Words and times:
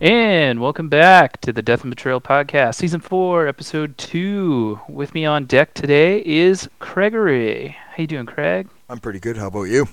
And 0.00 0.60
welcome 0.60 0.88
back 0.88 1.40
to 1.40 1.52
the 1.52 1.60
Death 1.60 1.82
and 1.82 1.90
Betrayal 1.90 2.20
podcast, 2.20 2.76
season 2.76 3.00
four, 3.00 3.48
episode 3.48 3.98
two. 3.98 4.78
With 4.88 5.12
me 5.12 5.24
on 5.24 5.46
deck 5.46 5.74
today 5.74 6.22
is 6.24 6.70
Gregory. 6.78 7.76
How 7.90 8.02
you 8.02 8.06
doing, 8.06 8.26
Craig? 8.26 8.68
I'm 8.88 9.00
pretty 9.00 9.18
good. 9.18 9.36
How 9.36 9.48
about 9.48 9.64
you? 9.64 9.88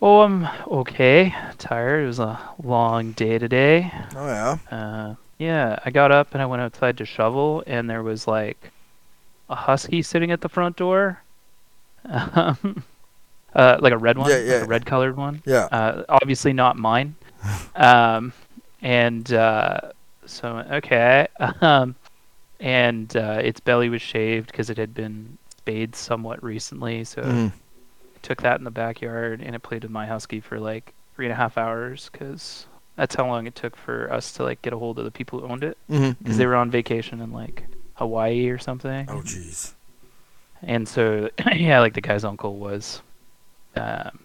Oh, 0.00 0.22
I'm 0.22 0.48
okay. 0.66 1.34
Tired. 1.58 2.04
It 2.04 2.06
was 2.06 2.18
a 2.18 2.40
long 2.62 3.12
day 3.12 3.38
today. 3.38 3.92
Oh 4.16 4.26
yeah. 4.26 4.56
Uh, 4.74 5.14
yeah, 5.36 5.78
I 5.84 5.90
got 5.90 6.10
up 6.10 6.32
and 6.32 6.40
I 6.40 6.46
went 6.46 6.62
outside 6.62 6.96
to 6.96 7.04
shovel, 7.04 7.62
and 7.66 7.90
there 7.90 8.02
was 8.02 8.26
like 8.26 8.70
a 9.50 9.54
husky 9.54 10.00
sitting 10.00 10.30
at 10.30 10.40
the 10.40 10.48
front 10.48 10.76
door. 10.76 11.22
Um, 12.06 12.84
uh, 13.54 13.76
like 13.80 13.92
a 13.92 13.98
red 13.98 14.16
one, 14.16 14.30
Yeah, 14.30 14.36
like 14.36 14.62
a 14.62 14.66
red 14.66 14.86
colored 14.86 15.18
one. 15.18 15.42
Yeah. 15.44 15.68
Uh, 15.70 16.04
obviously 16.08 16.54
not 16.54 16.78
mine. 16.78 17.16
um, 17.76 18.32
and 18.82 19.32
uh, 19.32 19.80
so 20.26 20.58
okay. 20.72 21.28
Um, 21.60 21.94
and 22.60 23.16
uh, 23.16 23.40
its 23.42 23.58
belly 23.60 23.88
was 23.88 24.00
shaved 24.02 24.46
because 24.50 24.70
it 24.70 24.78
had 24.78 24.94
been 24.94 25.36
spayed 25.50 25.96
somewhat 25.96 26.42
recently. 26.44 27.02
So 27.04 27.22
Mhm. 27.22 27.48
I 27.52 28.18
took 28.22 28.42
that 28.42 28.58
in 28.58 28.64
the 28.64 28.70
backyard 28.70 29.40
and 29.40 29.54
it 29.56 29.60
played 29.62 29.82
with 29.82 29.90
my 29.90 30.06
husky 30.06 30.38
for 30.40 30.60
like 30.60 30.92
three 31.16 31.26
and 31.26 31.32
a 31.32 31.36
half 31.36 31.58
hours 31.58 32.08
because 32.12 32.66
that's 32.94 33.16
how 33.16 33.26
long 33.26 33.46
it 33.48 33.54
took 33.56 33.76
for 33.76 34.12
us 34.12 34.32
to 34.34 34.44
like 34.44 34.62
get 34.62 34.72
a 34.72 34.78
hold 34.78 34.98
of 35.00 35.04
the 35.04 35.10
people 35.10 35.40
who 35.40 35.46
owned 35.48 35.64
it 35.64 35.76
because 35.88 36.36
they 36.36 36.46
were 36.46 36.54
on 36.54 36.70
vacation 36.70 37.20
in 37.20 37.32
like 37.32 37.64
Hawaii 37.94 38.48
or 38.48 38.58
something. 38.58 39.06
Oh 39.08 39.22
jeez. 39.22 39.72
And 40.62 40.86
so, 40.88 41.30
yeah, 41.52 41.80
like 41.80 41.94
the 41.94 42.00
guy's 42.00 42.22
uncle 42.24 42.56
was, 42.58 43.02
um, 43.74 44.20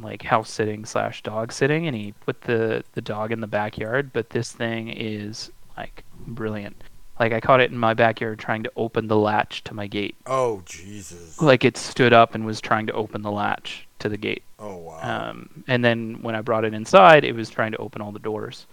like 0.00 0.22
house 0.22 0.50
sitting 0.50 0.84
slash 0.84 1.22
dog 1.22 1.52
sitting, 1.52 1.86
and 1.86 1.96
he 1.96 2.12
put 2.24 2.42
the 2.42 2.84
the 2.92 3.00
dog 3.00 3.32
in 3.32 3.40
the 3.40 3.46
backyard. 3.46 4.12
But 4.12 4.30
this 4.30 4.52
thing 4.52 4.88
is 4.88 5.50
like 5.76 6.04
brilliant. 6.26 6.82
Like 7.18 7.32
I 7.32 7.40
caught 7.40 7.60
it 7.60 7.70
in 7.70 7.76
my 7.76 7.92
backyard 7.92 8.38
trying 8.38 8.62
to 8.62 8.72
open 8.76 9.06
the 9.06 9.16
latch 9.16 9.62
to 9.64 9.74
my 9.74 9.86
gate. 9.86 10.16
Oh 10.26 10.62
Jesus. 10.64 11.40
Like 11.40 11.64
it 11.64 11.76
stood 11.76 12.12
up 12.12 12.34
and 12.34 12.46
was 12.46 12.60
trying 12.60 12.86
to 12.86 12.92
open 12.94 13.22
the 13.22 13.30
latch 13.30 13.86
to 13.98 14.08
the 14.08 14.16
gate. 14.16 14.42
Oh 14.58 14.76
wow. 14.76 15.30
Um, 15.30 15.64
and 15.68 15.84
then 15.84 16.22
when 16.22 16.34
I 16.34 16.40
brought 16.40 16.64
it 16.64 16.72
inside, 16.72 17.24
it 17.24 17.34
was 17.34 17.50
trying 17.50 17.72
to 17.72 17.78
open 17.78 18.00
all 18.00 18.10
the 18.10 18.18
doors. 18.18 18.66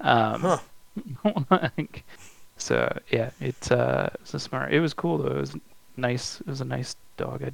Um, 0.00 0.40
huh. 0.42 0.58
like, 1.50 2.04
so 2.58 2.98
yeah, 3.10 3.30
it 3.40 3.72
uh, 3.72 4.10
it's 4.20 4.34
a 4.34 4.40
smart. 4.40 4.74
It 4.74 4.80
was 4.80 4.92
cool 4.92 5.18
though. 5.18 5.36
It 5.36 5.40
was 5.40 5.56
nice. 5.96 6.40
It 6.40 6.46
was 6.48 6.60
a 6.60 6.66
nice 6.66 6.96
dog. 7.16 7.42
I 7.42 7.52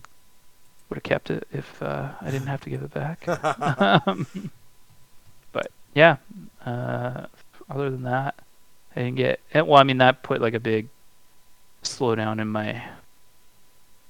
would 0.93 0.97
have 0.99 1.05
kept 1.05 1.31
it 1.31 1.49
if 1.51 1.83
uh, 1.83 2.11
I 2.21 2.31
didn't 2.31 2.49
have 2.49 2.61
to 2.61 2.71
give 2.71 2.83
it 2.83 2.93
back. 2.93 3.27
um, 4.07 4.27
but 5.51 5.71
yeah, 5.95 6.17
uh, 6.67 7.25
other 7.71 7.89
than 7.89 8.03
that, 8.03 8.35
I 8.95 9.01
didn't 9.01 9.17
get. 9.17 9.41
eh, 9.55 9.63
Well, 9.63 9.81
I 9.81 9.85
mean 9.85 9.97
that 9.99 10.23
put 10.23 10.43
like 10.43 10.53
a 10.53 10.61
big 10.61 10.89
slowdown 11.83 12.43
in 12.43 12.49
my. 12.49 12.83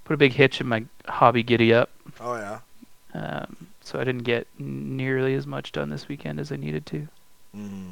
Put 0.04 0.14
a 0.14 0.16
big 0.16 0.32
hitch 0.32 0.60
in 0.60 0.66
my 0.66 0.84
hobby 1.06 1.44
giddy 1.44 1.72
up. 1.72 1.90
oh 2.20 2.34
yeah. 2.34 2.58
Um, 3.14 3.68
so 3.80 4.00
I 4.00 4.04
didn't 4.04 4.24
get 4.24 4.48
nearly 4.58 5.34
as 5.34 5.46
much 5.46 5.70
done 5.70 5.88
this 5.88 6.08
weekend 6.08 6.40
as 6.40 6.50
I 6.50 6.56
needed 6.56 6.84
to. 6.86 7.06
Mm. 7.56 7.90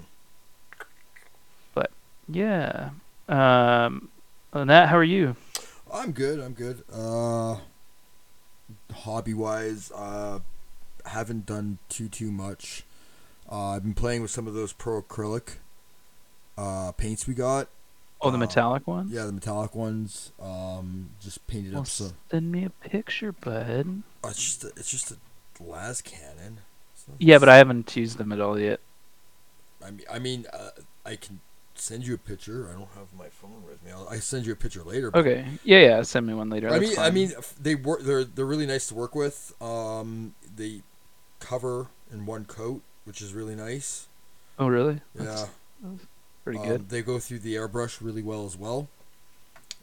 But 1.75 1.93
Yeah. 2.29 2.91
Um, 3.29 4.09
than 4.53 4.67
that, 4.67 4.89
how 4.89 4.97
are 4.97 5.05
you? 5.05 5.37
I'm 5.95 6.11
good. 6.11 6.41
I'm 6.41 6.55
good. 6.55 6.83
Uh, 6.93 7.59
hobby 8.93 9.35
wise, 9.35 9.91
uh, 9.95 10.41
haven't 11.07 11.47
done 11.47 11.79
too 11.89 12.09
too 12.09 12.31
much. 12.31 12.85
Uh, 13.51 13.71
I've 13.71 13.83
been 13.83 13.95
playing 13.95 14.23
with 14.23 14.31
some 14.31 14.47
of 14.47 14.55
those 14.55 14.73
pro 14.73 15.03
acrylic 15.03 15.57
uh, 16.57 16.93
paints 16.93 17.27
we 17.27 17.35
got. 17.35 17.69
Oh, 18.21 18.31
the 18.31 18.37
Uh, 18.37 18.41
metallic 18.41 18.87
one. 18.87 19.09
Yeah, 19.11 19.25
the 19.25 19.33
metallic 19.33 19.75
ones. 19.75 20.33
Um, 20.41 21.11
just 21.21 21.47
painted 21.47 21.73
Well, 21.73 21.83
up 21.83 21.89
some. 21.89 22.13
send 22.31 22.53
me 22.53 22.65
a 22.65 22.71
picture, 22.71 23.33
bud. 23.33 24.03
Oh, 24.23 24.29
it's 24.29 24.43
just 24.43 24.65
a, 24.65 24.69
it's 24.77 24.91
just 24.91 25.11
a 25.11 25.17
las 25.63 26.03
cannon. 26.03 26.59
Yeah, 27.19 27.39
but 27.39 27.49
I 27.49 27.57
haven't 27.57 27.97
used 27.97 28.19
them 28.19 28.31
at 28.33 28.41
all 28.41 28.59
yet. 28.59 28.81
I 29.85 29.91
mean, 29.91 30.07
I 30.11 30.19
mean, 30.19 30.47
uh, 30.53 30.71
I 31.05 31.17
can 31.17 31.41
send 31.81 32.07
you 32.07 32.15
a 32.15 32.19
picture. 32.19 32.69
I 32.69 32.73
don't 32.75 32.89
have 32.97 33.13
my 33.17 33.29
phone 33.29 33.65
with 33.67 33.83
me. 33.85 33.93
I'll, 33.93 34.09
I 34.09 34.19
send 34.19 34.47
you 34.47 34.53
a 34.53 34.57
picture 34.57 34.83
later. 34.83 35.15
Okay. 35.15 35.45
Yeah, 35.65 35.79
yeah. 35.81 36.03
Send 36.03 36.27
me 36.27 36.35
one 36.35 36.51
later. 36.51 36.69
I 36.69 36.79
that's 36.79 36.91
mean, 36.91 36.99
I 36.99 37.11
mean, 37.11 37.33
they 37.61 37.75
work. 37.75 38.03
They're 38.03 38.25
they're 38.25 38.45
really 38.47 38.67
nice 38.67 38.87
to 38.89 38.95
work 38.95 39.15
with. 39.15 39.55
Um, 39.61 40.35
they 40.57 40.83
cover 41.41 41.89
in 42.13 42.27
one 42.27 42.45
coat, 42.45 42.83
which 43.05 43.21
is 43.23 43.33
really 43.35 43.55
nice. 43.57 44.09
Oh, 44.59 44.69
really? 44.69 45.01
Yeah, 45.19 45.47
That's 45.83 46.07
pretty 46.45 46.59
Um, 46.59 46.67
good. 46.69 46.89
They 46.89 47.03
go 47.03 47.19
through 47.19 47.41
the 47.41 47.55
airbrush 47.57 48.01
really 48.01 48.23
well 48.23 48.45
as 48.47 48.57
well. 48.57 48.89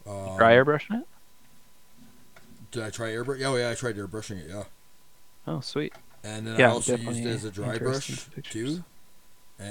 Um, 0.06 0.38
Dry 0.38 0.54
airbrushing 0.54 1.00
it? 1.02 1.08
Did 2.70 2.82
I 2.82 2.90
try 2.90 3.08
airbrush? 3.10 3.42
Oh 3.44 3.56
yeah, 3.56 3.70
I 3.70 3.74
tried 3.74 3.96
airbrushing 3.96 4.38
it. 4.38 4.48
Yeah, 4.48 4.64
Oh, 5.48 5.60
sweet. 5.60 5.94
and 6.22 6.46
then 6.46 6.54
Yeah, 6.56 6.66
I 6.66 6.68
also 6.68 6.96
used 6.96 7.24
it 7.24 7.30
as 7.30 7.44
a 7.44 7.50
dry 7.50 7.78
brush 7.78 8.26
pictures. 8.30 8.30
too. 8.48 8.84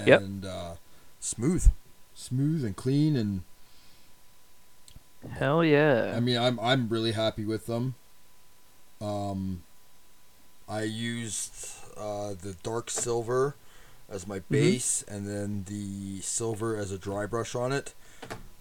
Yep. 0.05 0.25
And 0.27 0.45
uh, 0.45 0.75
smooth, 1.19 1.69
smooth 2.17 2.65
and 2.65 2.75
clean 2.75 3.15
and 3.15 3.43
Hell 5.29 5.63
yeah. 5.63 6.17
I 6.17 6.19
mean, 6.19 6.37
I'm 6.37 6.59
I'm 6.59 6.89
really 6.89 7.13
happy 7.13 7.45
with 7.45 7.65
them. 7.65 7.95
Um, 9.01 9.63
I 10.67 10.83
used 10.83 11.53
uh, 11.95 12.33
the 12.41 12.55
dark 12.63 12.89
silver 12.89 13.55
as 14.09 14.27
my 14.27 14.39
Mm-hmm. 14.51 14.77
base, 14.79 15.03
and 15.07 15.27
then 15.27 15.65
the 15.67 16.21
silver 16.21 16.75
as 16.77 16.91
a 16.91 16.97
dry 16.97 17.25
brush 17.25 17.55
on 17.55 17.71
it. 17.71 17.93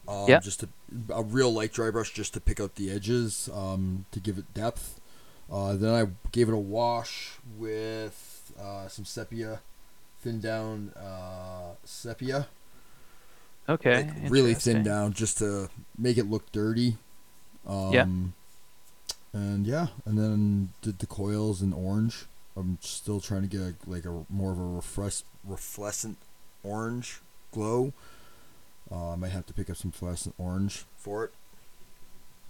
Um, 0.09 0.39
Yeah. 0.39 0.41
Just 0.41 0.63
a, 0.65 0.69
a 1.11 1.23
real 1.23 1.53
light 1.53 1.73
dry 1.73 1.91
brush, 1.91 2.13
just 2.13 2.35
to 2.35 2.41
pick 2.41 2.61
out 2.61 2.77
the 2.77 2.91
edges, 2.91 3.51
um, 3.55 4.07
to 4.13 4.21
give 4.21 4.39
it 4.39 4.55
depth. 4.55 5.01
Uh, 5.53 5.75
then 5.77 5.95
I 5.95 6.09
gave 6.33 6.49
it 6.49 6.55
a 6.55 6.59
wash 6.59 7.35
with 7.59 8.53
uh, 8.61 8.89
some 8.89 9.05
sepia, 9.05 9.61
thin 10.23 10.41
down 10.41 10.93
uh, 10.97 11.75
sepia 11.85 12.49
okay. 13.69 14.05
like, 14.05 14.31
really 14.31 14.55
thin 14.55 14.83
down 14.83 15.13
just 15.13 15.39
to 15.39 15.69
make 15.99 16.19
it 16.19 16.29
look 16.29 16.51
dirty. 16.53 16.97
Um, 17.67 17.93
Yeah. 17.93 18.07
And 19.33 19.67
yeah, 19.67 19.89
and 20.07 20.19
then 20.19 20.71
did 20.81 20.99
the 20.99 21.07
coils 21.07 21.61
in 21.61 21.75
orange. 21.75 22.25
I'm 22.57 22.79
still 22.81 23.21
trying 23.21 23.43
to 23.43 23.49
get 23.49 23.61
a, 23.61 23.75
like 23.87 24.07
a 24.07 24.25
more 24.31 24.51
of 24.51 24.59
a 24.59 24.65
refresh, 24.65 25.25
reflescent 25.47 26.17
orange 26.63 27.21
glow. 27.53 27.93
Uh, 28.91 29.13
I 29.13 29.17
might 29.17 29.33
have 29.33 29.45
to 29.47 29.53
pick 29.53 29.69
up 29.69 29.77
some 29.77 29.91
fluorescent 29.91 30.35
orange 30.39 30.85
for 30.97 31.25
it. 31.25 31.33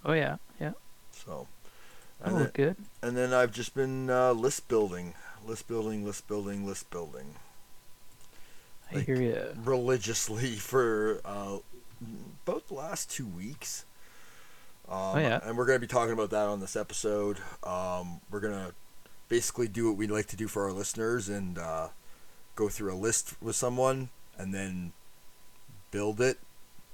Oh, 0.04 0.12
yeah. 0.12 0.36
Yeah. 0.60 0.72
So, 1.10 1.48
and, 2.22 2.36
look 2.36 2.54
then, 2.54 2.66
good. 2.66 2.76
and 3.02 3.16
then 3.16 3.32
I've 3.32 3.52
just 3.52 3.74
been 3.74 4.08
uh, 4.08 4.32
list 4.32 4.68
building, 4.68 5.14
list 5.44 5.66
building, 5.66 6.04
list 6.04 6.28
building, 6.28 6.64
list 6.66 6.88
building 6.90 7.34
I 8.90 8.96
like- 8.96 9.06
hear 9.06 9.20
you. 9.20 9.54
religiously 9.64 10.54
for 10.56 11.20
uh, 11.24 11.58
about 12.46 12.68
the 12.68 12.74
last 12.74 13.10
two 13.10 13.26
weeks. 13.26 13.84
Um, 14.88 14.96
Oh, 14.98 15.18
yeah. 15.18 15.40
And 15.42 15.56
we're 15.56 15.66
going 15.66 15.76
to 15.76 15.80
be 15.80 15.86
talking 15.92 16.12
about 16.12 16.30
that 16.30 16.46
on 16.46 16.60
this 16.60 16.76
episode. 16.76 17.38
Um, 17.64 18.20
we're 18.30 18.40
going 18.40 18.54
to 18.54 18.72
basically 19.28 19.66
do 19.66 19.88
what 19.88 19.96
we 19.96 20.06
like 20.06 20.26
to 20.28 20.36
do 20.36 20.46
for 20.46 20.64
our 20.64 20.72
listeners 20.72 21.28
and 21.28 21.58
uh, 21.58 21.88
go 22.54 22.68
through 22.68 22.92
a 22.92 22.96
list 22.96 23.34
with 23.42 23.56
someone 23.56 24.10
and 24.38 24.54
then 24.54 24.92
build 25.90 26.20
it 26.20 26.38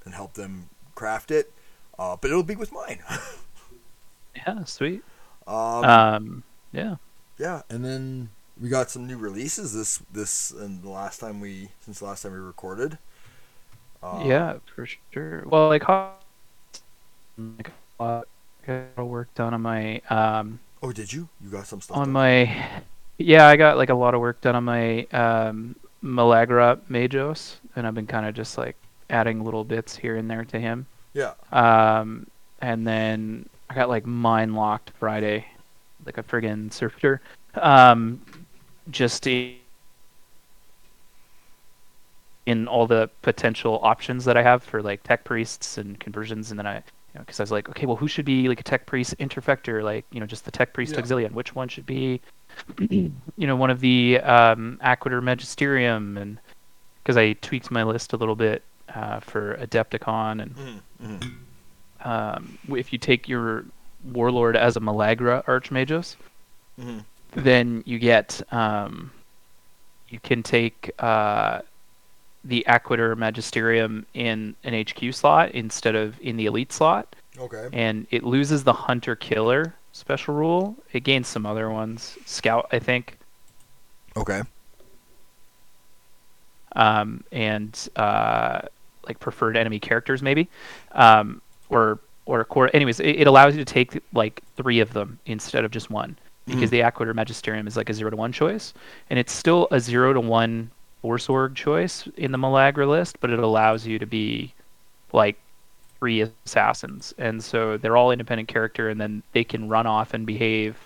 and 0.07 0.15
help 0.15 0.33
them 0.35 0.71
craft 0.95 1.31
it. 1.31 1.53
Uh, 1.99 2.17
but 2.19 2.31
it'll 2.31 2.43
be 2.43 2.57
with 2.57 2.73
mine. 2.73 3.01
Yeah, 4.35 4.65
sweet. 4.65 5.03
um, 5.47 5.85
Um, 5.85 6.43
yeah. 6.73 6.97
yeah, 7.39 7.63
and 7.69 7.85
then 7.85 8.31
we 8.61 8.69
got 8.69 8.91
some 8.91 9.07
new 9.07 9.17
releases 9.19 9.73
this 9.75 9.99
this 10.13 10.51
and 10.51 10.83
the 10.83 10.89
last 10.91 11.19
time 11.19 11.41
we 11.41 11.69
since 11.81 11.99
the 12.01 12.05
last 12.07 12.23
time 12.23 12.33
we 12.33 12.39
recorded. 12.39 12.99
Uh, 14.03 14.25
yeah, 14.27 14.57
for 14.75 14.87
sure. 15.13 15.45
Well, 15.47 15.69
like, 15.69 15.89
like 15.89 17.71
a 17.99 18.03
lot 18.05 18.25
of 18.97 19.07
work 19.07 19.33
done 19.35 19.55
on 19.55 19.63
my 19.63 20.01
um 20.11 20.59
Oh, 20.83 20.91
did 20.93 21.13
you? 21.13 21.29
You 21.41 21.49
got 21.51 21.67
some 21.67 21.81
stuff. 21.81 21.97
on 21.97 22.05
done? 22.07 22.13
my 22.13 22.83
yeah 23.19 23.47
i 23.47 23.57
got 23.57 23.77
like 23.77 23.91
a 23.91 23.95
lot 23.95 24.15
of 24.15 24.21
work 24.21 24.41
done 24.41 24.57
on 24.57 24.65
my 24.65 25.03
um 25.13 25.77
malagra 26.03 26.81
magos 26.91 27.57
and 27.77 27.87
i've 27.87 27.95
been 27.95 28.07
kind 28.07 28.27
of 28.27 28.35
just 28.35 28.59
like 28.59 28.75
adding 29.11 29.45
little 29.45 29.63
bits 29.65 29.95
here 29.97 30.17
and 30.17 30.29
there 30.31 30.45
to 30.45 30.59
him 30.59 30.87
Yeah. 31.15 31.35
um 31.53 32.27
and 32.61 32.87
then 32.87 33.49
i 33.71 33.75
got 33.75 33.89
like 33.89 34.07
mine 34.07 34.55
locked 34.55 34.91
friday 34.99 35.47
like 36.05 36.19
a 36.19 36.23
friggin' 36.23 36.73
surfer 36.73 37.21
um 37.55 38.21
just 38.93 39.27
i- 39.27 39.57
in 42.47 42.67
all 42.67 42.87
the 42.87 43.09
potential 43.23 43.79
options 43.83 44.25
that 44.25 44.37
i 44.37 44.43
have 44.43 44.63
for 44.63 44.83
like 44.83 45.03
tech 45.05 45.25
priests 45.25 45.79
and 45.79 45.99
conversions 46.01 46.51
and 46.51 46.59
then 46.59 46.67
i 46.67 46.75
you 46.77 46.83
know 47.15 47.21
because 47.21 47.39
i 47.39 47.43
was 47.43 47.53
like 47.53 47.69
okay 47.69 47.87
well 47.87 47.97
who 47.97 48.09
should 48.09 48.25
be 48.25 48.49
like 48.49 48.59
a 48.61 48.65
tech 48.65 48.85
priest 48.87 49.17
interfector 49.19 49.83
like 49.83 50.05
you 50.11 50.19
know 50.21 50.27
just 50.27 50.45
the 50.45 50.51
tech 50.51 50.73
priest 50.75 50.93
Yeah. 50.93 50.99
auxilian 50.99 51.35
which 51.35 51.55
one 51.55 51.69
should 51.69 51.87
be 51.87 52.21
you 52.91 53.13
know 53.39 53.55
one 53.57 53.71
of 53.71 53.81
the 53.81 54.19
um 54.21 54.79
aquator 54.83 55.23
magisterium 55.23 56.17
and 56.19 56.39
because 57.03 57.17
I 57.17 57.33
tweaked 57.33 57.71
my 57.73 57.83
list 57.83 58.13
a 58.13 58.17
little 58.17 58.37
bit 58.37 58.63
uh, 58.95 59.19
for 59.19 59.57
Adepticon, 59.57 60.41
and 60.41 60.55
Mm-hmm. 60.55 61.07
Mm-hmm. 61.07 62.09
um, 62.09 62.59
if 62.77 62.93
you 62.93 62.99
take 63.01 63.29
your 63.29 63.65
warlord 64.05 64.57
as 64.57 64.77
a 64.77 64.81
Malagra 64.81 65.43
Archmagos, 65.49 66.17
Mm-hmm. 66.81 66.99
Then 67.33 67.83
you 67.87 67.99
get 67.99 68.41
um, 68.53 69.11
you 70.09 70.21
can 70.21 70.43
take 70.43 70.91
uh, 70.99 71.61
the 72.45 72.65
Aquator 72.69 73.17
Magisterium 73.17 74.05
in 74.15 74.55
an 74.65 74.85
HQ 74.85 75.15
slot 75.15 75.53
instead 75.53 75.95
of 75.95 76.19
in 76.21 76.37
the 76.37 76.47
elite 76.47 76.73
slot, 76.73 77.15
Okay. 77.39 77.69
and 77.73 78.07
it 78.11 78.23
loses 78.25 78.65
the 78.65 78.73
Hunter 78.73 79.17
Killer 79.17 79.75
special 79.93 80.35
rule. 80.35 80.77
It 80.93 81.01
gains 81.05 81.29
some 81.29 81.47
other 81.47 81.71
ones, 81.71 82.19
Scout, 82.27 82.69
I 82.73 82.79
think, 82.79 83.19
Okay. 84.17 84.43
um, 86.77 87.25
and 87.33 87.89
uh, 87.97 88.63
like 89.07 89.19
preferred 89.21 89.57
enemy 89.57 89.79
characters 89.79 90.23
maybe, 90.23 90.49
um, 90.93 91.41
or 91.71 92.01
or 92.27 92.45
core. 92.45 92.71
Anyways, 92.75 93.01
it, 93.01 93.21
it 93.21 93.27
allows 93.27 93.57
you 93.57 93.65
to 93.65 93.73
take 93.73 94.01
like 94.13 94.43
three 94.57 94.81
of 94.81 94.93
them 94.93 95.19
instead 95.27 95.65
of 95.65 95.71
just 95.71 95.91
one 95.91 96.17
because 96.47 96.69
Mhm. 96.69 96.73
the 96.73 96.81
Aquator 96.83 97.15
Magisterium 97.15 97.67
is 97.67 97.77
like 97.77 97.89
a 97.91 97.95
zero 97.95 98.11
to 98.11 98.17
one 98.17 98.33
choice, 98.33 98.75
and 99.11 99.19
it's 99.19 99.33
still 99.33 99.69
a 99.71 99.79
zero 99.81 100.13
to 100.13 100.21
one 100.21 100.71
Force 101.01 101.29
Org 101.29 101.55
choice 101.57 102.07
in 102.17 102.31
the 102.33 102.39
Malagra 102.39 102.87
list, 102.89 103.19
but 103.21 103.31
it 103.31 103.39
allows 103.39 103.87
you 103.87 103.99
to 103.99 104.07
be 104.07 104.55
like 105.13 105.37
three 105.99 106.21
assassins, 106.47 107.13
and 107.19 107.43
so 107.43 107.77
they're 107.77 107.97
all 107.97 108.11
independent 108.11 108.49
character, 108.49 108.89
and 108.89 109.01
then 109.01 109.23
they 109.33 109.45
can 109.45 109.69
run 109.69 109.87
off 109.87 110.15
and 110.15 110.27
behave 110.27 110.77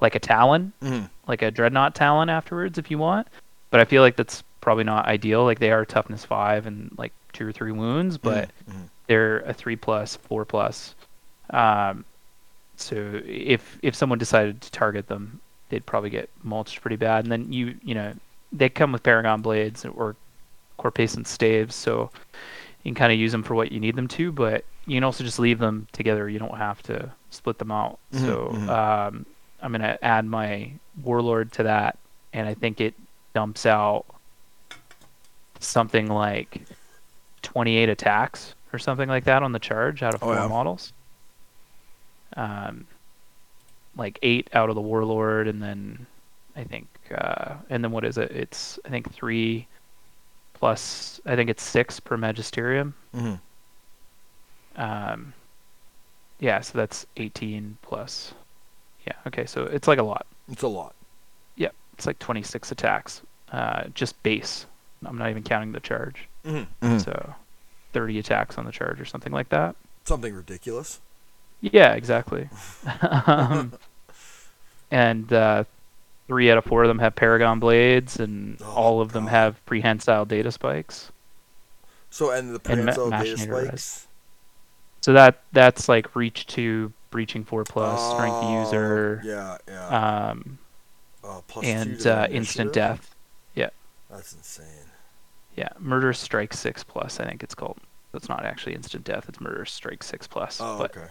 like 0.00 0.14
a 0.14 0.18
Talon, 0.20 0.72
Mm-hmm. 0.82 1.06
like 1.28 1.42
a 1.42 1.50
Dreadnought 1.50 1.94
Talon 1.94 2.28
afterwards 2.28 2.78
if 2.78 2.90
you 2.90 2.98
want. 2.98 3.26
But 3.70 3.80
I 3.80 3.84
feel 3.84 4.02
like 4.02 4.16
that's 4.16 4.42
probably 4.60 4.84
not 4.84 5.06
ideal. 5.06 5.44
Like 5.44 5.58
they 5.60 5.70
are 5.72 5.84
toughness 5.84 6.24
five 6.24 6.66
and 6.66 6.92
like 6.98 7.12
two 7.32 7.46
or 7.46 7.52
three 7.52 7.72
wounds, 7.72 8.18
but 8.18 8.50
Mhm. 8.70 8.88
they're 9.06 9.40
a 9.40 9.52
three 9.52 9.76
plus, 9.76 10.16
four 10.16 10.44
plus. 10.44 10.94
Um, 11.50 12.04
so 12.76 13.20
if 13.24 13.78
if 13.82 13.94
someone 13.94 14.18
decided 14.18 14.60
to 14.62 14.70
target 14.70 15.08
them, 15.08 15.40
they'd 15.68 15.86
probably 15.86 16.10
get 16.10 16.28
mulched 16.42 16.80
pretty 16.80 16.96
bad. 16.96 17.24
And 17.24 17.32
then 17.32 17.52
you 17.52 17.74
you 17.82 17.94
know 17.94 18.14
they 18.52 18.68
come 18.68 18.92
with 18.92 19.02
Paragon 19.02 19.42
blades 19.42 19.84
or 19.84 20.16
Corposant 20.78 21.26
staves, 21.26 21.74
so 21.74 22.10
you 22.82 22.90
can 22.90 22.94
kind 22.94 23.12
of 23.12 23.18
use 23.18 23.32
them 23.32 23.42
for 23.42 23.54
what 23.54 23.72
you 23.72 23.80
need 23.80 23.96
them 23.96 24.08
to. 24.08 24.32
But 24.32 24.64
you 24.86 24.96
can 24.96 25.04
also 25.04 25.24
just 25.24 25.38
leave 25.38 25.58
them 25.58 25.86
together. 25.92 26.28
You 26.28 26.38
don't 26.38 26.56
have 26.58 26.82
to 26.84 27.10
split 27.30 27.58
them 27.58 27.70
out. 27.70 27.98
Mhm, 28.12 28.20
So 28.20 28.48
mhm. 28.52 28.68
um, 28.68 29.26
I'm 29.62 29.72
gonna 29.72 29.98
add 30.02 30.24
my 30.26 30.70
Warlord 31.02 31.52
to 31.52 31.62
that, 31.64 31.98
and 32.32 32.46
I 32.48 32.54
think 32.54 32.80
it 32.80 32.94
dumps 33.34 33.66
out 33.66 34.04
something 35.60 36.08
like 36.08 36.60
28 37.42 37.88
attacks 37.88 38.54
or 38.72 38.78
something 38.78 39.08
like 39.08 39.24
that 39.24 39.42
on 39.42 39.52
the 39.52 39.58
charge 39.58 40.02
out 40.02 40.14
of 40.14 40.22
Oh, 40.22 40.26
four 40.26 40.34
yeah. 40.34 40.48
models. 40.48 40.92
Um, 42.36 42.86
like 43.96 44.18
eight 44.22 44.50
out 44.52 44.68
of 44.68 44.74
the 44.74 44.80
warlord, 44.80 45.46
and 45.46 45.62
then 45.62 46.06
I 46.56 46.64
think, 46.64 46.88
uh, 47.16 47.54
and 47.70 47.82
then 47.84 47.92
what 47.92 48.04
is 48.04 48.18
it? 48.18 48.30
It's 48.32 48.78
I 48.84 48.88
think 48.88 49.12
three 49.12 49.68
plus. 50.54 51.20
I 51.26 51.36
think 51.36 51.48
it's 51.50 51.62
six 51.62 52.00
per 52.00 52.16
magisterium. 52.16 52.94
Mhm. 53.14 53.40
Um, 54.76 55.32
yeah, 56.40 56.60
so 56.60 56.76
that's 56.76 57.06
18 57.16 57.78
plus. 57.82 58.34
Yeah, 59.06 59.12
okay, 59.28 59.46
so 59.46 59.64
it's 59.64 59.86
like 59.86 59.98
a 59.98 60.02
lot. 60.02 60.26
It's 60.50 60.62
a 60.62 60.68
lot. 60.68 60.94
Yeah, 61.56 61.68
it's 61.92 62.06
like 62.06 62.18
26 62.18 62.72
attacks, 62.72 63.22
uh, 63.52 63.84
just 63.94 64.20
base. 64.24 64.66
I'm 65.06 65.16
not 65.18 65.30
even 65.30 65.42
counting 65.44 65.72
the 65.72 65.80
charge. 65.80 66.28
Mm-hmm. 66.44 66.98
So 66.98 67.34
30 67.92 68.18
attacks 68.18 68.58
on 68.58 68.64
the 68.64 68.72
charge 68.72 69.00
or 69.00 69.04
something 69.04 69.32
like 69.32 69.50
that. 69.50 69.76
Something 70.04 70.34
ridiculous. 70.34 71.00
Yeah, 71.72 71.94
exactly. 71.94 72.48
um, 73.26 73.72
and 74.90 75.32
uh, 75.32 75.64
three 76.28 76.50
out 76.50 76.58
of 76.58 76.64
four 76.64 76.84
of 76.84 76.88
them 76.88 76.98
have 76.98 77.16
Paragon 77.16 77.60
blades, 77.60 78.20
and 78.20 78.58
Oh, 78.62 78.70
all 78.74 79.00
of 79.00 79.12
them 79.12 79.26
have 79.28 79.64
prehensile 79.66 80.24
data 80.24 80.52
spikes. 80.52 81.10
So 82.10 82.30
and 82.30 82.54
the 82.54 82.60
And 82.68 82.80
prehensile 82.80 83.10
data 83.10 83.36
machinator 83.36 83.52
arrays. 83.52 83.70
spikes. 83.70 84.08
So 85.02 85.12
that 85.12 85.42
that's 85.52 85.88
like 85.88 86.14
reach 86.16 86.46
two, 86.46 86.92
breaching 87.10 87.44
four 87.44 87.64
plus, 87.64 88.02
strength 88.02 88.42
Oh, 88.42 88.48
user, 88.48 89.22
Yeah, 89.24 89.58
yeah. 89.68 89.88
um, 90.30 90.58
uh, 91.22 91.40
plus 91.46 91.64
and 91.66 92.06
uh, 92.06 92.26
instant 92.30 92.72
death. 92.72 93.14
Yeah. 93.54 93.70
That's 94.10 94.32
insane. 94.32 94.90
Yeah, 95.56 95.68
murder 95.78 96.12
strike 96.12 96.52
six 96.52 96.82
plus. 96.84 97.20
I 97.20 97.24
think 97.26 97.42
it's 97.42 97.54
called. 97.54 97.78
It's 98.12 98.28
not 98.28 98.44
actually 98.44 98.74
instant 98.74 99.04
death. 99.04 99.28
It's 99.28 99.40
murder 99.40 99.64
strike 99.64 100.02
six 100.02 100.26
plus. 100.26 100.60
Oh, 100.60 100.78
but 100.78 100.90
okay. 100.96 101.08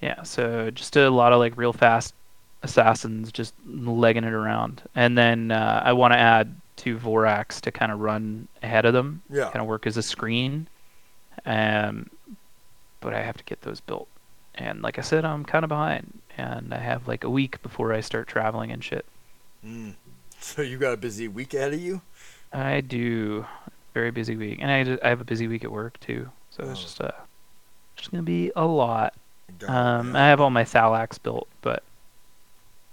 Yeah, 0.00 0.22
so 0.22 0.70
just 0.70 0.96
a 0.96 1.10
lot 1.10 1.32
of 1.32 1.38
like 1.38 1.56
real 1.56 1.72
fast 1.72 2.14
assassins 2.62 3.32
just 3.32 3.54
legging 3.66 4.24
it 4.24 4.32
around. 4.32 4.82
And 4.94 5.16
then 5.16 5.50
uh, 5.50 5.82
I 5.84 5.92
want 5.92 6.12
to 6.14 6.18
add 6.18 6.54
two 6.76 6.98
Vorax 6.98 7.60
to 7.62 7.70
kind 7.72 7.92
of 7.92 8.00
run 8.00 8.48
ahead 8.62 8.84
of 8.86 8.92
them, 8.94 9.22
Yeah. 9.30 9.44
kind 9.50 9.60
of 9.60 9.66
work 9.66 9.86
as 9.86 9.96
a 9.96 10.02
screen. 10.02 10.66
Um, 11.46 12.08
but 13.00 13.14
I 13.14 13.22
have 13.22 13.36
to 13.38 13.44
get 13.44 13.62
those 13.62 13.80
built. 13.80 14.08
And 14.54 14.82
like 14.82 14.98
I 14.98 15.02
said, 15.02 15.24
I'm 15.24 15.44
kind 15.44 15.64
of 15.64 15.68
behind. 15.68 16.18
And 16.36 16.72
I 16.72 16.78
have 16.78 17.06
like 17.08 17.24
a 17.24 17.30
week 17.30 17.62
before 17.62 17.92
I 17.92 18.00
start 18.00 18.26
traveling 18.28 18.70
and 18.72 18.82
shit. 18.82 19.04
Mm. 19.66 19.94
So 20.40 20.62
you 20.62 20.78
got 20.78 20.92
a 20.94 20.96
busy 20.96 21.28
week 21.28 21.52
ahead 21.54 21.74
of 21.74 21.80
you. 21.80 22.00
I 22.52 22.80
do. 22.80 23.44
Very 23.94 24.10
busy 24.10 24.36
week. 24.36 24.58
And 24.62 24.70
I, 24.70 24.84
ju- 24.84 24.98
I 25.02 25.08
have 25.10 25.20
a 25.20 25.24
busy 25.24 25.46
week 25.48 25.64
at 25.64 25.70
work 25.72 26.00
too. 26.00 26.30
So 26.50 26.62
it's 26.64 26.78
Oh. 26.80 26.82
just, 26.82 27.00
uh, 27.02 27.10
just 27.96 28.10
going 28.10 28.22
to 28.22 28.26
be 28.26 28.50
a 28.56 28.64
lot. 28.64 29.14
Um, 29.68 30.14
yeah. 30.14 30.24
I 30.24 30.28
have 30.28 30.40
all 30.40 30.50
my 30.50 30.64
Thalax 30.64 31.22
built, 31.22 31.48
but 31.62 31.82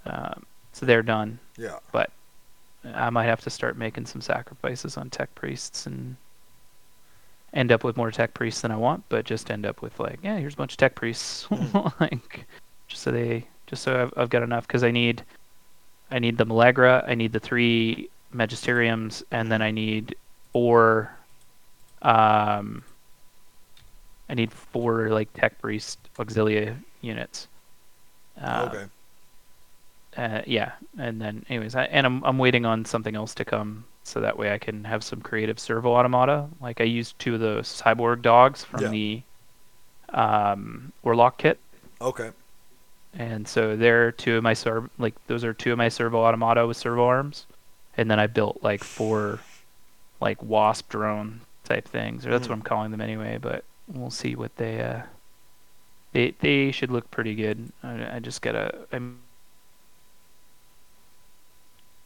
um, 0.06 0.44
so 0.72 0.86
they're 0.86 1.02
done. 1.02 1.38
yeah. 1.56 1.78
But 1.92 2.10
I 2.84 3.10
might 3.10 3.24
have 3.26 3.40
to 3.42 3.50
start 3.50 3.76
making 3.76 4.06
some 4.06 4.20
sacrifices 4.20 4.96
on 4.96 5.10
tech 5.10 5.34
priests 5.34 5.86
and 5.86 6.16
end 7.54 7.72
up 7.72 7.82
with 7.84 7.96
more 7.96 8.10
tech 8.10 8.34
priests 8.34 8.60
than 8.60 8.70
I 8.70 8.76
want, 8.76 9.04
but 9.08 9.24
just 9.24 9.50
end 9.50 9.66
up 9.66 9.82
with 9.82 9.98
like, 9.98 10.18
yeah, 10.22 10.36
here's 10.38 10.54
a 10.54 10.56
bunch 10.56 10.72
of 10.72 10.78
tech 10.78 10.94
priests, 10.94 11.46
Mm. 11.50 11.92
like 12.00 12.46
just 12.88 13.02
so 13.02 13.10
they, 13.10 13.46
just 13.66 13.82
so 13.82 14.02
I've, 14.02 14.12
I've 14.16 14.30
got 14.30 14.42
enough 14.42 14.66
because 14.66 14.84
I 14.84 14.90
need, 14.90 15.22
I 16.10 16.18
need 16.18 16.38
the 16.38 16.46
Malagra, 16.46 17.06
I 17.08 17.14
need 17.14 17.32
the 17.32 17.40
three 17.40 18.08
Magisteriums, 18.34 19.22
and 19.30 19.50
then 19.50 19.60
I 19.62 19.70
need 19.70 20.14
four, 20.52 21.10
um, 22.02 22.82
I 24.28 24.34
need 24.34 24.52
four 24.52 25.08
like 25.10 25.32
tech 25.32 25.58
priest 25.60 25.98
auxilia 26.18 26.76
units. 27.00 27.48
Uh, 28.40 28.68
okay. 28.70 28.84
uh, 30.16 30.42
yeah, 30.46 30.72
and 30.98 31.20
then 31.20 31.44
anyways, 31.48 31.74
I, 31.74 31.84
and 31.84 32.06
I'm 32.06 32.24
I'm 32.24 32.38
waiting 32.38 32.64
on 32.66 32.84
something 32.84 33.14
else 33.16 33.34
to 33.36 33.44
come 33.44 33.84
so 34.04 34.20
that 34.20 34.38
way 34.38 34.52
I 34.52 34.58
can 34.58 34.84
have 34.84 35.02
some 35.04 35.20
creative 35.20 35.58
servo 35.58 35.92
automata. 35.94 36.48
Like 36.60 36.80
I 36.80 36.84
used 36.84 37.18
two 37.18 37.34
of 37.34 37.40
the 37.40 37.60
cyborg 37.60 38.22
dogs 38.22 38.64
from 38.64 38.82
Yeah. 38.82 38.88
the 38.88 39.22
um, 40.10 40.92
Orlock 41.04 41.36
kit, 41.38 41.58
Okay. 42.00 42.30
and 43.14 43.46
so 43.46 43.76
they're 43.76 44.12
two 44.12 44.36
of 44.36 44.42
my 44.42 44.54
serv 44.54 44.88
like 44.98 45.14
those 45.26 45.44
are 45.44 45.52
two 45.52 45.72
of 45.72 45.78
my 45.78 45.88
servo 45.88 46.18
automata 46.24 46.66
with 46.66 46.76
servo 46.76 47.04
arms, 47.06 47.46
and 47.96 48.10
then 48.10 48.18
I 48.20 48.26
built 48.26 48.62
like 48.62 48.82
four 48.84 49.40
like 50.20 50.42
wasp 50.42 50.88
drone 50.88 51.40
type 51.64 51.86
things, 51.86 52.24
or 52.26 52.30
that's 52.30 52.46
Mhm. 52.46 52.50
what 52.50 52.54
I'm 52.56 52.62
calling 52.62 52.90
them 52.90 53.00
anyway. 53.00 53.38
But 53.40 53.64
we'll 53.88 54.10
see 54.10 54.36
what 54.36 54.54
they 54.56 54.80
uh 54.80 55.02
they 56.12 56.34
they 56.40 56.70
should 56.70 56.90
look 56.90 57.10
pretty 57.10 57.34
good. 57.34 57.72
I, 57.82 58.16
I 58.16 58.18
just 58.20 58.42
gotta 58.42 58.86
I'm 58.92 59.20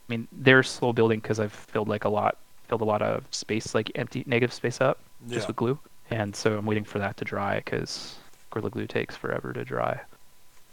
I 0.09 0.13
mean, 0.13 0.29
they're 0.33 0.63
slow 0.63 0.93
building 0.93 1.21
because 1.21 1.41
I've 1.41 1.53
filled 1.53 1.89
like 1.89 2.05
a 2.05 2.09
lot, 2.09 2.37
filled 2.69 2.83
a 2.83 2.85
lot 2.85 3.03
of 3.03 3.25
space, 3.31 3.75
like 3.75 3.91
empty 3.95 4.25
negative 4.27 4.53
space 4.53 4.81
up, 4.81 4.99
just 5.29 5.47
with 5.47 5.57
glue, 5.57 5.79
and 6.11 6.35
so 6.35 6.59
I'm 6.59 6.67
waiting 6.67 6.85
for 6.85 6.99
that 6.99 7.17
to 7.19 7.25
dry 7.25 7.57
because 7.57 8.17
Gorilla 8.51 8.71
Glue 8.71 8.87
takes 8.87 9.17
forever 9.17 9.53
to 9.53 9.65
dry 9.65 10.01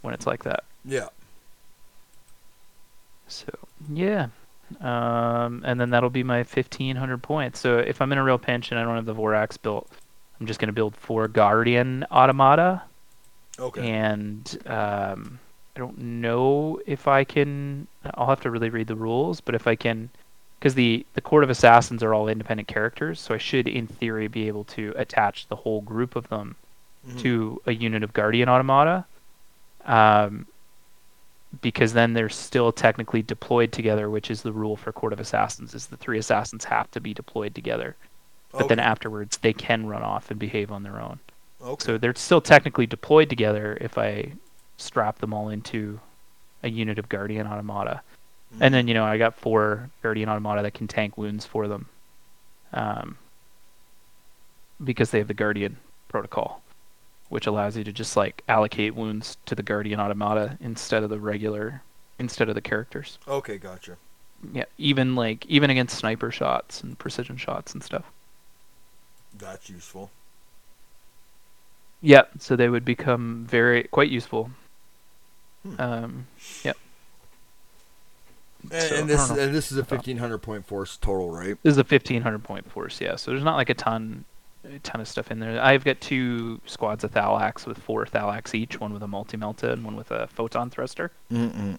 when 0.02 0.12
it's 0.12 0.26
like 0.26 0.42
that. 0.44 0.64
Yeah. 0.84 1.08
So 3.28 3.46
yeah, 3.88 4.28
um, 4.80 5.62
and 5.64 5.80
then 5.80 5.90
that'll 5.90 6.10
be 6.10 6.24
my 6.24 6.38
1500 6.38 7.22
points. 7.22 7.60
So 7.60 7.78
if 7.78 8.02
I'm 8.02 8.12
in 8.12 8.18
a 8.18 8.24
real 8.24 8.38
pinch 8.38 8.72
and 8.72 8.80
I 8.80 8.84
don't 8.84 8.96
have 8.96 9.06
the 9.06 9.14
Vorax 9.14 9.60
built, 9.60 9.90
I'm 10.40 10.46
just 10.46 10.58
gonna 10.60 10.72
build 10.72 10.96
four 10.96 11.28
Guardian 11.28 12.04
Automata, 12.10 12.82
Okay. 13.58 13.90
and 13.90 14.58
um, 14.66 15.38
I 15.76 15.78
don't 15.78 15.98
know 15.98 16.80
if 16.86 17.06
I 17.06 17.24
can. 17.24 17.86
I'll 18.14 18.26
have 18.28 18.40
to 18.42 18.50
really 18.50 18.70
read 18.70 18.86
the 18.86 18.96
rules, 18.96 19.40
but 19.40 19.54
if 19.54 19.66
I 19.66 19.76
can, 19.76 20.08
because 20.58 20.74
the 20.74 21.04
the 21.14 21.20
Court 21.20 21.44
of 21.44 21.50
Assassins 21.50 22.02
are 22.02 22.14
all 22.14 22.28
independent 22.28 22.68
characters, 22.68 23.20
so 23.20 23.34
I 23.34 23.38
should, 23.38 23.68
in 23.68 23.86
theory, 23.86 24.28
be 24.28 24.48
able 24.48 24.64
to 24.64 24.94
attach 24.96 25.46
the 25.48 25.56
whole 25.56 25.82
group 25.82 26.16
of 26.16 26.28
them 26.28 26.56
Mhm. 27.08 27.20
to 27.20 27.62
a 27.66 27.72
unit 27.72 28.02
of 28.02 28.12
Guardian 28.12 28.48
Automata. 28.48 29.04
Um, 29.84 30.46
because 31.62 31.92
then 31.94 32.12
they're 32.14 32.28
still 32.28 32.70
technically 32.70 33.22
deployed 33.22 33.72
together, 33.72 34.08
which 34.08 34.30
is 34.30 34.42
the 34.42 34.52
rule 34.52 34.76
for 34.76 34.92
Court 34.92 35.12
of 35.12 35.18
Assassins. 35.20 35.74
Is 35.74 35.86
the 35.86 35.96
three 35.96 36.18
assassins 36.18 36.64
have 36.64 36.90
to 36.92 37.00
be 37.00 37.12
deployed 37.12 37.54
together, 37.54 37.96
but 38.52 38.68
then 38.68 38.78
afterwards 38.78 39.38
they 39.38 39.52
can 39.52 39.86
run 39.86 40.02
off 40.02 40.30
and 40.30 40.38
behave 40.38 40.70
on 40.72 40.82
their 40.82 41.00
own. 41.00 41.18
Okay. 41.62 41.84
So 41.84 41.98
they're 41.98 42.14
still 42.14 42.40
technically 42.40 42.86
deployed 42.86 43.28
together 43.28 43.76
if 43.80 43.98
I 43.98 44.32
strap 44.76 45.18
them 45.18 45.34
all 45.34 45.48
into 45.48 46.00
a 46.62 46.70
unit 46.70 46.98
of 46.98 47.08
Guardian 47.08 47.46
Automata. 47.46 48.02
And 48.60 48.74
then, 48.74 48.88
you 48.88 48.94
know, 48.94 49.04
I 49.04 49.16
got 49.16 49.34
four 49.36 49.90
Guardian 50.02 50.28
Automata 50.28 50.62
that 50.62 50.74
can 50.74 50.88
tank 50.88 51.16
wounds 51.16 51.46
for 51.46 51.68
them. 51.68 51.86
Um, 52.72 53.16
because 54.82 55.10
they 55.10 55.18
have 55.18 55.28
the 55.28 55.34
Guardian 55.34 55.76
protocol, 56.08 56.62
which 57.28 57.46
allows 57.46 57.76
you 57.76 57.84
to 57.84 57.92
just 57.92 58.16
like 58.16 58.42
allocate 58.48 58.94
wounds 58.94 59.36
to 59.46 59.54
the 59.54 59.62
Guardian 59.62 60.00
Automata 60.00 60.56
instead 60.60 61.02
of 61.02 61.10
the 61.10 61.20
regular, 61.20 61.82
instead 62.18 62.48
of 62.48 62.54
the 62.54 62.60
characters. 62.60 63.18
Okay, 63.28 63.58
gotcha. 63.58 63.96
Yeah, 64.52 64.64
even 64.78 65.14
like 65.14 65.44
even 65.46 65.70
against 65.70 65.98
sniper 65.98 66.30
shots 66.30 66.82
and 66.82 66.98
precision 66.98 67.36
shots 67.36 67.74
and 67.74 67.82
stuff. 67.82 68.04
That's 69.38 69.68
useful. 69.70 70.10
Yeah, 72.02 72.22
so 72.38 72.56
they 72.56 72.68
would 72.68 72.84
become 72.84 73.46
very 73.48 73.84
quite 73.84 74.10
useful. 74.10 74.50
Hmm. 75.62 75.80
Um, 75.80 76.26
yep. 76.64 76.76
And, 78.70 78.82
So, 78.82 78.94
and 78.96 79.08
this 79.08 79.30
and 79.30 79.54
this 79.54 79.72
is 79.72 79.78
a 79.78 79.84
fifteen 79.84 80.18
hundred 80.18 80.38
point 80.38 80.66
force 80.66 80.96
total, 80.96 81.30
right? 81.30 81.56
This 81.62 81.72
is 81.72 81.78
a 81.78 81.84
fifteen 81.84 82.22
hundred 82.22 82.42
point 82.44 82.70
force, 82.70 83.00
yeah. 83.00 83.16
So 83.16 83.30
there's 83.30 83.44
not 83.44 83.56
like 83.56 83.70
a 83.70 83.74
ton, 83.74 84.24
a 84.64 84.78
ton 84.80 85.00
of 85.00 85.08
stuff 85.08 85.30
in 85.30 85.40
there. 85.40 85.62
I've 85.62 85.84
got 85.84 86.00
two 86.00 86.60
squads 86.66 87.04
of 87.04 87.12
Thalax 87.12 87.66
with 87.66 87.78
four 87.78 88.04
Thalax 88.06 88.54
each, 88.54 88.78
one 88.80 88.92
with 88.92 89.02
a 89.02 89.06
multi 89.06 89.36
melta 89.36 89.72
and 89.72 89.84
one 89.84 89.96
with 89.96 90.10
a 90.10 90.26
photon 90.26 90.70
thruster, 90.70 91.10
Mm-mm. 91.30 91.78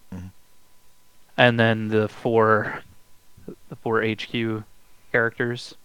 and 1.38 1.60
then 1.60 1.88
the 1.90 2.08
four, 2.08 2.84
the 3.70 3.76
four 3.76 4.04
HQ 4.04 4.64
characters, 5.12 5.76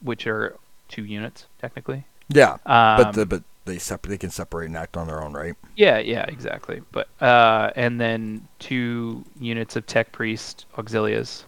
which 0.00 0.26
are 0.26 0.56
two 0.88 1.04
units 1.04 1.46
technically. 1.60 2.04
Yeah, 2.28 2.54
Um, 2.66 2.96
but 2.98 3.12
the, 3.12 3.26
but 3.26 3.42
they 3.64 3.78
separ- 3.78 4.08
they 4.08 4.18
can 4.18 4.30
separate 4.30 4.66
and 4.66 4.76
act 4.76 4.96
on 4.96 5.06
their 5.06 5.22
own, 5.22 5.32
right? 5.32 5.54
Yeah, 5.76 5.98
yeah, 5.98 6.24
exactly. 6.24 6.82
But 6.92 7.08
uh, 7.20 7.70
and 7.76 8.00
then 8.00 8.46
two 8.58 9.24
units 9.40 9.76
of 9.76 9.86
Tech 9.86 10.12
Priest 10.12 10.66
Auxilias, 10.78 11.44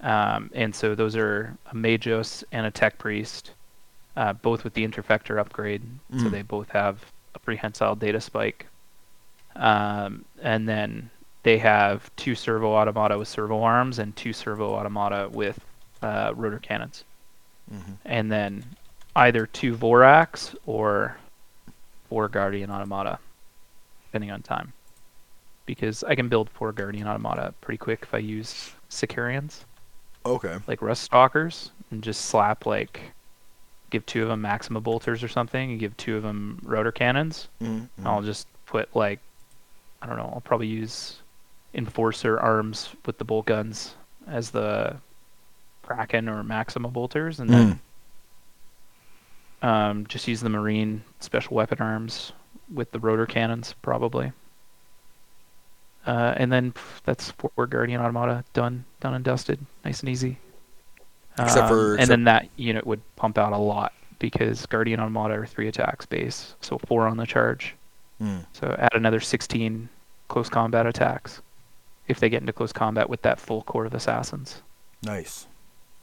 um, 0.00 0.50
and 0.54 0.74
so 0.74 0.94
those 0.94 1.16
are 1.16 1.56
a 1.70 1.74
Magos 1.74 2.44
and 2.52 2.66
a 2.66 2.70
Tech 2.70 2.98
Priest, 2.98 3.52
uh, 4.16 4.32
both 4.34 4.64
with 4.64 4.74
the 4.74 4.86
Interfector 4.86 5.38
upgrade. 5.38 5.82
So 6.18 6.24
Mm. 6.26 6.30
they 6.30 6.42
both 6.42 6.68
have 6.70 7.04
a 7.34 7.38
prehensile 7.38 7.94
data 7.96 8.20
spike, 8.20 8.66
um, 9.56 10.24
and 10.42 10.68
then 10.68 11.10
they 11.42 11.58
have 11.58 12.10
two 12.16 12.34
servo 12.34 12.74
automata 12.74 13.18
with 13.18 13.28
servo 13.28 13.62
arms 13.62 13.98
and 13.98 14.14
two 14.16 14.32
servo 14.32 14.74
automata 14.74 15.28
with 15.30 15.58
uh, 16.02 16.32
rotor 16.34 16.58
cannons 16.58 17.04
Mm-hmm. 17.72 17.92
and 18.04 18.30
then 18.30 18.64
either 19.16 19.46
two 19.46 19.74
Vorax 19.74 20.54
or 20.66 21.16
four 22.08 22.28
Guardian 22.28 22.70
Automata, 22.70 23.18
depending 24.06 24.30
on 24.30 24.42
time. 24.42 24.72
Because 25.66 26.04
I 26.04 26.14
can 26.14 26.28
build 26.28 26.50
four 26.50 26.72
Guardian 26.72 27.08
Automata 27.08 27.54
pretty 27.62 27.78
quick 27.78 28.00
if 28.02 28.12
I 28.14 28.18
use 28.18 28.72
Sicarians, 28.90 29.64
Okay. 30.26 30.58
like 30.66 30.82
Rust 30.82 31.04
Stalkers, 31.04 31.70
and 31.90 32.02
just 32.02 32.26
slap 32.26 32.66
like, 32.66 33.00
give 33.90 34.04
two 34.04 34.22
of 34.22 34.28
them 34.28 34.42
Maxima 34.42 34.80
Bolters 34.80 35.22
or 35.22 35.28
something, 35.28 35.70
and 35.70 35.80
give 35.80 35.96
two 35.96 36.16
of 36.18 36.22
them 36.22 36.60
Rotor 36.64 36.92
Cannons. 36.92 37.48
Mm-hmm. 37.62 38.06
I'll 38.06 38.22
just 38.22 38.46
put 38.66 38.94
like, 38.94 39.20
I 40.02 40.06
don't 40.06 40.18
know, 40.18 40.30
I'll 40.34 40.42
probably 40.42 40.66
use 40.66 41.16
Enforcer 41.72 42.38
arms 42.38 42.90
with 43.06 43.16
the 43.18 43.24
bolt 43.24 43.46
guns 43.46 43.94
as 44.28 44.50
the 44.50 44.96
Kraken 45.88 46.28
or 46.28 46.42
Maxima 46.42 46.88
Bolters, 46.88 47.40
and 47.40 47.50
then 47.50 47.80
um, 49.62 50.06
just 50.06 50.28
use 50.28 50.40
the 50.40 50.48
Marine 50.48 51.02
special 51.20 51.54
weapon 51.56 51.78
arms 51.80 52.32
with 52.72 52.90
the 52.92 52.98
rotor 53.00 53.26
cannons, 53.26 53.74
probably. 53.82 54.32
Uh, 56.06 56.34
and 56.36 56.52
then 56.52 56.72
pff, 56.72 57.00
that's 57.04 57.30
four 57.32 57.66
Guardian 57.66 58.00
Automata 58.00 58.44
done, 58.52 58.84
done 59.00 59.14
and 59.14 59.24
dusted, 59.24 59.58
nice 59.84 60.00
and 60.00 60.08
easy. 60.10 60.38
Except 61.38 61.62
Um, 61.64 61.68
for- 61.68 61.90
and 61.92 61.94
except- 62.00 62.08
then 62.10 62.24
that 62.24 62.48
unit 62.56 62.86
would 62.86 63.00
pump 63.16 63.38
out 63.38 63.52
a 63.52 63.58
lot 63.58 63.92
because 64.18 64.66
Guardian 64.66 65.00
Automata 65.00 65.34
are 65.34 65.46
three 65.46 65.66
attacks 65.68 66.04
base, 66.06 66.54
so 66.60 66.78
four 66.78 67.06
on 67.06 67.16
the 67.16 67.26
charge. 67.26 67.74
Mm. 68.20 68.44
So 68.52 68.76
add 68.78 68.94
another 68.94 69.18
16 69.20 69.88
close 70.28 70.48
combat 70.48 70.86
attacks 70.86 71.42
if 72.06 72.20
they 72.20 72.28
get 72.28 72.40
into 72.42 72.52
close 72.52 72.72
combat 72.72 73.08
with 73.08 73.22
that 73.22 73.40
full 73.40 73.62
Court 73.62 73.86
of 73.86 73.94
Assassins. 73.94 74.62
Nice. 75.02 75.46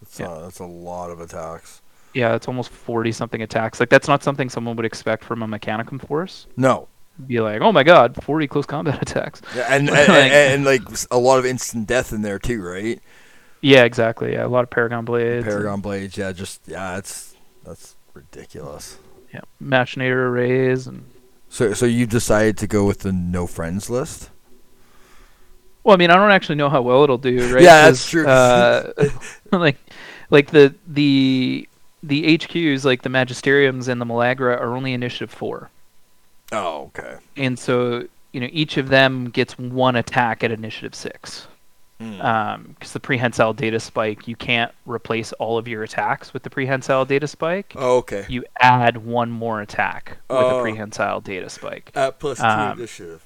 That's, 0.02 0.20
Yeah. 0.20 0.28
uh, 0.30 0.42
that's 0.42 0.60
a 0.60 0.66
lot 0.66 1.12
of 1.12 1.20
attacks. 1.22 1.82
Yeah, 2.14 2.36
it's 2.36 2.48
almost 2.48 2.70
40 2.72 3.12
something 3.12 3.42
attacks. 3.42 3.80
Like 3.80 3.90
that's 3.90 4.08
not 4.08 4.22
something 4.24 4.50
someone 4.50 4.76
would 4.76 4.86
expect 4.86 5.24
from 5.24 5.42
a 5.44 5.48
Mechanicum 5.48 6.06
force. 6.06 6.48
No. 6.58 6.88
Be 7.28 7.40
like, 7.40 7.62
oh 7.62 7.72
my 7.72 7.84
god, 7.84 8.22
40 8.24 8.48
close 8.48 8.66
combat 8.66 9.02
attacks. 9.02 9.42
Yeah, 9.56 9.68
and, 9.70 9.88
and, 9.90 9.98
Like- 9.98 10.08
and, 10.10 10.54
and, 10.54 10.66
like 10.66 10.82
a 11.12 11.18
lot 11.18 11.40
of 11.40 11.46
instant 11.46 11.88
death 11.88 12.12
in 12.12 12.22
there 12.22 12.40
too, 12.40 12.62
right? 12.62 13.00
Yeah, 13.62 13.84
exactly. 13.84 14.34
Yeah, 14.34 14.46
a 14.46 14.48
lot 14.50 14.64
of 14.64 14.70
Paragon 14.72 15.06
blades. 15.06 15.46
and- 15.46 15.54
Paragon 15.54 15.82
blades, 15.82 16.18
yeah, 16.18 16.32
just 16.32 16.62
yeah, 16.68 16.98
it's 16.98 17.36
that's 17.64 17.96
ridiculous. 18.14 18.98
yeah, 19.34 19.42
machinator 19.64 20.28
arrays 20.30 20.88
and 20.88 21.06
So 21.48 21.74
so 21.74 21.86
you 21.86 22.06
decided 22.08 22.58
to 22.58 22.68
go 22.68 22.86
with 22.86 23.00
the 23.02 23.12
no 23.14 23.46
friends 23.48 23.90
list? 23.90 24.30
Well, 25.84 25.94
I 25.96 25.98
mean, 25.98 26.12
I 26.12 26.16
don't 26.16 26.32
actually 26.32 26.56
know 26.56 26.70
how 26.70 26.82
well 26.82 27.04
it'll 27.04 27.18
do, 27.18 27.54
right? 27.54 27.64
Yeah, 27.64 27.86
that's 27.86 28.08
true. 28.10 28.28
Uh, 28.28 28.92
like, 29.60 29.78
like 30.30 30.52
the 30.52 30.74
the 30.88 31.68
the 32.04 32.38
HQs, 32.38 32.84
like 32.84 33.02
the 33.04 33.10
Magisteriums 33.10 33.88
and 33.88 34.00
the 34.02 34.06
Malagra, 34.06 34.58
are 34.60 34.76
only 34.76 34.94
initiative 34.94 35.30
four, 35.32 35.70
Oh, 36.52 36.92
okay. 36.98 37.18
and 37.38 37.58
so 37.60 38.08
you 38.32 38.40
know 38.42 38.50
each 38.52 38.78
of 38.78 38.90
them 38.90 39.30
gets 39.30 39.58
one 39.60 39.96
attack 39.96 40.44
at 40.44 40.52
initiative 40.52 40.96
six. 40.96 41.48
Mm. 42.00 42.70
Because 42.70 42.94
the 42.94 43.00
prehensile 43.00 43.54
data 43.54 43.80
spike, 43.80 44.28
you 44.28 44.36
can't 44.36 44.72
replace 44.88 45.34
all 45.34 45.60
of 45.60 45.68
your 45.68 45.84
attacks 45.84 46.34
with 46.34 46.42
the 46.42 46.50
prehensile 46.50 47.06
data 47.06 47.28
spike. 47.28 47.74
oh, 47.76 47.98
okay. 47.98 48.26
You 48.28 48.44
add 48.60 48.98
one 49.06 49.30
more 49.30 49.62
attack 49.62 50.18
with 50.28 50.38
Oh. 50.40 50.58
a 50.58 50.62
prehensile 50.64 51.22
data 51.22 51.48
spike. 51.48 51.92
At 51.94 52.18
plus 52.18 52.40
two 52.40 52.44
um, 52.46 52.80
initiative. 52.80 53.24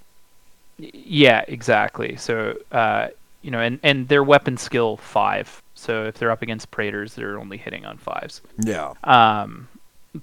Yeah, 0.78 1.46
exactly. 1.48 2.18
So, 2.18 2.58
uh, 2.74 3.08
you 3.42 3.50
know, 3.50 3.62
and, 3.62 3.80
and 3.82 4.10
their 4.10 4.26
weapon 4.26 4.58
skill 4.58 4.98
five. 4.98 5.62
So 5.86 6.06
if 6.06 6.18
they're 6.18 6.32
up 6.32 6.42
against 6.42 6.72
Praetors, 6.72 7.14
they're 7.14 7.40
only 7.40 7.58
hitting 7.58 7.86
on 7.86 7.98
fives. 7.98 8.42
Yeah. 8.58 8.94
Um, 9.04 9.68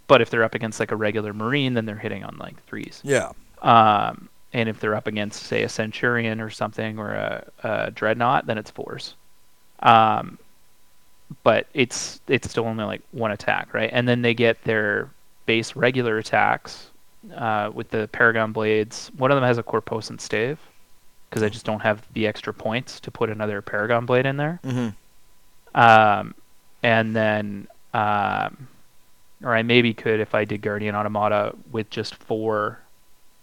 but 0.09 0.21
if 0.21 0.31
they're 0.31 0.43
up 0.43 0.55
against 0.55 0.81
like 0.81 0.91
a 0.91 0.97
regular 0.97 1.33
Marine, 1.33 1.75
then 1.75 1.87
they're 1.87 1.97
hitting 1.97 2.25
on 2.25 2.37
like 2.39 2.63
threes. 2.67 3.01
Yeah. 3.05 3.31
Um, 3.63 4.29
and 4.53 4.69
if 4.69 4.81
they're 4.81 4.97
up 4.97 5.07
against, 5.07 5.45
say, 5.45 5.63
a 5.63 5.69
Centurion 5.69 6.41
or 6.41 6.51
something 6.51 6.99
or 6.99 7.13
a, 7.13 7.47
a 7.63 7.91
Dreadnought, 7.93 8.47
then 8.47 8.59
it's 8.59 8.71
fours. 8.71 9.15
Um, 9.81 10.39
but 11.45 11.67
it's 11.75 12.21
it's 12.27 12.51
still 12.51 12.67
only 12.67 12.85
like 12.85 13.03
one 13.13 13.31
attack, 13.31 13.73
right? 13.73 13.91
And 13.93 14.07
then 14.07 14.23
they 14.23 14.35
get 14.35 14.63
their 14.65 15.11
base 15.47 15.77
regular 15.77 16.19
attacks 16.19 16.91
uh, 17.35 17.71
with 17.73 17.91
the 17.91 18.09
Paragon 18.13 18.53
blades. 18.53 19.11
One 19.17 19.31
of 19.31 19.37
them 19.37 19.45
has 19.45 19.59
a 19.59 19.63
Corposant 19.63 20.21
stave 20.21 20.59
because 21.31 21.43
I 21.43 21.49
just 21.49 21.65
don't 21.65 21.81
have 21.81 22.07
the 22.13 22.27
extra 22.27 22.53
points 22.53 23.01
to 23.01 23.11
put 23.11 23.31
another 23.31 23.63
Paragon 23.63 24.05
blade 24.07 24.27
in 24.27 24.37
there. 24.37 24.61
Mm-hmm. 24.65 24.89
Um, 25.75 26.35
and 26.83 27.15
then, 27.15 27.69
um, 27.95 28.69
or 29.43 29.55
I 29.55 29.63
maybe 29.63 29.95
could 29.95 30.21
if 30.21 30.35
I 30.35 30.45
did 30.45 30.63
Guardian 30.63 30.95
Automata 30.95 31.55
with 31.71 31.91
just 31.91 32.15
four 32.15 32.81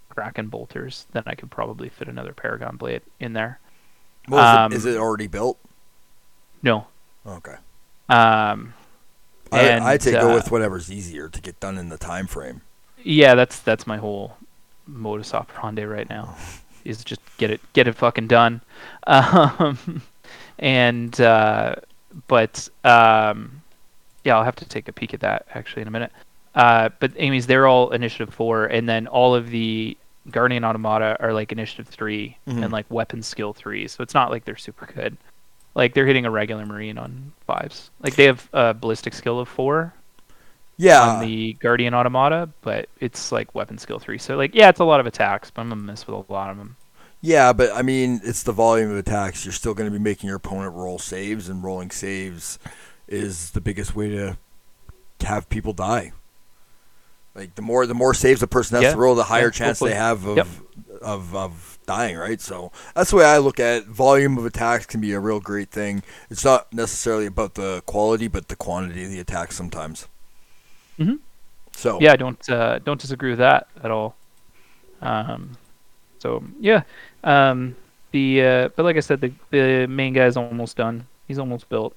Kraken 0.10 0.48
bolters, 0.48 1.06
then 1.14 1.24
I 1.26 1.36
could 1.36 1.52
probably 1.52 1.90
fit 1.90 2.08
another 2.08 2.34
Paragon 2.34 2.78
blade 2.78 3.02
in 3.20 3.34
there. 3.34 3.60
Well, 4.28 4.40
is, 4.42 4.58
Um, 4.58 4.72
it, 4.72 4.76
is 4.78 4.86
it 4.86 4.98
already 4.98 5.28
built? 5.28 5.58
No. 6.62 6.88
Okay. 7.26 7.56
Um, 8.10 8.74
I, 9.52 9.62
and, 9.62 9.84
I'd 9.84 10.02
say 10.02 10.12
go 10.12 10.32
uh, 10.32 10.36
with 10.36 10.52
whatever's 10.52 10.92
easier 10.92 11.30
to 11.30 11.42
get 11.42 11.60
done 11.60 11.78
in 11.78 11.90
the 11.90 11.98
time 11.98 12.28
frame. 12.28 12.62
yeah, 13.04 13.36
that's 13.36 13.60
that's 13.62 13.88
my 13.88 13.98
whole 13.98 14.38
modus 14.88 15.34
operandi 15.34 15.86
right 15.86 16.10
now. 16.10 16.36
Is 16.86 17.04
just 17.04 17.22
get 17.38 17.52
it 17.52 17.62
get 17.74 17.88
it 17.88 17.94
fucking 17.96 18.28
done. 18.28 18.62
Um, 19.08 20.02
and 20.60 21.20
uh, 21.22 21.76
but 22.28 22.68
um, 22.84 23.62
yeah, 24.24 24.38
I'll 24.38 24.44
have 24.44 24.56
to 24.58 24.66
take 24.66 24.88
a 24.88 24.94
peek 24.94 25.14
at 25.14 25.20
that 25.22 25.46
actually 25.54 25.82
in 25.84 25.88
a 25.88 25.92
minute. 25.92 26.12
Uh, 26.56 26.90
but 27.00 27.12
anyways, 27.16 27.48
they're 27.48 27.68
all 27.68 27.92
initiative 27.92 28.34
four, 28.34 28.66
and 28.66 28.88
then 28.90 29.08
all 29.08 29.36
of 29.36 29.50
the 29.50 29.96
Guardian 30.32 30.64
Automata 30.64 31.16
are 31.20 31.34
like 31.34 31.52
initiative 31.52 31.88
3 31.88 32.38
Mhm. 32.48 32.64
and 32.64 32.72
like 32.74 32.86
weapon 32.90 33.24
skill 33.24 33.54
three. 33.54 33.88
So 33.88 34.04
it's 34.04 34.14
not 34.14 34.30
like 34.30 34.46
they're 34.46 34.58
super 34.58 34.86
good. 34.86 35.18
Like 35.76 35.94
they're 35.94 36.06
hitting 36.06 36.26
a 36.26 36.32
regular 36.32 36.66
Marine 36.66 36.98
on 36.98 37.32
fives. 37.48 37.90
Like 38.02 38.16
they 38.16 38.26
have 38.26 38.48
a 38.54 38.74
ballistic 38.74 39.14
skill 39.14 39.40
of 39.40 39.48
four 39.48 39.94
Yeah. 40.78 41.02
on 41.02 41.22
the 41.26 41.54
Guardian 41.54 41.94
Automata, 41.94 42.50
but 42.62 42.90
it's 43.00 43.32
like 43.32 43.54
weapon 43.56 43.78
skill 43.78 44.00
three. 44.00 44.18
So 44.18 44.36
like 44.36 44.54
yeah, 44.54 44.70
it's 44.70 44.80
a 44.80 44.84
lot 44.84 45.00
of 45.00 45.06
attacks, 45.08 45.50
but 45.52 45.62
I'm 45.62 45.70
gonna 45.70 45.82
miss 45.82 46.06
with 46.06 46.28
a 46.30 46.34
lot 46.34 46.50
of 46.50 46.58
them. 46.58 46.76
Yeah, 47.22 47.52
but 47.54 47.72
I 47.74 47.82
mean, 47.82 48.22
it's 48.24 48.44
the 48.44 48.54
volume 48.54 48.92
of 48.92 48.98
attacks. 48.98 49.44
You're 49.46 49.52
still 49.54 49.74
going 49.74 49.92
to 49.92 49.98
be 49.98 50.02
making 50.02 50.28
your 50.28 50.38
opponent 50.38 50.74
roll 50.76 51.00
saves, 51.00 51.50
and 51.50 51.64
rolling 51.64 51.92
saves 51.92 52.60
is 53.08 53.52
the 53.52 53.62
biggest 53.62 53.96
way 53.96 54.10
to 54.10 54.38
have 55.22 55.50
people 55.50 55.74
die. 55.74 56.14
Like 57.36 57.56
the 57.56 57.62
more 57.62 57.86
the 57.86 57.94
more 57.94 58.14
saves 58.14 58.42
a 58.42 58.48
person 58.48 58.76
has 58.76 58.84
Yeah, 58.84 58.92
to 58.94 58.98
roll, 58.98 59.16
the 59.16 59.26
higher 59.26 59.46
yeah, 59.46 59.50
chance 59.52 59.80
hopefully. 59.80 59.92
they 59.92 59.98
have 59.98 60.26
of, 60.26 60.38
Yep. 60.38 60.48
of 61.02 61.36
of 61.36 61.80
dying. 61.86 62.18
Right. 62.18 62.40
So 62.42 62.72
that's 62.96 63.10
the 63.12 63.18
way 63.18 63.26
I 63.26 63.38
look 63.38 63.60
at 63.60 63.84
it. 63.84 63.86
Volume 63.88 64.38
of 64.38 64.46
attacks 64.46 64.86
can 64.86 65.00
be 65.02 65.12
a 65.14 65.20
real 65.20 65.40
great 65.40 65.70
thing. 65.72 66.04
It's 66.30 66.44
not 66.46 66.72
necessarily 66.74 67.26
about 67.26 67.56
the 67.56 67.82
quality, 67.86 68.28
but 68.28 68.48
the 68.48 68.56
quantity 68.56 69.04
of 69.04 69.12
the 69.12 69.20
attacks 69.20 69.56
sometimes. 69.56 70.08
Mhm. 70.98 71.20
So 71.72 72.00
Yeah, 72.02 72.14
I 72.14 72.16
don't 72.18 72.50
uh, 72.50 72.80
don't 72.80 73.00
disagree 73.00 73.30
with 73.30 73.40
that 73.40 73.68
at 73.84 73.92
all. 73.92 74.16
Um, 75.02 75.58
so 76.20 76.44
yeah, 76.60 76.84
um, 77.24 77.76
the 78.12 78.42
uh, 78.44 78.70
but 78.76 78.84
like 78.84 78.98
I 78.98 79.02
said, 79.02 79.22
the 79.22 79.32
the 79.50 79.88
main 79.88 80.14
guy's 80.14 80.38
almost 80.38 80.78
done. 80.78 81.08
He's 81.28 81.40
almost 81.40 81.68
built. 81.70 81.96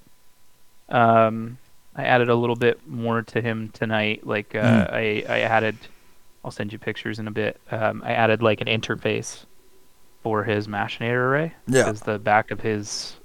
Um, 0.88 1.58
I 1.96 2.04
added 2.04 2.28
a 2.28 2.34
little 2.34 2.56
bit 2.56 2.80
more 2.86 3.22
to 3.22 3.40
him 3.40 3.70
tonight. 3.70 4.26
Like 4.26 4.54
uh, 4.54 4.62
Mm. 4.62 4.92
I 4.92 5.24
I 5.28 5.40
added, 5.40 5.76
I'll 6.44 6.50
send 6.50 6.72
you 6.72 6.78
pictures 6.78 7.18
in 7.18 7.28
a 7.28 7.30
bit. 7.30 7.60
Um, 7.70 8.02
I 8.04 8.12
added 8.12 8.42
like 8.42 8.60
an 8.60 8.66
interface 8.66 9.44
for 10.22 10.44
his 10.44 10.68
machinator 10.68 11.30
array. 11.30 11.54
Yeah. 11.66 11.84
Because 11.84 12.02
the 12.02 12.18
back 12.18 12.50
of 12.50 12.60
his 12.60 13.16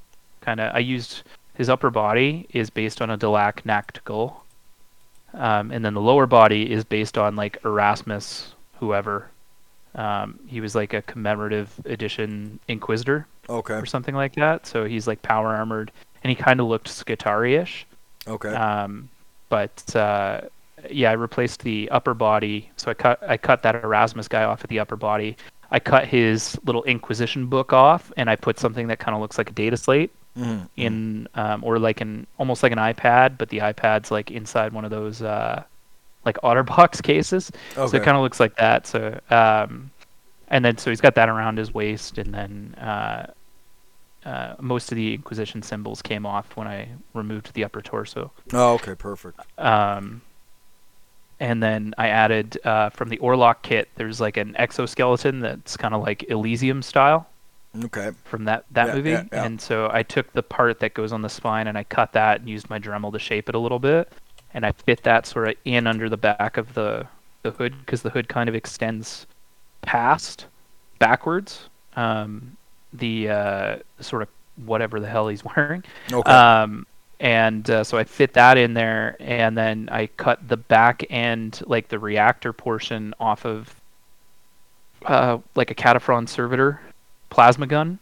kind 0.41 0.59
of 0.59 0.75
I 0.75 0.79
used 0.79 1.23
his 1.53 1.69
upper 1.69 1.89
body 1.89 2.45
is 2.51 2.69
based 2.69 3.01
on 3.01 3.09
a 3.09 3.17
Delaque 3.17 3.65
Nacht-Ghoul. 3.65 4.43
Um, 5.33 5.71
and 5.71 5.83
then 5.83 5.93
the 5.93 6.01
lower 6.01 6.25
body 6.25 6.71
is 6.71 6.83
based 6.83 7.17
on 7.17 7.35
like 7.35 7.57
Erasmus, 7.65 8.53
whoever. 8.79 9.29
Um, 9.95 10.39
he 10.47 10.61
was 10.61 10.75
like 10.75 10.93
a 10.93 11.01
commemorative 11.01 11.71
edition 11.85 12.59
Inquisitor 12.67 13.27
okay. 13.49 13.73
or 13.75 13.85
something 13.85 14.15
like 14.15 14.35
that. 14.35 14.65
So 14.67 14.85
he's 14.85 15.07
like 15.07 15.21
power 15.21 15.55
armored, 15.55 15.91
and 16.23 16.29
he 16.29 16.35
kind 16.35 16.59
of 16.59 16.67
looked 16.67 16.87
Skitarii-ish. 16.87 17.85
Okay. 18.27 18.53
Um, 18.53 19.09
but 19.49 19.95
uh, 19.95 20.41
yeah, 20.91 21.09
I 21.09 21.13
replaced 21.13 21.61
the 21.63 21.89
upper 21.89 22.13
body. 22.13 22.69
So 22.77 22.91
I 22.91 22.93
cut 22.93 23.23
I 23.27 23.37
cut 23.37 23.63
that 23.63 23.75
Erasmus 23.83 24.27
guy 24.27 24.43
off 24.43 24.63
at 24.63 24.69
the 24.69 24.79
upper 24.79 24.95
body. 24.95 25.37
I 25.71 25.79
cut 25.79 26.05
his 26.05 26.57
little 26.65 26.83
Inquisition 26.83 27.47
book 27.47 27.73
off, 27.73 28.11
and 28.17 28.29
I 28.29 28.35
put 28.35 28.59
something 28.59 28.87
that 28.87 28.99
kind 28.99 29.15
of 29.15 29.21
looks 29.21 29.37
like 29.37 29.49
a 29.49 29.53
data 29.53 29.75
slate 29.77 30.11
Mhm. 30.37 30.69
in, 30.77 31.27
um, 31.33 31.63
or 31.63 31.79
like 31.79 31.99
an 31.99 32.27
almost 32.37 32.61
like 32.61 32.71
an 32.71 32.77
iPad, 32.77 33.37
but 33.39 33.49
the 33.49 33.57
iPad's 33.57 34.11
like 34.11 34.29
inside 34.29 34.71
one 34.71 34.85
of 34.85 34.91
those 34.91 35.21
uh, 35.23 35.63
like 36.27 36.37
OtterBox 36.43 37.01
cases. 37.11 37.51
So 37.73 37.85
it 37.85 38.03
kind 38.03 38.15
of 38.17 38.21
looks 38.21 38.39
like 38.39 38.55
that. 38.57 38.85
So 38.85 39.19
um, 39.31 39.89
and 40.49 40.63
then 40.63 40.77
so 40.77 40.91
he's 40.91 41.01
got 41.01 41.15
that 41.15 41.29
around 41.29 41.57
his 41.57 41.73
waist, 41.73 42.17
and 42.19 42.33
then 42.33 42.75
uh, 42.79 43.31
uh, 44.25 44.55
most 44.59 44.91
of 44.91 44.95
the 44.95 45.13
Inquisition 45.15 45.61
symbols 45.61 46.01
came 46.01 46.25
off 46.25 46.55
when 46.55 46.67
I 46.67 46.87
removed 47.13 47.53
the 47.53 47.63
upper 47.63 47.81
torso. 47.81 48.31
Oh, 48.53 48.73
okay. 48.75 48.95
Perfect. 48.95 49.39
Um, 49.57 50.21
and 51.39 51.61
then 51.61 51.93
I 51.97 52.07
added 52.09 52.57
uh, 52.65 52.89
from 52.89 53.09
the 53.09 53.17
Orlock 53.17 53.61
kit. 53.61 53.89
There's 53.95 54.19
like 54.19 54.37
an 54.37 54.55
exoskeleton 54.57 55.39
that's 55.39 55.77
kind 55.77 55.93
of 55.93 56.01
like 56.01 56.23
Elysium 56.29 56.81
style 56.81 57.27
Okay. 57.85 58.11
from 58.25 58.45
that 58.45 58.65
that 58.71 58.87
Yeah, 58.87 58.95
movie. 58.95 59.09
yeah, 59.11 59.23
yeah. 59.31 59.43
And 59.45 59.61
so 59.61 59.89
I 59.93 60.01
took 60.03 60.31
the 60.33 60.41
part 60.43 60.79
that 60.79 60.93
goes 60.95 61.11
on 61.13 61.21
the 61.21 61.29
spine 61.29 61.67
and 61.67 61.77
I 61.77 61.83
cut 61.83 62.13
that 62.13 62.39
and 62.39 62.49
used 62.49 62.69
my 62.69 62.79
Dremel 62.79 63.11
to 63.13 63.19
shape 63.19 63.49
it 63.49 63.55
a 63.55 63.59
little 63.59 63.79
bit, 63.79 64.11
and 64.53 64.65
I 64.65 64.71
fit 64.71 65.03
that 65.03 65.25
sort 65.25 65.49
of 65.49 65.55
in 65.65 65.87
under 65.87 66.09
the 66.09 66.17
back 66.17 66.57
of 66.57 66.73
the 66.73 67.07
the 67.43 67.51
hood 67.51 67.75
because 67.79 68.01
the 68.01 68.09
hood 68.09 68.27
kind 68.27 68.49
of 68.49 68.55
extends 68.55 69.27
past 69.81 70.47
backwards. 70.99 71.69
Um, 71.95 72.57
the 72.93 73.29
uh, 73.29 73.77
sort 73.99 74.21
of 74.21 74.29
whatever 74.65 74.99
the 74.99 75.07
hell 75.07 75.27
he's 75.27 75.43
wearing. 75.55 75.83
Okay. 76.11 76.31
Um, 76.31 76.85
and 77.19 77.67
uh, 77.69 77.83
so 77.83 77.97
I 77.97 78.03
fit 78.03 78.33
that 78.33 78.57
in 78.57 78.73
there, 78.75 79.15
and 79.19 79.57
then 79.57 79.89
I 79.91 80.07
cut 80.07 80.47
the 80.47 80.57
back 80.57 81.03
end, 81.09 81.61
like 81.65 81.87
the 81.87 81.97
reactor 81.97 82.53
portion, 82.53 83.15
off 83.19 83.43
of 83.45 83.73
uh, 85.05 85.39
like 85.55 85.71
a 85.71 85.75
Kataphron 85.75 86.27
Servitor 86.27 86.79
plasma 87.29 87.65
gun. 87.65 87.99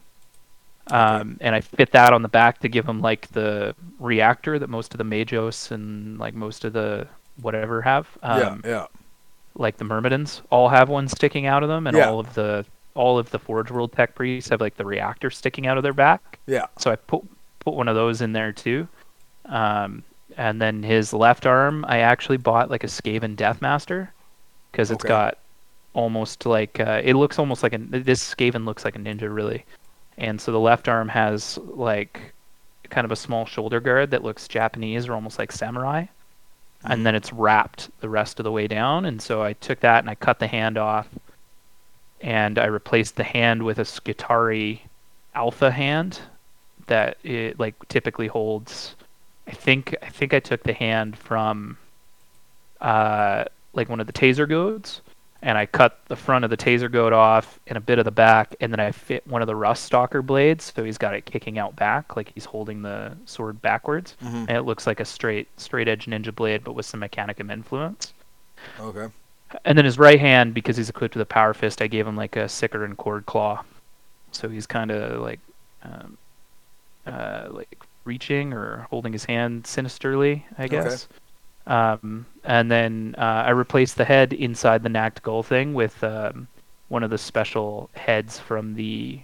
Um, 0.88 1.36
and 1.40 1.54
I 1.54 1.60
fit 1.60 1.90
that 1.92 2.12
on 2.12 2.22
the 2.22 2.28
back 2.28 2.58
to 2.60 2.68
give 2.68 2.86
him 2.88 3.00
like 3.00 3.26
the 3.28 3.74
reactor 3.98 4.58
that 4.58 4.68
most 4.70 4.94
of 4.94 4.98
the 4.98 5.04
Magos 5.04 5.70
and 5.72 6.18
like 6.18 6.34
most 6.34 6.64
of 6.64 6.72
the 6.72 7.08
whatever 7.42 7.82
have. 7.82 8.06
Um, 8.22 8.62
yeah. 8.64 8.70
Yeah. 8.70 8.86
like 9.56 9.76
the 9.78 9.84
Myrmidons 9.84 10.42
all 10.50 10.68
have 10.68 10.88
one 10.88 11.08
sticking 11.08 11.46
out 11.46 11.62
of 11.62 11.68
them, 11.68 11.86
and 11.86 11.96
Yeah. 11.96 12.08
all 12.08 12.20
of 12.20 12.32
the 12.34 12.64
all 12.94 13.18
of 13.18 13.28
the 13.30 13.38
Forge 13.38 13.70
World 13.70 13.92
tech 13.92 14.14
priests 14.14 14.48
have 14.50 14.60
like 14.60 14.76
the 14.76 14.84
reactor 14.84 15.30
sticking 15.30 15.66
out 15.66 15.76
of 15.76 15.82
their 15.82 15.92
back. 15.92 16.38
Yeah. 16.46 16.66
So 16.78 16.90
I 16.90 16.96
put 16.96 17.22
put 17.60 17.74
one 17.74 17.88
of 17.88 17.94
those 17.96 18.20
in 18.22 18.32
there 18.32 18.52
too. 18.52 18.86
Um, 19.46 20.02
and 20.36 20.60
then 20.60 20.82
his 20.82 21.12
left 21.12 21.46
arm, 21.46 21.84
I 21.88 21.98
actually 22.00 22.36
bought 22.36 22.70
like 22.70 22.84
a 22.84 22.88
Skaven 22.88 23.34
Deathmaster 23.36 24.08
because 24.70 24.90
it's 24.90 25.04
Okay. 25.04 25.08
got 25.08 25.38
almost 25.94 26.44
like 26.46 26.78
uh, 26.80 27.00
it 27.02 27.14
looks 27.14 27.38
almost 27.38 27.62
like 27.62 27.72
a 27.72 27.78
this 27.78 28.22
Skaven 28.34 28.64
looks 28.64 28.84
like 28.84 28.96
a 28.96 28.98
ninja 28.98 29.34
really, 29.34 29.64
and 30.18 30.40
so 30.40 30.52
the 30.52 30.60
left 30.60 30.88
arm 30.88 31.08
has 31.08 31.58
like 31.58 32.32
kind 32.90 33.04
of 33.04 33.12
a 33.12 33.16
small 33.16 33.46
shoulder 33.46 33.80
guard 33.80 34.10
that 34.10 34.22
looks 34.22 34.48
Japanese 34.48 35.08
or 35.08 35.14
almost 35.14 35.38
like 35.38 35.52
samurai, 35.52 36.06
and 36.84 37.04
then 37.04 37.14
it's 37.14 37.32
wrapped 37.32 37.90
the 38.00 38.08
rest 38.08 38.38
of 38.38 38.44
the 38.44 38.52
way 38.52 38.66
down. 38.66 39.04
And 39.04 39.20
so 39.20 39.42
I 39.42 39.54
took 39.54 39.80
that 39.80 40.00
and 40.00 40.10
I 40.10 40.14
cut 40.14 40.38
the 40.38 40.46
hand 40.46 40.78
off, 40.78 41.08
and 42.20 42.58
I 42.58 42.66
replaced 42.66 43.16
the 43.16 43.24
hand 43.24 43.62
with 43.62 43.78
a 43.78 43.84
Skitarii 43.84 44.80
Alpha 45.34 45.70
hand 45.70 46.20
that 46.86 47.18
it 47.22 47.58
like 47.58 47.74
typically 47.88 48.28
holds. 48.28 48.94
I 49.46 49.52
think 49.52 49.94
I 50.02 50.08
think 50.08 50.34
I 50.34 50.40
took 50.40 50.62
the 50.62 50.72
hand 50.72 51.16
from 51.18 51.76
uh, 52.80 53.44
like 53.74 53.88
one 53.88 54.00
of 54.00 54.06
the 54.06 54.12
taser 54.12 54.48
goads, 54.48 55.00
and 55.42 55.56
I 55.58 55.66
cut 55.66 55.98
the 56.06 56.16
front 56.16 56.44
of 56.44 56.50
the 56.50 56.56
taser 56.56 56.90
goad 56.90 57.12
off 57.12 57.60
and 57.66 57.76
a 57.76 57.80
bit 57.80 57.98
of 57.98 58.04
the 58.04 58.10
back, 58.10 58.54
and 58.60 58.72
then 58.72 58.80
I 58.80 58.90
fit 58.92 59.26
one 59.26 59.42
of 59.42 59.46
the 59.46 59.54
rust 59.56 59.84
stalker 59.84 60.22
blades, 60.22 60.72
so 60.74 60.82
he's 60.84 60.98
got 60.98 61.14
it 61.14 61.24
kicking 61.26 61.58
out 61.58 61.76
back, 61.76 62.16
like 62.16 62.32
he's 62.34 62.46
holding 62.46 62.82
the 62.82 63.16
sword 63.26 63.60
backwards, 63.62 64.16
Mhm. 64.24 64.46
and 64.48 64.50
it 64.50 64.62
looks 64.62 64.86
like 64.86 65.00
a 65.00 65.04
straight 65.04 65.48
straight 65.60 65.88
edge 65.88 66.06
ninja 66.06 66.34
blade, 66.34 66.64
but 66.64 66.72
with 66.72 66.86
some 66.86 67.00
Mechanicum 67.00 67.52
influence. 67.52 68.12
Okay. 68.80 69.08
And 69.64 69.78
then 69.78 69.84
his 69.84 69.98
right 69.98 70.18
hand, 70.18 70.54
because 70.54 70.76
he's 70.76 70.88
equipped 70.88 71.14
with 71.14 71.22
a 71.22 71.26
power 71.26 71.54
fist, 71.54 71.80
I 71.80 71.86
gave 71.86 72.06
him 72.06 72.16
like 72.16 72.34
a 72.36 72.44
Sicarian 72.46 72.96
chordclaw, 72.96 73.62
so 74.32 74.48
he's 74.48 74.66
kind 74.66 74.90
of 74.90 75.20
like, 75.20 75.38
um, 75.84 76.18
uh, 77.06 77.46
like 77.50 77.78
reaching 78.04 78.52
or 78.52 78.86
holding 78.90 79.12
his 79.12 79.24
hand 79.26 79.66
sinisterly, 79.66 80.44
I 80.58 80.66
guess. 80.66 81.04
Okay. 81.04 81.14
Um, 81.66 82.26
and 82.44 82.70
then 82.70 83.14
uh, 83.18 83.44
I 83.46 83.50
replaced 83.50 83.96
the 83.96 84.04
head 84.04 84.32
inside 84.32 84.82
the 84.82 84.88
Nacht-Ghoul 84.88 85.42
thing 85.42 85.74
with 85.74 86.02
um, 86.04 86.46
one 86.88 87.02
of 87.02 87.10
the 87.10 87.18
special 87.18 87.90
heads 87.94 88.38
from 88.38 88.74
the 88.74 89.20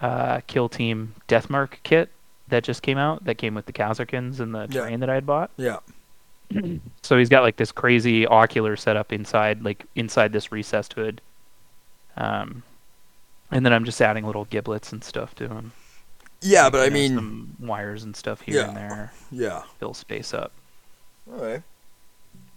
uh, 0.00 0.40
Kill 0.46 0.68
Team 0.68 1.14
Deathmark 1.28 1.74
kit 1.84 2.08
that 2.48 2.64
just 2.64 2.82
came 2.82 2.98
out. 2.98 3.24
That 3.24 3.36
came 3.38 3.54
with 3.54 3.66
the 3.66 3.72
Kasrkins 3.72 4.40
and 4.40 4.54
the 4.54 4.66
Yeah. 4.70 4.82
terrain 4.82 5.00
that 5.00 5.10
I 5.10 5.14
had 5.14 5.26
bought. 5.26 5.50
Yeah. 5.56 5.78
So 7.02 7.16
he's 7.18 7.28
got 7.28 7.42
like 7.42 7.56
this 7.56 7.72
crazy 7.72 8.26
ocular 8.26 8.74
setup 8.76 9.12
inside, 9.12 9.62
like 9.62 9.84
inside 9.94 10.32
this 10.32 10.50
recessed 10.52 10.94
hood. 10.94 11.20
Um, 12.16 12.62
and 13.50 13.64
then 13.64 13.72
I'm 13.72 13.84
just 13.84 14.00
adding 14.02 14.26
little 14.26 14.44
giblets 14.46 14.92
and 14.92 15.02
stuff 15.02 15.34
to 15.36 15.48
him. 15.48 15.72
Yeah, 16.42 16.64
Like, 16.64 16.72
but 16.72 16.80
I 16.82 16.88
know, 16.88 16.94
mean, 16.94 17.14
some 17.14 17.56
wires 17.60 18.02
and 18.04 18.14
stuff 18.16 18.40
here 18.42 18.56
Yeah. 18.56 18.68
and 18.68 18.76
there, 18.76 19.12
yeah. 19.30 19.62
fill 19.78 19.94
space 19.94 20.34
up. 20.34 20.52
All 21.32 21.44
right. 21.44 21.62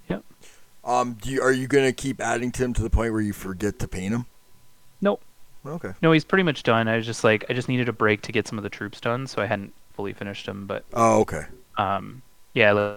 Yep. 0.09 0.23
Um, 0.83 1.13
do 1.21 1.29
you, 1.29 1.41
are 1.41 1.51
you 1.51 1.67
gonna 1.67 1.91
keep 1.93 2.19
adding 2.21 2.51
to 2.53 2.63
him 2.63 2.73
to 2.73 2.81
the 2.81 2.89
point 2.89 3.11
where 3.11 3.21
you 3.21 3.33
forget 3.33 3.79
to 3.79 3.87
paint 3.87 4.13
him? 4.13 4.25
Nope. 5.01 5.21
Okay. 5.65 5.91
No, 6.01 6.11
he's 6.11 6.23
pretty 6.25 6.43
much 6.43 6.63
done. 6.63 6.87
I 6.87 6.95
was 6.97 7.05
just 7.05 7.23
like, 7.23 7.45
I 7.49 7.53
just 7.53 7.67
needed 7.69 7.87
a 7.89 7.93
break 7.93 8.21
to 8.23 8.31
get 8.31 8.47
some 8.47 8.57
of 8.57 8.63
the 8.63 8.69
troops 8.69 8.99
done, 8.99 9.27
so 9.27 9.41
I 9.41 9.45
hadn't 9.45 9.73
fully 9.93 10.13
finished 10.13 10.47
him. 10.47 10.65
But 10.65 10.83
Oh, 10.93 11.19
okay. 11.21 11.43
um, 11.77 12.21
yeah, 12.53 12.73
li- 12.73 12.95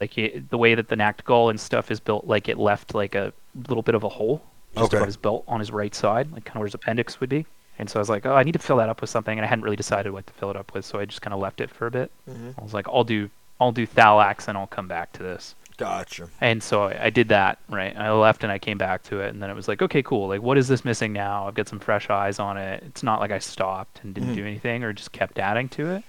like 0.00 0.16
it, 0.16 0.48
the 0.50 0.56
way 0.58 0.74
that 0.74 0.88
the 0.88 0.96
Nacht-Ghoul 0.96 1.50
and 1.50 1.60
stuff 1.60 1.90
is 1.90 2.00
built, 2.00 2.26
like 2.26 2.48
it 2.48 2.56
left 2.58 2.94
like 2.94 3.14
a 3.14 3.32
little 3.68 3.82
bit 3.82 3.94
of 3.94 4.04
a 4.04 4.08
hole 4.08 4.42
just 4.74 4.86
Okay. 4.86 4.96
above 4.98 5.06
his 5.06 5.16
belt 5.16 5.44
on 5.48 5.58
his 5.60 5.70
right 5.70 5.94
side, 5.94 6.30
like 6.32 6.44
kind 6.44 6.56
of 6.56 6.60
where 6.60 6.66
his 6.66 6.74
appendix 6.74 7.20
would 7.20 7.28
be. 7.28 7.44
And 7.78 7.88
so 7.88 7.98
I 7.98 8.00
was 8.00 8.08
like, 8.08 8.26
oh, 8.26 8.34
I 8.34 8.42
need 8.42 8.52
to 8.52 8.58
fill 8.58 8.76
that 8.78 8.88
up 8.88 9.00
with 9.00 9.10
something, 9.10 9.38
and 9.38 9.44
I 9.44 9.48
hadn't 9.48 9.64
really 9.64 9.76
decided 9.76 10.12
what 10.12 10.26
to 10.26 10.32
fill 10.34 10.50
it 10.50 10.56
up 10.56 10.74
with, 10.74 10.84
so 10.84 10.98
I 10.98 11.04
just 11.04 11.22
kind 11.22 11.32
of 11.32 11.40
left 11.40 11.60
it 11.60 11.70
for 11.70 11.86
a 11.86 11.90
bit. 11.90 12.10
Mhm. 12.28 12.54
I 12.58 12.62
was 12.62 12.74
like, 12.74 12.88
I'll 12.88 13.04
do, 13.04 13.30
I'll 13.60 13.72
do 13.72 13.86
Thalax, 13.86 14.48
and 14.48 14.58
I'll 14.58 14.66
come 14.66 14.88
back 14.88 15.12
to 15.12 15.22
this. 15.22 15.54
Gotcha. 15.76 16.28
And 16.40 16.60
so 16.60 16.84
I, 16.84 17.04
I 17.04 17.10
did 17.10 17.28
that, 17.28 17.58
right? 17.68 17.96
I 17.96 18.10
left 18.10 18.42
and 18.42 18.50
I 18.50 18.58
came 18.58 18.78
back 18.78 19.04
to 19.04 19.20
it, 19.20 19.28
and 19.28 19.40
then 19.40 19.48
it 19.48 19.54
was 19.54 19.68
like, 19.68 19.80
okay, 19.80 20.02
cool. 20.02 20.26
Like, 20.26 20.42
what 20.42 20.58
is 20.58 20.66
this 20.66 20.84
missing 20.84 21.12
now? 21.12 21.46
I've 21.46 21.54
got 21.54 21.68
some 21.68 21.78
fresh 21.78 22.10
eyes 22.10 22.40
on 22.40 22.56
it. 22.56 22.82
It's 22.84 23.04
not 23.04 23.20
like 23.20 23.30
I 23.30 23.38
stopped 23.38 24.00
and 24.02 24.12
didn't 24.12 24.30
Mhm. 24.32 24.36
do 24.36 24.44
anything 24.44 24.82
or 24.82 24.92
just 24.92 25.12
kept 25.12 25.38
adding 25.38 25.68
to 25.70 25.90
it. 25.92 26.02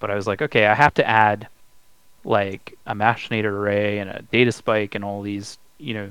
But 0.00 0.10
I 0.10 0.14
was 0.16 0.26
like, 0.26 0.42
okay, 0.42 0.66
I 0.66 0.74
have 0.74 0.92
to 0.94 1.08
add 1.08 1.48
like 2.24 2.76
a 2.86 2.94
machinator 2.94 3.44
array 3.52 4.00
and 4.00 4.10
a 4.10 4.20
data 4.30 4.52
spike 4.52 4.94
and 4.94 5.02
all 5.04 5.22
these, 5.22 5.56
you 5.78 5.94
know, 5.94 6.10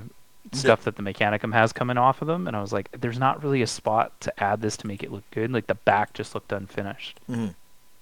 stuff 0.56 0.84
that 0.84 0.96
the 0.96 1.02
Mechanicum 1.02 1.52
has 1.52 1.72
coming 1.72 1.98
off 1.98 2.22
of 2.22 2.28
them, 2.28 2.46
and 2.46 2.56
I 2.56 2.60
was 2.60 2.72
like, 2.72 2.88
there's 3.00 3.18
not 3.18 3.42
really 3.42 3.62
a 3.62 3.66
spot 3.66 4.12
to 4.20 4.42
add 4.42 4.60
this 4.60 4.76
to 4.78 4.86
make 4.86 5.02
it 5.02 5.12
look 5.12 5.24
good. 5.30 5.52
Like 5.52 5.66
the 5.66 5.74
back 5.74 6.12
just 6.14 6.34
looked 6.34 6.52
unfinished. 6.52 7.20
Mhm. 7.30 7.54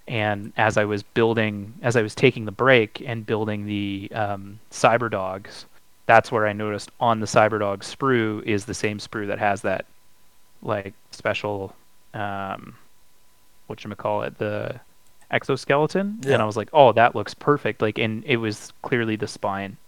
And 0.06 0.52
as 0.56 0.76
I 0.76 0.84
was 0.84 1.02
building, 1.02 1.72
as 1.82 1.96
I 1.96 2.02
was 2.02 2.14
taking 2.14 2.44
the 2.44 2.52
break 2.52 3.02
and 3.06 3.24
building 3.24 3.64
the 3.66 4.10
um, 4.14 4.58
Cyber 4.70 5.10
Dogs, 5.10 5.64
that's 6.06 6.30
where 6.30 6.46
I 6.46 6.52
noticed 6.52 6.90
on 7.00 7.20
the 7.20 7.26
Cyber 7.26 7.58
Dog 7.58 7.82
sprue 7.82 8.42
is 8.42 8.66
the 8.66 8.74
same 8.74 8.98
sprue 8.98 9.26
that 9.28 9.38
has 9.38 9.62
that 9.62 9.86
like 10.62 10.92
special, 11.10 11.74
um, 12.12 12.74
what 13.66 13.82
you 13.82 13.94
call 13.94 14.22
it, 14.22 14.36
the 14.38 14.78
exoskeleton. 15.30 16.18
Yeah. 16.22 16.34
And 16.34 16.42
I 16.42 16.44
was 16.44 16.56
like, 16.56 16.68
oh, 16.72 16.92
that 16.92 17.14
looks 17.14 17.32
perfect. 17.32 17.80
Like, 17.80 17.98
and 17.98 18.22
it 18.26 18.36
was 18.36 18.72
clearly 18.82 19.16
the 19.16 19.26
spine 19.26 19.78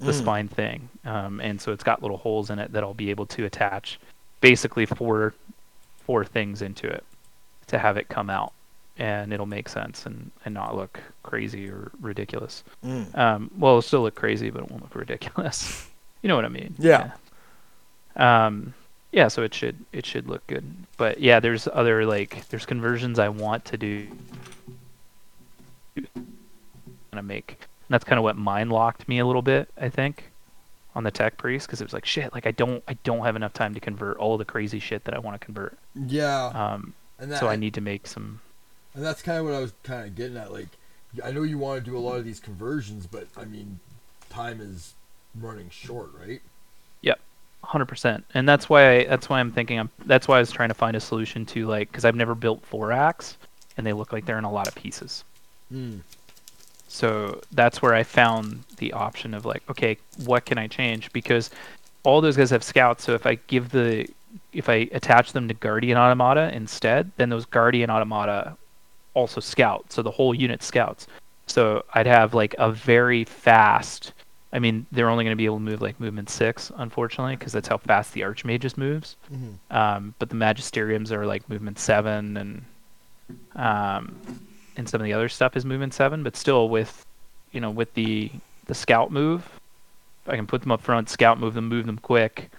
the 0.00 0.12
Mm. 0.12 0.18
spine 0.18 0.48
thing. 0.48 0.88
Um, 1.04 1.40
and 1.40 1.60
so 1.60 1.72
it's 1.72 1.82
got 1.84 2.02
little 2.02 2.16
holes 2.18 2.50
in 2.50 2.58
it 2.58 2.72
that 2.72 2.82
I'll 2.84 2.94
be 2.94 3.10
able 3.10 3.26
to 3.26 3.44
attach 3.44 3.98
basically 4.40 4.86
four 4.86 5.34
four 6.04 6.24
things 6.24 6.62
into 6.62 6.86
it 6.86 7.04
to 7.66 7.78
have 7.78 7.96
it 7.98 8.08
come 8.08 8.30
out 8.30 8.52
and 8.96 9.32
it'll 9.32 9.44
make 9.46 9.68
sense 9.68 10.06
and, 10.06 10.30
and 10.44 10.54
not 10.54 10.74
look 10.74 10.98
crazy 11.22 11.68
or 11.68 11.90
ridiculous. 12.00 12.64
Mm. 12.84 13.16
Um, 13.18 13.50
well, 13.58 13.72
it'll 13.72 13.82
still 13.82 14.02
look 14.02 14.14
crazy, 14.14 14.48
but 14.50 14.62
it 14.62 14.70
won't 14.70 14.82
look 14.82 14.94
ridiculous. 14.96 15.86
you 16.22 16.28
know 16.28 16.36
what 16.36 16.44
I 16.44 16.48
mean? 16.48 16.74
Yeah. 16.78 17.10
Yeah. 18.16 18.46
Um, 18.46 18.74
yeah, 19.12 19.28
so 19.28 19.42
it 19.42 19.52
should 19.54 19.76
it 19.92 20.04
should 20.06 20.28
look 20.28 20.46
good. 20.46 20.64
But 20.96 21.20
yeah, 21.20 21.40
there's 21.40 21.66
other 21.72 22.04
like 22.06 22.48
there's 22.48 22.66
conversions 22.66 23.18
I 23.18 23.28
want 23.28 23.64
to 23.66 23.76
do. 23.76 24.06
Gonna 27.10 27.22
make. 27.22 27.58
And 27.88 27.94
that's 27.94 28.04
kind 28.04 28.18
of 28.18 28.22
what 28.22 28.36
mind 28.36 28.70
locked 28.70 29.08
me 29.08 29.18
a 29.18 29.26
little 29.26 29.42
bit, 29.42 29.70
I 29.80 29.88
think, 29.88 30.30
on 30.94 31.04
the 31.04 31.10
tech 31.10 31.38
priest 31.38 31.66
because 31.66 31.80
it 31.80 31.84
was 31.84 31.94
like 31.94 32.04
shit. 32.04 32.34
Like 32.34 32.46
I 32.46 32.50
don't 32.50 32.84
I 32.86 32.94
don't 33.04 33.24
have 33.24 33.34
enough 33.34 33.54
time 33.54 33.72
to 33.74 33.80
convert 33.80 34.18
all 34.18 34.36
the 34.36 34.44
crazy 34.44 34.78
shit 34.78 35.04
that 35.04 35.14
I 35.14 35.18
want 35.18 35.40
to 35.40 35.44
convert. 35.44 35.78
Yeah. 35.94 36.46
Um, 36.48 36.92
and 37.18 37.32
that, 37.32 37.40
so 37.40 37.48
I 37.48 37.56
need 37.56 37.74
to 37.74 37.80
make 37.80 38.06
some. 38.06 38.40
And 38.94 39.04
that's 39.04 39.22
kind 39.22 39.38
of 39.38 39.46
what 39.46 39.54
I 39.54 39.60
was 39.60 39.72
kind 39.82 40.06
of 40.06 40.14
getting 40.14 40.36
at. 40.36 40.52
Like, 40.52 40.68
I 41.24 41.30
know 41.30 41.42
you 41.42 41.56
want 41.56 41.82
to 41.82 41.90
do 41.90 41.96
a 41.96 42.00
lot 42.00 42.16
of 42.16 42.24
these 42.24 42.40
conversions, 42.40 43.06
but 43.06 43.26
I 43.36 43.44
mean, 43.44 43.80
time 44.28 44.60
is 44.60 44.94
running 45.40 45.70
short, 45.70 46.10
right? 46.18 46.42
Yep. 47.02 47.20
Hundred 47.62 47.86
percent, 47.86 48.24
and 48.34 48.48
that's 48.48 48.68
why 48.68 48.98
I, 48.98 49.04
that's 49.04 49.28
why 49.28 49.40
I'm 49.40 49.50
thinking 49.50 49.80
I'm 49.80 49.90
that's 50.06 50.28
why 50.28 50.36
I 50.36 50.40
was 50.40 50.50
trying 50.50 50.68
to 50.68 50.74
find 50.74 50.96
a 50.96 51.00
solution 51.00 51.44
to 51.46 51.66
like 51.66 51.90
because 51.90 52.04
I've 52.04 52.14
never 52.14 52.34
built 52.34 52.62
Vorax, 52.70 53.36
and 53.76 53.86
they 53.86 53.92
look 53.92 54.12
like 54.12 54.26
they're 54.26 54.38
in 54.38 54.44
a 54.44 54.52
lot 54.52 54.68
of 54.68 54.74
pieces. 54.74 55.24
Mm. 55.72 56.00
So 56.88 57.40
that's 57.52 57.80
where 57.82 57.94
I 57.94 58.02
found 58.02 58.64
the 58.78 58.92
option 58.92 59.34
of 59.34 59.44
like, 59.44 59.62
okay, 59.70 59.98
what 60.24 60.44
can 60.46 60.58
I 60.58 60.66
change? 60.66 61.12
Because 61.12 61.50
all 62.02 62.20
those 62.20 62.36
guys 62.36 62.50
have 62.50 62.64
scouts. 62.64 63.04
So 63.04 63.14
if 63.14 63.26
I 63.26 63.36
give 63.46 63.70
the, 63.70 64.08
if 64.52 64.68
I 64.68 64.88
attach 64.92 65.32
them 65.32 65.48
to 65.48 65.54
Guardian 65.54 65.98
Automata 65.98 66.52
instead, 66.54 67.10
then 67.16 67.28
those 67.28 67.44
Guardian 67.44 67.90
Automata 67.90 68.56
also 69.14 69.40
scout. 69.40 69.92
So 69.92 70.02
the 70.02 70.10
whole 70.10 70.34
unit 70.34 70.62
scouts. 70.62 71.06
So 71.46 71.84
I'd 71.94 72.06
have 72.06 72.34
like 72.34 72.54
a 72.58 72.72
very 72.72 73.24
fast. 73.24 74.12
I 74.52 74.58
mean, 74.58 74.86
they're 74.92 75.10
only 75.10 75.24
going 75.24 75.32
to 75.32 75.36
be 75.36 75.44
able 75.44 75.56
to 75.56 75.62
move 75.62 75.82
like 75.82 76.00
movement 76.00 76.30
six, 76.30 76.72
unfortunately, 76.76 77.36
because 77.36 77.52
that's 77.52 77.68
how 77.68 77.76
fast 77.76 78.14
the 78.14 78.22
Archmagos 78.22 78.78
moves. 78.78 79.16
Mm-hmm. 79.30 79.76
Um, 79.76 80.14
but 80.18 80.30
the 80.30 80.36
Magisteriums 80.36 81.12
are 81.12 81.26
like 81.26 81.48
movement 81.50 81.78
seven, 81.78 82.36
and 82.36 82.64
um, 83.56 84.16
and 84.78 84.88
some 84.88 85.00
of 85.00 85.04
the 85.04 85.12
other 85.12 85.28
stuff 85.28 85.56
is 85.56 85.66
movement 85.66 85.92
seven. 85.92 86.22
But 86.22 86.36
still, 86.36 86.70
with 86.70 87.04
you 87.52 87.60
know, 87.60 87.70
with 87.70 87.92
the 87.94 88.30
the 88.66 88.74
scout 88.74 89.10
move, 89.12 89.46
I 90.26 90.36
can 90.36 90.46
put 90.46 90.62
them 90.62 90.72
up 90.72 90.80
front, 90.80 91.10
scout 91.10 91.38
move 91.38 91.52
them, 91.52 91.68
move 91.68 91.84
them 91.84 91.98
quick, 91.98 92.50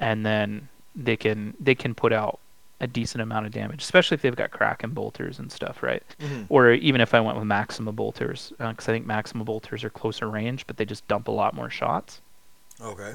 and 0.00 0.26
then 0.26 0.68
they 0.96 1.16
can 1.16 1.54
they 1.60 1.76
can 1.76 1.94
put 1.94 2.12
out 2.12 2.40
a 2.80 2.86
decent 2.86 3.20
amount 3.20 3.44
of 3.44 3.52
damage, 3.52 3.82
especially 3.82 4.14
if 4.14 4.22
they've 4.22 4.34
got 4.34 4.50
Kraken 4.50 4.90
bolters 4.90 5.38
and 5.38 5.52
stuff, 5.52 5.82
right? 5.82 6.02
Mm-hmm. 6.18 6.44
Or 6.48 6.72
even 6.72 7.02
if 7.02 7.12
I 7.12 7.20
went 7.20 7.36
with 7.36 7.46
Maxima 7.46 7.92
bolters, 7.92 8.54
because 8.58 8.88
I 8.88 8.92
think 8.92 9.04
Maxima 9.04 9.44
bolters 9.44 9.84
are 9.84 9.90
closer 9.90 10.28
range, 10.30 10.66
but 10.66 10.78
they 10.78 10.86
just 10.86 11.06
dump 11.06 11.28
a 11.28 11.30
lot 11.30 11.52
more 11.52 11.68
shots. 11.68 12.22
Okay. 12.80 13.12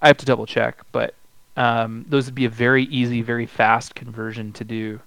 I 0.00 0.06
have 0.06 0.16
to 0.16 0.26
double 0.26 0.46
check, 0.46 0.80
but 0.90 1.14
um, 1.58 2.06
those 2.08 2.24
would 2.24 2.34
be 2.34 2.46
a 2.46 2.50
very 2.50 2.84
easy, 2.84 3.20
very 3.20 3.44
fast 3.44 3.94
conversion 3.94 4.52
to 4.54 4.64
do. 4.64 5.00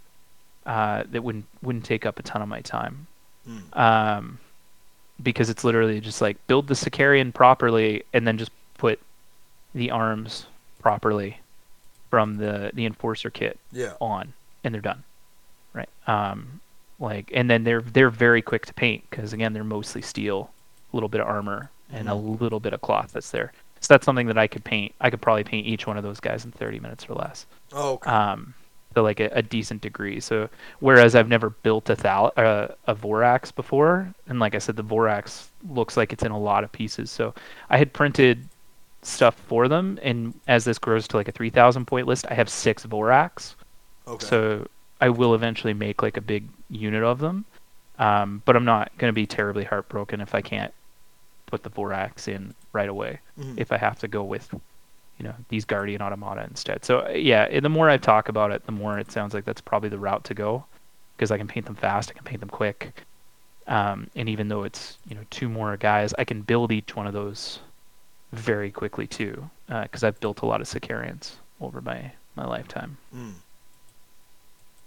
Uh, 0.65 1.03
that 1.11 1.23
wouldn't 1.23 1.45
wouldn't 1.63 1.83
take 1.85 2.05
up 2.05 2.19
a 2.19 2.23
ton 2.23 2.41
of 2.41 2.47
my 2.47 2.61
time, 2.61 3.07
Mm. 3.49 3.75
um, 3.77 4.39
because 5.23 5.49
it's 5.49 5.63
literally 5.63 5.99
just 5.99 6.21
like 6.21 6.37
build 6.47 6.67
the 6.67 6.75
Sicarian 6.75 7.33
properly 7.33 8.03
and 8.13 8.27
then 8.27 8.37
just 8.37 8.51
put 8.77 8.99
the 9.73 9.89
arms 9.89 10.45
properly 10.79 11.39
from 12.11 12.37
the 12.37 12.69
the 12.75 12.85
Enforcer 12.85 13.31
kit 13.31 13.57
Yeah. 13.71 13.93
on, 13.99 14.33
and 14.63 14.71
they're 14.73 14.81
done, 14.81 15.03
right? 15.73 15.89
Um, 16.05 16.59
like, 16.99 17.31
and 17.33 17.49
then 17.49 17.63
they're 17.63 17.81
they're 17.81 18.11
very 18.11 18.43
quick 18.43 18.67
to 18.67 18.73
paint 18.75 19.03
because 19.09 19.33
again 19.33 19.53
they're 19.53 19.63
mostly 19.63 20.03
steel, 20.03 20.51
a 20.93 20.95
little 20.95 21.09
bit 21.09 21.21
of 21.21 21.27
armor, 21.27 21.71
and 21.91 22.07
a 22.07 22.13
little 22.15 22.59
bit 22.59 22.73
of 22.73 22.81
cloth 22.81 23.13
that's 23.13 23.31
there. 23.31 23.51
So 23.79 23.95
that's 23.95 24.05
something 24.05 24.27
that 24.27 24.37
I 24.37 24.45
could 24.45 24.63
paint. 24.63 24.93
I 25.01 25.09
could 25.09 25.21
probably 25.21 25.43
paint 25.43 25.65
each 25.65 25.87
one 25.87 25.97
of 25.97 26.03
those 26.03 26.19
guys 26.19 26.45
in 26.45 26.51
30 26.51 26.79
minutes 26.79 27.07
or 27.09 27.15
less. 27.15 27.47
Oh, 27.73 27.93
okay. 27.93 28.11
Um, 28.11 28.53
to 28.95 29.01
like 29.01 29.19
a, 29.19 29.29
a 29.33 29.41
decent 29.41 29.81
degree. 29.81 30.19
So 30.19 30.49
whereas 30.79 31.15
I've 31.15 31.27
never 31.27 31.49
built 31.49 31.89
a 31.89 31.95
thal- 31.95 32.33
uh, 32.37 32.69
a 32.87 32.95
Vorax 32.95 33.53
before, 33.53 34.13
and 34.27 34.39
like 34.39 34.55
I 34.55 34.59
said, 34.59 34.75
the 34.75 34.83
Vorax 34.83 35.47
looks 35.69 35.95
like 35.97 36.11
it's 36.13 36.23
in 36.23 36.31
a 36.31 36.39
lot 36.39 36.63
of 36.63 36.71
pieces. 36.71 37.09
So 37.11 37.33
I 37.69 37.77
had 37.77 37.93
printed 37.93 38.47
stuff 39.03 39.35
for 39.47 39.67
them, 39.67 39.99
and 40.03 40.33
as 40.47 40.63
this 40.65 40.77
grows 40.77 41.07
to 41.09 41.17
like 41.17 41.27
a 41.27 41.31
3,000 41.31 41.85
point 41.85 42.07
list, 42.07 42.25
I 42.29 42.33
have 42.35 42.49
six 42.49 42.85
Vorax. 42.85 43.55
okay. 44.07 44.25
So 44.25 44.67
I 44.99 45.09
will 45.09 45.33
eventually 45.33 45.73
make 45.73 46.01
like 46.03 46.17
a 46.17 46.21
big 46.21 46.47
unit 46.69 47.03
of 47.03 47.19
them. 47.19 47.45
Um, 47.99 48.41
but 48.45 48.55
I'm 48.55 48.65
not 48.65 48.91
going 48.97 49.09
to 49.09 49.13
be 49.15 49.27
terribly 49.27 49.63
heartbroken 49.63 50.21
if 50.21 50.33
I 50.33 50.41
can't 50.41 50.73
put 51.45 51.61
the 51.63 51.69
Vorax 51.69 52.27
in 52.27 52.55
right 52.73 52.89
away. 52.89 53.19
Mhm. 53.39 53.59
If 53.59 53.71
I 53.71 53.77
have 53.77 53.99
to 53.99 54.07
go 54.07 54.23
with, 54.23 54.49
you 55.21 55.27
know, 55.27 55.35
these 55.49 55.65
Guardian 55.65 56.01
Automata 56.01 56.43
instead. 56.49 56.83
So 56.83 57.05
uh, 57.05 57.09
yeah, 57.09 57.59
the 57.59 57.69
more 57.69 57.91
I 57.91 57.97
talk 57.97 58.27
about 58.27 58.51
it, 58.51 58.65
the 58.65 58.71
more 58.71 58.97
it 58.97 59.11
sounds 59.11 59.35
like 59.35 59.45
that's 59.45 59.61
probably 59.61 59.89
the 59.89 59.99
route 59.99 60.23
to 60.23 60.33
go, 60.33 60.65
because 61.15 61.29
I 61.29 61.37
can 61.37 61.47
paint 61.47 61.67
them 61.67 61.75
fast, 61.75 62.09
I 62.09 62.13
can 62.13 62.23
paint 62.23 62.39
them 62.39 62.49
quick, 62.49 63.03
um, 63.67 64.09
and 64.15 64.27
even 64.27 64.47
though 64.47 64.63
it's 64.63 64.97
you 65.07 65.13
know 65.13 65.21
two 65.29 65.47
more 65.47 65.77
guys, 65.77 66.11
I 66.17 66.23
can 66.23 66.41
build 66.41 66.71
each 66.71 66.95
one 66.95 67.05
of 67.05 67.13
those 67.13 67.59
very 68.31 68.71
quickly 68.71 69.05
too, 69.05 69.47
because 69.67 70.03
I've 70.03 70.19
built 70.19 70.41
a 70.41 70.47
lot 70.47 70.59
of 70.59 70.67
Sicarians 70.67 71.35
over 71.59 71.81
my 71.81 72.11
my 72.35 72.47
lifetime. 72.47 72.97
Mm. 73.15 73.33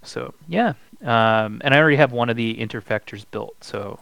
So 0.03 0.33
yeah, 0.49 0.73
um, 1.01 1.61
and 1.63 1.73
I 1.73 1.79
already 1.79 1.95
have 1.95 2.11
one 2.11 2.29
of 2.29 2.35
the 2.35 2.55
interfectors 2.55 3.25
built, 3.31 3.55
so 3.63 4.01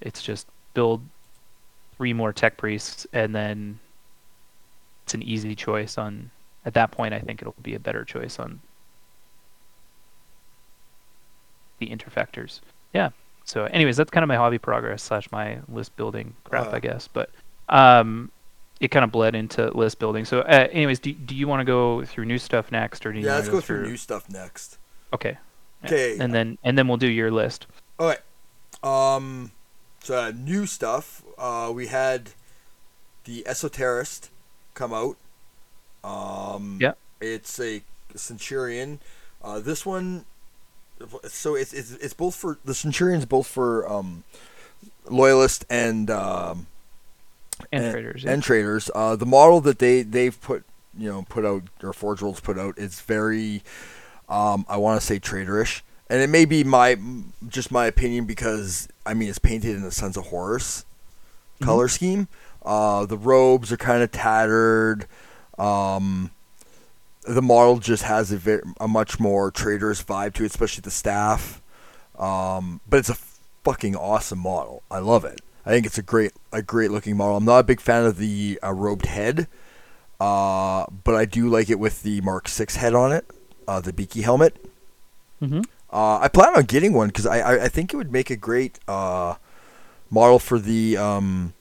it's 0.00 0.22
just 0.22 0.46
build 0.74 1.02
three 1.96 2.12
more 2.12 2.32
tech 2.32 2.56
priests, 2.56 3.08
and 3.12 3.34
then 3.34 3.80
it's 5.04 5.14
an 5.14 5.22
easy 5.22 5.54
choice 5.54 5.98
on. 5.98 6.30
At 6.64 6.74
that 6.74 6.92
point, 6.92 7.12
I 7.12 7.18
think 7.18 7.42
it'll 7.42 7.56
be 7.60 7.74
a 7.74 7.80
better 7.80 8.04
choice 8.04 8.38
on 8.38 8.60
the 11.78 11.88
interfectors. 11.88 12.60
Yeah. 12.92 13.10
So, 13.44 13.64
anyways, 13.64 13.96
that's 13.96 14.10
kind 14.10 14.22
of 14.22 14.28
my 14.28 14.36
hobby 14.36 14.58
progress 14.58 15.02
slash 15.02 15.30
my 15.32 15.58
list 15.68 15.96
building 15.96 16.34
crap, 16.44 16.68
Uh. 16.68 16.76
I 16.76 16.80
guess. 16.80 17.08
But 17.08 17.30
um, 17.68 18.30
it 18.80 18.88
kind 18.88 19.04
of 19.04 19.10
bled 19.10 19.34
into 19.34 19.76
list 19.76 19.98
building. 19.98 20.24
So, 20.24 20.40
uh, 20.40 20.68
anyways, 20.70 21.00
do 21.00 21.12
do 21.12 21.34
you 21.34 21.48
want 21.48 21.60
to 21.60 21.64
go 21.64 22.04
through 22.04 22.26
new 22.26 22.38
stuff 22.38 22.70
next, 22.70 23.04
or 23.04 23.12
do 23.12 23.18
you 23.18 23.26
Yeah, 23.26 23.34
let's 23.36 23.48
go 23.48 23.60
through 23.60 23.86
new 23.86 23.96
stuff 23.96 24.28
next. 24.30 24.78
Okay. 25.12 25.36
Yeah. 25.82 25.88
'Kay. 25.88 26.18
And 26.20 26.32
then 26.32 26.58
and 26.62 26.78
then 26.78 26.86
we'll 26.86 26.96
do 26.96 27.08
your 27.08 27.30
list. 27.32 27.66
All 27.98 28.06
right. 28.06 28.20
Um, 28.84 29.50
so 30.02 30.16
uh, 30.16 30.32
new 30.34 30.66
stuff. 30.66 31.22
Uh, 31.36 31.72
we 31.74 31.88
had 31.88 32.30
the 33.24 33.44
Esoterist 33.46 34.28
come 34.74 34.92
out. 34.92 35.16
Um, 36.04 36.78
Yeah. 36.80 36.92
It's 37.20 37.60
a 37.60 37.82
Centurion. 38.14 39.00
Uh, 39.42 39.60
this 39.60 39.86
one. 39.86 40.24
So 41.28 41.54
it's, 41.56 41.72
it's 41.72 41.92
it's 41.92 42.14
both 42.14 42.34
for 42.34 42.58
the 42.64 42.74
Centurion's 42.74 43.26
both 43.26 43.46
for 43.46 43.90
um, 43.90 44.22
loyalist 45.08 45.64
and 45.70 46.10
um, 46.10 46.66
And, 47.72 47.84
and- 47.84 47.92
traitors. 47.92 48.24
Yeah. 48.24 48.32
and 48.32 48.42
traitors. 48.42 48.90
Uh, 48.94 49.16
the 49.16 49.26
model 49.26 49.60
that 49.62 49.78
they 49.78 50.02
they've 50.02 50.38
put 50.40 50.64
you 50.96 51.08
know 51.08 51.24
put 51.28 51.44
out 51.44 51.62
or 51.82 51.92
Forge 51.92 52.22
Worlds 52.22 52.40
put 52.40 52.58
out 52.58 52.78
is 52.78 53.00
very 53.00 53.62
um, 54.28 54.64
I 54.68 54.76
want 54.76 55.00
to 55.00 55.06
say 55.06 55.18
traitorish, 55.18 55.82
and 56.08 56.20
it 56.20 56.28
may 56.30 56.44
be 56.44 56.62
my 56.64 56.96
just 57.48 57.70
my 57.72 57.86
opinion 57.86 58.24
because 58.26 58.88
I 59.04 59.14
mean 59.14 59.28
it's 59.28 59.38
painted 59.40 59.74
in 59.76 59.82
the 59.82 59.90
sense 59.92 60.16
of 60.16 60.26
Horus 60.26 60.84
Mhm. 61.60 61.64
color 61.64 61.88
scheme. 61.88 62.28
Uh, 62.64 63.06
the 63.06 63.18
robes 63.18 63.72
are 63.72 63.76
kind 63.76 64.02
of 64.02 64.10
tattered. 64.10 65.06
Um, 65.58 66.30
the 67.24 67.42
model 67.42 67.78
just 67.78 68.04
has 68.04 68.32
a, 68.32 68.36
very, 68.36 68.62
a 68.80 68.88
much 68.88 69.20
more 69.20 69.50
traitors 69.50 70.02
vibe 70.02 70.34
to 70.34 70.44
it, 70.44 70.46
especially 70.46 70.82
the 70.82 70.90
staff. 70.90 71.60
Um, 72.18 72.80
but 72.88 72.98
it's 72.98 73.10
a 73.10 73.16
fucking 73.64 73.96
awesome 73.96 74.38
model. 74.38 74.82
I 74.90 74.98
love 74.98 75.24
it. 75.24 75.40
I 75.64 75.70
think 75.70 75.86
it's 75.86 75.98
a 75.98 76.02
great, 76.02 76.32
a 76.52 76.62
great 76.62 76.90
looking 76.90 77.16
model. 77.16 77.36
I'm 77.36 77.44
not 77.44 77.58
a 77.58 77.64
big 77.64 77.80
fan 77.80 78.04
of 78.04 78.16
the 78.18 78.58
uh, 78.62 78.72
robed 78.72 79.06
head. 79.06 79.46
Uh, 80.22 80.86
but 81.02 81.16
I 81.16 81.24
do 81.24 81.48
like 81.48 81.68
it 81.68 81.80
with 81.80 82.04
the 82.04 82.20
Mark 82.20 82.46
Six 82.46 82.76
head 82.76 82.94
on 82.94 83.10
it, 83.10 83.28
uh, 83.66 83.80
the 83.80 83.92
beaky 83.92 84.22
helmet. 84.22 84.56
Mm-hmm. 85.42 85.62
Uh, 85.92 86.18
I 86.20 86.28
plan 86.28 86.56
on 86.56 86.62
getting 86.62 86.92
one 86.92 87.08
because 87.08 87.26
I, 87.26 87.40
I, 87.40 87.64
I 87.64 87.68
think 87.68 87.92
it 87.92 87.96
would 87.96 88.12
make 88.12 88.30
a 88.30 88.36
great 88.36 88.78
uh, 88.86 89.34
model 90.10 90.38
for 90.38 90.60
the 90.60 90.96
um, 90.96 91.54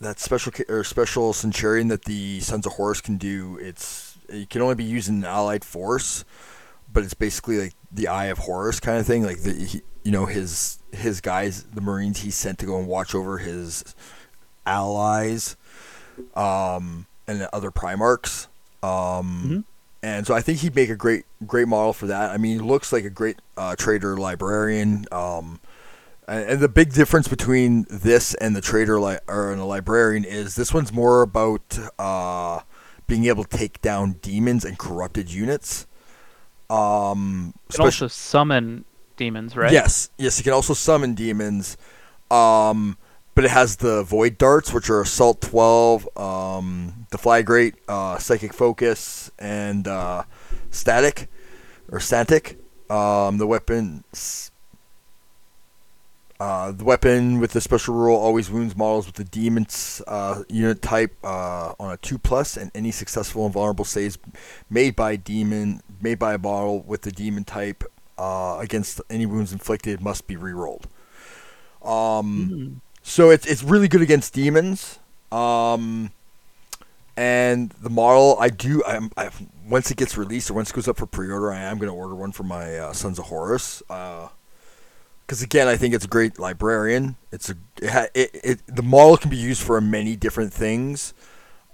that 0.00 0.18
special 0.18 0.52
or 0.68 0.84
special 0.84 1.32
Centurion 1.32 1.88
that 1.88 2.04
the 2.04 2.40
Sons 2.40 2.66
of 2.66 2.72
Horus 2.72 3.00
can 3.00 3.16
do. 3.16 3.58
It's 3.60 4.16
it 4.28 4.50
can 4.50 4.60
only 4.62 4.74
be 4.74 4.84
used 4.84 5.08
in 5.08 5.16
an 5.16 5.24
allied 5.24 5.64
force, 5.64 6.24
but 6.92 7.04
it's 7.04 7.14
basically 7.14 7.58
like 7.58 7.74
the 7.90 8.08
Eye 8.08 8.26
of 8.26 8.38
Horus 8.38 8.80
kind 8.80 8.98
of 8.98 9.06
thing. 9.06 9.22
Like 9.24 9.42
the 9.42 9.52
he, 9.52 9.82
you 10.02 10.10
know 10.12 10.26
his 10.26 10.78
his 10.92 11.20
guys, 11.20 11.64
the 11.64 11.80
Marines 11.80 12.20
he 12.20 12.30
sent 12.30 12.58
to 12.58 12.66
go 12.66 12.78
and 12.78 12.86
watch 12.86 13.14
over 13.14 13.38
his 13.38 13.94
allies, 14.66 15.56
um, 16.34 17.06
and 17.26 17.40
the 17.40 17.54
other 17.54 17.70
Primarchs. 17.70 18.46
Um, 18.82 19.44
Mhm. 19.44 19.64
And 20.00 20.24
so 20.28 20.32
I 20.32 20.40
think 20.42 20.60
he'd 20.60 20.76
make 20.76 20.90
a 20.90 20.96
great 20.96 21.24
great 21.44 21.66
model 21.66 21.92
for 21.92 22.06
that. 22.06 22.30
I 22.30 22.36
mean, 22.36 22.60
he 22.60 22.64
looks 22.64 22.92
like 22.92 23.04
a 23.04 23.10
great 23.10 23.40
uh, 23.56 23.74
traitor 23.76 24.16
librarian. 24.16 25.06
Um, 25.10 25.58
and, 26.28 26.50
and 26.50 26.60
the 26.60 26.68
big 26.68 26.92
difference 26.92 27.26
between 27.26 27.86
this 27.90 28.34
and 28.34 28.54
the 28.54 28.60
traitor 28.60 29.00
li- 29.00 29.18
or 29.26 29.50
and 29.50 29.60
the 29.60 29.64
librarian 29.64 30.24
is 30.24 30.54
this 30.54 30.72
one's 30.72 30.92
more 30.92 31.22
about 31.22 31.78
uh, 31.98 32.60
being 33.06 33.24
able 33.24 33.44
to 33.44 33.56
take 33.56 33.80
down 33.80 34.12
demons 34.22 34.64
and 34.64 34.78
corrupted 34.78 35.32
units. 35.32 35.86
Um, 36.70 37.54
can 37.72 37.84
also 37.86 38.06
summon 38.08 38.84
demons, 39.16 39.56
right? 39.56 39.72
Yes, 39.72 40.10
yes, 40.18 40.38
you 40.38 40.44
can 40.44 40.52
also 40.52 40.74
summon 40.74 41.14
demons. 41.14 41.76
Um, 42.30 42.98
but 43.34 43.44
it 43.44 43.50
has 43.50 43.76
the 43.76 44.02
void 44.02 44.36
darts, 44.36 44.72
which 44.72 44.90
are 44.90 45.00
assault 45.00 45.40
twelve, 45.40 46.08
um, 46.16 47.06
the 47.10 47.18
flagrate, 47.18 47.76
uh, 47.88 48.18
psychic 48.18 48.52
focus, 48.52 49.30
and 49.38 49.88
uh, 49.88 50.24
static 50.70 51.28
or 51.90 52.00
static. 52.00 52.58
Um, 52.90 53.38
the 53.38 53.46
weapon, 53.46 54.04
uh, 56.40 56.70
the 56.72 56.84
weapon 56.84 57.40
with 57.40 57.52
the 57.52 57.60
special 57.60 57.94
rule 57.94 58.16
always 58.16 58.48
wounds 58.50 58.76
models 58.76 59.06
with 59.06 59.16
the 59.16 59.24
demon's 59.24 60.00
uh, 60.06 60.42
unit 60.48 60.80
type 60.82 61.16
uh, 61.24 61.74
on 61.80 61.92
a 61.92 61.96
two 61.96 62.18
plus, 62.18 62.56
and 62.56 62.70
any 62.74 62.90
successful 62.92 63.44
and 63.44 63.52
vulnerable 63.54 63.84
saves 63.84 64.18
made 64.70 64.94
by 64.94 65.16
demon 65.16 65.82
made 66.00 66.18
by 66.18 66.34
a 66.34 66.38
model 66.38 66.80
with 66.82 67.02
the 67.02 67.10
demon 67.10 67.42
type 67.44 67.82
uh, 68.18 68.58
against 68.60 69.00
any 69.10 69.26
wounds 69.26 69.52
inflicted 69.52 70.00
must 70.00 70.26
be 70.26 70.36
rerolled. 70.36 70.84
Um, 71.82 72.50
Mhm. 72.50 72.80
so 73.02 73.30
it's 73.30 73.46
it's 73.46 73.62
really 73.62 73.88
good 73.88 74.02
against 74.02 74.32
demons. 74.34 74.98
Um, 75.32 76.10
and 77.16 77.70
the 77.82 77.90
model 77.90 78.36
I 78.40 78.48
do 78.48 78.82
I'm, 78.86 79.10
I 79.16 79.30
once 79.68 79.90
it 79.90 79.96
gets 79.96 80.16
released 80.16 80.50
or 80.50 80.54
once 80.54 80.70
it 80.70 80.74
goes 80.74 80.86
up 80.88 80.96
for 80.98 81.06
pre-order, 81.06 81.52
I 81.52 81.58
am 81.60 81.78
going 81.78 81.90
to 81.90 81.94
order 81.96 82.14
one 82.14 82.32
for 82.32 82.44
my 82.44 82.78
uh, 82.78 82.92
Sons 82.92 83.18
of 83.18 83.26
Horus. 83.26 83.82
Because 85.28 85.42
again, 85.42 85.68
I 85.68 85.76
think 85.76 85.92
it's 85.92 86.06
a 86.06 86.08
great 86.08 86.38
librarian. 86.38 87.16
It's 87.30 87.50
a 87.50 87.56
it, 87.82 87.90
ha- 87.90 88.06
it, 88.14 88.30
it 88.32 88.60
the 88.66 88.82
model 88.82 89.18
can 89.18 89.28
be 89.28 89.36
used 89.36 89.62
for 89.62 89.78
many 89.78 90.16
different 90.16 90.54
things, 90.54 91.12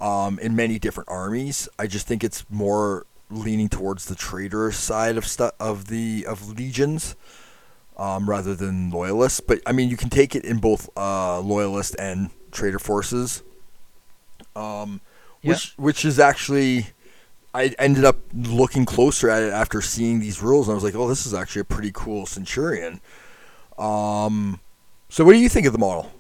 um, 0.01 0.41
in 0.41 0.57
many 0.57 0.81
different 0.81 1.09
armies. 1.09 1.69
I 1.79 1.87
just 1.87 2.09
think 2.09 2.25
it's 2.25 2.45
more 2.51 3.07
leaning 3.31 3.69
towards 3.69 4.07
the 4.07 4.17
traitor 4.17 4.73
side 4.73 5.17
of 5.17 5.25
stu- 5.25 5.53
of 5.61 5.87
the 5.87 6.27
of 6.27 6.59
legions 6.59 7.15
um, 7.97 8.29
rather 8.29 8.57
than 8.57 8.91
loyalists. 8.91 9.39
But 9.39 9.61
I 9.65 9.71
mean, 9.71 9.89
you 9.89 9.97
can 9.97 10.11
take 10.11 10.35
it 10.35 10.45
in 10.45 10.59
both 10.59 10.91
uh, 10.97 11.39
loyalist 11.39 11.95
and 11.97 12.31
traitor 12.51 12.81
forces. 12.81 13.45
Um, 14.57 15.01
which 15.43 15.75
which 15.77 16.05
is 16.05 16.19
actually, 16.19 16.89
I 17.55 17.73
ended 17.79 18.05
up 18.05 18.17
looking 18.35 18.85
closer 18.85 19.31
at 19.31 19.45
it 19.45 19.53
after 19.53 19.81
seeing 19.81 20.19
these 20.19 20.43
rules, 20.43 20.67
and 20.67 20.73
I 20.73 20.75
was 20.75 20.83
like, 20.83 20.97
oh, 20.97 21.07
this 21.07 21.25
is 21.25 21.33
actually 21.33 21.61
a 21.61 21.67
pretty 21.67 21.93
cool 21.95 22.27
Centurion. 22.27 23.01
Um, 23.79 24.61
so 25.09 25.25
what 25.25 25.33
do 25.33 25.39
you 25.39 25.49
think 25.49 25.67
of 25.67 25.73
the 25.73 25.79
model? 25.79 26.11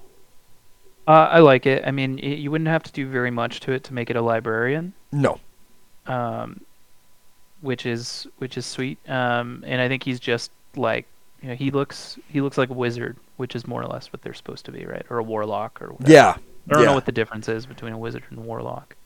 Uh, 1.06 1.28
I 1.30 1.40
like 1.40 1.66
it. 1.66 1.84
I 1.86 1.90
mean, 1.90 2.16
y- 2.22 2.28
you 2.28 2.50
wouldn't 2.50 2.68
have 2.68 2.82
to 2.84 2.92
do 2.92 3.06
very 3.08 3.30
much 3.30 3.60
to 3.60 3.72
it 3.72 3.84
to 3.84 3.94
make 3.94 4.08
it 4.10 4.16
a 4.16 4.22
librarian, 4.22 4.94
No. 5.12 5.38
um, 6.06 6.60
which 7.60 7.84
is 7.86 8.26
which 8.38 8.56
is 8.56 8.64
sweet. 8.64 8.98
Um, 9.08 9.62
and 9.66 9.80
I 9.80 9.88
think 9.88 10.02
he's 10.02 10.18
just 10.18 10.50
like 10.76 11.06
you 11.42 11.48
know 11.50 11.54
he 11.54 11.70
looks 11.70 12.18
he 12.28 12.40
looks 12.40 12.56
like 12.56 12.70
a 12.70 12.74
wizard, 12.74 13.16
which 13.36 13.54
is 13.54 13.66
more 13.66 13.82
or 13.82 13.86
less 13.86 14.12
what 14.12 14.22
they're 14.22 14.34
supposed 14.34 14.64
to 14.66 14.72
be, 14.72 14.86
right? 14.86 15.04
Or 15.10 15.18
a 15.18 15.22
warlock, 15.22 15.80
or 15.82 15.92
whatever. 15.92 16.10
Yeah. 16.12 16.36
I 16.36 16.72
don't 16.72 16.80
yeah. 16.82 16.86
know 16.88 16.94
what 16.94 17.04
the 17.04 17.12
difference 17.12 17.48
is 17.50 17.66
between 17.66 17.92
a 17.92 17.98
wizard 17.98 18.22
and 18.30 18.38
a 18.38 18.42
warlock. 18.42 18.96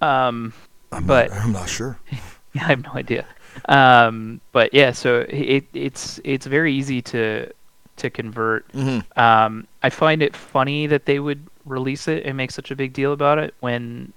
Um, 0.00 0.52
I'm 0.90 1.06
but- 1.06 1.30
not, 1.30 1.38
I'm 1.40 1.52
not 1.52 1.68
sure. 1.68 1.98
I 2.56 2.58
have 2.64 2.82
no 2.82 2.92
idea. 2.94 3.24
Um, 3.68 4.40
but 4.50 4.74
yeah, 4.74 4.90
so 4.90 5.20
it, 5.28 5.64
it's 5.72 6.18
it's 6.24 6.46
very 6.46 6.74
easy 6.74 7.00
to 7.02 7.52
to 7.98 8.10
convert. 8.10 8.64
hmm 8.72 9.00
Um, 9.16 9.66
I 9.82 9.90
find 9.90 10.22
it 10.22 10.34
funny 10.36 10.86
that 10.86 11.04
they 11.06 11.18
would 11.20 11.46
release 11.64 12.08
it 12.08 12.24
and 12.24 12.36
make 12.36 12.50
such 12.50 12.70
a 12.70 12.76
big 12.76 12.92
deal 12.92 13.12
about 13.12 13.38
it 13.38 13.54
when 13.60 14.12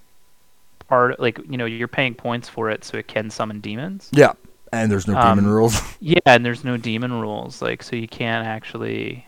part 0.87 1.19
like 1.19 1.37
you 1.49 1.57
know 1.57 1.65
you're 1.65 1.87
paying 1.87 2.13
points 2.13 2.49
for 2.49 2.69
it 2.69 2.83
so 2.83 2.97
it 2.97 3.07
can 3.07 3.29
summon 3.29 3.59
demons. 3.61 4.09
Yeah. 4.11 4.33
And 4.73 4.89
there's 4.91 5.07
no 5.07 5.13
demon 5.15 5.45
Um, 5.45 5.51
rules. 5.51 5.81
Yeah, 5.99 6.19
and 6.25 6.45
there's 6.45 6.63
no 6.63 6.77
demon 6.77 7.11
rules 7.13 7.61
like 7.61 7.83
so 7.83 7.95
you 7.95 8.07
can't 8.07 8.45
actually 8.47 9.25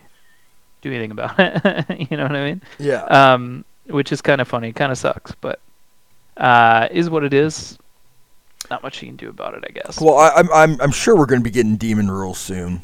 do 0.82 0.90
anything 0.90 1.10
about 1.10 1.34
it. 1.38 2.10
you 2.10 2.16
know 2.16 2.24
what 2.24 2.36
I 2.36 2.44
mean? 2.44 2.62
yeah. 2.78 3.02
Um, 3.04 3.64
which 3.86 4.12
is 4.12 4.22
kind 4.22 4.40
of 4.40 4.48
funny. 4.48 4.72
Kind 4.72 4.90
of 4.92 4.96
sucks, 4.98 5.32
but 5.40 5.60
uh, 6.38 6.88
is 6.90 7.10
what 7.10 7.22
it 7.24 7.34
is. 7.34 7.78
Not 8.70 8.82
much 8.82 9.02
you 9.02 9.08
can 9.08 9.16
do 9.16 9.28
about 9.28 9.52
it, 9.54 9.64
I 9.68 9.72
guess. 9.72 10.00
well, 10.00 10.16
I, 10.16 10.30
I'm 10.30 10.50
I'm 10.52 10.80
I'm 10.80 10.90
sure 10.90 11.14
we're 11.16 11.26
going 11.26 11.40
to 11.40 11.44
be 11.44 11.50
getting 11.50 11.76
demon 11.76 12.10
rules 12.10 12.38
soon. 12.38 12.82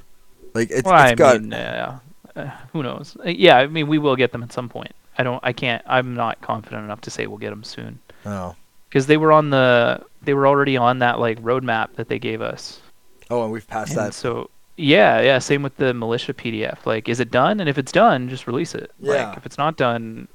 Like 0.55 0.71
it's, 0.71 0.85
Well, 0.85 0.95
it's 1.03 1.13
I 1.13 1.15
got 1.15 1.41
mean, 1.41 1.53
uh, 1.53 1.99
uh, 2.37 2.51
who 2.73 2.83
knows? 2.83 3.17
Uh, 3.25 3.29
yeah, 3.31 3.57
I 3.59 3.67
mean, 3.67 3.87
we 3.89 3.99
will 3.99 4.17
get 4.17 4.33
them 4.33 4.43
at 4.43 4.53
some 4.53 4.69
point. 4.69 4.93
I 5.19 5.23
don't. 5.23 5.41
I 5.43 5.53
can't. 5.53 5.83
I'm 5.87 6.15
not 6.15 6.41
confident 6.41 6.85
enough 6.85 7.01
to 7.03 7.11
say 7.11 7.27
we'll 7.27 7.39
get 7.39 7.51
them 7.51 7.65
soon 7.65 7.99
oh 8.27 8.55
because 8.89 9.07
they 9.07 9.17
were 9.17 9.33
on 9.33 9.51
the. 9.51 10.05
They 10.23 10.35
were 10.35 10.47
already 10.47 10.77
on 10.77 10.99
that 11.01 11.19
like 11.19 11.41
roadmap 11.43 11.95
that 11.95 12.09
they 12.09 12.19
gave 12.19 12.41
us. 12.41 12.81
oh, 13.31 13.43
and 13.43 13.53
we've 13.53 13.67
passed 13.67 13.91
And 13.91 13.99
that. 13.99 14.15
so 14.15 14.51
yeah, 14.77 15.21
yeah. 15.21 15.39
Same 15.39 15.63
with 15.63 15.77
the 15.77 15.93
militia 15.93 16.33
PDF. 16.33 16.87
Like, 16.87 17.09
is 17.09 17.21
it 17.21 17.31
done? 17.31 17.61
And 17.61 17.69
if 17.69 17.77
it's 17.79 17.93
done, 17.93 18.29
just 18.29 18.47
release 18.47 18.75
it. 18.75 18.91
Yeah. 18.99 19.29
Like, 19.29 19.37
if 19.37 19.45
it's 19.47 19.59
not 19.59 19.77
done, 19.77 20.27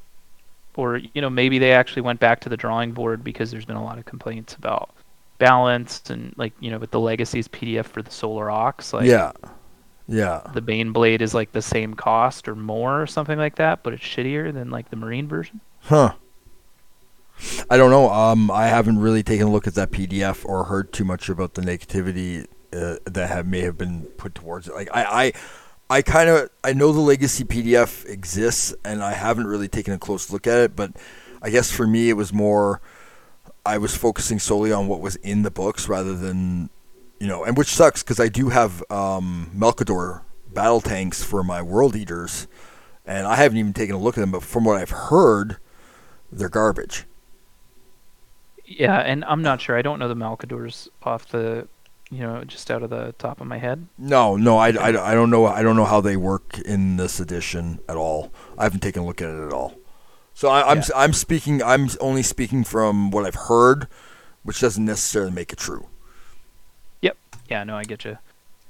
or 0.75 0.97
you 0.97 1.21
know, 1.21 1.29
maybe 1.29 1.57
they 1.57 1.71
actually 1.73 2.03
went 2.03 2.19
back 2.19 2.39
to 2.41 2.49
the 2.49 2.57
drawing 2.57 2.91
board 2.91 3.23
because 3.23 3.49
there's 3.51 3.65
been 3.65 3.75
a 3.77 3.83
lot 3.83 3.97
of 3.97 4.05
complaints 4.05 4.53
about 4.55 4.89
balance 5.37 6.09
and 6.09 6.33
like 6.37 6.53
you 6.61 6.71
know 6.71 6.77
with 6.77 6.91
the 6.91 6.99
legacies 6.99 7.47
PDF 7.47 7.85
for 7.85 8.01
the 8.01 8.11
Solar 8.11 8.51
Aux. 8.51 8.73
Like, 8.93 9.05
yeah. 9.05 9.31
Yeah. 10.07 10.41
the 10.53 10.61
Bane 10.61 10.91
blade 10.91 11.21
is 11.21 11.33
like 11.33 11.51
the 11.51 11.61
same 11.61 11.93
cost 11.95 12.47
or 12.47 12.55
more 12.55 13.01
or 13.01 13.07
something 13.07 13.37
like 13.37 13.55
that, 13.55 13.83
but 13.83 13.93
it's 13.93 14.03
shittier 14.03 14.53
than 14.53 14.69
like 14.69 14.89
the 14.89 14.95
Marine 14.95 15.27
version. 15.27 15.61
Huh. 15.81 16.13
I 17.69 17.77
don't 17.77 17.91
know. 17.91 18.09
Um, 18.09 18.49
I 18.49 18.67
haven't 18.67 18.99
really 18.99 19.23
taken 19.23 19.47
a 19.47 19.51
look 19.51 19.67
at 19.67 19.75
that 19.75 19.91
PDF 19.91 20.45
or 20.45 20.65
heard 20.65 20.93
too 20.93 21.03
much 21.03 21.27
about 21.27 21.55
the 21.55 21.61
negativity 21.61 22.45
uh, 22.71 22.97
that 23.05 23.29
have 23.29 23.47
may 23.47 23.61
have 23.61 23.77
been 23.77 24.03
put 24.17 24.35
towards 24.35 24.67
it. 24.67 24.75
Like 24.75 24.89
I, 24.93 25.03
I, 25.03 25.33
I 25.97 26.01
kind 26.01 26.29
of 26.29 26.49
I 26.63 26.73
know 26.73 26.91
the 26.91 27.01
legacy 27.01 27.43
PDF 27.43 28.07
exists, 28.07 28.73
and 28.85 29.03
I 29.03 29.13
haven't 29.13 29.47
really 29.47 29.67
taken 29.67 29.93
a 29.93 29.97
close 29.97 30.31
look 30.31 30.47
at 30.47 30.59
it. 30.59 30.75
But 30.75 30.93
I 31.41 31.49
guess 31.49 31.71
for 31.71 31.85
me, 31.85 32.09
it 32.09 32.13
was 32.13 32.31
more 32.31 32.81
I 33.65 33.77
was 33.79 33.95
focusing 33.95 34.39
solely 34.39 34.71
on 34.71 34.87
what 34.87 35.01
was 35.01 35.15
in 35.17 35.41
the 35.41 35.51
books 35.51 35.89
rather 35.89 36.15
than 36.15 36.69
you 37.19 37.27
know, 37.27 37.43
and 37.43 37.57
which 37.57 37.69
sucks 37.69 38.03
because 38.03 38.19
I 38.19 38.27
do 38.27 38.49
have 38.49 38.83
um, 38.89 39.51
Malcador 39.55 40.21
battle 40.53 40.81
tanks 40.81 41.23
for 41.23 41.43
my 41.43 41.61
World 41.61 41.95
Eaters, 41.95 42.47
and 43.05 43.27
I 43.27 43.35
haven't 43.35 43.57
even 43.57 43.73
taken 43.73 43.95
a 43.95 43.99
look 43.99 44.17
at 44.17 44.21
them. 44.21 44.31
But 44.31 44.43
from 44.43 44.63
what 44.63 44.77
I've 44.77 44.89
heard, 44.89 45.57
they're 46.31 46.49
garbage. 46.49 47.05
Yeah, 48.65 48.99
and 48.99 49.23
I'm 49.25 49.41
not 49.41 49.61
sure. 49.61 49.77
I 49.77 49.81
don't 49.81 49.99
know 49.99 50.07
the 50.07 50.15
Malcadors 50.15 50.87
off 51.03 51.29
the, 51.29 51.67
you 52.09 52.19
know, 52.21 52.43
just 52.43 52.71
out 52.71 52.81
of 52.81 52.89
the 52.89 53.13
top 53.19 53.39
of 53.39 53.47
my 53.47 53.59
head. 53.59 53.87
No, 53.97 54.35
no, 54.37 54.57
I, 54.57 54.69
I, 54.69 55.11
I 55.11 55.13
don't 55.13 55.29
know. 55.29 55.45
I 55.45 55.61
don't 55.61 55.75
know 55.75 55.85
how 55.85 56.01
they 56.01 56.17
work 56.17 56.57
in 56.59 56.97
this 56.97 57.19
edition 57.19 57.79
at 57.87 57.95
all. 57.95 58.31
I 58.57 58.63
haven't 58.63 58.79
taken 58.81 59.03
a 59.03 59.05
look 59.05 59.21
at 59.21 59.29
it 59.29 59.45
at 59.45 59.53
all. 59.53 59.75
So 60.33 60.49
I, 60.49 60.71
I'm 60.71 60.79
Yeah. 60.79 60.83
I'm 60.95 61.13
speaking. 61.13 61.61
I'm 61.61 61.89
only 62.01 62.23
speaking 62.23 62.63
from 62.63 63.11
what 63.11 63.25
I've 63.25 63.35
heard, 63.35 63.87
which 64.43 64.61
doesn't 64.61 64.83
necessarily 64.83 65.31
make 65.31 65.53
it 65.53 65.59
true. 65.59 65.87
Yeah, 67.49 67.63
no, 67.63 67.75
I 67.77 67.83
get 67.83 68.05
you. 68.05 68.17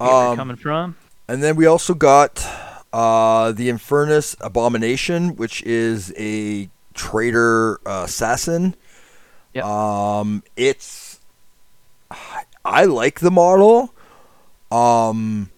Where 0.01 0.15
you're 0.19 0.31
Um, 0.31 0.37
coming 0.37 0.55
from. 0.57 0.95
And 1.27 1.41
then 1.41 1.55
we 1.55 1.65
also 1.65 1.93
got 1.93 2.45
uh, 2.93 3.51
the 3.51 3.69
Infernus 3.69 4.35
Abomination, 4.41 5.35
which 5.35 5.63
is 5.63 6.13
a 6.17 6.69
traitor 6.93 7.79
uh, 7.87 8.03
assassin. 8.05 8.75
Yep. 9.53 9.65
Um, 9.65 10.43
it's 10.55 11.19
I 12.63 12.85
like 12.85 13.19
the 13.19 13.31
model. 13.31 13.93
Um, 14.71 15.49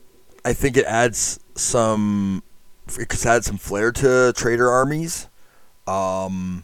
I 0.45 0.53
think 0.53 0.77
it 0.77 0.85
adds 0.85 1.39
some 1.55 2.43
it 2.99 3.09
could 3.09 3.25
add 3.25 3.43
some 3.43 3.57
flair 3.57 3.91
to 3.93 4.33
traitor 4.35 4.69
armies. 4.69 5.27
Um, 5.87 6.63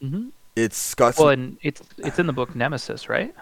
hmm 0.00 0.28
It's 0.56 0.94
got 0.94 1.14
some, 1.14 1.24
Well, 1.24 1.32
and 1.32 1.58
it's 1.62 1.82
it's 1.98 2.18
in 2.18 2.26
the 2.26 2.32
book 2.32 2.54
Nemesis, 2.54 3.08
right? 3.08 3.34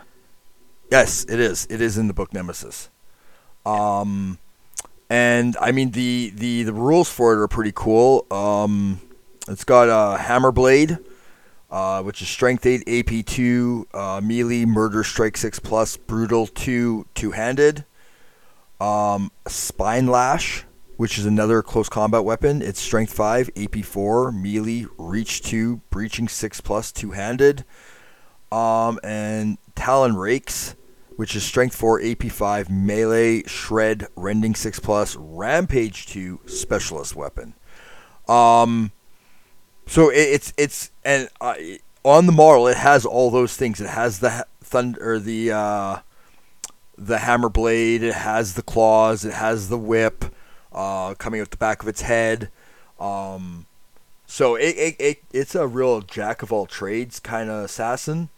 Yes, 0.91 1.25
it 1.29 1.39
is. 1.39 1.67
It 1.71 1.81
is 1.81 1.99
in 1.99 2.09
the 2.09 2.15
book 2.15 2.35
Nemesis. 2.35 2.91
Um, 3.65 4.39
and 5.09 5.57
I 5.61 5.73
mean 5.73 5.91
the 5.91 6.33
the 6.35 6.65
the 6.65 6.73
rules 6.73 7.11
for 7.11 7.33
it 7.33 7.39
are 7.39 7.49
pretty 7.49 7.73
cool. 7.75 8.27
Um, 8.31 9.01
it's 9.49 9.65
got 9.65 9.89
a 9.89 10.19
hammer 10.19 10.53
blade, 10.53 10.99
uh, 11.71 12.03
which 12.03 12.23
is 12.23 12.29
strength 12.29 12.67
eight, 12.67 12.83
AP 12.89 13.25
two, 13.27 13.87
uh, 13.95 14.21
melee, 14.23 14.65
murder, 14.65 15.05
strike 15.05 15.37
six 15.37 15.59
plus, 15.59 15.97
brutal 15.97 16.47
two, 16.47 17.07
two 17.15 17.33
handed. 17.33 17.85
Um, 18.81 19.31
spine 19.47 20.07
lash, 20.07 20.65
which 20.97 21.19
is 21.19 21.27
another 21.27 21.63
close 21.63 21.89
combat 21.89 22.25
weapon. 22.25 22.63
It's 22.63 22.81
strength 22.81 23.13
five, 23.13 23.51
AP 23.57 23.85
four, 23.85 24.33
melee, 24.33 24.87
reach 24.97 25.43
two, 25.43 25.83
breaching 25.91 26.29
six 26.29 26.61
plus, 26.61 26.91
two 26.91 27.11
handed. 27.11 27.65
Um, 28.51 28.99
and 29.05 29.59
talon 29.75 30.17
rakes, 30.17 30.75
which 31.21 31.37
is 31.37 31.45
strength 31.45 31.77
4, 31.77 32.01
AP 32.03 32.23
5, 32.23 32.71
melee, 32.71 33.43
shred, 33.43 34.07
rending 34.17 34.55
6 34.55 34.81
plus, 34.81 35.15
rampage 35.17 36.07
2, 36.07 36.41
specialist 36.47 37.15
weapon. 37.15 37.53
Um, 38.27 38.91
so 39.87 40.09
it, 40.09 40.17
it's 40.17 40.55
it's 40.57 40.91
and 41.05 41.29
on 42.05 42.25
the 42.25 42.33
model 42.33 42.69
it 42.69 42.79
has 42.79 43.05
all 43.05 43.31
those 43.31 43.55
things. 43.55 43.83
It 43.83 43.91
has 43.91 44.21
the 44.21 44.47
thunder, 44.63 45.19
the 45.19 45.53
uh, 45.53 45.99
the 46.97 47.19
hammer 47.19 47.51
blade. 47.51 48.03
It 48.03 48.15
has 48.15 48.55
the 48.55 48.63
claws. 48.63 49.23
It 49.23 49.35
has 49.35 49.69
the 49.69 49.77
whip 49.77 50.25
uh, 50.73 51.13
coming 51.17 51.43
out 51.43 51.51
the 51.51 51.59
back 51.59 51.83
of 51.83 51.89
its 51.89 52.01
head. 52.01 52.51
Um, 52.99 53.67
so 54.27 54.55
it, 54.55 54.75
it, 54.75 54.97
it 54.99 55.23
it's 55.35 55.55
a 55.55 55.67
real 55.67 56.01
jack 56.01 56.43
of 56.43 56.51
all 56.51 56.65
trades 56.65 57.21
kind 57.21 57.51
of 57.51 57.67
assassin 57.67 58.31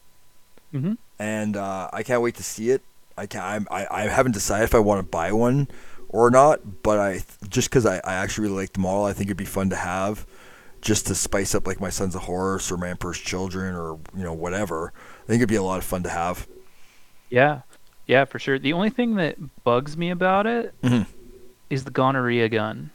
Mm-hmm. 0.74 0.94
and 1.18 1.56
uh, 1.56 1.90
I 1.92 2.02
can't 2.02 2.22
wait 2.22 2.36
to 2.36 2.42
see 2.42 2.70
it. 2.70 2.82
I 3.18 3.26
can 3.26 3.66
I 3.70 3.86
I 3.90 4.02
haven't 4.08 4.32
decided 4.32 4.64
if 4.64 4.74
I 4.74 4.78
want 4.78 4.98
to 5.04 5.08
buy 5.10 5.32
one 5.32 5.68
or 6.08 6.30
not, 6.30 6.82
but 6.82 6.98
I 6.98 7.20
just 7.48 7.68
because 7.70 7.84
I, 7.86 7.96
I 7.98 8.14
actually 8.14 8.48
really 8.48 8.62
like 8.62 8.72
the 8.72 8.80
model, 8.80 9.04
I 9.04 9.12
think 9.12 9.28
it'd 9.28 9.36
be 9.36 9.44
fun 9.44 9.68
to 9.70 9.76
have, 9.76 10.26
just 10.80 11.06
to 11.08 11.14
spice 11.14 11.54
up 11.54 11.66
like 11.66 11.80
my 11.80 11.90
Sons 11.90 12.14
of 12.14 12.22
Horus 12.22 12.72
or 12.72 12.76
My 12.78 12.88
Emperor's 12.88 13.18
Children 13.18 13.74
or 13.74 13.98
you 14.16 14.22
know 14.24 14.32
whatever. 14.32 14.92
I 15.24 15.26
think 15.26 15.40
it'd 15.40 15.48
be 15.48 15.56
a 15.56 15.62
lot 15.62 15.78
of 15.78 15.84
fun 15.84 16.02
to 16.04 16.08
have. 16.10 16.46
Yeah, 17.28 17.60
yeah, 18.06 18.24
for 18.24 18.38
sure. 18.38 18.58
The 18.58 18.72
only 18.72 18.90
thing 18.90 19.14
that 19.16 19.36
bugs 19.64 19.96
me 19.96 20.10
about 20.10 20.46
it 20.46 20.74
is 20.82 20.90
Mhm. 20.90 21.84
the 21.84 21.90
gonorrhea 21.90 22.48
gun. 22.48 22.90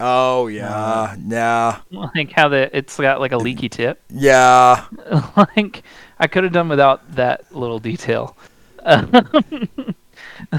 Oh 0.00 0.48
yeah, 0.48 1.14
yeah, 1.24 1.80
Like 1.92 2.32
how 2.32 2.48
the 2.48 2.68
it's 2.76 2.96
got 2.98 3.20
like 3.20 3.30
a 3.32 3.38
leaky 3.38 3.68
tip. 3.68 4.02
yeah. 4.10 4.86
like 5.36 5.84
I 6.18 6.26
could 6.26 6.44
have 6.44 6.52
done 6.52 6.68
without 6.68 7.14
that 7.16 7.54
little 7.54 7.78
detail. 7.78 8.36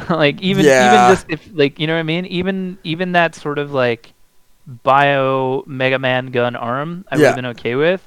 like 0.09 0.41
even 0.41 0.65
Yeah. 0.65 0.85
even 0.87 1.05
just 1.05 1.25
if 1.29 1.47
like 1.53 1.79
you 1.79 1.87
know 1.87 1.93
what 1.93 1.99
I 1.99 2.03
mean, 2.03 2.25
even 2.25 2.77
even 2.83 3.11
that 3.13 3.35
sort 3.35 3.57
of 3.59 3.71
like 3.71 4.13
bio 4.67 5.63
Mega 5.67 5.99
Man 5.99 6.27
gun 6.27 6.55
arm, 6.55 7.05
I 7.11 7.17
would 7.17 7.21
Yeah. 7.21 7.27
have 7.27 7.35
been 7.35 7.45
okay 7.47 7.75
with. 7.75 8.01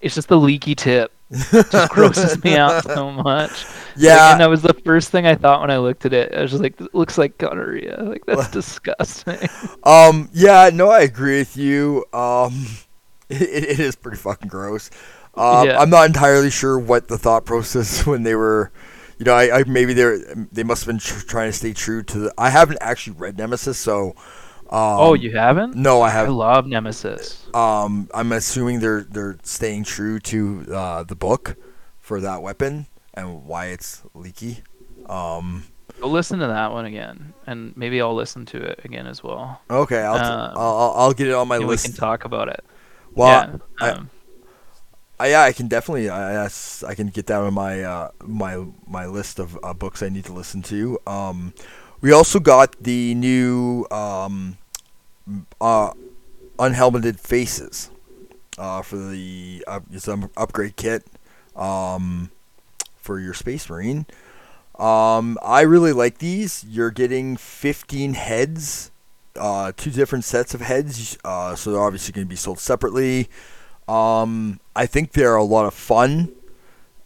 It's 0.00 0.14
just 0.14 0.28
the 0.28 0.38
leaky 0.38 0.74
tip. 0.74 1.12
just 1.70 1.88
grosses 1.88 2.42
me 2.44 2.56
out 2.56 2.84
so 2.84 3.10
much. 3.10 3.66
Like, 3.96 3.96
Yeah, 3.96 4.30
and 4.30 4.40
that 4.40 4.48
was 4.48 4.62
the 4.62 4.74
first 4.84 5.10
thing 5.10 5.26
I 5.26 5.34
thought 5.34 5.60
when 5.60 5.70
I 5.72 5.78
looked 5.78 6.06
at 6.06 6.12
it. 6.12 6.32
I 6.32 6.42
was 6.42 6.52
just 6.52 6.62
like, 6.62 6.80
"It 6.80 6.94
looks 6.94 7.18
like 7.18 7.36
gonorrhea. 7.38 8.00
Like 8.02 8.24
that's 8.26 8.46
disgusting." 8.52 9.48
Um, 9.82 10.28
yeah, 10.32 10.70
no, 10.72 10.90
I 10.90 11.00
agree 11.00 11.38
with 11.38 11.56
you. 11.56 12.04
Um, 12.12 12.66
it, 13.28 13.42
it 13.42 13.80
is 13.80 13.96
pretty 13.96 14.18
fucking 14.18 14.48
gross. 14.48 14.90
Um, 15.36 15.66
Yeah. 15.66 15.78
I'm 15.80 15.90
not 15.90 16.06
entirely 16.06 16.50
sure 16.50 16.78
what 16.78 17.08
the 17.08 17.18
thought 17.18 17.44
process 17.44 18.06
when 18.10 18.22
they 18.22 18.34
were, 18.34 18.70
you 19.18 19.24
know, 19.24 19.34
I, 19.34 19.60
I 19.60 19.64
maybe 19.64 19.92
they 19.94 20.18
they 20.52 20.62
must 20.64 20.82
have 20.84 20.86
been 20.88 20.98
tr- 20.98 21.26
trying 21.26 21.50
to 21.50 21.56
stay 21.56 21.72
true 21.72 22.02
to 22.04 22.18
the. 22.18 22.34
I 22.38 22.50
haven't 22.50 22.78
actually 22.80 23.16
read 23.16 23.36
Nemesis, 23.38 23.78
so. 23.78 24.14
Um, 24.68 24.98
oh, 24.98 25.14
you 25.14 25.36
haven't? 25.36 25.76
No, 25.76 26.02
I 26.02 26.10
have. 26.10 26.26
I 26.26 26.30
love 26.32 26.66
Nemesis. 26.66 27.46
Um, 27.54 28.08
I'm 28.12 28.32
assuming 28.32 28.80
they're 28.80 29.04
they're 29.04 29.36
staying 29.44 29.84
true 29.84 30.18
to 30.20 30.66
uh, 30.74 31.02
the 31.04 31.14
book 31.14 31.54
for 32.00 32.20
that 32.20 32.42
weapon 32.42 32.86
and 33.14 33.44
why 33.44 33.66
it's 33.66 34.02
leaky. 34.12 34.62
Um, 35.08 35.64
Go 36.00 36.08
listen 36.08 36.40
to 36.40 36.48
that 36.48 36.72
one 36.72 36.84
again, 36.84 37.32
and 37.46 37.76
maybe 37.76 38.00
I'll 38.02 38.14
listen 38.14 38.44
to 38.46 38.58
it 38.60 38.80
again 38.84 39.06
as 39.06 39.22
well. 39.22 39.60
okay, 39.70 40.02
I'll, 40.02 40.16
Um, 40.16 40.52
I'll 40.58 40.76
I'll- 40.76 40.94
I'll 40.96 41.12
get 41.12 41.28
it 41.28 41.34
on 41.34 41.46
my 41.46 41.56
and 41.56 41.64
we 41.66 41.70
list. 41.70 41.84
can 41.84 41.94
talk 41.94 42.24
about 42.24 42.48
it. 42.48 42.64
well, 43.14 43.28
yeah. 43.28 43.86
I- 43.86 43.90
um, 43.92 44.10
I, 45.18 45.28
yeah, 45.30 45.42
I 45.42 45.52
can 45.52 45.68
definitely. 45.68 46.08
I, 46.08 46.32
that's- 46.32 46.84
I 46.86 46.94
can 46.94 47.08
get 47.08 47.26
that 47.26 47.40
on 47.40 47.54
my 47.54 47.82
uh, 47.82 48.10
my 48.22 48.64
my 48.86 49.06
list 49.06 49.38
of 49.38 49.58
uh, 49.62 49.72
books 49.72 50.02
I 50.02 50.08
need 50.08 50.24
to 50.26 50.32
listen 50.32 50.62
to. 50.62 50.98
Um, 51.06 51.54
we 52.00 52.12
also 52.12 52.38
got 52.38 52.76
the 52.82 53.14
new 53.14 53.86
um, 53.90 54.58
uh, 55.60 55.92
unhelmeted 56.58 57.18
faces 57.18 57.90
uh, 58.58 58.82
for 58.82 58.96
the 58.96 59.64
uh, 59.66 59.80
upgrade 60.36 60.76
kit 60.76 61.04
um, 61.54 62.30
for 62.96 63.18
your 63.18 63.34
Space 63.34 63.68
Marine. 63.70 64.06
Um, 64.78 65.38
I 65.42 65.62
really 65.62 65.92
like 65.92 66.18
these. 66.18 66.64
You're 66.68 66.90
getting 66.90 67.38
15 67.38 68.12
heads, 68.12 68.90
uh, 69.36 69.72
two 69.74 69.90
different 69.90 70.24
sets 70.24 70.52
of 70.52 70.60
heads. 70.60 71.16
Uh, 71.24 71.54
so 71.54 71.72
they're 71.72 71.82
obviously 71.82 72.12
going 72.12 72.26
to 72.26 72.28
be 72.28 72.36
sold 72.36 72.58
separately. 72.58 73.28
Um, 73.88 74.60
I 74.74 74.86
think 74.86 75.12
they're 75.12 75.36
a 75.36 75.44
lot 75.44 75.66
of 75.66 75.74
fun. 75.74 76.32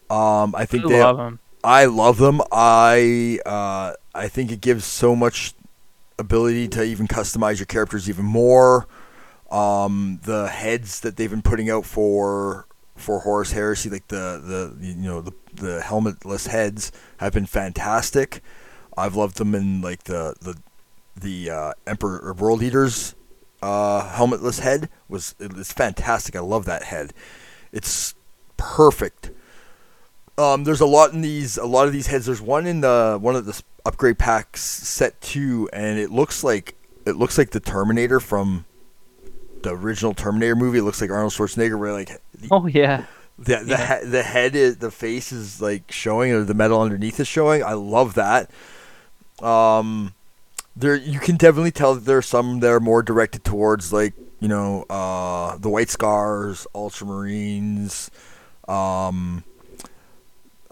Um, 0.08 0.54
I 0.56 0.62
I 0.62 0.66
think 0.66 0.86
they. 0.88 1.00
love 1.00 1.16
them. 1.16 1.38
I 1.62 1.84
love 1.84 2.18
them. 2.18 2.40
I 2.50 3.38
uh, 3.44 3.94
I 4.14 4.28
think 4.28 4.50
it 4.50 4.60
gives 4.60 4.84
so 4.84 5.14
much 5.14 5.54
ability 6.18 6.68
to 6.68 6.82
even 6.82 7.06
customize 7.06 7.58
your 7.58 7.66
characters 7.66 8.08
even 8.08 8.24
more. 8.24 8.86
Um, 9.50 10.20
the 10.24 10.48
heads 10.48 11.00
that 11.00 11.16
they've 11.16 11.30
been 11.30 11.42
putting 11.42 11.68
out 11.68 11.84
for 11.84 12.66
for 12.96 13.20
Horus 13.20 13.52
Heresy, 13.52 13.90
like 13.90 14.08
the 14.08 14.74
the 14.80 14.86
you 14.86 14.94
know 14.94 15.20
the 15.20 15.32
the 15.52 15.80
helmetless 15.84 16.48
heads, 16.48 16.92
have 17.18 17.32
been 17.32 17.46
fantastic. 17.46 18.42
I've 18.96 19.16
loved 19.16 19.38
them 19.38 19.54
in 19.54 19.82
like 19.82 20.04
the 20.04 20.34
the 20.40 20.56
the 21.16 21.50
uh, 21.50 21.72
Emperor 21.86 22.32
World 22.32 22.62
Eaters 22.62 23.14
uh, 23.62 24.02
helmetless 24.16 24.60
head 24.60 24.88
was 25.08 25.34
it's 25.38 25.72
fantastic. 25.72 26.34
I 26.36 26.40
love 26.40 26.64
that 26.66 26.84
head. 26.84 27.12
It's 27.72 28.14
perfect. 28.56 29.30
Um, 30.38 30.64
there's 30.64 30.80
a 30.80 30.86
lot 30.86 31.12
in 31.12 31.20
these 31.20 31.56
a 31.58 31.66
lot 31.66 31.86
of 31.86 31.92
these 31.92 32.06
heads. 32.06 32.26
There's 32.26 32.40
one 32.40 32.66
in 32.66 32.80
the 32.80 33.18
one 33.20 33.36
of 33.36 33.44
the 33.46 33.62
upgrade 33.84 34.18
packs 34.18 34.60
set 34.62 35.20
two, 35.20 35.68
and 35.72 35.98
it 35.98 36.10
looks 36.10 36.42
like 36.42 36.74
it 37.06 37.16
looks 37.16 37.36
like 37.38 37.50
the 37.50 37.60
Terminator 37.60 38.20
from 38.20 38.64
the 39.62 39.70
original 39.74 40.14
Terminator 40.14 40.56
movie. 40.56 40.78
It 40.78 40.82
looks 40.82 41.00
like 41.00 41.10
Arnold 41.10 41.32
Schwarzenegger, 41.32 41.78
where 41.78 41.92
like 41.92 42.22
Oh 42.50 42.66
yeah. 42.66 43.04
the 43.38 43.56
the, 43.56 43.64
Yeah. 43.66 44.00
he- 44.00 44.06
the 44.06 44.22
head 44.22 44.54
is 44.56 44.78
the 44.78 44.90
face 44.90 45.32
is 45.32 45.60
like 45.60 45.92
showing, 45.92 46.32
or 46.32 46.44
the 46.44 46.54
metal 46.54 46.80
underneath 46.80 47.20
is 47.20 47.28
showing. 47.28 47.62
I 47.62 47.74
love 47.74 48.14
that. 48.14 48.50
Um, 49.42 50.14
there 50.80 50.96
you 50.96 51.20
can 51.20 51.36
definitely 51.36 51.70
tell 51.70 51.94
that 51.94 52.04
there 52.04 52.18
are 52.18 52.22
some 52.22 52.60
that 52.60 52.70
are 52.70 52.80
more 52.80 53.02
directed 53.02 53.44
towards 53.44 53.92
like 53.92 54.14
you 54.40 54.48
know 54.48 54.82
uh 54.90 55.56
the 55.58 55.68
White 55.68 55.90
Scars, 55.90 56.66
Ultramarines, 56.74 58.10
um. 58.68 59.44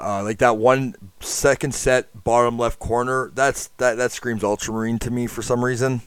Uh, 0.00 0.22
like 0.22 0.38
that 0.38 0.56
one 0.56 0.94
second 1.18 1.74
set 1.74 2.22
bottom 2.22 2.56
left 2.56 2.78
corner, 2.78 3.32
that's 3.34 3.66
that 3.78 3.96
that 3.96 4.12
screams 4.12 4.44
Ultramarine 4.44 4.96
to 5.00 5.10
me 5.10 5.26
for 5.26 5.42
some 5.42 5.64
reason. 5.64 6.02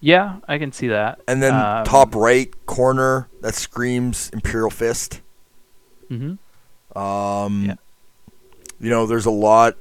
Yeah, 0.00 0.36
I 0.48 0.56
can 0.56 0.72
see 0.72 0.88
that. 0.88 1.20
And 1.28 1.42
then 1.42 1.52
Um, 1.52 1.84
top 1.84 2.14
right 2.14 2.50
corner, 2.64 3.28
that 3.42 3.54
screams 3.54 4.30
Imperial 4.32 4.70
Fist. 4.70 5.20
hmm 6.08 6.36
Um, 6.96 7.64
Yeah. 7.66 7.74
You 8.80 8.88
know, 8.88 9.04
there's 9.04 9.26
a 9.26 9.30
lot. 9.30 9.76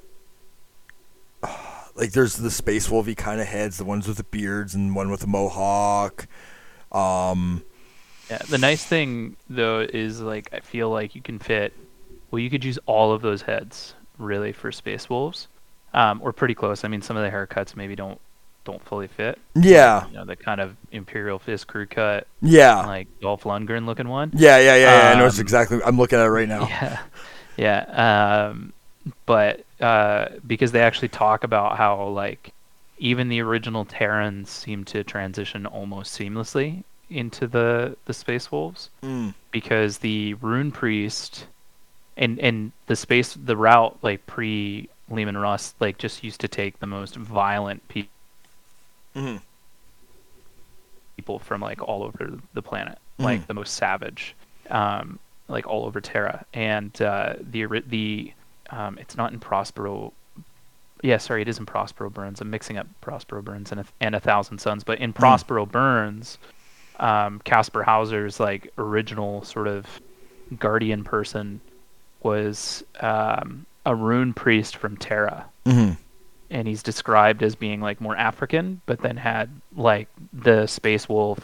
Like, 1.99 2.11
there's 2.13 2.35
the 2.35 2.49
Space 2.49 2.87
Wolfy 2.87 3.15
kind 3.15 3.41
of 3.41 3.47
heads, 3.47 3.77
the 3.77 3.83
ones 3.85 4.07
with 4.07 4.17
the 4.17 4.23
beards, 4.23 4.73
and 4.73 4.95
one 4.95 5.09
with 5.11 5.19
the 5.19 5.27
mohawk. 5.27 6.27
Um, 6.91 7.63
Yeah. 8.29 8.37
The 8.47 8.57
nice 8.57 8.83
thing 8.85 9.35
though 9.49 9.79
is 9.81 10.21
like 10.21 10.49
I 10.53 10.59
feel 10.59 10.89
like 10.89 11.15
you 11.15 11.21
can 11.21 11.39
fit. 11.39 11.73
Well, 12.31 12.39
you 12.39 12.49
could 12.49 12.63
use 12.63 12.77
all 12.85 13.11
of 13.11 13.21
those 13.21 13.41
heads 13.41 13.95
really 14.19 14.51
for 14.51 14.71
Space 14.71 15.09
Wolves, 15.09 15.47
um, 15.93 16.19
or 16.23 16.31
pretty 16.31 16.53
close. 16.53 16.83
I 16.83 16.87
mean, 16.89 17.01
some 17.01 17.17
of 17.17 17.23
the 17.23 17.29
haircuts 17.35 17.75
maybe 17.75 17.95
don't 17.95 18.19
don't 18.65 18.83
fully 18.85 19.07
fit. 19.07 19.39
yeah, 19.55 20.05
You 20.07 20.13
know, 20.17 20.25
the 20.25 20.35
kind 20.35 20.61
of 20.61 20.75
Imperial 20.91 21.39
Fist 21.39 21.65
crew 21.65 21.87
cut, 21.87 22.27
yeah, 22.41 22.85
like 22.85 23.07
Dolph 23.19 23.43
Lundgren 23.43 23.85
looking 23.87 24.07
one. 24.07 24.31
yeah, 24.35 24.57
yeah, 24.59 24.75
yeah. 24.75 25.01
yeah 25.01 25.11
I 25.15 25.19
know 25.19 25.25
it's 25.25 25.39
Um, 25.39 25.41
exactly. 25.41 25.79
I'm 25.83 25.97
looking 25.97 26.19
at 26.19 26.25
it 26.25 26.29
right 26.29 26.47
now. 26.47 26.67
Yeah, 26.67 26.99
yeah. 27.87 28.49
Um, 28.51 28.73
but 29.25 29.63
uh, 29.79 30.27
because 30.45 30.71
they 30.71 30.81
actually 30.81 31.07
talk 31.09 31.43
about 31.43 31.77
how 31.77 32.07
like 32.07 32.51
even 32.97 33.29
the 33.29 33.41
original 33.41 33.85
Terrans 33.85 34.49
seem 34.49 34.83
to 34.85 35.03
transition 35.03 35.65
almost 35.65 36.17
seamlessly 36.17 36.83
into 37.09 37.47
the 37.47 37.95
the 38.05 38.13
space 38.13 38.51
wolves 38.51 38.89
Mm. 39.01 39.33
because 39.51 39.99
the 39.99 40.33
rune 40.35 40.71
priest 40.71 41.47
and 42.17 42.37
and 42.39 42.71
the 42.87 42.95
space 42.95 43.33
the 43.33 43.55
route 43.57 43.97
like 44.03 44.25
pre 44.27 44.89
Leman 45.09 45.37
Russ 45.37 45.73
like 45.79 45.97
just 45.97 46.23
used 46.23 46.41
to 46.41 46.47
take 46.47 46.79
the 46.79 46.85
most 46.87 47.15
violent 47.15 47.87
pe- 47.87 48.05
hmm 49.15 49.37
people 51.15 51.39
from 51.39 51.61
like 51.61 51.81
all 51.81 52.03
over 52.03 52.39
the 52.53 52.61
planet, 52.61 52.97
Mhm. 53.19 53.23
like 53.25 53.47
the 53.47 53.53
most 53.53 53.73
savage, 53.73 54.35
um, 54.69 55.19
like 55.47 55.67
all 55.67 55.85
over 55.85 55.99
Terra. 55.99 56.45
And 56.53 56.99
uh, 57.01 57.33
the 57.41 57.65
the 57.87 58.33
um, 58.71 58.97
it's 58.97 59.17
not 59.17 59.33
in 59.33 59.39
Prospero. 59.39 60.13
Yeah, 61.01 61.17
sorry, 61.17 61.41
it 61.41 61.47
is 61.47 61.59
in 61.59 61.65
Prospero 61.65 62.09
Burns. 62.09 62.41
I'm 62.41 62.49
mixing 62.49 62.77
up 62.77 62.87
Prospero 63.01 63.41
Burns 63.41 63.71
and 63.71 63.81
a, 63.81 63.85
and 64.01 64.15
a 64.15 64.19
Thousand 64.19 64.59
Suns, 64.59 64.83
but 64.83 64.99
in 64.99 65.13
Prospero 65.13 65.65
Burns, 65.65 66.37
um, 66.99 67.39
Kasper 67.45 67.83
Hawser's 67.83 68.39
like 68.39 68.71
original 68.77 69.43
sort 69.43 69.67
of 69.67 69.85
guardian 70.57 71.03
person 71.03 71.61
was 72.21 72.83
um, 72.99 73.65
a 73.85 73.95
rune 73.95 74.33
priest 74.33 74.75
from 74.75 74.97
Terra 74.97 75.45
hmm 75.65 75.91
and 76.49 76.67
he's 76.67 76.81
described 76.83 77.43
as 77.43 77.55
being 77.55 77.79
like 77.79 78.01
more 78.01 78.15
African, 78.17 78.81
but 78.85 79.01
then 79.01 79.17
had 79.17 79.49
like 79.75 80.07
the 80.33 80.65
space 80.67 81.07
wolf, 81.07 81.39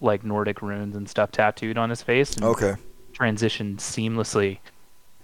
like 0.00 0.24
Nordic 0.24 0.62
runes 0.62 0.94
and 0.96 1.08
stuff 1.08 1.32
tattooed 1.32 1.76
on 1.76 1.90
his 1.90 2.02
face, 2.02 2.36
and 2.36 2.44
Okay. 2.44 2.76
transitioned 3.14 3.78
seamlessly 3.78 4.58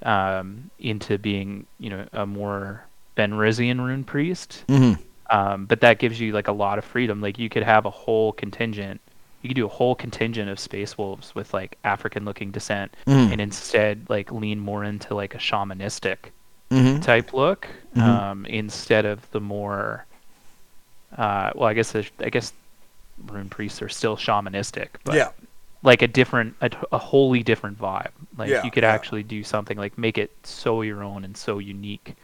um, 0.05 0.71
into 0.79 1.19
being, 1.19 1.67
you 1.79 1.91
know, 1.91 2.07
a 2.13 2.27
more 2.27 2.85
Fenrisian 3.17 3.79
rune 3.85 4.05
priest. 4.05 4.65
hmm 4.69 4.93
Um, 5.31 5.65
but 5.67 5.81
that 5.81 5.99
gives 5.99 6.21
you 6.21 6.33
like 6.33 6.49
a 6.49 6.53
lot 6.53 6.79
of 6.79 6.85
freedom. 6.85 7.21
Like 7.23 7.39
you 7.39 7.49
could 7.49 7.63
have 7.63 7.87
a 7.87 7.91
whole 7.91 8.33
contingent. 8.33 9.01
You 9.41 9.49
could 9.49 9.57
do 9.57 9.65
a 9.67 9.69
whole 9.69 9.95
contingent 9.95 10.49
of 10.51 10.59
space 10.61 10.97
wolves 10.99 11.35
with 11.35 11.53
like 11.55 11.77
African-looking 11.85 12.51
descent, 12.51 12.95
Mhm. 13.07 13.33
and 13.33 13.41
instead 13.41 14.07
like 14.09 14.31
lean 14.33 14.59
more 14.61 14.85
into 14.85 15.15
like 15.15 15.35
a 15.35 15.39
shamanistic 15.39 16.31
hmm 16.71 16.99
type 17.01 17.33
look 17.35 17.69
Mhm. 17.95 18.03
um, 18.03 18.47
instead 18.47 19.05
of 19.05 19.31
the 19.33 19.41
more 19.41 20.07
uh, 21.17 21.51
well 21.55 21.69
I 21.69 21.75
guess 21.75 21.95
I 21.95 22.29
guess 22.31 22.53
rune 23.29 23.49
priests 23.49 23.81
are 23.83 23.89
still 23.89 24.17
shamanistic 24.17 24.89
but 25.05 25.15
Yeah. 25.15 25.29
Like 25.85 26.03
a 26.03 26.09
different 26.09 26.57
a, 26.61 26.70
a 26.91 26.99
wholly 26.99 27.43
different 27.45 27.78
vibe. 27.78 28.11
Like 28.37 28.51
Yeah, 28.51 28.64
you 28.64 28.70
could 28.72 28.82
yeah. 28.82 28.91
actually 28.93 29.22
do 29.22 29.45
something 29.45 29.78
like 29.78 29.97
make 29.97 30.18
it 30.18 30.32
so 30.43 30.82
your 30.82 31.05
own 31.05 31.24
and 31.24 31.37
so 31.37 31.59
unique 31.61 32.16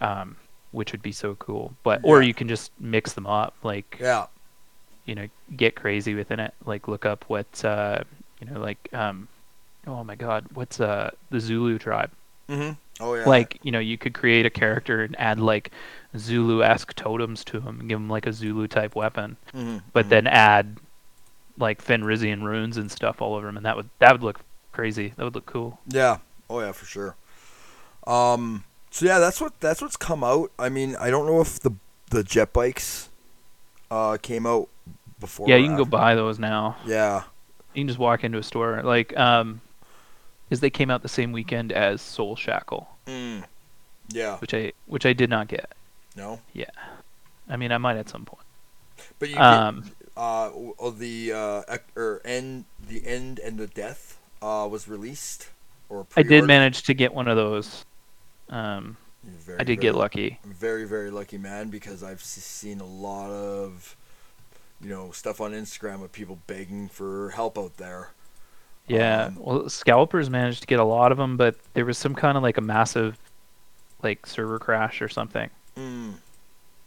um, 0.00 0.36
which 0.72 0.92
would 0.92 1.02
be 1.02 1.12
so 1.12 1.36
cool. 1.36 1.72
But 1.84 2.00
or 2.02 2.22
you 2.22 2.34
can 2.34 2.48
just 2.48 2.72
mix 2.80 3.12
them 3.12 3.26
up 3.26 3.54
like 3.62 3.98
Yeah. 4.00 4.26
you 5.04 5.14
know 5.14 5.28
get 5.56 5.76
crazy 5.76 6.14
within 6.14 6.40
it. 6.40 6.52
Like 6.64 6.88
look 6.88 7.06
up 7.06 7.24
what 7.28 7.64
uh, 7.64 8.00
you 8.40 8.46
know 8.50 8.60
like 8.60 8.88
um, 8.92 9.28
oh 9.86 10.02
my 10.02 10.16
god 10.16 10.46
what's 10.54 10.80
uh 10.80 11.10
the 11.30 11.38
Zulu 11.40 11.78
tribe? 11.78 12.10
Hmm 12.48 12.72
Oh 12.98 13.14
yeah. 13.14 13.28
like 13.28 13.58
you 13.62 13.72
know 13.72 13.78
you 13.78 13.98
could 13.98 14.14
create 14.14 14.46
a 14.46 14.50
character 14.50 15.02
and 15.02 15.14
add 15.20 15.38
like 15.38 15.70
zulu-esque 16.16 16.94
totems 16.94 17.44
to 17.44 17.60
him 17.60 17.80
and 17.80 17.88
give 17.90 17.98
him 17.98 18.08
like 18.08 18.26
a 18.26 18.32
zulu 18.32 18.66
type 18.68 18.94
weapon. 18.96 19.36
Hmm 19.52 19.78
but 19.92 20.08
then 20.08 20.26
add 20.26 20.78
like 21.58 21.82
fenrisian 21.84 22.42
runes 22.42 22.76
and 22.76 22.90
stuff 22.90 23.20
all 23.22 23.34
over 23.34 23.48
him 23.48 23.56
and 23.56 23.64
that 23.66 23.76
would 23.76 23.88
that 23.98 24.12
would 24.12 24.22
look 24.22 24.40
crazy 24.72 25.12
that 25.16 25.24
would 25.24 25.34
look 25.34 25.46
cool 25.46 25.78
Yeah. 25.88 26.18
Oh 26.48 26.60
yeah, 26.60 26.72
for 26.72 26.84
sure. 26.86 27.16
Um. 28.06 28.64
So 28.90 29.04
yeah, 29.04 29.18
that's 29.18 29.40
what 29.40 29.58
that's 29.60 29.82
what's 29.82 29.96
come 29.96 30.22
out. 30.22 30.52
I 30.58 30.68
mean, 30.68 30.94
I 30.96 31.10
don't 31.10 31.26
know 31.26 31.40
if 31.40 31.58
the 31.60 31.72
the 32.10 32.22
jet 32.22 32.52
bikes 32.52 33.08
uh 33.90 34.16
came 34.22 34.46
out 34.46 34.68
before. 35.18 35.48
yeah 35.48 35.56
you 35.56 35.66
can 35.66 35.76
go 35.76 35.84
buy 35.84 36.14
those 36.14 36.38
now 36.38 36.76
Yeah. 36.86 37.22
you 37.74 37.80
can 37.82 37.88
just 37.88 37.98
walk 37.98 38.22
into 38.24 38.36
a 38.38 38.42
store 38.42 38.82
like 38.82 39.16
um 39.16 39.60
because 40.48 40.60
they 40.60 40.70
came 40.70 40.90
out 40.90 41.02
the 41.02 41.08
same 41.08 41.32
weekend 41.32 41.72
as 41.72 42.00
soul 42.02 42.36
shackle 42.36 42.88
Mm. 43.06 43.44
Yeah. 44.08 44.36
which 44.38 44.52
i 44.54 44.72
which 44.86 45.06
i 45.06 45.12
did 45.12 45.30
not 45.30 45.48
get 45.48 45.72
No. 46.16 46.40
Yeah. 46.52 46.70
I 47.48 47.56
mean 47.56 47.70
i 47.72 47.78
might 47.78 47.96
at 47.96 48.08
some 48.08 48.24
point 48.24 48.44
But 49.20 49.28
you 49.30 49.36
um 49.38 49.84
uh 50.16 50.50
oh, 50.78 50.90
the 50.90 51.32
uh 51.32 51.76
or 51.94 52.20
end 52.24 52.64
the 52.88 53.06
end 53.06 53.38
and 53.38 53.58
the 53.58 53.66
death 53.66 54.18
uh 54.42 54.66
was 54.70 54.88
released 54.88 55.50
or 55.88 56.06
i 56.16 56.22
did 56.22 56.44
manage 56.44 56.82
to 56.82 56.94
get 56.94 57.12
one 57.12 57.28
of 57.28 57.36
those 57.36 57.84
um 58.50 58.96
very, 59.24 59.58
i 59.58 59.64
did 59.64 59.76
very 59.78 59.88
get 59.88 59.94
lucky 59.94 60.38
very 60.44 60.84
very 60.84 61.10
lucky 61.10 61.38
man 61.38 61.68
because 61.68 62.02
I've 62.02 62.22
seen 62.22 62.80
a 62.80 62.86
lot 62.86 63.30
of 63.30 63.96
you 64.80 64.88
know 64.90 65.10
stuff 65.10 65.40
on 65.40 65.52
Instagram 65.52 66.02
of 66.04 66.12
people 66.12 66.38
begging 66.46 66.88
for 66.88 67.30
help 67.30 67.58
out 67.58 67.76
there. 67.78 68.10
Yeah, 68.88 69.26
Um, 69.26 69.36
well, 69.40 69.68
scalpers 69.68 70.30
managed 70.30 70.60
to 70.60 70.66
get 70.66 70.78
a 70.78 70.84
lot 70.84 71.10
of 71.10 71.18
them, 71.18 71.36
but 71.36 71.56
there 71.74 71.84
was 71.84 71.98
some 71.98 72.14
kind 72.14 72.36
of 72.36 72.42
like 72.42 72.56
a 72.56 72.60
massive, 72.60 73.18
like 74.02 74.26
server 74.26 74.58
crash 74.58 75.00
or 75.02 75.08
something 75.08 75.50
Mm. 75.76 76.14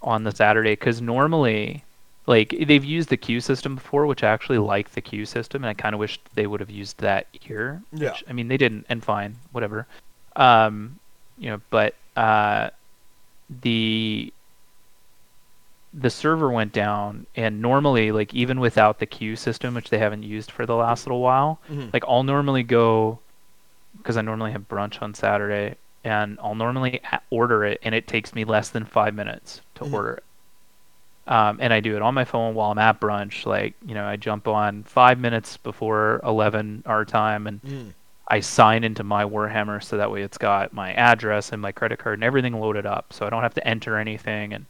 on 0.01 0.23
the 0.23 0.31
Saturday. 0.31 0.73
Because 0.73 1.01
normally, 1.01 1.83
like 2.29 2.55
they've 2.67 2.85
used 2.85 3.09
the 3.09 3.17
queue 3.17 3.41
system 3.41 3.73
before, 3.73 4.05
which 4.05 4.23
I 4.23 4.29
actually 4.29 4.59
like 4.59 4.91
the 4.91 5.01
queue 5.01 5.25
system, 5.25 5.63
and 5.63 5.69
I 5.69 5.73
kind 5.73 5.95
of 5.95 5.99
wish 5.99 6.19
they 6.35 6.45
would 6.45 6.59
have 6.59 6.69
used 6.69 6.99
that 6.99 7.25
here. 7.31 7.81
Yeah. 7.91 8.11
Which, 8.11 8.23
I 8.29 8.33
mean, 8.33 8.47
they 8.47 8.55
didn't, 8.55 8.85
and 8.87 9.03
fine, 9.03 9.35
whatever. 9.51 9.87
Um, 10.35 10.99
you 11.39 11.49
know, 11.49 11.59
but 11.71 11.95
uh, 12.15 12.69
the 13.63 14.31
the 15.91 16.09
server 16.11 16.51
went 16.51 16.71
down, 16.71 17.25
and 17.35 17.63
normally, 17.63 18.11
like 18.11 18.31
even 18.35 18.59
without 18.59 18.99
the 18.99 19.07
queue 19.07 19.35
system, 19.35 19.73
which 19.73 19.89
they 19.89 19.97
haven't 19.97 20.21
used 20.21 20.51
for 20.51 20.67
the 20.67 20.75
last 20.75 21.07
little 21.07 21.21
while, 21.21 21.59
Mhm. 21.67 21.91
like 21.91 22.03
I'll 22.07 22.21
normally 22.21 22.61
go 22.61 23.17
because 23.97 24.17
I 24.17 24.21
normally 24.21 24.51
have 24.51 24.67
brunch 24.69 25.01
on 25.01 25.15
Saturday, 25.15 25.77
and 26.03 26.37
I'll 26.43 26.53
normally 26.53 27.01
order 27.31 27.65
it, 27.65 27.79
and 27.81 27.95
it 27.95 28.05
takes 28.07 28.35
me 28.35 28.43
less 28.45 28.69
than 28.69 28.85
five 28.85 29.15
minutes 29.15 29.61
to 29.75 29.83
Mhm. 29.83 29.93
order 29.93 30.13
it. 30.13 30.23
Um, 31.29 31.59
and 31.61 31.71
I 31.71 31.79
do 31.79 31.95
it 31.95 32.01
on 32.01 32.13
my 32.15 32.25
phone 32.25 32.55
while 32.55 32.71
I'm 32.71 32.77
at 32.79 32.99
brunch. 32.99 33.45
Like 33.45 33.75
you 33.85 33.93
know, 33.93 34.03
I 34.05 34.15
jump 34.17 34.47
on 34.47 34.83
five 34.83 35.19
minutes 35.19 35.55
before 35.57 36.19
eleven 36.23 36.83
our 36.85 37.05
time, 37.05 37.45
and 37.47 37.61
Mm. 37.63 37.93
I 38.31 38.39
sign 38.41 38.83
into 38.83 39.03
my 39.03 39.23
Warhammer 39.23 39.81
so 39.83 39.97
that 39.97 40.11
way 40.11 40.21
it's 40.21 40.37
got 40.37 40.71
my 40.73 40.93
address 40.93 41.51
and 41.51 41.61
my 41.61 41.71
credit 41.71 41.97
card 41.99 42.15
and 42.15 42.23
everything 42.23 42.59
loaded 42.59 42.85
up, 42.85 43.11
so 43.13 43.25
I 43.25 43.29
don't 43.29 43.41
have 43.43 43.53
to 43.55 43.67
enter 43.67 43.97
anything, 43.97 44.53
and 44.53 44.65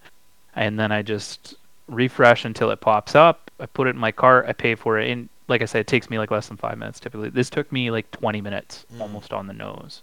and 0.55 0.77
then 0.79 0.91
I 0.91 1.01
just 1.01 1.55
refresh 1.87 2.43
until 2.45 2.71
it 2.71 2.81
pops 2.81 3.15
up. 3.15 3.49
I 3.59 3.65
put 3.65 3.87
it 3.87 3.91
in 3.91 3.97
my 3.97 4.11
cart. 4.11 4.45
I 4.47 4.53
pay 4.53 4.75
for 4.75 4.99
it, 4.99 5.09
and 5.09 5.29
like 5.47 5.61
I 5.61 5.65
said, 5.65 5.79
it 5.81 5.87
takes 5.87 6.09
me 6.09 6.19
like 6.19 6.29
less 6.31 6.47
than 6.49 6.57
five 6.57 6.77
minutes 6.77 6.99
typically. 6.99 7.29
This 7.29 7.49
took 7.49 7.71
me 7.71 7.89
like 7.89 8.11
20 8.11 8.41
minutes, 8.41 8.85
Mm. 8.95 9.01
almost 9.01 9.31
on 9.33 9.47
the 9.47 9.53
nose, 9.53 10.01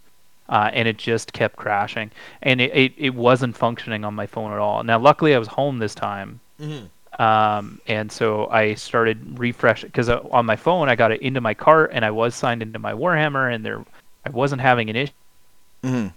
uh, 0.49 0.71
and 0.73 0.89
it 0.89 0.97
just 0.97 1.33
kept 1.35 1.57
crashing, 1.57 2.11
and 2.43 2.61
it, 2.63 2.75
it 2.75 2.93
it 2.97 3.15
wasn't 3.15 3.57
functioning 3.57 4.05
on 4.07 4.15
my 4.15 4.27
phone 4.27 4.53
at 4.53 4.59
all. 4.59 4.83
Now, 4.83 4.99
luckily, 4.99 5.35
I 5.35 5.39
was 5.39 5.49
home 5.49 5.79
this 5.79 5.95
time, 5.95 6.41
Mhm. 6.61 6.89
um, 7.21 7.81
and 7.87 8.11
so 8.13 8.49
I 8.51 8.75
started 8.75 9.39
refreshing 9.39 9.89
because 9.89 10.09
on 10.09 10.45
my 10.47 10.57
phone 10.57 10.89
I 10.89 10.97
got 10.97 11.13
it 11.13 11.21
into 11.23 11.41
my 11.41 11.55
cart 11.55 11.91
and 11.93 12.05
I 12.05 12.11
was 12.11 12.35
signed 12.35 12.63
into 12.63 12.79
my 12.79 12.93
Warhammer 12.93 13.55
and 13.55 13.65
there 13.65 13.83
I 14.25 14.31
wasn't 14.31 14.61
having 14.61 14.91
an 14.91 14.97
issue. 14.97 15.13
Mhm. 15.85 16.13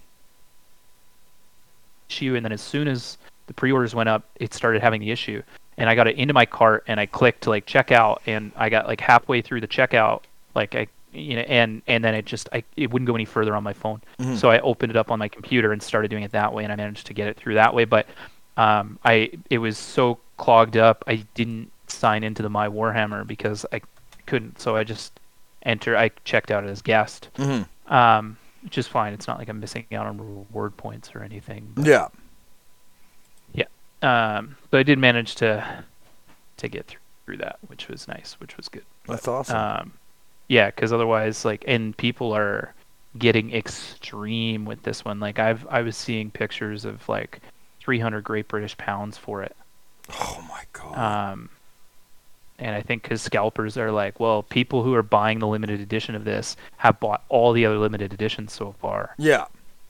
And 2.20 2.44
then 2.44 2.52
as 2.52 2.60
soon 2.60 2.88
as 2.88 3.16
the 3.46 3.54
pre-orders 3.54 3.94
went 3.94 4.08
up, 4.08 4.24
it 4.36 4.52
started 4.52 4.82
having 4.82 5.00
the 5.00 5.10
issue, 5.10 5.42
and 5.78 5.88
I 5.88 5.94
got 5.94 6.06
it 6.06 6.16
into 6.16 6.34
my 6.34 6.44
cart 6.44 6.84
and 6.86 6.98
I 7.00 7.06
clicked 7.06 7.42
to 7.42 7.50
like 7.50 7.66
checkout 7.66 8.18
and 8.26 8.52
I 8.56 8.68
got 8.68 8.86
like 8.86 9.00
halfway 9.00 9.40
through 9.42 9.60
the 9.60 9.68
checkout, 9.68 10.22
like 10.54 10.74
I 10.74 10.88
you 11.12 11.36
know, 11.36 11.42
and 11.42 11.82
and 11.88 12.04
then 12.04 12.14
it 12.14 12.24
just 12.24 12.48
I 12.52 12.62
it 12.76 12.90
wouldn't 12.90 13.06
go 13.06 13.14
any 13.14 13.24
further 13.24 13.54
on 13.56 13.62
my 13.62 13.72
phone. 13.72 14.00
Mhm. 14.20 14.36
So 14.36 14.50
I 14.50 14.58
opened 14.60 14.90
it 14.90 14.96
up 14.96 15.10
on 15.10 15.18
my 15.18 15.28
computer 15.28 15.72
and 15.72 15.82
started 15.82 16.08
doing 16.08 16.22
it 16.24 16.32
that 16.32 16.52
way, 16.52 16.62
and 16.64 16.72
I 16.72 16.76
managed 16.76 17.06
to 17.06 17.14
get 17.14 17.26
it 17.28 17.36
through 17.36 17.54
that 17.54 17.74
way. 17.74 17.84
But 17.84 18.06
um, 18.56 18.98
I 19.04 19.30
it 19.48 19.58
was 19.58 19.78
so 19.78 20.18
clogged 20.40 20.76
up, 20.78 21.04
I 21.06 21.26
didn't 21.34 21.70
sign 21.86 22.24
into 22.24 22.42
the 22.42 22.48
My 22.48 22.66
Warhammer 22.68 23.26
because 23.26 23.66
I 23.72 23.82
couldn't. 24.26 24.58
So 24.60 24.74
I 24.74 24.84
just 24.84 25.20
enter. 25.62 25.96
I 25.96 26.10
checked 26.24 26.50
out 26.50 26.64
as 26.64 26.80
guest, 26.80 27.28
Mhm. 27.36 27.66
um, 27.92 28.38
which 28.62 28.78
is 28.78 28.86
fine. 28.88 29.12
It's 29.12 29.26
not 29.28 29.38
like 29.38 29.48
I'm 29.50 29.60
missing 29.60 29.84
out 29.92 30.06
on 30.06 30.18
reward 30.18 30.76
points 30.78 31.14
or 31.14 31.22
anything. 31.22 31.72
But, 31.74 31.86
Yeah. 31.86 32.08
um, 34.02 34.56
but 34.70 34.80
I 34.80 34.82
did 34.82 34.98
manage 34.98 35.34
to 35.36 35.84
to 36.56 36.68
get 36.68 36.86
through, 36.86 37.00
through 37.26 37.36
that, 37.38 37.58
which 37.68 37.88
was 37.88 38.06
nice, 38.08 38.36
which 38.40 38.56
was 38.56 38.68
good. 38.68 38.84
That's 39.06 39.28
awesome. 39.28 39.56
Um, 39.56 39.92
yeah, 40.48 40.66
because 40.70 40.90
otherwise, 40.92 41.44
like, 41.44 41.64
and 41.66 41.94
people 41.96 42.32
are 42.34 42.74
getting 43.18 43.52
extreme 43.54 44.64
with 44.64 44.82
this 44.82 45.04
one. 45.04 45.20
Like, 45.20 45.38
I've 45.38 45.66
I 45.68 45.82
was 45.82 45.96
seeing 45.98 46.30
pictures 46.30 46.84
of 46.86 47.06
like 47.10 47.40
300 47.80 48.24
Great 48.24 48.48
British 48.48 48.76
pounds 48.78 49.16
for 49.18 49.42
it. 49.42 49.54
Oh 50.18 50.44
my 50.48 50.62
god. 50.72 51.32
Um, 51.32 51.48
and 52.58 52.74
I 52.76 52.82
think 52.82 53.02
because 53.02 53.22
scalpers 53.22 53.76
are 53.78 53.90
like, 53.90 54.20
well, 54.20 54.42
people 54.42 54.82
who 54.82 54.94
are 54.94 55.02
buying 55.02 55.38
the 55.38 55.46
limited 55.46 55.80
edition 55.80 56.14
of 56.14 56.24
this 56.24 56.56
have 56.78 57.00
bought 57.00 57.22
all 57.28 57.52
the 57.52 57.64
other 57.66 57.78
limited 57.78 58.12
editions 58.12 58.52
so 58.52 58.74
far, 58.80 59.14
yeah. 59.18 59.46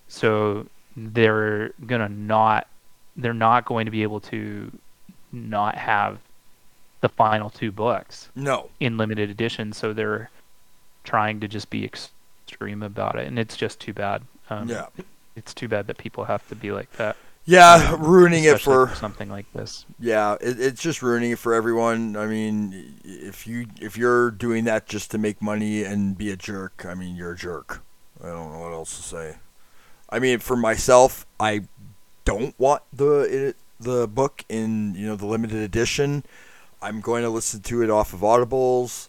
so 0.08 0.66
they're 0.96 1.70
gonna 1.86 2.08
not, 2.08 2.68
they're 3.16 3.34
not 3.34 3.64
going 3.64 3.86
to 3.86 3.90
be 3.90 4.02
able 4.02 4.20
to 4.20 4.70
not 5.32 5.74
have 5.76 6.18
the 7.00 7.08
final 7.08 7.48
two 7.50 7.72
books 7.72 8.28
No. 8.36 8.68
in 8.78 8.96
limited 8.98 9.30
edition, 9.30 9.72
so 9.72 9.92
they're 9.92 10.30
trying 11.02 11.40
to 11.40 11.48
just 11.48 11.70
be 11.70 11.84
extreme 11.84 12.82
about 12.82 13.16
it, 13.16 13.26
and 13.26 13.38
it's 13.38 13.56
just 13.56 13.80
too 13.80 13.92
bad. 13.92 14.22
Um, 14.48 14.68
Yeah. 14.68 14.86
it's 15.34 15.54
too 15.54 15.66
bad 15.66 15.86
that 15.88 15.98
people 15.98 16.24
have 16.26 16.46
to 16.48 16.54
be 16.54 16.70
like 16.72 16.90
that. 16.92 17.16
Yeah, 17.46 17.92
um, 17.94 18.02
ruining 18.04 18.44
it 18.44 18.48
especially 18.54 18.88
for 18.90 18.94
something 18.96 19.28
like 19.28 19.50
this. 19.52 19.84
yeah, 19.98 20.34
it, 20.40 20.60
it's 20.60 20.80
just 20.80 21.02
ruining 21.02 21.32
it 21.32 21.38
for 21.38 21.54
everyone. 21.54 22.16
I 22.16 22.26
mean, 22.26 23.00
if 23.04 23.46
you 23.46 23.66
if 23.80 23.96
you're 23.96 24.30
doing 24.30 24.64
that 24.64 24.86
just 24.86 25.10
to 25.12 25.18
make 25.18 25.40
money 25.42 25.82
and 25.82 26.16
be 26.16 26.30
a 26.30 26.36
jerk, 26.36 26.84
I 26.86 26.94
mean, 26.94 27.16
you're 27.16 27.32
a 27.32 27.36
jerk. 27.36 27.82
I 28.22 28.26
don't 28.28 28.52
know 28.52 28.60
what 28.60 28.72
else 28.72 28.96
to 28.96 29.02
say. 29.02 29.36
I 30.10 30.18
mean, 30.18 30.38
for 30.38 30.54
myself, 30.56 31.26
I 31.40 31.62
don't 32.24 32.54
want 32.58 32.82
the 32.92 33.20
it, 33.48 33.56
the 33.80 34.06
book 34.06 34.44
in 34.48 34.94
you 34.94 35.06
know 35.06 35.16
the 35.16 35.26
limited 35.26 35.58
edition. 35.58 36.24
I'm 36.82 37.00
going 37.00 37.22
to 37.24 37.30
listen 37.30 37.60
to 37.62 37.82
it 37.82 37.90
off 37.90 38.12
of 38.12 38.20
Audibles. 38.20 39.08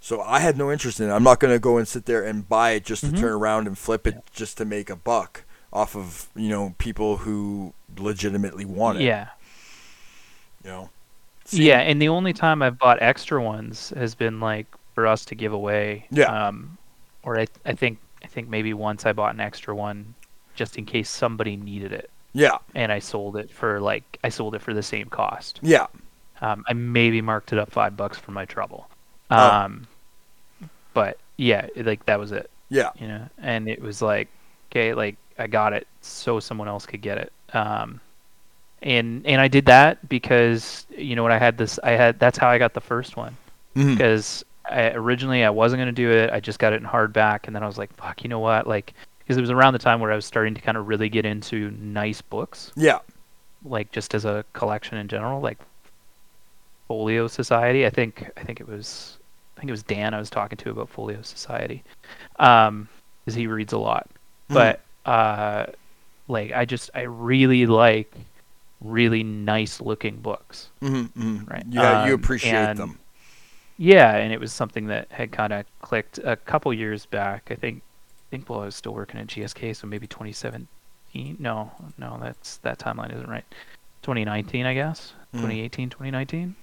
So 0.00 0.20
I 0.20 0.40
had 0.40 0.56
no 0.56 0.72
interest 0.72 0.98
in 0.98 1.08
it. 1.08 1.12
I'm 1.12 1.22
not 1.22 1.38
going 1.38 1.54
to 1.54 1.60
go 1.60 1.76
and 1.76 1.86
sit 1.86 2.06
there 2.06 2.24
and 2.24 2.48
buy 2.48 2.70
it 2.72 2.84
just 2.84 3.04
to 3.04 3.10
Mhm. 3.10 3.20
turn 3.20 3.32
around 3.32 3.66
and 3.68 3.78
flip 3.78 4.04
it 4.06 4.16
just 4.32 4.56
to 4.58 4.64
make 4.64 4.90
a 4.90 4.96
buck 4.96 5.44
off 5.72 5.96
of 5.96 6.28
you 6.36 6.48
know 6.48 6.74
people 6.78 7.16
who 7.18 7.72
legitimately 7.98 8.64
want 8.64 8.98
it. 8.98 9.04
Yeah, 9.04 9.28
You 10.64 10.70
know. 10.70 10.90
yeah, 11.50 11.80
and 11.80 12.00
the 12.00 12.08
only 12.08 12.32
time 12.32 12.62
I've 12.62 12.78
bought 12.78 13.00
extra 13.02 13.42
ones 13.42 13.92
has 13.96 14.14
been 14.14 14.40
like 14.40 14.66
for 14.94 15.06
us 15.06 15.24
to 15.26 15.34
give 15.34 15.52
away. 15.52 16.06
Yeah. 16.10 16.24
Um, 16.48 16.76
or 17.22 17.38
I, 17.38 17.46
I 17.64 17.72
think 17.74 17.98
I 18.22 18.26
think 18.26 18.48
maybe 18.48 18.74
once 18.74 19.06
I 19.06 19.12
bought 19.12 19.34
an 19.34 19.40
extra 19.40 19.74
one 19.74 20.14
just 20.54 20.76
in 20.76 20.84
case 20.84 21.08
somebody 21.08 21.56
needed 21.56 21.92
it, 21.92 22.10
Yeah. 22.34 22.58
and 22.74 22.92
I 22.92 22.98
sold 22.98 23.36
it 23.36 23.50
for 23.50 23.80
like 23.80 24.18
I 24.22 24.28
sold 24.28 24.54
it 24.54 24.60
for 24.62 24.74
the 24.74 24.82
same 24.82 25.08
cost. 25.08 25.58
Yeah. 25.62 25.86
Um, 26.40 26.64
I 26.68 26.72
maybe 26.72 27.22
marked 27.22 27.52
it 27.52 27.58
up 27.58 27.70
five 27.70 27.96
bucks 27.96 28.18
for 28.18 28.32
my 28.32 28.44
trouble. 28.44 28.88
Oh. 29.30 29.36
Um, 29.50 29.86
but 30.92 31.18
yeah, 31.36 31.66
like 31.76 32.04
that 32.06 32.18
was 32.18 32.32
it, 32.32 32.50
Yeah. 32.68 32.90
you 32.98 33.06
know. 33.08 33.28
And 33.38 33.68
it 33.68 33.80
was 33.80 34.02
like, 34.02 34.28
okay, 34.70 34.92
like 34.92 35.16
I 35.38 35.46
got 35.46 35.72
it 35.72 35.86
so 36.00 36.40
someone 36.40 36.68
else 36.68 36.86
could 36.86 37.00
get 37.02 37.18
it. 37.18 37.32
Um, 37.54 38.00
and 38.82 39.24
and 39.26 39.40
I 39.40 39.48
did 39.48 39.66
that 39.66 40.08
because 40.08 40.86
you 40.96 41.14
know 41.16 41.22
what 41.22 41.32
I 41.32 41.38
had 41.38 41.56
this 41.56 41.78
I 41.84 41.92
had 41.92 42.18
that's 42.18 42.36
how 42.38 42.48
I 42.48 42.58
got 42.58 42.74
the 42.74 42.80
first 42.80 43.16
one 43.16 43.36
Mhm. 43.76 43.96
because 43.96 44.44
I, 44.68 44.90
originally 44.90 45.44
I 45.44 45.50
wasn't 45.50 45.80
gonna 45.80 45.92
do 45.92 46.10
it. 46.10 46.30
I 46.30 46.40
just 46.40 46.58
got 46.58 46.72
it 46.72 46.82
in 46.82 46.88
hardback, 46.88 47.40
and 47.46 47.54
then 47.54 47.62
I 47.62 47.66
was 47.66 47.78
like, 47.78 47.92
fuck, 47.94 48.22
you 48.22 48.28
know 48.28 48.38
what? 48.40 48.66
Like, 48.66 48.94
because 49.20 49.36
it 49.36 49.40
was 49.40 49.50
around 49.50 49.72
the 49.72 49.78
time 49.78 50.00
where 50.00 50.10
I 50.12 50.16
was 50.16 50.26
starting 50.26 50.54
to 50.54 50.60
kind 50.60 50.76
of 50.76 50.88
really 50.88 51.08
get 51.08 51.24
into 51.24 51.70
nice 51.72 52.20
books 52.22 52.72
Yeah. 52.76 52.98
like 53.64 53.90
just 53.92 54.14
as 54.14 54.24
a 54.24 54.44
collection 54.52 54.98
in 54.98 55.06
general, 55.08 55.40
like 55.40 55.58
Folio 56.88 57.26
Society. 57.28 57.86
I 57.86 57.90
think 57.90 58.30
I 58.36 58.42
think 58.42 58.60
it 58.60 58.68
was 58.68 59.18
I 59.56 59.60
think 59.60 59.68
it 59.68 59.72
was 59.72 59.82
Dan 59.84 60.14
I 60.14 60.18
was 60.18 60.30
talking 60.30 60.56
to 60.58 60.70
about 60.70 60.88
Folio 60.88 61.22
Society, 61.22 61.82
um, 62.38 62.88
because 63.24 63.34
he 63.36 63.46
reads 63.46 63.72
a 63.72 63.78
lot. 63.78 64.08
Mhm. 64.50 64.54
But 64.54 64.80
uh, 65.06 65.66
like 66.28 66.52
I 66.52 66.64
just 66.64 66.90
I 66.94 67.02
really 67.02 67.66
like 67.66 68.12
really 68.80 69.22
nice 69.22 69.80
looking 69.80 70.16
books. 70.16 70.70
Mhm, 70.80 71.10
mhm. 71.12 71.50
Right. 71.50 71.64
Yeah, 71.68 72.06
you 72.06 72.14
Um, 72.14 72.20
appreciate 72.20 72.52
and- 72.54 72.78
them. 72.78 72.98
Yeah, 73.78 74.14
and 74.16 74.32
it 74.32 74.38
was 74.38 74.52
something 74.52 74.86
that 74.88 75.10
had 75.10 75.32
kind 75.32 75.52
of 75.52 75.64
clicked 75.80 76.18
a 76.18 76.36
couple 76.36 76.72
years 76.72 77.06
back. 77.06 77.48
I 77.50 77.54
think 77.54 77.82
I 77.82 78.24
think 78.30 78.48
while 78.48 78.60
I 78.60 78.64
was 78.66 78.76
still 78.76 78.94
working 78.94 79.18
at 79.20 79.26
GSK, 79.26 79.74
so 79.74 79.86
maybe 79.86 80.06
2017. 80.06 81.36
No, 81.38 81.70
no, 81.98 82.18
that's 82.22 82.58
that 82.58 82.78
timeline 82.78 83.12
isn't 83.14 83.28
right. 83.28 83.44
2019, 84.02 84.66
I 84.66 84.74
guess. 84.74 85.14
Mm. 85.34 85.40
2018, 85.40 85.90
2019. 85.90 86.54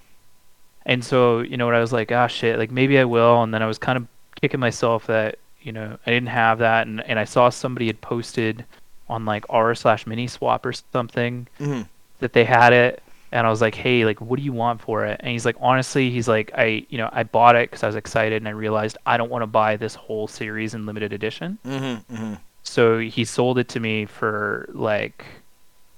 And 0.86 1.04
so, 1.04 1.40
you 1.40 1.56
know, 1.56 1.66
what 1.66 1.74
I 1.74 1.80
was 1.80 1.92
like, 1.92 2.10
ah, 2.12 2.26
shit, 2.26 2.58
like 2.58 2.70
maybe 2.70 2.98
I 2.98 3.04
will. 3.04 3.42
And 3.42 3.52
then 3.52 3.62
I 3.62 3.66
was 3.66 3.78
kind 3.78 3.96
of 3.96 4.06
kicking 4.40 4.60
myself 4.60 5.06
that, 5.06 5.38
you 5.62 5.72
know, 5.72 5.98
I 6.06 6.10
didn't 6.10 6.28
have 6.28 6.58
that. 6.58 6.86
And, 6.86 7.00
and 7.06 7.18
I 7.18 7.24
saw 7.24 7.48
somebody 7.50 7.86
had 7.86 8.00
posted 8.00 8.64
on 9.08 9.24
like 9.24 9.44
r 9.50 9.74
slash 9.74 10.06
mini 10.06 10.26
swap 10.28 10.64
or 10.64 10.72
something 10.72 11.46
Mhm. 11.58 11.86
that 12.20 12.32
they 12.32 12.44
had 12.44 12.72
it 12.72 13.02
and 13.32 13.46
I 13.46 13.50
was 13.50 13.60
like, 13.60 13.74
"Hey, 13.76 14.04
like 14.04 14.20
what 14.20 14.38
do 14.38 14.42
you 14.44 14.52
want 14.52 14.80
for 14.80 15.04
it?" 15.06 15.20
And 15.20 15.30
he's 15.30 15.44
like, 15.44 15.56
"Honestly, 15.60 16.10
he's 16.10 16.26
like, 16.28 16.50
I, 16.56 16.84
you 16.88 16.98
know, 16.98 17.08
I 17.12 17.22
bought 17.22 17.54
it 17.56 17.70
cuz 17.70 17.82
I 17.84 17.86
was 17.86 17.94
excited 17.96 18.36
and 18.42 18.48
I 18.48 18.52
realized 18.52 18.98
I 19.06 19.16
don't 19.16 19.30
want 19.30 19.42
to 19.42 19.46
buy 19.46 19.76
this 19.76 19.94
whole 19.94 20.26
series 20.28 20.74
in 20.74 20.84
limited 20.86 21.12
edition." 21.12 21.58
Mhm. 21.66 22.04
Mhm. 22.12 22.38
So 22.62 22.98
he 22.98 23.24
sold 23.24 23.58
it 23.58 23.68
to 23.70 23.80
me 23.80 24.04
for 24.06 24.68
like 24.72 25.24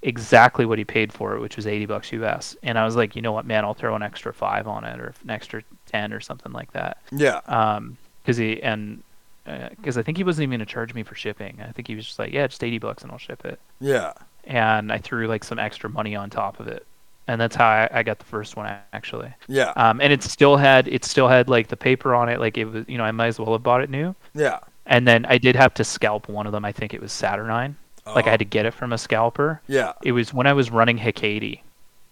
exactly 0.02 0.64
what 0.66 0.78
he 0.78 0.84
paid 0.84 1.12
for 1.12 1.34
it, 1.36 1.40
which 1.40 1.56
was 1.56 1.66
80 1.66 1.86
bucks 1.86 2.12
US. 2.12 2.56
And 2.62 2.78
I 2.78 2.84
was 2.84 2.96
like, 2.96 3.14
"You 3.14 3.22
know 3.22 3.32
what, 3.32 3.46
man, 3.46 3.64
I'll 3.64 3.74
throw 3.74 3.94
an 3.94 4.02
extra 4.02 4.32
5 4.32 4.66
on 4.66 4.84
it 4.84 4.98
or 5.00 5.14
an 5.22 5.30
extra 5.30 5.62
10 5.86 6.12
or 6.12 6.20
something 6.20 6.52
like 6.52 6.72
that." 6.72 6.98
Yeah. 7.12 7.40
Um 7.46 7.96
cuz 8.26 8.36
he 8.36 8.62
and 8.62 9.02
because 9.44 9.98
I 9.98 10.02
think 10.02 10.16
he 10.18 10.24
wasn't 10.24 10.44
even 10.44 10.58
gonna 10.58 10.66
charge 10.66 10.94
me 10.94 11.02
for 11.02 11.14
shipping. 11.14 11.60
I 11.66 11.72
think 11.72 11.88
he 11.88 11.94
was 11.94 12.06
just 12.06 12.18
like, 12.18 12.32
"Yeah, 12.32 12.46
just 12.46 12.62
eighty 12.62 12.78
bucks 12.78 13.02
and 13.02 13.10
I'll 13.12 13.18
ship 13.18 13.44
it." 13.44 13.58
Yeah. 13.80 14.12
And 14.44 14.92
I 14.92 14.98
threw 14.98 15.26
like 15.26 15.44
some 15.44 15.58
extra 15.58 15.88
money 15.90 16.14
on 16.16 16.30
top 16.30 16.58
of 16.60 16.68
it, 16.68 16.86
and 17.28 17.40
that's 17.40 17.54
how 17.56 17.66
I, 17.66 17.88
I 17.92 18.02
got 18.02 18.18
the 18.18 18.24
first 18.24 18.56
one 18.56 18.72
actually. 18.92 19.32
Yeah. 19.48 19.72
Um, 19.76 20.00
and 20.00 20.12
it 20.12 20.22
still 20.22 20.56
had 20.56 20.88
it 20.88 21.04
still 21.04 21.28
had 21.28 21.48
like 21.48 21.68
the 21.68 21.76
paper 21.76 22.14
on 22.14 22.28
it, 22.28 22.40
like 22.40 22.56
it 22.58 22.64
was 22.66 22.84
you 22.88 22.98
know 22.98 23.04
I 23.04 23.12
might 23.12 23.28
as 23.28 23.38
well 23.38 23.52
have 23.52 23.62
bought 23.62 23.82
it 23.82 23.90
new. 23.90 24.14
Yeah. 24.34 24.60
And 24.86 25.06
then 25.06 25.24
I 25.26 25.38
did 25.38 25.54
have 25.56 25.74
to 25.74 25.84
scalp 25.84 26.28
one 26.28 26.46
of 26.46 26.52
them. 26.52 26.64
I 26.64 26.72
think 26.72 26.92
it 26.92 27.00
was 27.00 27.12
Saturnine. 27.12 27.76
Like 28.04 28.26
I 28.26 28.30
had 28.30 28.40
to 28.40 28.44
Oh. 28.44 28.48
get 28.50 28.66
it 28.66 28.74
from 28.74 28.92
a 28.92 28.98
scalper. 28.98 29.60
Yeah. 29.68 29.92
It 30.02 30.10
was 30.10 30.34
when 30.34 30.48
I 30.48 30.52
was 30.54 30.72
running 30.72 30.98
Hecate. 30.98 31.60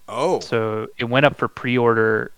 Oh. 0.09 0.39
So 0.39 0.87
it 0.99 1.05
went 1.05 1.27
up 1.27 1.37
for 1.37 1.49
pre-order 1.49 2.31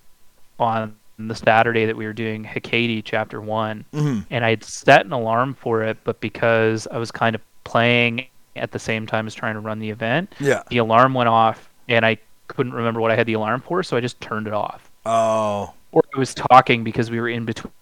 on 0.59 0.97
the 1.19 1.35
Saturday 1.35 1.85
that 1.87 1.97
we 1.97 2.05
were 2.07 2.13
doing 2.13 2.43
Hecate 2.45 3.05
Chapter 3.05 3.41
One, 3.41 3.85
Mhm. 3.93 4.27
and 4.31 4.45
I'd 4.45 4.65
set 4.65 5.05
an 5.07 5.13
alarm 5.13 5.55
for 5.55 5.83
it, 5.83 5.99
but 6.05 6.21
because 6.21 6.87
I 6.91 6.99
was 6.99 7.11
kind 7.13 7.35
of 7.35 7.41
playing 7.65 8.27
at 8.57 8.73
the 8.73 8.79
same 8.79 9.07
time 9.07 9.27
as 9.27 9.35
trying 9.35 9.55
to 9.55 9.61
run 9.61 9.79
the 9.79 9.91
event, 9.91 10.35
Yeah. 10.41 10.63
the 10.69 10.79
alarm 10.79 11.15
went 11.15 11.29
off, 11.29 11.69
and 11.89 12.05
I 12.05 12.19
couldn't 12.49 12.73
remember 12.75 13.01
what 13.01 13.11
I 13.11 13.17
had 13.17 13.27
the 13.27 13.35
alarm 13.35 13.61
for, 13.61 13.83
so 13.83 13.97
I 13.97 14.01
just 14.01 14.21
turned 14.21 14.47
it 14.47 14.53
off. 14.53 14.91
Oh. 15.07 15.73
Or 15.93 16.03
I 16.15 16.19
was 16.19 16.35
talking 16.35 16.83
because 16.85 17.11
we 17.11 17.21
were 17.21 17.29
in 17.29 17.45
between 17.45 17.73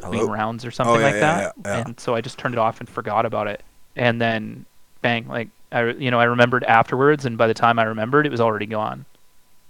Hello. 0.00 0.26
rounds 0.30 0.64
or 0.64 0.70
something 0.70 0.94
Oh, 0.94 0.98
yeah, 0.98 1.04
like 1.04 1.14
yeah, 1.14 1.20
that, 1.20 1.54
yeah. 1.64 1.76
and 1.86 1.98
so 1.98 2.14
I 2.14 2.20
just 2.20 2.38
turned 2.38 2.54
it 2.54 2.58
off 2.58 2.80
and 2.80 2.88
forgot 2.88 3.24
about 3.26 3.46
it, 3.48 3.62
and 3.96 4.20
then 4.20 4.66
bang, 5.02 5.26
like 5.26 5.48
I, 5.72 5.84
you 5.90 6.10
know, 6.10 6.20
I 6.20 6.24
remembered 6.24 6.62
afterwards, 6.64 7.24
and 7.24 7.36
by 7.36 7.46
the 7.48 7.54
time 7.54 7.78
I 7.78 7.84
remembered, 7.84 8.24
it 8.26 8.30
was 8.30 8.40
already 8.40 8.66
gone. 8.66 9.04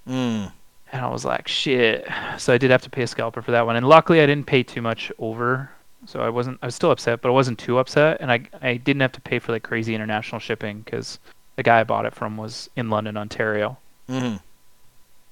Mm. 0.06 0.52
And 0.92 1.04
I 1.04 1.08
was 1.08 1.24
like, 1.24 1.48
shit. 1.48 2.06
So 2.38 2.52
I 2.52 2.58
did 2.58 2.70
have 2.70 2.82
to 2.82 2.90
pay 2.90 3.02
a 3.02 3.06
scalper 3.06 3.42
for 3.42 3.50
that 3.50 3.66
one. 3.66 3.76
And 3.76 3.88
luckily, 3.88 4.20
I 4.20 4.26
didn't 4.26 4.46
pay 4.46 4.62
too 4.62 4.80
much 4.82 5.10
over. 5.18 5.70
So 6.06 6.20
I 6.20 6.28
wasn't, 6.28 6.58
I 6.62 6.66
was 6.66 6.74
still 6.76 6.92
upset, 6.92 7.20
but 7.20 7.28
I 7.28 7.32
wasn't 7.32 7.58
too 7.58 7.78
upset. 7.78 8.18
And 8.20 8.30
I, 8.30 8.42
I 8.62 8.76
didn't 8.76 9.00
have 9.00 9.12
to 9.12 9.20
pay 9.20 9.38
for 9.40 9.50
like 9.52 9.64
crazy 9.64 9.94
international 9.94 10.38
shipping 10.38 10.80
because 10.82 11.18
the 11.56 11.62
guy 11.64 11.80
I 11.80 11.84
bought 11.84 12.06
it 12.06 12.14
from 12.14 12.36
was 12.36 12.70
in 12.76 12.88
London, 12.90 13.16
Ontario. 13.16 13.78
Mhm. 14.08 14.40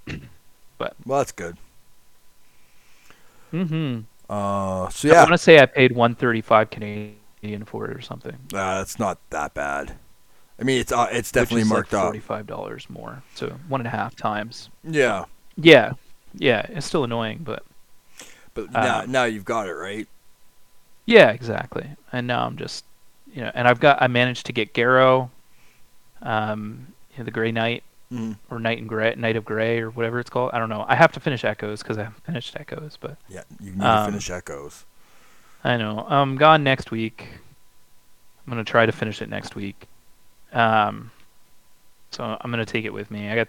But- 0.77 0.97
well, 1.07 1.19
that's 1.21 1.31
good. 1.33 1.57
Mm-hmm. 3.53 4.01
Uh. 4.29 4.89
So 4.89 5.09
yeah, 5.09 5.15
I 5.15 5.23
want 5.23 5.33
to 5.33 5.39
say 5.39 5.61
I 5.61 5.67
paid 5.67 5.93
135 5.93 6.71
Canadian 6.71 7.65
for 7.65 7.89
it 7.89 7.97
or 7.97 8.01
something. 8.01 8.33
Uh, 8.53 8.79
that's 8.79 8.99
not 8.99 9.19
that 9.31 9.55
bad. 9.55 9.95
I 10.59 10.65
mean, 10.65 10.81
it's 10.81 10.91
uh, 10.91 11.07
it's 11.13 11.31
definitely 11.31 11.65
marked 11.65 11.93
like 11.93 12.01
up. 12.03 12.07
Forty-five 12.09 12.47
dollars 12.49 12.89
more, 12.91 13.23
so 13.35 13.51
one 13.69 13.81
and 13.81 13.87
a 13.87 13.91
half 13.91 14.17
times. 14.17 14.71
Yeah. 14.83 15.25
Yeah, 15.57 15.93
yeah, 16.35 16.67
it's 16.69 16.87
still 16.87 17.05
annoying, 17.05 17.41
but 17.45 17.65
But 18.55 18.71
now, 18.73 19.01
Um, 19.03 19.11
now 19.11 19.25
you've 19.25 19.45
got 19.45 19.67
it 19.67 19.73
right. 19.75 20.07
Yeah, 21.07 21.31
exactly. 21.31 21.91
And 22.13 22.27
now 22.27 22.47
I'm 22.47 22.57
just, 22.57 22.85
you 23.33 23.43
know, 23.43 23.51
and 23.55 23.67
I've 23.67 23.81
got 23.81 24.01
I 24.01 24.07
managed 24.07 24.47
to 24.47 24.53
get 24.53 24.73
Garro, 24.73 25.31
um, 26.23 26.87
you 27.13 27.19
know, 27.19 27.25
the 27.25 27.31
Gray 27.33 27.51
Knight 27.53 27.83
Mhm. 28.13 28.37
or 28.49 28.59
Knight 28.61 28.79
and 28.79 28.89
Gray, 28.89 29.15
Knight 29.17 29.37
of 29.37 29.45
Gray 29.45 29.81
or 29.81 29.91
whatever 29.91 30.21
it's 30.21 30.31
called. 30.31 30.51
I 30.53 30.59
don't 30.59 30.69
know. 30.69 30.85
I 30.89 30.95
have 30.95 31.13
to 31.13 31.21
finish 31.21 31.45
Echoes 31.45 31.83
because 31.83 31.99
I 31.99 32.05
haven't 32.05 32.23
finished 32.25 32.55
Echoes, 32.59 32.97
but 33.01 33.17
Yeah. 33.29 33.43
You 33.61 33.73
need 33.73 33.83
Um, 33.85 33.99
to 34.07 34.11
finish 34.13 34.31
Echoes. 34.31 34.85
I 35.65 35.77
know 35.77 36.07
I'm 36.09 36.37
gone 36.37 36.63
next 36.63 36.91
week. 36.91 37.27
I'm 38.47 38.51
gonna 38.53 38.65
try 38.65 38.87
to 38.87 38.93
finish 38.93 39.21
it 39.23 39.29
next 39.29 39.57
week. 39.57 39.89
Um, 40.53 41.11
so 42.13 42.39
I'm 42.41 42.51
gonna 42.51 42.65
take 42.67 42.85
it 42.85 42.93
with 42.93 43.11
me. 43.11 43.31
I 43.31 43.35
got, 43.35 43.49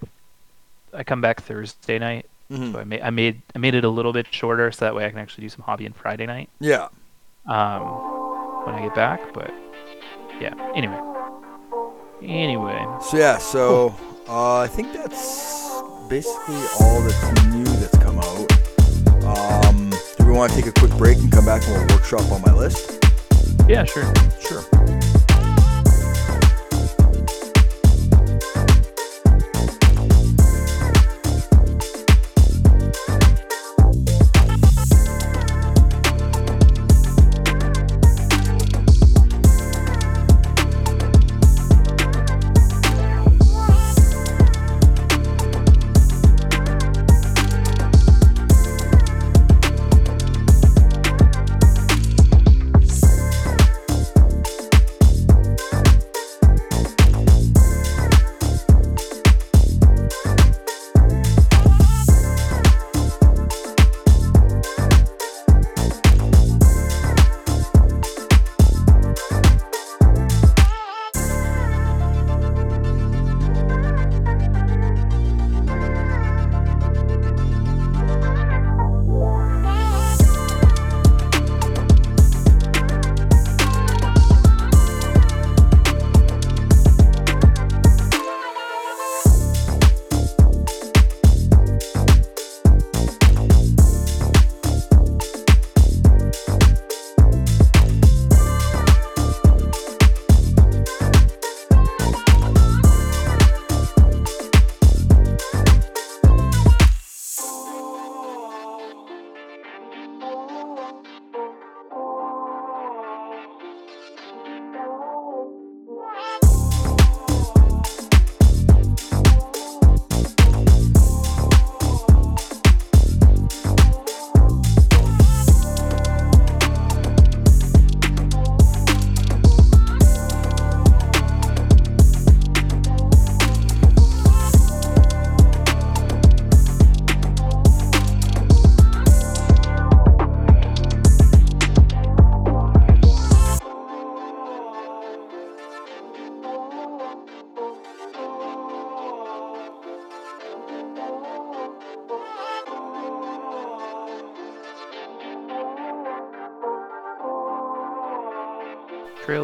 I 0.96 1.04
come 1.04 1.22
back 1.22 1.42
Thursday 1.42 2.00
night, 2.00 2.26
Mhm. 2.52 2.72
so 2.74 2.80
I 2.80 2.84
made 2.84 3.02
I 3.02 3.10
made 3.10 3.42
I 3.56 3.60
made 3.60 3.76
it 3.76 3.84
a 3.84 3.90
little 3.90 4.14
bit 4.14 4.28
shorter 4.32 4.72
so 4.72 4.86
that 4.86 4.96
way 4.96 5.06
I 5.06 5.10
can 5.10 5.20
actually 5.20 5.44
do 5.44 5.50
some 5.50 5.64
hobby 5.64 5.86
on 5.86 5.94
Friday 5.94 6.26
night. 6.26 6.50
Yeah. 6.60 6.88
um, 7.48 7.82
when 8.66 8.74
I 8.76 8.82
get 8.82 8.96
back. 8.96 9.20
But 9.34 9.52
yeah, 10.42 10.54
anyway. 10.76 11.00
Anyway, 12.24 12.86
So 13.02 13.18
yeah. 13.18 13.38
So 13.38 13.94
uh, 14.28 14.60
I 14.60 14.68
think 14.68 14.94
that's 14.94 15.82
basically 16.10 16.56
all 16.80 17.02
that's 17.02 17.46
new 17.54 17.64
that's 17.66 17.98
come 18.00 18.18
out. 18.20 18.52
Um, 19.26 19.92
do 20.18 20.26
we 20.26 20.32
want 20.34 20.52
to 20.54 20.62
take 20.62 20.68
a 20.68 20.80
quick 20.80 20.92
break 20.98 21.18
and 21.18 21.32
come 21.32 21.46
back 21.46 21.62
and 21.68 21.74
we'll 21.78 21.98
workshop 21.98 22.32
on 22.32 22.42
my 22.42 22.54
list? 22.54 23.04
yeah, 23.68 23.84
sure. 23.84 24.12
Sure. 24.42 24.64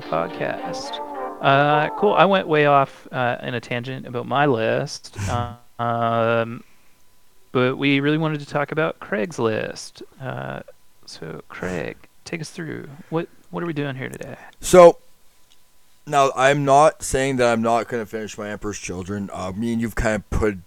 Podcast. 0.02 1.00
Uh, 1.42 1.90
cool. 1.98 2.14
I 2.14 2.26
went 2.26 2.48
way 2.48 2.66
off 2.66 3.08
uh, 3.12 3.38
in 3.42 3.56
a 3.56 3.60
tangent 3.60 4.06
about 4.06 4.28
my 4.28 4.46
list, 4.46 5.18
um, 5.80 6.64
but 7.52 7.78
we 7.78 8.00
really 8.00 8.18
wanted 8.18 8.40
to 8.42 8.46
talk 8.46 8.72
about 8.72 9.00
Craig's 9.00 9.40
list. 9.40 10.04
Uh, 10.22 10.62
so, 11.06 11.42
Craig, 11.50 11.98
take 12.26 12.42
us 12.42 12.50
through 12.50 12.88
what 13.10 13.28
what 13.50 13.64
are 13.64 13.66
we 13.66 13.74
doing 13.74 13.96
here 13.96 14.10
today? 14.10 14.38
So 14.60 14.98
now 16.08 16.32
I'm 16.36 16.64
not 16.66 17.04
saying 17.04 17.38
that 17.38 17.52
I'm 17.52 17.62
not 17.62 17.88
going 17.88 18.04
to 18.04 18.10
finish 18.10 18.38
my 18.38 18.50
Emperor's 18.50 18.80
Children. 18.80 19.30
Uh, 19.34 19.52
me 19.52 19.74
and 19.74 19.82
you've 19.82 19.96
kind 19.96 20.16
of 20.16 20.30
put 20.30 20.58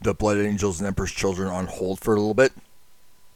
the 0.00 0.14
Blood 0.14 0.38
Angels 0.38 0.80
and 0.80 0.86
Emperor's 0.86 1.12
Children 1.12 1.48
on 1.48 1.66
hold 1.66 2.00
for 2.00 2.14
a 2.14 2.18
little 2.18 2.34
bit. 2.34 2.52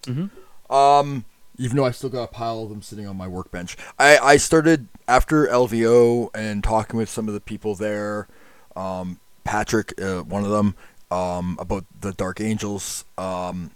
Mm-hmm. 0.02 0.74
Um, 0.74 1.24
even 1.58 1.76
though 1.76 1.84
I 1.84 1.90
still 1.90 2.10
got 2.10 2.24
a 2.24 2.28
pile 2.28 2.62
of 2.62 2.68
them 2.68 2.82
sitting 2.82 3.06
on 3.06 3.16
my 3.16 3.28
workbench. 3.28 3.76
I, 3.98 4.18
I 4.18 4.36
started 4.36 4.88
after 5.08 5.46
LVO 5.46 6.30
and 6.34 6.62
talking 6.62 6.98
with 6.98 7.08
some 7.08 7.28
of 7.28 7.34
the 7.34 7.40
people 7.40 7.74
there, 7.74 8.28
um, 8.74 9.18
Patrick, 9.44 10.00
uh, 10.00 10.22
one 10.22 10.44
of 10.44 10.50
them, 10.50 10.74
um, 11.10 11.56
about 11.60 11.84
the 12.00 12.12
Dark 12.12 12.40
Angels. 12.40 13.04
Um, 13.16 13.70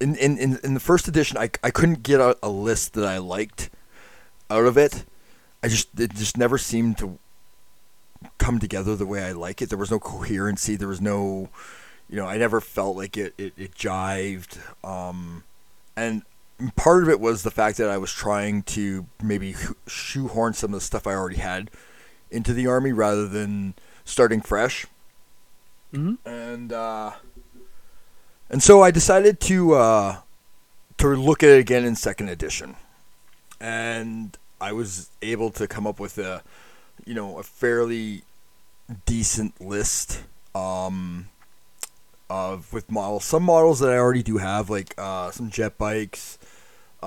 in, 0.00 0.16
in, 0.16 0.38
in, 0.38 0.58
in 0.62 0.74
the 0.74 0.80
first 0.80 1.08
edition, 1.08 1.38
I, 1.38 1.50
I 1.62 1.70
couldn't 1.70 2.02
get 2.02 2.20
a, 2.20 2.36
a 2.42 2.48
list 2.48 2.94
that 2.94 3.04
I 3.04 3.18
liked 3.18 3.70
out 4.50 4.66
of 4.66 4.76
it. 4.76 5.04
I 5.62 5.68
just 5.68 5.98
it 5.98 6.14
just 6.14 6.36
never 6.36 6.58
seemed 6.58 6.98
to 6.98 7.18
come 8.38 8.58
together 8.58 8.94
the 8.94 9.06
way 9.06 9.24
I 9.24 9.32
like 9.32 9.62
it. 9.62 9.68
There 9.68 9.78
was 9.78 9.90
no 9.90 9.98
coherency. 9.98 10.76
There 10.76 10.88
was 10.88 11.00
no, 11.00 11.48
you 12.08 12.16
know, 12.16 12.26
I 12.26 12.36
never 12.36 12.60
felt 12.60 12.96
like 12.96 13.16
it 13.16 13.34
it, 13.38 13.52
it 13.56 13.74
jived. 13.74 14.58
Um, 14.84 15.44
and 15.96 16.22
part 16.74 17.02
of 17.02 17.08
it 17.08 17.20
was 17.20 17.42
the 17.42 17.50
fact 17.50 17.76
that 17.78 17.90
I 17.90 17.98
was 17.98 18.12
trying 18.12 18.62
to 18.64 19.06
maybe 19.22 19.54
shoehorn 19.86 20.54
some 20.54 20.72
of 20.72 20.80
the 20.80 20.84
stuff 20.84 21.06
I 21.06 21.14
already 21.14 21.36
had 21.36 21.70
into 22.30 22.52
the 22.52 22.66
army 22.66 22.92
rather 22.92 23.28
than 23.28 23.74
starting 24.04 24.40
fresh. 24.40 24.86
Mm-hmm. 25.92 26.28
And 26.28 26.72
uh, 26.72 27.12
and 28.50 28.62
so 28.62 28.82
I 28.82 28.90
decided 28.90 29.40
to 29.40 29.74
uh, 29.74 30.16
to 30.98 31.08
look 31.08 31.42
at 31.42 31.50
it 31.50 31.60
again 31.60 31.84
in 31.84 31.94
second 31.94 32.28
edition, 32.28 32.76
and 33.60 34.36
I 34.60 34.72
was 34.72 35.10
able 35.22 35.50
to 35.52 35.66
come 35.66 35.86
up 35.86 36.00
with 36.00 36.18
a 36.18 36.42
you 37.04 37.14
know 37.14 37.38
a 37.38 37.42
fairly 37.42 38.22
decent 39.04 39.60
list 39.60 40.22
um, 40.54 41.28
of 42.28 42.72
with 42.72 42.90
models. 42.90 43.24
Some 43.24 43.44
models 43.44 43.80
that 43.80 43.90
I 43.90 43.98
already 43.98 44.22
do 44.22 44.38
have, 44.38 44.70
like 44.70 44.94
uh, 44.98 45.30
some 45.30 45.50
jet 45.50 45.78
bikes, 45.78 46.38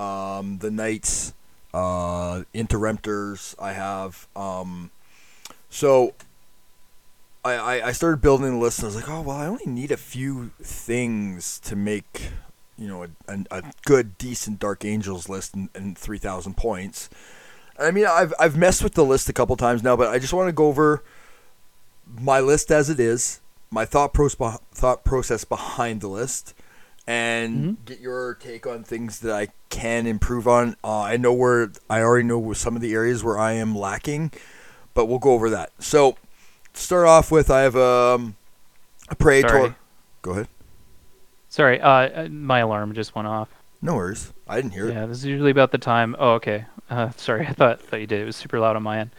um, 0.00 0.58
the 0.58 0.70
knights, 0.70 1.34
uh. 1.74 2.42
I 3.58 3.72
have. 3.72 4.26
Um, 4.34 4.90
so 5.68 6.14
I, 7.44 7.54
I, 7.54 7.86
I 7.88 7.92
started 7.92 8.20
building 8.20 8.50
the 8.50 8.58
list 8.58 8.78
and 8.78 8.86
I 8.86 8.88
was 8.88 8.96
like, 8.96 9.08
oh 9.08 9.22
well, 9.22 9.36
I 9.36 9.46
only 9.46 9.66
need 9.66 9.90
a 9.90 9.96
few 9.96 10.50
things 10.60 11.58
to 11.60 11.76
make 11.76 12.30
you 12.76 12.88
know 12.88 13.04
a, 13.04 13.08
a, 13.28 13.44
a 13.50 13.62
good 13.84 14.18
decent 14.18 14.58
Dark 14.58 14.84
Angels 14.84 15.28
list 15.28 15.54
and, 15.54 15.68
and 15.74 15.96
three 15.96 16.18
thousand 16.18 16.56
points. 16.56 17.08
I 17.78 17.90
mean, 17.90 18.06
I've 18.06 18.34
I've 18.38 18.56
messed 18.56 18.82
with 18.82 18.94
the 18.94 19.04
list 19.04 19.28
a 19.28 19.32
couple 19.32 19.56
times 19.56 19.82
now, 19.82 19.96
but 19.96 20.08
I 20.08 20.18
just 20.18 20.32
want 20.32 20.48
to 20.48 20.52
go 20.52 20.66
over 20.66 21.02
my 22.20 22.40
list 22.40 22.70
as 22.70 22.90
it 22.90 22.98
is, 22.98 23.40
my 23.70 23.84
thought 23.84 24.12
process 24.12 24.58
thought 24.72 25.04
process 25.04 25.44
behind 25.44 26.00
the 26.00 26.08
list, 26.08 26.54
and 27.10 27.76
Mhm. 27.78 27.84
get 27.86 27.98
your 27.98 28.34
take 28.34 28.68
on 28.68 28.84
things 28.84 29.18
that 29.20 29.34
I 29.34 29.48
can 29.68 30.06
improve 30.06 30.46
on. 30.46 30.76
Uh, 30.84 31.00
I 31.00 31.16
know 31.16 31.32
where 31.32 31.72
I 31.88 32.02
already 32.02 32.22
know 32.22 32.52
some 32.52 32.76
of 32.76 32.82
the 32.82 32.94
areas 32.94 33.24
where 33.24 33.36
I 33.36 33.52
am 33.52 33.76
lacking, 33.76 34.30
but 34.94 35.06
we'll 35.06 35.18
go 35.18 35.32
over 35.32 35.50
that. 35.50 35.72
So, 35.80 36.12
to 36.72 36.80
start 36.80 37.08
off 37.08 37.32
with, 37.32 37.50
I 37.50 37.62
have 37.62 37.74
um, 37.74 38.36
a 39.08 39.16
Praetor. 39.16 39.48
Sorry. 39.48 39.74
Go 40.22 40.30
ahead. 40.30 40.48
Sorry, 41.48 41.80
uh, 41.80 41.88
uh, 41.90 42.28
my 42.30 42.60
alarm 42.60 42.94
just 42.94 43.16
went 43.16 43.26
off. 43.26 43.48
No 43.82 43.96
worries. 43.96 44.32
I 44.46 44.54
didn't 44.56 44.70
hear 44.70 44.88
it. 44.88 44.92
Yeah, 44.92 45.06
this 45.06 45.18
is 45.18 45.24
usually 45.24 45.50
about 45.50 45.72
the 45.72 45.78
time. 45.78 46.14
Oh, 46.16 46.34
okay. 46.34 46.64
Uh, 46.90 47.10
sorry, 47.16 47.44
I 47.44 47.52
thought 47.52 47.80
thought 47.80 48.00
you 48.00 48.06
did. 48.06 48.20
It 48.20 48.24
was 48.24 48.36
super 48.36 48.60
loud 48.60 48.76
on 48.76 48.84
my 48.84 49.00
end. 49.00 49.10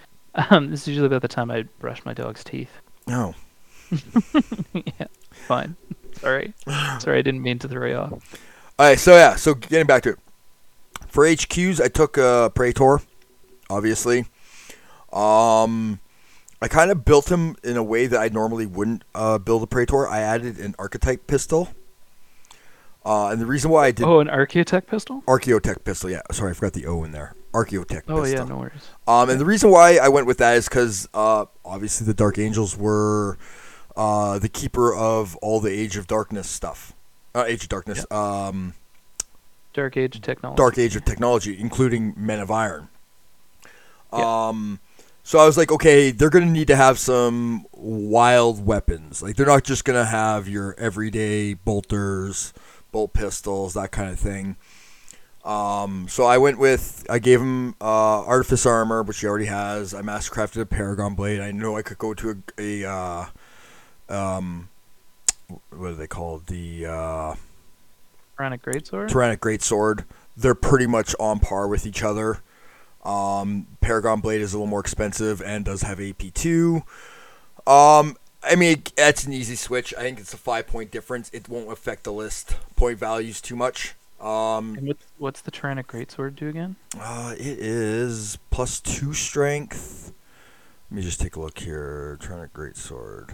Um, 0.49 0.71
this 0.71 0.83
is 0.83 0.87
usually 0.87 1.07
about 1.07 1.23
the 1.23 1.27
time 1.27 1.51
I 1.51 1.63
brush 1.79 2.05
my 2.05 2.13
dog's 2.13 2.41
teeth. 2.41 2.71
No. 3.05 3.35
yeah, 4.73 5.07
fine. 5.31 5.75
Sorry, 6.19 6.53
sorry, 6.99 7.19
I 7.19 7.21
didn't 7.21 7.41
mean 7.41 7.59
to 7.59 7.67
throw 7.67 7.87
you 7.87 7.95
off. 7.95 8.11
All 8.79 8.87
right, 8.87 8.99
so 8.99 9.15
yeah, 9.15 9.35
so 9.35 9.53
getting 9.53 9.87
back 9.87 10.03
to 10.03 10.09
it. 10.11 10.19
For 11.07 11.25
HQs, 11.25 11.81
I 11.81 11.87
took 11.87 12.17
uh, 12.17 12.49
Praetor, 12.49 13.01
obviously. 13.69 14.25
Um, 15.11 15.99
I 16.61 16.67
kind 16.69 16.89
of 16.91 17.03
built 17.03 17.29
him 17.31 17.55
in 17.63 17.75
a 17.75 17.83
way 17.83 18.07
that 18.07 18.19
I 18.19 18.29
normally 18.29 18.65
wouldn't 18.65 19.03
uh, 19.13 19.37
build 19.39 19.63
a 19.63 19.67
Praetor. 19.67 20.07
I 20.07 20.19
added 20.21 20.57
an 20.59 20.75
archetype 20.79 21.27
pistol. 21.27 21.69
Uh, 23.03 23.29
and 23.29 23.41
the 23.41 23.45
reason 23.47 23.71
why 23.71 23.87
I 23.87 23.91
did 23.91 24.05
Oh, 24.05 24.19
an 24.19 24.27
Archaeotech 24.27 24.85
pistol? 24.85 25.23
Archaeotech 25.27 25.83
pistol, 25.83 26.09
yeah, 26.11 26.21
sorry, 26.31 26.51
I 26.51 26.53
forgot 26.53 26.73
the 26.73 26.85
O 26.85 27.03
in 27.03 27.11
there. 27.11 27.33
Archaeotech 27.51 28.03
Oh 28.07 28.21
pistol. 28.21 28.27
yeah, 28.39 28.43
no 28.45 28.57
worries. 28.57 28.87
Um, 29.07 29.29
and 29.29 29.39
the 29.39 29.45
reason 29.45 29.71
why 29.71 29.97
I 29.97 30.07
went 30.07 30.27
with 30.27 30.37
that 30.37 30.55
is 30.55 30.69
because 30.69 31.09
uh, 31.13 31.45
obviously 31.65 32.05
the 32.05 32.13
Dark 32.13 32.37
Angels 32.37 32.77
were 32.77 33.37
uh, 33.95 34.39
the 34.39 34.49
keeper 34.49 34.93
of 34.93 35.35
all 35.37 35.59
the 35.59 35.71
Age 35.71 35.97
of 35.97 36.07
Darkness 36.07 36.49
stuff. 36.49 36.93
Uh, 37.33 37.45
Age 37.47 37.63
of 37.63 37.69
Darkness. 37.69 38.05
Um, 38.11 38.73
Dark 39.73 39.97
Age 39.97 40.19
technology. 40.21 40.57
Dark 40.57 40.77
Age 40.77 40.95
of 40.95 41.05
technology, 41.05 41.59
including 41.59 42.13
Men 42.17 42.39
of 42.39 42.51
Iron. 42.51 42.89
Yeah. 44.13 44.47
Um, 44.49 44.79
so 45.23 45.39
I 45.39 45.45
was 45.45 45.57
like, 45.57 45.71
okay, 45.71 46.11
they're 46.11 46.29
gonna 46.29 46.45
need 46.47 46.67
to 46.67 46.75
have 46.75 46.99
some 46.99 47.65
wild 47.71 48.65
weapons. 48.65 49.21
Like 49.21 49.35
they're 49.35 49.45
not 49.45 49.63
just 49.63 49.85
gonna 49.85 50.05
have 50.05 50.49
your 50.49 50.75
everyday 50.77 51.53
bolters, 51.53 52.53
bolt 52.91 53.13
pistols, 53.13 53.73
that 53.75 53.91
kind 53.91 54.09
of 54.09 54.19
thing. 54.19 54.57
Um, 55.45 56.07
so 56.07 56.25
I 56.25 56.37
went 56.37 56.59
with 56.59 57.05
I 57.09 57.19
gave 57.19 57.39
him 57.39 57.75
uh, 57.81 58.23
artifice 58.25 58.65
armor, 58.65 59.03
which 59.03 59.21
he 59.21 59.27
already 59.27 59.45
has. 59.45 59.93
I 59.93 60.01
mastercrafted 60.01 60.61
a 60.61 60.65
paragon 60.65 61.15
blade. 61.15 61.39
I 61.39 61.51
know 61.51 61.77
I 61.77 61.81
could 61.81 61.97
go 61.97 62.13
to 62.15 62.43
a, 62.57 62.83
a 62.83 62.89
uh, 62.89 63.25
um, 64.11 64.69
what 65.69 65.91
are 65.91 65.93
they 65.93 66.07
called? 66.07 66.47
The 66.47 66.85
uh, 66.85 67.35
Terranic 68.37 68.61
Greatsword. 68.61 69.09
Terranic 69.09 69.37
Greatsword. 69.37 70.05
They're 70.37 70.55
pretty 70.55 70.87
much 70.87 71.15
on 71.19 71.39
par 71.39 71.67
with 71.67 71.85
each 71.85 72.03
other. 72.03 72.39
Um, 73.03 73.67
Paragon 73.81 74.21
Blade 74.21 74.41
is 74.41 74.53
a 74.53 74.57
little 74.57 74.67
more 74.67 74.79
expensive 74.79 75.41
and 75.41 75.65
does 75.65 75.81
have 75.81 75.97
AP2. 75.97 76.83
Um, 77.67 78.15
I 78.43 78.55
mean, 78.55 78.83
that's 78.95 79.23
an 79.25 79.33
easy 79.33 79.55
switch. 79.55 79.93
I 79.97 80.01
think 80.01 80.19
it's 80.19 80.33
a 80.33 80.37
five 80.37 80.67
point 80.67 80.91
difference. 80.91 81.29
It 81.33 81.49
won't 81.49 81.71
affect 81.71 82.03
the 82.03 82.13
list 82.13 82.55
point 82.75 82.97
values 82.97 83.41
too 83.41 83.55
much. 83.55 83.95
Um, 84.19 84.75
and 84.75 84.87
what's, 84.87 85.05
what's 85.17 85.41
the 85.41 85.51
Terranic 85.51 85.87
Greatsword 85.87 86.35
do 86.35 86.47
again? 86.47 86.75
uh, 86.99 87.33
it 87.37 87.57
is 87.59 88.37
plus 88.51 88.79
two 88.79 89.13
strength. 89.13 90.13
Let 90.89 90.97
me 90.97 91.01
just 91.01 91.19
take 91.19 91.35
a 91.35 91.39
look 91.39 91.57
here. 91.57 92.17
Terranic 92.21 92.51
Greatsword. 92.51 93.33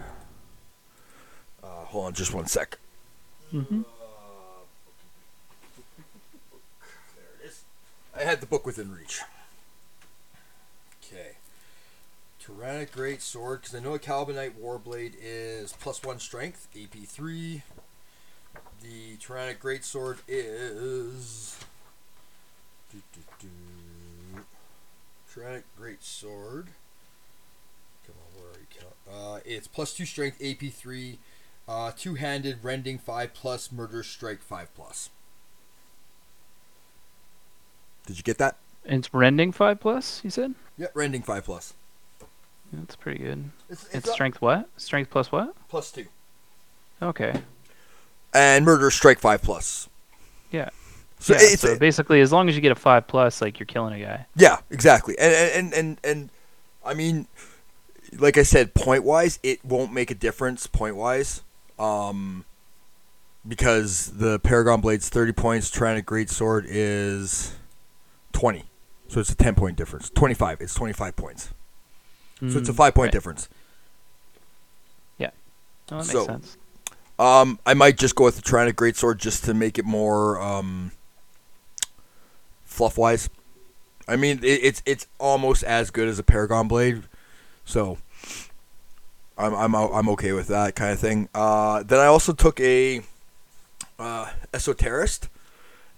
Hold 1.88 2.06
on 2.06 2.12
just 2.12 2.34
one 2.34 2.46
sec. 2.46 2.78
Mm-hmm. 3.52 3.80
There 7.16 7.24
it 7.42 7.46
is. 7.46 7.64
I 8.14 8.24
had 8.24 8.40
the 8.40 8.46
book 8.46 8.66
within 8.66 8.94
reach. 8.94 9.22
Okay. 11.02 11.36
Terranic 12.44 12.92
Great 12.92 13.22
Sword, 13.22 13.62
because 13.62 13.74
I 13.74 13.80
know 13.80 13.94
a 13.94 13.98
Calibanite 13.98 14.52
Warblade 14.60 15.14
is 15.22 15.72
plus 15.80 16.02
one 16.02 16.18
strength, 16.18 16.68
AP3. 16.76 17.62
The 18.82 19.16
Terranic 19.16 19.58
Great 19.58 19.82
Sword 19.82 20.18
is. 20.28 21.58
doo, 22.92 23.00
doo, 23.14 23.22
doo. 23.40 24.44
Terranic 25.32 25.62
Great 25.78 26.04
Sword. 26.04 26.66
Come 28.06 28.16
on, 28.18 28.42
where 28.42 28.52
are 28.52 28.58
you? 28.58 28.66
Uh, 29.10 29.40
it's 29.46 29.66
plus 29.66 29.94
two 29.94 30.04
strength, 30.04 30.38
AP3. 30.38 31.16
Uh, 31.68 31.92
two-handed 31.96 32.58
rending 32.64 32.96
five 32.98 33.34
plus, 33.34 33.70
murder 33.70 34.02
strike 34.02 34.40
five 34.42 34.74
plus. 34.74 35.10
Did 38.06 38.16
you 38.16 38.22
get 38.22 38.38
that? 38.38 38.56
It's 38.84 39.12
rending 39.12 39.52
five 39.52 39.80
plus. 39.80 40.22
You 40.24 40.30
said 40.30 40.54
Yeah, 40.78 40.86
rending 40.94 41.22
five 41.22 41.44
plus. 41.44 41.74
that's 42.72 42.96
pretty 42.96 43.18
good. 43.22 43.50
It's, 43.68 43.84
it's, 43.86 43.94
It's 43.96 44.08
up- 44.08 44.14
strength 44.14 44.40
what? 44.40 44.68
Strength 44.78 45.10
plus 45.10 45.30
what? 45.30 45.54
plus 45.68 45.90
two. 45.92 46.06
Okay. 47.02 47.34
And 48.32 48.64
murder 48.64 48.90
strike 48.90 49.18
five 49.18 49.42
plus. 49.42 49.88
Yeah. 50.50 50.70
So 51.20 51.34
yeah, 51.34 51.40
it's 51.42 51.62
so 51.62 51.78
basically, 51.78 52.20
as 52.20 52.32
long 52.32 52.48
as 52.48 52.54
you 52.54 52.60
get 52.62 52.72
a 52.72 52.76
five 52.76 53.06
plus, 53.08 53.42
like 53.42 53.58
you're 53.58 53.66
killing 53.66 54.00
a 54.00 54.04
guy. 54.04 54.26
yeah, 54.36 54.58
exactly. 54.70 55.18
And 55.18 55.34
and 55.34 55.74
and 55.74 55.98
and 56.04 56.30
I 56.84 56.94
mean, 56.94 57.26
like 58.18 58.38
I 58.38 58.42
said, 58.44 58.72
point 58.74 59.02
wise, 59.04 59.38
it 59.42 59.62
won't 59.64 59.92
make 59.92 60.10
a 60.10 60.14
difference 60.14 60.66
point 60.66 60.94
wise. 60.96 61.42
Um, 61.78 62.44
because 63.46 64.12
the 64.12 64.38
Paragon 64.40 64.80
Blade's 64.80 65.08
thirty 65.08 65.32
points, 65.32 65.70
Terranic 65.70 66.04
Great 66.04 66.30
Sword 66.30 66.66
is 66.68 67.54
twenty. 68.32 68.64
So 69.08 69.20
it's 69.20 69.30
a 69.30 69.34
10 69.36 69.54
point 69.54 69.76
difference. 69.76 70.10
25. 70.10 70.60
It's 70.60 70.74
25 70.74 71.16
points. 71.16 71.54
So 72.46 72.58
it's 72.58 72.68
a 72.68 72.72
Mm, 72.72 72.74
five 72.74 72.94
point 72.94 73.06
right. 73.06 73.12
difference. 73.12 73.48
Oh, 75.90 75.98
that 75.98 76.06
makes 76.06 76.24
sense. 76.24 76.58
Um, 77.18 77.58
I 77.66 77.74
might 77.74 77.98
just 77.98 78.14
go 78.14 78.24
with 78.24 78.36
the 78.36 78.42
Terranic 78.42 78.74
Greatsword 78.74 79.18
just 79.18 79.44
to 79.44 79.54
make 79.54 79.78
it 79.78 79.84
more 79.84 80.40
um, 80.40 80.92
fluff 82.64 82.96
wise. 82.98 83.28
I 84.06 84.16
mean, 84.16 84.38
it, 84.42 84.60
it's 84.62 84.82
it's 84.86 85.06
almost 85.18 85.62
as 85.64 85.90
good 85.90 86.08
as 86.08 86.18
a 86.18 86.22
Paragon 86.22 86.68
blade, 86.68 87.02
so 87.64 87.98
I'm 89.38 89.54
I'm 89.54 89.74
I'm 89.74 90.08
okay 90.10 90.32
with 90.32 90.48
that 90.48 90.74
kind 90.74 90.92
of 90.92 90.98
thing. 90.98 91.28
Uh, 91.34 91.82
then 91.82 92.00
I 92.00 92.06
also 92.06 92.32
took 92.32 92.58
a 92.60 93.02
uh, 93.98 94.30
Esoterist, 94.52 95.28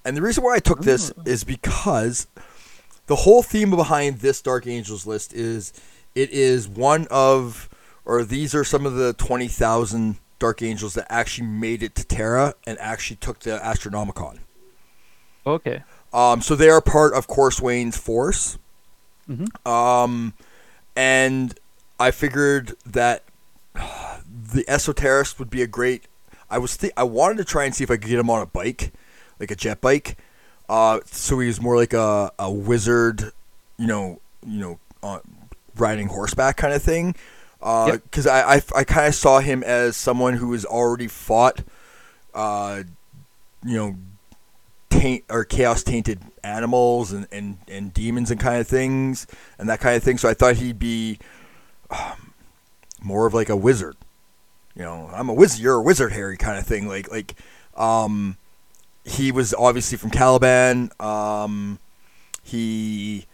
and 0.05 0.16
the 0.16 0.22
reason 0.22 0.45
why 0.45 0.57
I 0.57 0.59
took 0.59 0.82
this 0.82 1.11
Ooh. 1.11 1.22
is 1.24 1.45
because 1.45 2.26
the 3.07 3.16
whole 3.16 3.43
theme 3.43 3.70
behind 3.70 4.18
this 4.18 4.41
Dark 4.41 4.66
Angels 4.66 5.07
list 5.07 5.32
is 5.32 5.72
it 6.14 6.30
is 6.30 6.68
one 6.68 7.07
of 7.11 7.68
or 8.05 8.24
these 8.24 8.55
are 8.55 8.64
some 8.64 8.86
of 8.86 8.95
the 8.95 9.12
20,000 9.12 10.16
Dark 10.38 10.62
Angels 10.62 10.95
that 10.95 11.07
actually 11.11 11.47
made 11.47 11.82
it 11.82 11.95
to 11.95 12.05
Terra 12.05 12.55
and 12.66 12.78
actually 12.78 13.16
took 13.16 13.41
the 13.41 13.59
Astronomicon. 13.59 14.38
Okay. 15.47 15.82
Um, 16.12 16.41
so 16.41 16.57
they 16.57 16.70
are 16.70 16.80
part 16.80 17.12
of 17.14 17.26
Corswain's 17.26 17.97
force. 17.97 18.59
hmm 19.26 19.45
Um, 19.64 20.34
and 20.97 21.59
I 22.01 22.11
figured 22.11 22.74
that 22.86 23.22
the 23.75 24.64
Esoterist 24.68 25.39
would 25.39 25.51
be 25.51 25.62
a 25.62 25.66
great. 25.66 26.05
I 26.51 26.59
was 26.59 26.77
th- 26.77 26.93
I 26.97 27.05
wanted 27.05 27.39
to 27.39 27.45
try 27.45 27.64
and 27.64 27.75
see 27.75 27.85
if 27.85 27.91
I 27.91 27.97
could 27.97 28.09
get 28.09 28.18
him 28.18 28.31
on 28.31 28.43
a 28.43 28.47
bike, 28.47 28.93
like 29.39 29.51
a 29.51 29.57
jet 29.57 29.81
bike. 29.81 30.18
Uh, 30.68 31.01
so 31.07 31.39
he 31.41 31.47
was 31.47 31.61
more 31.61 31.77
like 31.77 31.93
a, 31.93 32.33
a 32.39 32.51
wizard, 32.51 33.33
you 33.77 33.87
know, 33.87 34.21
you 34.47 34.61
know, 34.61 34.79
uh, 35.03 35.18
riding 35.77 36.09
horseback 36.09 36.57
kind 36.57 36.75
of 36.75 36.83
thing. 36.83 37.14
Yep. 37.64 38.03
Because 38.05 38.27
I 38.27 38.55
I, 38.55 38.62
I 38.77 38.85
kind 38.85 39.09
of 39.09 39.14
saw 39.14 39.41
him 39.41 39.62
as 39.62 39.97
someone 39.97 40.35
who 40.35 40.53
has 40.53 40.64
already 40.64 41.09
fought, 41.09 41.62
uh, 42.35 42.83
you 43.64 43.77
know, 43.77 43.97
taint 44.91 45.25
or 45.31 45.45
chaos 45.45 45.83
tainted 45.83 46.21
animals 46.43 47.12
and, 47.12 47.27
and, 47.33 47.59
and 47.68 47.93
demons 47.93 48.31
and 48.31 48.41
kind 48.41 48.61
of 48.61 48.66
things 48.66 49.27
and 49.59 49.68
that 49.68 49.81
kind 49.81 49.97
of 49.97 50.03
thing. 50.03 50.18
So 50.18 50.29
I 50.29 50.35
thought 50.35 50.57
he'd 50.57 50.79
be 50.79 51.18
um, 51.91 52.30
more 53.03 53.26
of 53.26 53.34
like 53.34 53.48
a 53.48 53.57
wizard. 53.57 53.96
You 54.74 54.82
know, 54.82 55.11
I'm 55.12 55.28
a 55.28 55.34
wizard. 55.34 55.61
You're 55.61 55.76
a 55.76 55.82
wizard, 55.82 56.12
Harry, 56.12 56.36
kind 56.36 56.59
of 56.59 56.66
thing. 56.66 56.86
Like 56.88 57.11
like, 57.11 57.34
um, 57.76 58.36
he 59.05 59.32
was 59.32 59.53
obviously 59.55 59.98
from 59.98 60.11
Caliban. 60.11 60.90
Um, 61.01 61.78
he. 62.42 63.26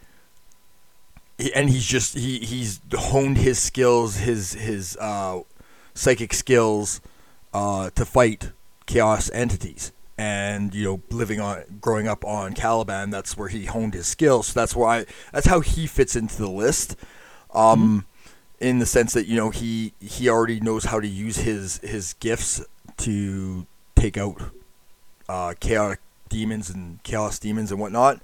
he- 1.37 1.53
And 1.53 1.69
he's 1.69 1.85
just 1.85 2.15
he, 2.15 2.39
he's 2.39 2.79
honed 2.93 3.37
his 3.37 3.59
skills, 3.59 4.17
his 4.17 4.53
his 4.53 4.97
uh, 4.99 5.41
psychic 5.93 6.33
skills, 6.33 6.99
uh, 7.53 7.89
to 7.91 8.05
fight 8.05 8.51
chaos 8.85 9.29
entities 9.33 9.91
and 10.17 10.73
you 10.73 10.83
know 10.83 11.01
living 11.11 11.39
on 11.41 11.61
growing 11.81 12.07
up 12.07 12.23
on 12.25 12.53
Caliban 12.53 13.09
that's 13.11 13.37
where 13.37 13.49
he 13.49 13.65
honed 13.65 13.93
his 13.93 14.07
skills 14.07 14.47
so 14.47 14.59
that's 14.59 14.73
why 14.75 15.05
that's 15.33 15.45
how 15.45 15.59
he 15.59 15.85
fits 15.85 16.15
into 16.15 16.37
the 16.37 16.49
list 16.49 16.95
um 17.53 18.05
in 18.59 18.79
the 18.79 18.85
sense 18.85 19.13
that 19.13 19.27
you 19.27 19.35
know 19.35 19.49
he 19.49 19.93
he 19.99 20.29
already 20.29 20.59
knows 20.59 20.85
how 20.85 20.99
to 20.99 21.07
use 21.07 21.37
his 21.37 21.77
his 21.79 22.13
gifts 22.13 22.63
to 22.97 23.65
take 23.95 24.17
out 24.17 24.41
uh 25.29 25.53
chaotic 25.59 25.99
demons 26.29 26.69
and 26.69 27.01
chaos 27.03 27.39
demons 27.39 27.71
and 27.71 27.79
whatnot 27.79 28.19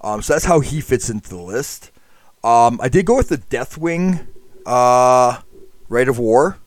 um 0.00 0.22
so 0.22 0.32
that's 0.32 0.46
how 0.46 0.60
he 0.60 0.80
fits 0.80 1.10
into 1.10 1.28
the 1.28 1.40
list 1.40 1.90
um 2.42 2.80
I 2.82 2.88
did 2.88 3.06
go 3.06 3.16
with 3.16 3.28
the 3.28 3.38
Deathwing 3.38 4.26
uh 4.64 5.40
Rite 5.88 6.08
of 6.08 6.18
War 6.18 6.58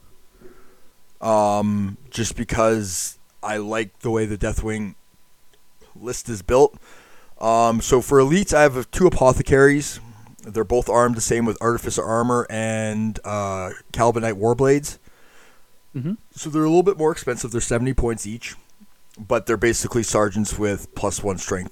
um 1.22 1.97
just 2.10 2.36
because 2.36 3.18
I 3.41 3.57
like 3.57 3.99
the 3.99 4.12
way 4.12 4.26
the 4.26 4.38
Deathwing 4.38 4.95
list 5.95 6.30
is 6.30 6.41
built. 6.41 6.78
Um, 7.39 7.82
so 7.82 8.01
for 8.01 8.20
elites, 8.20 8.53
I 8.53 8.64
have 8.64 8.89
two 8.91 9.07
apothecaries. 9.07 9.99
They're 10.44 10.64
both 10.64 10.90
armed 10.90 11.16
the 11.16 11.22
same 11.22 11.46
with 11.46 11.58
artificer 11.62 12.04
armor 12.04 12.48
and 12.50 13.20
uh, 13.24 13.72
Calibanite 13.94 14.38
warblades. 14.38 14.98
hmm 15.94 16.14
So 16.32 16.50
they're 16.50 16.64
a 16.64 16.70
little 16.70 16.84
bit 16.84 16.98
more 16.98 17.12
expensive. 17.12 17.52
They're 17.52 17.62
seventy 17.62 17.94
points 17.94 18.26
each, 18.26 18.56
but 19.18 19.46
they're 19.46 19.58
basically 19.58 20.04
sergeants 20.04 20.58
with 20.58 20.94
plus 20.96 21.24
one 21.24 21.38
strength 21.38 21.72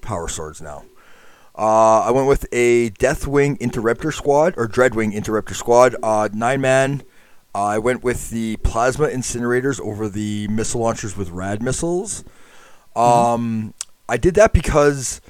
power 0.00 0.28
swords 0.28 0.60
now. 0.60 0.84
Uh, 1.56 2.00
I 2.00 2.10
went 2.10 2.26
with 2.26 2.46
a 2.52 2.90
Deathwing 2.90 3.58
Interemptor 3.60 4.12
Squad 4.12 4.54
or 4.56 4.66
Dreadwing 4.66 5.14
Interemptor 5.14 5.54
Squad, 5.54 5.94
uh, 6.02 6.28
nine 6.32 6.60
man. 6.60 7.02
I 7.54 7.78
went 7.78 8.02
with 8.02 8.30
the 8.30 8.56
plasma 8.56 9.06
incinerators 9.06 9.80
over 9.80 10.08
the 10.08 10.48
missile 10.48 10.80
launchers 10.80 11.16
with 11.16 11.30
rad 11.30 11.62
missiles. 11.62 12.24
Um, 12.96 13.72
I 14.08 14.16
did 14.16 14.34
that 14.34 14.52
because 14.52 15.20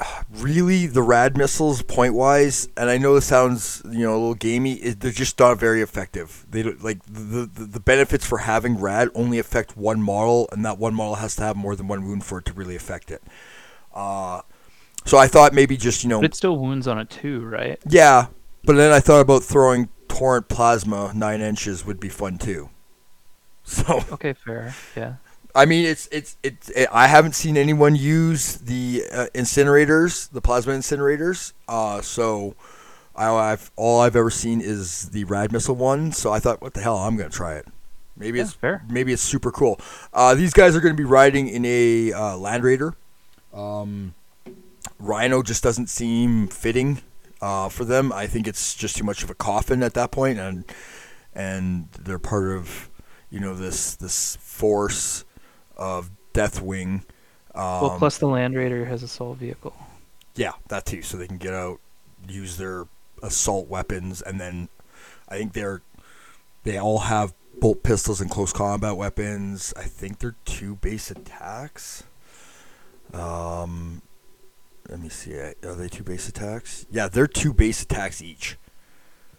really 0.30 0.86
the 0.86 1.02
rad 1.02 1.36
missiles 1.36 1.82
point 1.82 2.14
wise, 2.14 2.68
and 2.76 2.90
I 2.90 2.98
know 2.98 3.14
this 3.14 3.26
sounds 3.26 3.82
you 3.90 4.00
know 4.00 4.12
a 4.12 4.18
little 4.18 4.34
gamey. 4.34 4.74
It, 4.74 5.00
they're 5.00 5.10
just 5.12 5.38
not 5.38 5.58
very 5.58 5.82
effective. 5.82 6.46
They 6.50 6.62
don't, 6.62 6.82
like 6.82 7.04
the, 7.04 7.46
the 7.46 7.64
the 7.64 7.80
benefits 7.80 8.26
for 8.26 8.38
having 8.38 8.78
rad 8.80 9.08
only 9.14 9.38
affect 9.38 9.76
one 9.76 10.02
model, 10.02 10.48
and 10.52 10.64
that 10.64 10.78
one 10.78 10.94
model 10.94 11.16
has 11.16 11.36
to 11.36 11.42
have 11.42 11.56
more 11.56 11.76
than 11.76 11.88
one 11.88 12.06
wound 12.06 12.24
for 12.24 12.38
it 12.38 12.44
to 12.46 12.52
really 12.52 12.76
affect 12.76 13.10
it. 13.10 13.22
Uh, 13.94 14.42
so 15.04 15.18
I 15.18 15.26
thought 15.28 15.52
maybe 15.52 15.76
just 15.76 16.02
you 16.04 16.08
know 16.10 16.20
But 16.20 16.26
it 16.26 16.34
still 16.34 16.56
wounds 16.58 16.86
on 16.86 16.98
it 16.98 17.10
too, 17.10 17.44
right? 17.44 17.78
yeah, 17.88 18.26
but 18.64 18.76
then 18.76 18.92
I 18.92 19.00
thought 19.00 19.20
about 19.20 19.42
throwing 19.42 19.88
torrent 20.08 20.48
plasma 20.48 21.12
nine 21.14 21.40
inches 21.40 21.84
would 21.86 22.00
be 22.00 22.08
fun 22.08 22.38
too. 22.38 22.70
So 23.62 24.02
Okay, 24.12 24.32
fair. 24.32 24.74
Yeah. 24.96 25.14
I 25.54 25.64
mean, 25.66 25.84
it's 25.84 26.08
it's 26.12 26.36
it's. 26.42 26.68
It, 26.70 26.88
I 26.92 27.06
haven't 27.06 27.34
seen 27.34 27.56
anyone 27.56 27.96
use 27.96 28.56
the 28.56 29.04
uh, 29.12 29.26
incinerators, 29.34 30.30
the 30.30 30.40
plasma 30.40 30.72
incinerators. 30.74 31.52
Uh, 31.68 32.00
so 32.02 32.54
I, 33.16 33.28
I've 33.28 33.70
all 33.76 34.00
I've 34.00 34.16
ever 34.16 34.30
seen 34.30 34.60
is 34.60 35.10
the 35.10 35.24
rad 35.24 35.52
missile 35.52 35.76
one. 35.76 36.12
So 36.12 36.32
I 36.32 36.38
thought, 36.38 36.60
what 36.62 36.74
the 36.74 36.80
hell, 36.80 36.96
I'm 36.98 37.16
gonna 37.16 37.30
try 37.30 37.54
it. 37.54 37.66
Maybe 38.16 38.38
Yeah, 38.38 38.44
it's 38.44 38.52
fair. 38.52 38.84
maybe 38.88 39.12
it's 39.12 39.22
super 39.22 39.50
cool. 39.50 39.80
Uh, 40.12 40.34
these 40.34 40.52
guys 40.52 40.76
are 40.76 40.80
going 40.80 40.94
to 40.94 41.00
be 41.00 41.08
riding 41.08 41.48
in 41.48 41.64
a 41.64 42.12
uh, 42.12 42.36
Land 42.36 42.64
Raider. 42.64 42.94
Um, 43.54 44.14
Rhino 44.98 45.42
just 45.42 45.62
doesn't 45.62 45.88
seem 45.88 46.46
fitting 46.48 47.00
uh, 47.40 47.70
for 47.70 47.84
them. 47.84 48.12
I 48.12 48.26
think 48.26 48.46
it's 48.46 48.74
just 48.74 48.96
too 48.96 49.04
much 49.04 49.22
of 49.22 49.30
a 49.30 49.34
coffin 49.34 49.82
at 49.82 49.94
that 49.94 50.10
point, 50.10 50.38
and 50.38 50.64
and 51.34 51.88
they're 51.98 52.18
part 52.18 52.48
of 52.50 52.90
you 53.30 53.40
know 53.40 53.54
this 53.54 53.94
this 53.94 54.36
force 54.36 55.24
of 55.80 56.10
Deathwing. 56.34 57.02
Um, 57.54 57.80
well, 57.82 57.96
plus 57.98 58.18
the 58.18 58.28
Land 58.28 58.54
Raider 58.54 58.84
has 58.84 59.02
assault 59.02 59.38
vehicle. 59.38 59.74
yeah, 60.36 60.52
that 60.68 60.86
too. 60.86 61.02
So 61.02 61.16
they 61.16 61.26
can 61.26 61.38
get 61.38 61.52
out, 61.54 61.80
use 62.28 62.56
their 62.58 62.84
assault 63.22 63.66
weapons, 63.68 64.22
and 64.22 64.40
then 64.40 64.68
I 65.28 65.38
think 65.38 65.54
they're 65.54 65.82
they 66.62 66.78
all 66.78 66.98
have 67.00 67.32
bolt 67.58 67.82
pistols 67.82 68.20
and 68.20 68.30
close 68.30 68.52
combat 68.52 68.96
weapons. 68.96 69.74
I 69.76 69.82
think 69.84 70.20
they're 70.20 70.36
two 70.44 70.76
base 70.76 71.10
attacks. 71.10 72.04
Um, 73.12 74.02
let 74.88 75.00
me 75.00 75.08
see. 75.08 75.34
Are 75.34 75.74
they 75.74 75.88
two 75.88 76.04
base 76.04 76.28
attacks? 76.28 76.86
Yeah, 76.90 77.08
they're 77.08 77.26
two 77.26 77.52
base 77.52 77.82
attacks 77.82 78.22
each. 78.22 78.56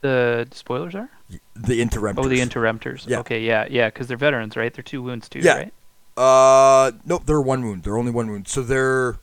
The 0.01 0.47
spoilers 0.51 0.95
are? 0.95 1.09
The 1.55 1.79
interemptors. 1.81 2.25
Oh, 2.25 2.27
the 2.27 2.39
interemptors. 2.39 3.07
Yeah. 3.07 3.19
Okay, 3.19 3.41
yeah, 3.41 3.67
yeah, 3.69 3.87
because 3.87 4.07
they're 4.07 4.17
veterans, 4.17 4.57
right? 4.57 4.73
They're 4.73 4.83
two 4.83 5.01
wounds 5.03 5.29
too, 5.29 5.39
Yeah. 5.39 5.53
right? 5.57 5.73
Uh, 6.21 6.91
nope, 7.03 7.23
they're 7.25 7.41
one 7.41 7.63
wound. 7.63 7.81
They're 7.81 7.97
only 7.97 8.11
one 8.11 8.29
wound. 8.29 8.47
So 8.47 8.61
they're 8.61 9.17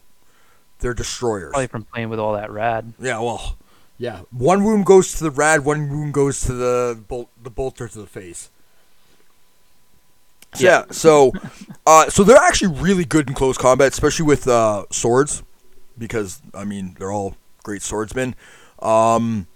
they're 0.80 0.94
destroyers. 0.94 1.50
Probably 1.50 1.68
from 1.68 1.84
playing 1.84 2.08
with 2.08 2.18
all 2.18 2.32
that 2.32 2.50
rad. 2.50 2.92
Yeah, 3.00 3.20
well, 3.20 3.56
yeah. 3.98 4.22
One 4.32 4.64
wound 4.64 4.84
goes 4.84 5.12
to 5.14 5.24
the 5.24 5.30
rad. 5.30 5.64
One 5.64 5.88
wound 5.88 6.12
goes 6.12 6.40
to 6.42 6.52
the 6.52 7.00
bolt, 7.06 7.28
the 7.40 7.50
bolter 7.50 7.86
to 7.86 7.98
the 8.00 8.06
face. 8.06 8.50
So, 10.54 10.64
yeah. 10.64 10.70
Yeah. 10.70 10.84
So, 10.90 11.32
uh, 11.86 12.10
so 12.10 12.24
they're 12.24 12.36
actually 12.36 12.80
really 12.80 13.04
good 13.04 13.28
in 13.28 13.34
close 13.34 13.56
combat, 13.56 13.92
especially 13.92 14.26
with 14.26 14.48
uh, 14.48 14.86
swords, 14.90 15.44
because 15.96 16.42
I 16.52 16.64
mean 16.64 16.96
they're 16.98 17.12
all 17.12 17.36
great 17.62 17.82
swordsmen. 17.82 18.34
Um, 18.80 19.46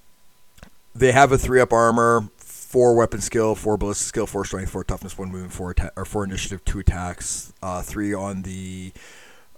they 0.95 1.11
have 1.11 1.32
a 1.32 1.38
three 1.38 1.61
up 1.61 1.72
armor, 1.72 2.28
four 2.72 2.94
weapon 2.94 3.20
skill, 3.20 3.54
four 3.54 3.76
ballistic 3.76 4.06
skill, 4.06 4.26
four 4.26 4.46
strength, 4.46 4.70
four 4.70 4.82
toughness, 4.82 5.18
one 5.18 5.30
movement, 5.30 5.52
four 5.52 5.74
or 5.94 6.06
four 6.06 6.24
initiative, 6.24 6.64
two 6.64 6.78
attacks, 6.78 7.52
uh, 7.62 7.82
three 7.82 8.14
on 8.14 8.40
the 8.40 8.90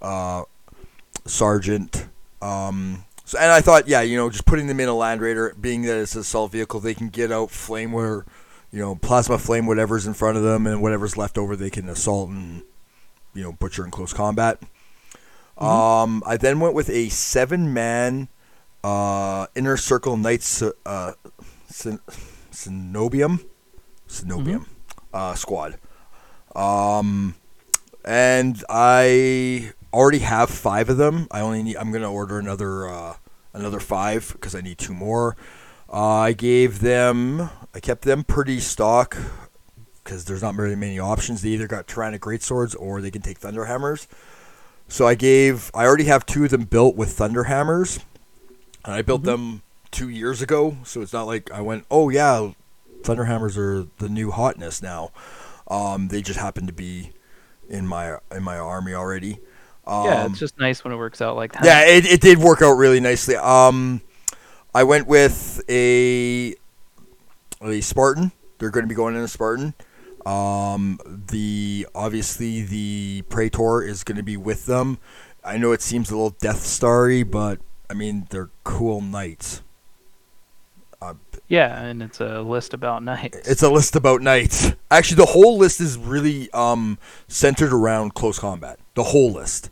uh, 0.01 0.43
sergeant. 1.23 2.07
Um, 2.41 3.05
so, 3.23 3.37
and 3.39 3.53
I 3.53 3.61
thought, 3.61 3.87
yeah, 3.87 4.01
you 4.01 4.17
know, 4.17 4.29
just 4.29 4.45
putting 4.45 4.67
them 4.67 4.81
in 4.81 4.89
a 4.89 4.93
Land 4.93 5.21
Raider, 5.21 5.55
being 5.59 5.83
that 5.83 5.95
it's 5.97 6.15
an 6.15 6.21
assault 6.21 6.51
vehicle, 6.51 6.81
they 6.81 6.93
can 6.93 7.07
get 7.07 7.31
out 7.31 7.51
flame 7.51 7.93
where, 7.93 8.25
you 8.69 8.79
know, 8.79 8.95
plasma 8.95 9.37
flame 9.37 9.65
whatever's 9.65 10.05
in 10.05 10.13
front 10.13 10.35
of 10.35 10.43
them, 10.43 10.67
and 10.67 10.81
whatever's 10.81 11.15
left 11.15 11.37
over, 11.37 11.55
they 11.55 11.69
can 11.69 11.87
assault 11.87 12.29
and, 12.29 12.63
you 13.33 13.43
know, 13.43 13.53
butcher 13.53 13.85
in 13.85 13.91
close 13.91 14.11
combat. 14.11 14.61
Um, 15.57 16.21
I 16.27 16.35
then 16.35 16.59
went 16.59 16.75
with 16.75 16.89
a 16.89 17.07
seven-man 17.07 18.27
uh, 18.83 19.47
inner 19.55 19.77
circle 19.77 20.17
knights 20.17 20.61
uh, 20.85 21.13
Cen- 22.55 22.93
Cenobium, 22.93 23.45
Cenobium 24.07 24.65
uh, 25.13 25.33
squad. 25.35 25.77
Um, 26.55 27.35
and 28.03 28.63
I 28.69 29.71
already 29.93 30.19
have 30.19 30.49
five 30.49 30.89
of 30.89 30.97
them. 30.97 31.27
I 31.31 31.41
only 31.41 31.63
need. 31.63 31.77
I'm 31.77 31.91
gonna 31.91 32.11
order 32.11 32.39
another 32.39 32.87
uh, 32.87 33.15
another 33.53 33.79
five 33.79 34.29
because 34.33 34.55
I 34.55 34.61
need 34.61 34.77
two 34.77 34.93
more. 34.93 35.35
Uh, 35.91 36.19
I 36.19 36.33
gave 36.33 36.79
them. 36.79 37.49
I 37.73 37.79
kept 37.79 38.03
them 38.03 38.23
pretty 38.23 38.59
stock 38.59 39.17
because 40.03 40.25
there's 40.25 40.41
not 40.41 40.55
very 40.55 40.75
many 40.75 40.99
options. 40.99 41.41
They 41.41 41.49
either 41.49 41.67
got 41.67 41.87
Terranic 41.87 42.19
Greatswords 42.19 42.75
or 42.77 43.01
they 43.01 43.11
can 43.11 43.21
take 43.21 43.39
Thunderhammers. 43.39 44.07
So 44.87 45.07
I 45.07 45.15
gave. 45.15 45.71
I 45.73 45.85
already 45.85 46.05
have 46.05 46.25
two 46.25 46.45
of 46.45 46.51
them 46.51 46.63
built 46.63 46.95
with 46.95 47.17
Thunderhammers, 47.17 48.03
and 48.85 48.93
I 48.93 49.01
built 49.01 49.23
them 49.23 49.63
two 49.95 50.09
years 50.09 50.41
ago. 50.41 50.77
So 50.83 51.01
it's 51.01 51.13
not 51.13 51.25
like 51.25 51.49
I 51.51 51.61
went, 51.61 51.85
oh 51.89 52.09
yeah, 52.09 52.51
Thunderhammers 53.01 53.57
are 53.57 53.87
the 53.97 54.09
new 54.09 54.31
hotness 54.31 54.81
now. 54.81 55.11
Um, 55.67 56.09
they 56.09 56.21
just 56.21 56.39
happen 56.39 56.67
to 56.67 56.73
be 56.73 57.11
in 57.69 57.87
my 57.87 58.17
in 58.31 58.43
my 58.43 58.57
army 58.57 58.93
already. 58.93 59.39
Um, 59.87 60.05
yeah, 60.05 60.25
it's 60.25 60.39
just 60.39 60.59
nice 60.59 60.83
when 60.83 60.93
it 60.93 60.97
works 60.97 61.21
out 61.21 61.35
like 61.35 61.53
that. 61.53 61.63
yeah, 61.63 61.85
it, 61.85 62.05
it 62.05 62.21
did 62.21 62.39
work 62.39 62.61
out 62.61 62.73
really 62.73 62.99
nicely. 62.99 63.35
Um, 63.35 64.01
I 64.73 64.83
went 64.83 65.07
with 65.07 65.63
a 65.69 66.55
a 67.61 67.81
Spartan. 67.81 68.31
They're 68.57 68.71
going 68.71 68.83
to 68.83 68.89
be 68.89 68.95
going 68.95 69.15
in 69.15 69.21
a 69.21 69.27
Spartan. 69.27 69.73
Um, 70.25 70.99
the 71.29 71.87
obviously 71.93 72.63
the 72.63 73.23
Praetor 73.29 73.83
is 73.83 74.03
going 74.03 74.17
to 74.17 74.23
be 74.23 74.37
with 74.37 74.65
them. 74.65 74.97
I 75.43 75.57
know 75.57 75.71
it 75.71 75.81
seems 75.81 76.09
a 76.09 76.15
little 76.15 76.31
Death 76.31 76.63
Starry, 76.63 77.23
but 77.23 77.59
I 77.89 77.93
mean 77.93 78.27
they're 78.31 78.49
cool 78.63 79.01
knights. 79.01 79.61
Yeah, 81.47 81.79
and 81.79 82.01
it's 82.01 82.19
a 82.19 82.41
list 82.41 82.73
about 82.73 83.03
knights. 83.03 83.47
it's 83.47 83.61
a 83.61 83.69
list 83.69 83.95
about 83.95 84.21
knights. 84.21 84.71
Actually, 84.89 85.17
the 85.17 85.27
whole 85.27 85.57
list 85.57 85.79
is 85.79 85.97
really 85.97 86.49
um, 86.51 86.97
centered 87.27 87.71
around 87.71 88.15
close 88.15 88.39
combat. 88.39 88.79
The 88.95 89.03
whole 89.03 89.31
list, 89.31 89.69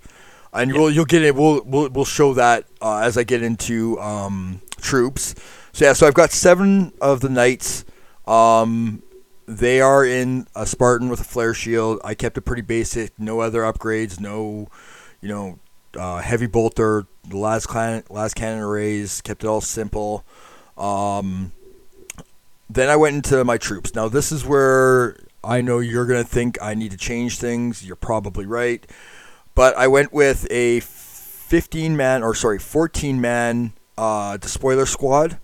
and 0.53 0.71
Yeah. 0.71 0.77
we'll 0.79 0.91
you'll 0.91 1.05
get 1.05 1.23
it. 1.23 1.33
We'll 1.35 1.63
we'll, 1.65 1.89
we'll 1.89 2.05
show 2.05 2.33
that 2.35 2.65
uh, 2.81 2.97
as 2.97 3.17
I 3.17 3.23
get 3.23 3.41
into 3.41 3.99
um, 3.99 4.61
troops. 4.81 5.33
So 5.71 5.85
yeah, 5.85 5.93
so 5.93 6.05
I've 6.05 6.13
got 6.13 6.31
seven 6.31 6.93
of 7.01 7.21
the 7.21 7.29
knights. 7.29 7.85
Um, 8.27 9.01
they 9.47 9.81
are 9.81 10.05
in 10.05 10.45
a 10.55 10.65
Spartan 10.67 11.09
with 11.09 11.21
a 11.21 11.25
flare 11.25 11.53
shield. 11.55 11.99
I 12.03 12.13
kept 12.13 12.37
it 12.37 12.41
pretty 12.41 12.61
basic. 12.61 13.17
No 13.19 13.39
other 13.39 13.61
upgrades. 13.61 14.19
No, 14.19 14.67
you 15.21 15.29
know, 15.29 15.59
uh, 15.97 16.19
heavy 16.21 16.45
bolter. 16.47 17.07
The 17.27 17.35
lascannon, 17.35 18.03
last 18.11 18.35
cannon 18.35 18.59
arrays. 18.59 19.21
Kept 19.21 19.43
it 19.43 19.47
all 19.47 19.61
simple. 19.61 20.23
Um, 20.77 21.51
then 22.73 22.89
I 22.89 22.95
went 22.95 23.15
into 23.15 23.43
my 23.43 23.57
troops. 23.57 23.93
Now 23.95 24.07
this 24.07 24.31
is 24.31 24.45
where 24.45 25.17
I 25.43 25.61
know 25.61 25.79
you're 25.79 26.05
gonna 26.05 26.23
think 26.23 26.57
I 26.61 26.73
need 26.73 26.91
to 26.91 26.97
change 26.97 27.37
things. 27.37 27.85
You're 27.85 27.95
probably 27.95 28.45
right, 28.45 28.85
but 29.55 29.75
I 29.77 29.87
went 29.87 30.13
with 30.13 30.47
a 30.51 30.79
15 30.81 31.95
man 31.97 32.23
or 32.23 32.33
sorry 32.33 32.59
14 32.59 33.19
man 33.21 33.73
uh, 33.97 34.37
despoiler 34.37 34.85
squad. 34.85 35.39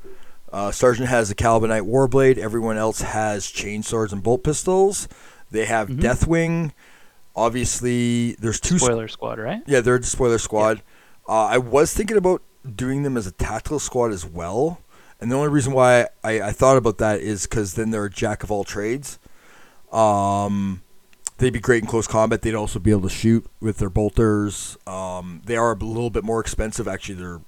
Uh, 0.51 0.71
Sergeant 0.71 1.07
has 1.09 1.29
a 1.29 1.35
Calibanite 1.35 1.87
Warblade. 1.87 2.37
Everyone 2.39 2.77
else 2.77 3.01
has 3.01 3.45
chainswords 3.45 4.11
and 4.11 4.23
bolt 4.23 4.43
pistols. 4.43 5.07
They 5.51 5.65
have 5.65 5.89
Mhm. 5.89 5.99
Deathwing. 6.01 6.71
Obviously, 7.35 8.33
there's 8.39 8.59
two. 8.59 8.79
Spoiler 8.79 9.07
squad, 9.07 9.39
right? 9.39 9.61
Yeah, 9.67 9.81
they're 9.81 9.95
a 9.95 10.03
spoiler 10.03 10.39
squad. 10.39 10.81
Uh, 11.27 11.45
I 11.45 11.57
was 11.59 11.93
thinking 11.93 12.17
about 12.17 12.41
doing 12.75 13.03
them 13.03 13.15
as 13.15 13.27
a 13.27 13.31
tactical 13.31 13.79
squad 13.79 14.11
as 14.11 14.25
well. 14.25 14.79
And 15.19 15.31
the 15.31 15.35
only 15.35 15.49
reason 15.49 15.73
why 15.73 16.07
I, 16.23 16.41
I 16.41 16.51
thought 16.51 16.77
about 16.77 16.97
that 16.99 17.19
is 17.19 17.43
because 17.43 17.73
then 17.73 17.91
they're 17.91 18.05
a 18.05 18.09
jack 18.09 18.43
of 18.43 18.51
all 18.51 18.63
trades. 18.63 19.19
Um, 19.91 20.81
they'd 21.37 21.51
be 21.51 21.59
great 21.59 21.83
in 21.83 21.89
close 21.89 22.07
combat. 22.07 22.41
They'd 22.41 22.55
also 22.55 22.79
be 22.79 22.91
able 22.91 23.01
to 23.01 23.09
shoot 23.09 23.45
with 23.59 23.79
their 23.79 23.89
bolters. 23.89 24.77
Um, 24.87 25.41
they 25.45 25.57
are 25.57 25.71
a 25.71 25.75
little 25.75 26.09
bit 26.09 26.23
more 26.23 26.39
expensive. 26.39 26.87
Actually, 26.87 27.15
they're 27.15 27.41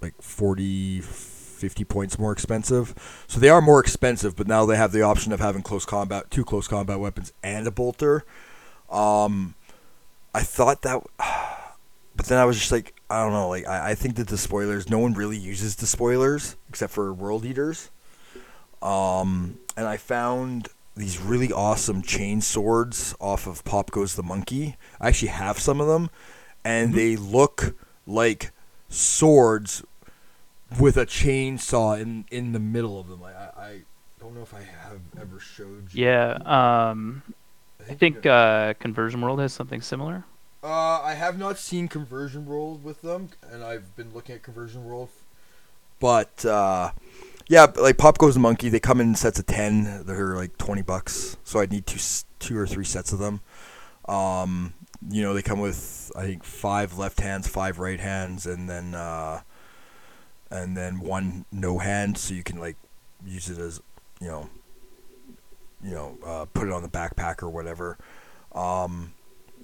like 0.00 0.20
40, 0.20 1.00
50 1.00 1.84
points 1.84 2.18
more 2.18 2.32
expensive. 2.32 3.24
So 3.26 3.40
they 3.40 3.48
are 3.48 3.60
more 3.60 3.80
expensive, 3.80 4.36
but 4.36 4.46
now 4.46 4.66
they 4.66 4.76
have 4.76 4.92
the 4.92 5.02
option 5.02 5.32
of 5.32 5.40
having 5.40 5.62
close 5.62 5.84
combat, 5.84 6.30
two 6.30 6.44
close 6.44 6.68
combat 6.68 7.00
weapons, 7.00 7.32
and 7.42 7.66
a 7.66 7.70
bolter. 7.70 8.24
Um, 8.90 9.54
I 10.34 10.42
thought 10.42 10.82
that, 10.82 11.02
but 12.16 12.26
then 12.26 12.38
I 12.38 12.44
was 12.44 12.58
just 12.58 12.72
like, 12.72 12.94
I 13.10 13.22
don't 13.22 13.32
know. 13.32 13.48
Like 13.48 13.66
I, 13.66 13.90
I 13.90 13.94
think 13.94 14.16
that 14.16 14.28
the 14.28 14.38
spoilers, 14.38 14.88
no 14.90 14.98
one 14.98 15.14
really 15.14 15.36
uses 15.36 15.76
the 15.76 15.86
spoilers 15.86 16.56
except 16.68 16.92
for 16.92 17.12
world 17.12 17.44
eaters. 17.44 17.90
Um, 18.82 19.58
and 19.76 19.86
I 19.86 19.96
found 19.96 20.68
these 20.96 21.20
really 21.20 21.52
awesome 21.52 22.02
chain 22.02 22.40
swords 22.40 23.14
off 23.20 23.46
of 23.46 23.64
Pop 23.64 23.90
Goes 23.90 24.16
the 24.16 24.22
Monkey. 24.22 24.76
I 25.00 25.08
actually 25.08 25.28
have 25.28 25.58
some 25.58 25.80
of 25.80 25.86
them, 25.88 26.10
and 26.64 26.94
they 26.94 27.16
look 27.16 27.74
like 28.06 28.50
swords 28.88 29.82
with 30.80 30.96
a 30.96 31.06
chainsaw 31.06 32.00
in 32.00 32.24
in 32.30 32.52
the 32.52 32.60
middle 32.60 32.98
of 33.00 33.08
them. 33.08 33.20
Like 33.20 33.36
I, 33.36 33.50
I 33.60 33.80
don't 34.20 34.34
know 34.34 34.42
if 34.42 34.54
I 34.54 34.60
have 34.62 35.00
ever 35.20 35.38
showed 35.40 35.92
you. 35.92 36.04
Yeah. 36.04 36.38
Um, 36.44 37.22
I 37.80 37.94
think 37.94 38.24
you- 38.24 38.30
uh, 38.30 38.74
Conversion 38.74 39.20
World 39.20 39.40
has 39.40 39.52
something 39.52 39.80
similar. 39.80 40.24
Uh, 40.62 41.00
I 41.02 41.14
have 41.14 41.38
not 41.38 41.58
seen 41.58 41.86
Conversion 41.88 42.46
World 42.46 42.82
with 42.82 43.02
them, 43.02 43.30
and 43.50 43.62
I've 43.62 43.94
been 43.94 44.12
looking 44.12 44.34
at 44.34 44.42
Conversion 44.42 44.84
World. 44.84 45.10
But 46.00 46.44
uh, 46.44 46.92
yeah, 47.48 47.66
like 47.76 47.98
Pop 47.98 48.18
Goes 48.18 48.34
the 48.34 48.40
Monkey, 48.40 48.68
they 48.68 48.80
come 48.80 49.00
in 49.00 49.14
sets 49.14 49.38
of 49.38 49.46
ten. 49.46 50.04
They're 50.04 50.34
like 50.34 50.58
twenty 50.58 50.82
bucks, 50.82 51.36
so 51.44 51.60
I'd 51.60 51.70
need 51.70 51.86
two, 51.86 52.00
two 52.38 52.58
or 52.58 52.66
three 52.66 52.84
sets 52.84 53.12
of 53.12 53.18
them. 53.18 53.40
Um, 54.08 54.74
you 55.08 55.22
know, 55.22 55.34
they 55.34 55.42
come 55.42 55.60
with 55.60 56.10
I 56.16 56.22
think 56.22 56.44
five 56.44 56.98
left 56.98 57.20
hands, 57.20 57.46
five 57.46 57.78
right 57.78 58.00
hands, 58.00 58.46
and 58.46 58.68
then 58.68 58.94
uh, 58.94 59.40
and 60.50 60.76
then 60.76 61.00
one 61.00 61.44
no 61.52 61.78
hand, 61.78 62.18
so 62.18 62.34
you 62.34 62.42
can 62.42 62.58
like 62.58 62.76
use 63.24 63.48
it 63.48 63.58
as 63.58 63.80
you 64.20 64.28
know, 64.28 64.50
you 65.84 65.92
know, 65.92 66.18
uh, 66.24 66.46
put 66.52 66.66
it 66.66 66.72
on 66.72 66.82
the 66.82 66.88
backpack 66.88 67.42
or 67.42 67.50
whatever. 67.50 67.98
Um, 68.52 69.12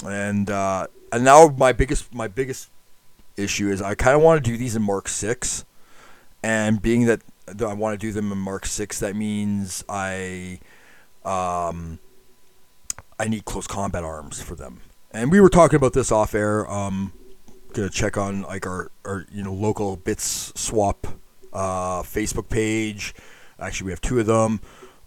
and 0.04 0.50
uh, 0.50 0.86
and 1.12 1.24
now 1.24 1.48
my 1.56 1.72
biggest 1.72 2.14
my 2.14 2.28
biggest 2.28 2.70
issue 3.36 3.70
is 3.70 3.80
I 3.82 3.94
kind 3.94 4.16
of 4.16 4.22
want 4.22 4.44
to 4.44 4.50
do 4.50 4.56
these 4.56 4.76
in 4.76 4.82
Mark 4.82 5.08
Six, 5.08 5.64
and 6.42 6.80
being 6.80 7.06
that 7.06 7.22
I 7.60 7.74
want 7.74 7.98
to 7.98 8.06
do 8.06 8.12
them 8.12 8.32
in 8.32 8.38
Mark 8.38 8.66
Six, 8.66 9.00
that 9.00 9.16
means 9.16 9.84
I 9.88 10.60
um 11.24 11.98
I 13.18 13.28
need 13.28 13.44
close 13.44 13.66
combat 13.66 14.04
arms 14.04 14.40
for 14.40 14.54
them. 14.54 14.80
And 15.12 15.30
we 15.30 15.40
were 15.40 15.50
talking 15.50 15.76
about 15.76 15.92
this 15.92 16.10
off 16.10 16.34
air. 16.34 16.68
Um, 16.70 17.12
gonna 17.72 17.90
check 17.90 18.16
on 18.16 18.42
like 18.42 18.66
our 18.66 18.90
our 19.04 19.26
you 19.30 19.42
know 19.42 19.52
local 19.52 19.96
bits 19.96 20.52
swap 20.56 21.06
uh, 21.52 22.02
Facebook 22.02 22.48
page. 22.48 23.14
Actually, 23.58 23.86
we 23.86 23.92
have 23.92 24.00
two 24.00 24.18
of 24.18 24.26
them. 24.26 24.60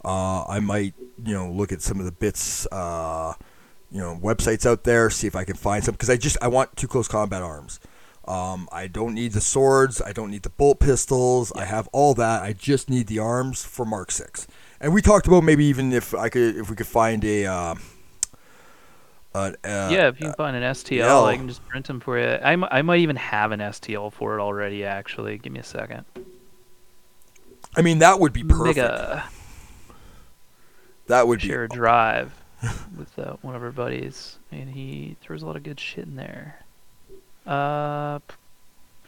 Uh, 0.04 0.46
I 0.46 0.60
might 0.60 0.94
you 1.24 1.34
know 1.34 1.50
look 1.52 1.72
at 1.72 1.82
some 1.82 2.00
of 2.00 2.06
the 2.06 2.12
bits. 2.12 2.68
Uh, 2.72 3.34
you 3.96 4.02
know 4.02 4.20
websites 4.22 4.66
out 4.66 4.84
there 4.84 5.10
see 5.10 5.26
if 5.26 5.38
I 5.38 5.46
can 5.46 5.56
find 5.56 5.82
some 5.82 5.94
because 5.94 6.10
I 6.10 6.18
just 6.18 6.38
I 6.42 6.50
want 6.50 6.76
two 6.76 6.88
close 6.88 7.08
combat 7.08 7.42
arms. 7.42 7.80
Um, 8.28 8.68
I 8.72 8.88
don't 8.88 9.14
need 9.14 9.32
the 9.32 9.40
swords. 9.40 10.02
I 10.02 10.12
don't 10.12 10.32
need 10.32 10.44
the 10.44 10.50
bolt 10.50 10.80
pistols. 10.82 11.54
I 11.54 11.64
have 11.64 11.88
all 11.94 12.14
that. 12.16 12.42
I 12.42 12.52
just 12.54 12.90
need 12.90 13.08
the 13.08 13.20
arms 13.20 13.64
for 13.64 13.86
Mark 13.86 14.12
Six. 14.12 14.48
And 14.82 14.94
we 14.94 15.02
talked 15.02 15.28
about 15.28 15.44
maybe 15.44 15.64
even 15.66 15.94
if 15.94 16.14
I 16.14 16.28
could 16.28 16.58
if 16.58 16.70
we 16.70 16.76
could 16.76 16.88
find 16.88 17.24
a. 17.24 17.46
Uh, 17.46 17.76
an, 19.34 19.56
uh, 19.64 19.90
yeah, 19.92 20.08
if 20.08 20.20
you 20.20 20.28
can 20.28 20.34
find 20.34 20.58
an 20.58 20.64
STL. 20.64 21.26
I 21.26 21.38
can 21.38 21.48
just 21.48 21.66
print 21.68 21.88
them 21.88 22.00
for 22.00 22.20
you. 22.20 22.26
I, 22.26 22.54
I 22.78 22.82
might 22.82 23.00
even 23.00 23.16
have 23.16 23.52
an 23.52 23.60
STL 23.60 24.12
for 24.12 24.38
it 24.38 24.42
already. 24.42 24.84
Actually, 24.84 25.38
give 25.38 25.54
me 25.54 25.60
a 25.60 25.64
second. 25.64 26.06
I 27.78 27.82
mean 27.82 28.00
that 28.00 28.20
would 28.20 28.34
be 28.34 28.44
perfect. 28.44 28.78
Mega 28.78 29.26
that 31.08 31.28
would 31.28 31.40
be 31.40 31.48
share 31.48 31.68
drive 31.68 32.34
with 32.98 33.18
uh, 33.20 33.36
one 33.42 33.56
of 33.56 33.64
our 33.64 33.72
buddies, 33.72 34.38
and 34.52 34.70
he 34.70 35.16
throws 35.22 35.44
a 35.44 35.46
lot 35.46 35.56
of 35.56 35.64
good 35.64 35.80
shit 35.80 36.06
in 36.06 36.16
there. 36.16 36.60
Uh, 37.46 38.20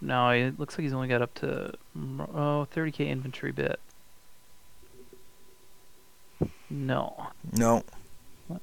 no, 0.02 0.30
it 0.30 0.60
looks 0.60 0.76
like 0.76 0.84
he's 0.84 0.94
only 0.94 1.08
got 1.08 1.22
up 1.22 1.34
to 1.36 1.74
oh 1.96 2.68
30k 2.74 3.02
infantry 3.02 3.52
bit. 3.52 3.80
No, 6.70 7.28
no. 7.54 7.84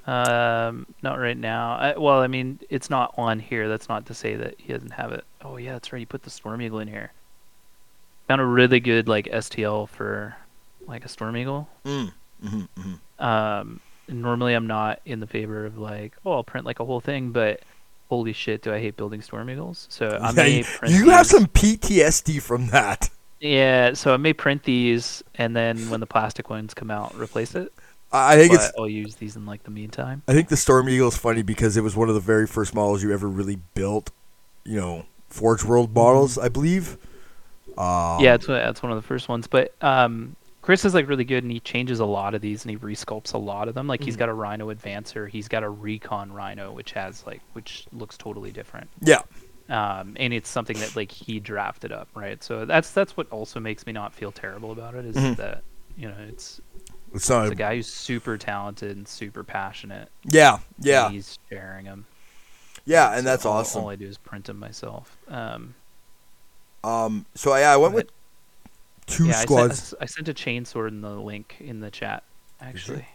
um, 0.06 0.86
not 1.02 1.18
right 1.18 1.36
now. 1.36 1.74
I, 1.76 1.98
well, 1.98 2.20
I 2.20 2.26
mean, 2.26 2.60
it's 2.70 2.88
not 2.88 3.14
on 3.18 3.40
here. 3.40 3.68
That's 3.68 3.88
not 3.88 4.06
to 4.06 4.14
say 4.14 4.36
that 4.36 4.54
he 4.58 4.72
doesn't 4.72 4.92
have 4.92 5.12
it. 5.12 5.24
Oh 5.42 5.56
yeah, 5.56 5.72
that's 5.72 5.92
right. 5.92 5.98
He 5.98 6.06
put 6.06 6.22
the 6.22 6.30
Storm 6.30 6.62
Eagle 6.62 6.78
in 6.78 6.88
here. 6.88 7.12
Found 8.28 8.40
a 8.40 8.44
really 8.44 8.80
good 8.80 9.08
like 9.08 9.26
STL 9.26 9.88
for 9.88 10.36
like 10.86 11.04
a 11.04 11.08
Storm 11.08 11.36
Eagle. 11.36 11.68
Mm. 11.84 12.12
hmm 12.42 12.60
hmm 12.76 12.94
um 13.24 13.80
normally 14.08 14.54
i'm 14.54 14.66
not 14.66 15.00
in 15.04 15.20
the 15.20 15.26
favor 15.26 15.64
of 15.64 15.78
like 15.78 16.14
oh 16.24 16.32
i'll 16.32 16.44
print 16.44 16.66
like 16.66 16.80
a 16.80 16.84
whole 16.84 17.00
thing 17.00 17.30
but 17.30 17.60
holy 18.08 18.32
shit, 18.32 18.62
do 18.62 18.72
I 18.72 18.78
hate 18.78 18.96
building 18.96 19.20
storm 19.22 19.50
eagles? 19.50 19.86
So 19.90 20.18
I 20.22 20.30
Yeah, 20.30 20.32
may 20.32 20.58
you 20.58 20.64
print 20.64 20.94
you 20.94 21.10
have 21.10 21.26
some 21.26 21.46
PTSD 21.46 22.40
from 22.40 22.68
that. 22.68 23.10
Yeah, 23.40 23.92
so 23.94 24.14
I 24.14 24.16
may 24.16 24.32
print 24.32 24.62
these, 24.62 25.22
and 25.34 25.54
then 25.54 25.90
when 25.90 26.00
the 26.00 26.06
plastic 26.06 26.48
ones 26.48 26.72
come 26.72 26.90
out, 26.90 27.14
replace 27.14 27.54
it. 27.54 27.72
I 28.12 28.36
think 28.36 28.52
But 28.52 28.60
it's. 28.62 28.72
I'll 28.78 28.88
use 28.88 29.16
these 29.16 29.34
in 29.36 29.44
like 29.44 29.64
the 29.64 29.70
meantime. 29.70 30.22
I 30.28 30.32
think 30.32 30.48
the 30.48 30.56
Storm 30.56 30.88
Eagle 30.88 31.08
is 31.08 31.16
funny 31.16 31.42
because 31.42 31.76
it 31.76 31.82
was 31.82 31.96
one 31.96 32.08
of 32.08 32.14
the 32.14 32.20
very 32.20 32.46
first 32.46 32.74
models 32.74 33.02
you 33.02 33.12
ever 33.12 33.28
really 33.28 33.58
built. 33.74 34.12
You 34.64 34.80
know, 34.80 35.06
Forge 35.28 35.64
World 35.64 35.92
models, 35.92 36.38
I 36.38 36.48
believe. 36.48 36.96
Um, 37.76 38.20
yeah, 38.20 38.34
it's 38.34 38.46
that's 38.46 38.82
one 38.82 38.92
of 38.92 38.96
the 38.96 39.02
first 39.02 39.28
ones. 39.28 39.48
But 39.48 39.74
um, 39.82 40.36
Chris 40.64 40.86
is 40.86 40.94
like 40.94 41.06
really 41.08 41.24
good, 41.26 41.44
and 41.44 41.52
he 41.52 41.60
changes 41.60 42.00
a 42.00 42.06
lot 42.06 42.34
of 42.34 42.40
these, 42.40 42.64
and 42.64 42.70
he 42.70 42.78
resculpts 42.78 43.34
a 43.34 43.38
lot 43.38 43.68
of 43.68 43.74
them. 43.74 43.86
Like 43.86 44.02
he's 44.02 44.16
Mhm. 44.16 44.20
got 44.20 44.28
a 44.30 44.32
Rhino 44.32 44.72
Advancer, 44.72 45.28
he's 45.28 45.46
got 45.46 45.62
a 45.62 45.68
Recon 45.68 46.32
Rhino, 46.32 46.72
which 46.72 46.92
has 46.92 47.22
like 47.26 47.42
which 47.52 47.84
looks 47.92 48.16
totally 48.16 48.50
different. 48.50 48.88
yeah, 49.02 49.20
Um, 49.68 50.16
and 50.18 50.32
it's 50.32 50.48
something 50.48 50.78
that 50.78 50.96
like 50.96 51.12
he 51.12 51.38
drafted 51.38 51.92
up, 51.92 52.08
right? 52.14 52.42
So 52.42 52.64
that's 52.64 52.92
that's 52.92 53.14
what 53.14 53.30
also 53.30 53.60
makes 53.60 53.84
me 53.84 53.92
not 53.92 54.14
feel 54.14 54.32
terrible 54.32 54.72
about 54.72 54.94
it 54.94 55.04
is 55.04 55.16
Mhm. 55.16 55.36
that 55.36 55.62
you 55.98 56.08
know 56.08 56.16
it's 56.28 56.62
it's 57.12 57.28
not. 57.28 57.42
it's 57.44 57.52
a 57.52 57.56
guy 57.56 57.76
who's 57.76 57.92
super 57.92 58.38
talented 58.38 58.96
and 58.96 59.06
super 59.06 59.44
passionate. 59.44 60.08
yeah, 60.24 60.60
yeah, 60.78 61.10
he's 61.10 61.38
sharing 61.50 61.84
them. 61.84 62.06
yeah, 62.86 63.10
and 63.10 63.18
So 63.18 63.24
that's 63.24 63.44
all, 63.44 63.58
awesome. 63.58 63.82
All 63.82 63.90
I 63.90 63.96
do 63.96 64.06
is 64.06 64.16
print 64.16 64.46
them 64.46 64.58
myself. 64.58 65.18
Um, 65.28 65.74
Um, 66.82 67.26
so 67.34 67.54
yeah, 67.54 67.70
I 67.70 67.76
went 67.76 67.92
with 67.94 68.10
two 69.06 69.26
yeah, 69.26 69.38
I 69.38 69.42
squads. 69.42 69.82
sent, 69.88 70.02
I 70.02 70.06
sent 70.06 70.28
a 70.28 70.34
chainsword 70.34 70.88
in 70.88 71.00
the 71.00 71.10
link 71.10 71.56
in 71.60 71.80
the 71.80 71.90
chat, 71.90 72.22
actually, 72.60 73.06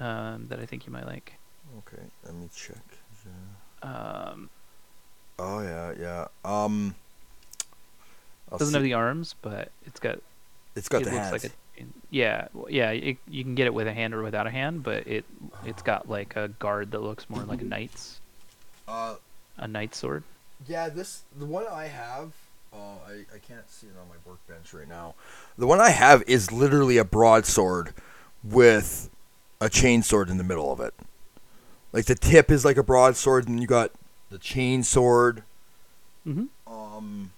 um, 0.00 0.46
that 0.48 0.58
I 0.60 0.66
think 0.66 0.86
you 0.86 0.92
might 0.92 1.06
like. 1.06 1.34
Okay, 1.78 2.02
let 2.24 2.34
me 2.34 2.48
check. 2.54 2.76
Um, 3.82 4.48
Oh 5.38 5.60
yeah, 5.62 5.92
yeah. 5.98 6.26
Um, 6.44 6.94
I'll 8.50 8.58
doesn't 8.58 8.72
see- 8.72 8.76
have 8.76 8.82
the 8.84 8.94
arms, 8.94 9.34
but 9.42 9.70
it's 9.86 9.98
got. 9.98 10.18
it's 10.76 10.88
got 10.88 11.02
it 11.02 11.06
the 11.06 11.10
looks 11.10 11.22
hands. 11.30 11.44
like 11.44 11.44
a. 11.52 11.84
Yeah, 12.10 12.48
yeah. 12.68 12.90
It, 12.90 13.16
you 13.28 13.42
can 13.42 13.54
get 13.54 13.66
it 13.66 13.74
with 13.74 13.86
a 13.88 13.92
hand 13.94 14.14
or 14.14 14.22
without 14.22 14.46
a 14.46 14.50
hand, 14.50 14.82
but 14.82 15.06
it 15.06 15.24
it's 15.64 15.82
got 15.82 16.08
like 16.08 16.36
a 16.36 16.48
guard 16.48 16.90
that 16.92 17.00
looks 17.00 17.28
more 17.30 17.42
like 17.44 17.62
a 17.62 17.64
knight's 17.64 18.20
uh, 18.86 19.14
a 19.56 19.66
knight's 19.66 19.96
sword. 19.98 20.22
yeah, 20.68 20.88
this 20.90 21.22
the 21.36 21.46
one 21.46 21.66
I 21.66 21.86
have. 21.86 22.32
Oh, 22.74 23.00
I, 23.06 23.24
I 23.34 23.38
can't 23.38 23.68
see 23.70 23.86
it 23.86 23.94
on 24.00 24.08
my 24.08 24.14
workbench 24.24 24.72
right 24.72 24.88
now. 24.88 25.14
The 25.58 25.66
one 25.66 25.80
I 25.80 25.90
have 25.90 26.22
is 26.26 26.50
literally 26.50 26.96
a 26.96 27.04
broadsword 27.04 27.92
with 28.42 29.10
a 29.60 29.68
chain 29.68 30.02
sword 30.02 30.30
in 30.30 30.38
the 30.38 30.44
middle 30.44 30.72
of 30.72 30.80
it. 30.80 30.94
Like 31.92 32.06
the 32.06 32.14
tip 32.14 32.50
is 32.50 32.64
like 32.64 32.78
a 32.78 32.82
broadsword, 32.82 33.48
and 33.48 33.60
you 33.60 33.66
got 33.66 33.92
the 34.30 34.38
chain 34.38 34.82
sword. 34.82 35.42
Mm-hmm. 36.26 36.72
um, 36.72 37.32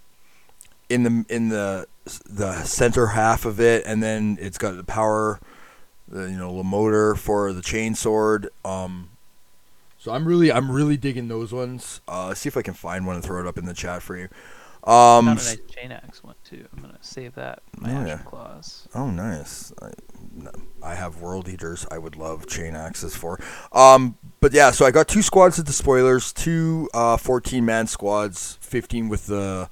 in 0.91 1.03
the 1.05 1.25
in 1.29 1.49
the 1.49 1.87
the 2.29 2.63
center 2.65 3.09
half 3.09 3.45
of 3.45 3.61
it, 3.61 3.85
and 3.87 4.03
then 4.03 4.37
it's 4.41 4.59
got 4.59 4.77
the 4.77 4.85
power, 4.85 5.41
the 6.07 6.31
you 6.31 6.37
know 6.37 6.57
the 6.57 6.65
motor 6.65 7.15
for 7.15 7.53
the 7.53 7.63
chain 7.63 7.95
sword. 7.95 8.49
Um, 8.65 9.11
so 9.99 10.13
I'm 10.13 10.27
really 10.27 10.53
I'm 10.53 10.71
really 10.71 10.97
digging 10.97 11.29
those 11.29 11.53
ones. 11.53 12.01
Uh, 12.07 12.35
see 12.35 12.49
if 12.49 12.57
I 12.57 12.63
can 12.63 12.75
find 12.75 13.07
one 13.07 13.17
and 13.17 13.25
throw 13.25 13.41
it 13.41 13.47
up 13.47 13.59
in 13.59 13.65
the 13.65 13.75
chat 13.75 14.03
for 14.03 14.17
you. 14.17 14.29
Um, 14.87 15.25
Found 15.27 15.29
a 15.29 15.43
nice 15.43 15.57
chain 15.71 15.93
axe 15.93 16.23
one 16.23 16.35
too. 16.45 16.67
I'm 16.73 16.83
gonna 16.83 16.99
save 17.01 17.35
that. 17.37 17.63
My 17.79 18.03
Oh, 18.03 18.07
yeah. 18.07 18.19
claws. 18.19 18.87
Oh, 18.95 19.11
nice. 19.11 19.73
I, 19.81 19.91
I 20.83 20.95
have 20.95 21.23
world 21.23 21.49
eaters. 21.49 21.87
I 21.91 21.97
would 21.97 22.17
love 22.17 22.47
chain 22.47 22.75
axes 22.77 23.17
for. 23.17 23.41
Um, 23.73 24.19
but 24.41 24.53
yeah, 24.53 24.71
so 24.73 24.85
I 24.85 24.91
got 24.91 25.09
two 25.09 25.23
squads 25.23 25.59
of 25.59 25.65
despoilers, 25.65 26.35
two 26.35 26.91
uh, 26.93 27.17
14 27.17 27.65
man 27.65 27.87
squads, 27.87 28.59
15 28.61 29.09
with 29.09 29.27
the 29.27 29.69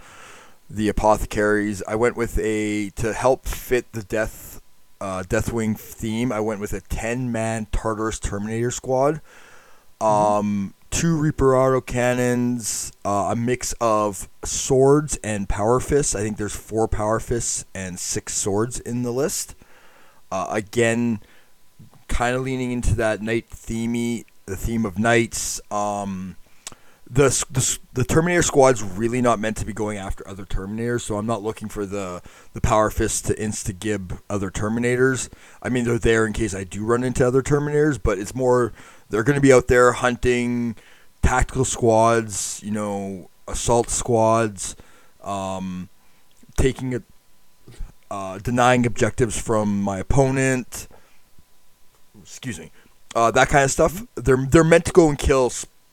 the 0.70 0.88
apothecaries. 0.88 1.82
I 1.86 1.94
went 1.96 2.16
with 2.16 2.38
a 2.38 2.88
to 2.90 3.12
help 3.12 3.44
fit 3.44 3.92
the 3.92 4.02
death 4.02 4.62
uh, 4.98 5.24
Deathwing 5.28 5.78
theme. 5.78 6.32
I 6.32 6.40
went 6.40 6.60
with 6.60 6.72
a 6.72 6.80
10 6.80 7.30
man 7.30 7.66
Tartarus 7.70 8.18
Terminator 8.18 8.70
squad. 8.70 9.20
Um, 10.00 10.72
two 10.92 11.16
Reaper 11.16 11.56
auto 11.56 11.80
cannons, 11.80 12.92
uh, 13.04 13.30
a 13.32 13.36
mix 13.36 13.74
of 13.80 14.28
swords 14.44 15.18
and 15.24 15.48
power 15.48 15.80
fists. 15.80 16.14
I 16.14 16.20
think 16.20 16.36
there's 16.36 16.54
four 16.54 16.86
power 16.86 17.18
fists 17.18 17.64
and 17.74 17.98
six 17.98 18.34
swords 18.34 18.78
in 18.78 19.02
the 19.02 19.10
list. 19.10 19.56
Uh, 20.30 20.46
again, 20.50 21.20
kind 22.08 22.36
of 22.36 22.42
leaning 22.42 22.70
into 22.70 22.94
that 22.94 23.22
knight 23.22 23.50
themey, 23.50 24.26
the 24.46 24.56
theme 24.56 24.84
of 24.84 24.98
knights. 24.98 25.60
Um, 25.70 26.36
the, 27.10 27.28
the 27.50 27.78
the 27.92 28.04
Terminator 28.04 28.42
squad's 28.42 28.82
really 28.82 29.20
not 29.20 29.38
meant 29.38 29.58
to 29.58 29.66
be 29.66 29.74
going 29.74 29.98
after 29.98 30.26
other 30.26 30.46
Terminators, 30.46 31.02
so 31.02 31.18
I'm 31.18 31.26
not 31.26 31.42
looking 31.42 31.68
for 31.68 31.84
the 31.84 32.22
the 32.54 32.60
power 32.60 32.90
fists 32.90 33.20
to 33.22 33.34
insta 33.34 33.78
gib 33.78 34.18
other 34.30 34.50
Terminators. 34.50 35.28
I 35.62 35.68
mean, 35.68 35.84
they're 35.84 35.98
there 35.98 36.26
in 36.26 36.32
case 36.32 36.54
I 36.54 36.64
do 36.64 36.84
run 36.84 37.04
into 37.04 37.26
other 37.26 37.42
Terminators, 37.42 38.00
but 38.02 38.18
it's 38.18 38.34
more 38.34 38.72
they're 39.12 39.22
going 39.22 39.36
to 39.36 39.42
be 39.42 39.52
out 39.52 39.68
there 39.68 39.92
hunting 39.92 40.74
tactical 41.20 41.66
squads, 41.66 42.60
you 42.64 42.70
know, 42.70 43.28
assault 43.46 43.90
squads, 43.90 44.74
um, 45.22 45.90
taking 46.56 46.94
it, 46.94 47.02
uh, 48.10 48.38
denying 48.38 48.86
objectives 48.86 49.38
from 49.38 49.82
my 49.82 49.98
opponent. 49.98 50.88
Excuse 52.22 52.58
me, 52.58 52.70
uh, 53.14 53.30
that 53.32 53.48
kind 53.48 53.64
of 53.64 53.70
stuff. 53.70 54.02
They're 54.14 54.46
they're 54.48 54.64
meant 54.64 54.86
to 54.86 54.92
go 54.92 55.10
and 55.10 55.18
kill, 55.18 55.52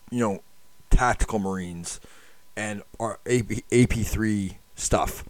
you 0.10 0.20
know, 0.20 0.42
tactical 0.90 1.40
marines 1.40 2.00
and 2.56 2.84
our 3.02 3.20
AP, 3.26 3.64
AP3 3.70 4.56
stuff. 4.76 5.26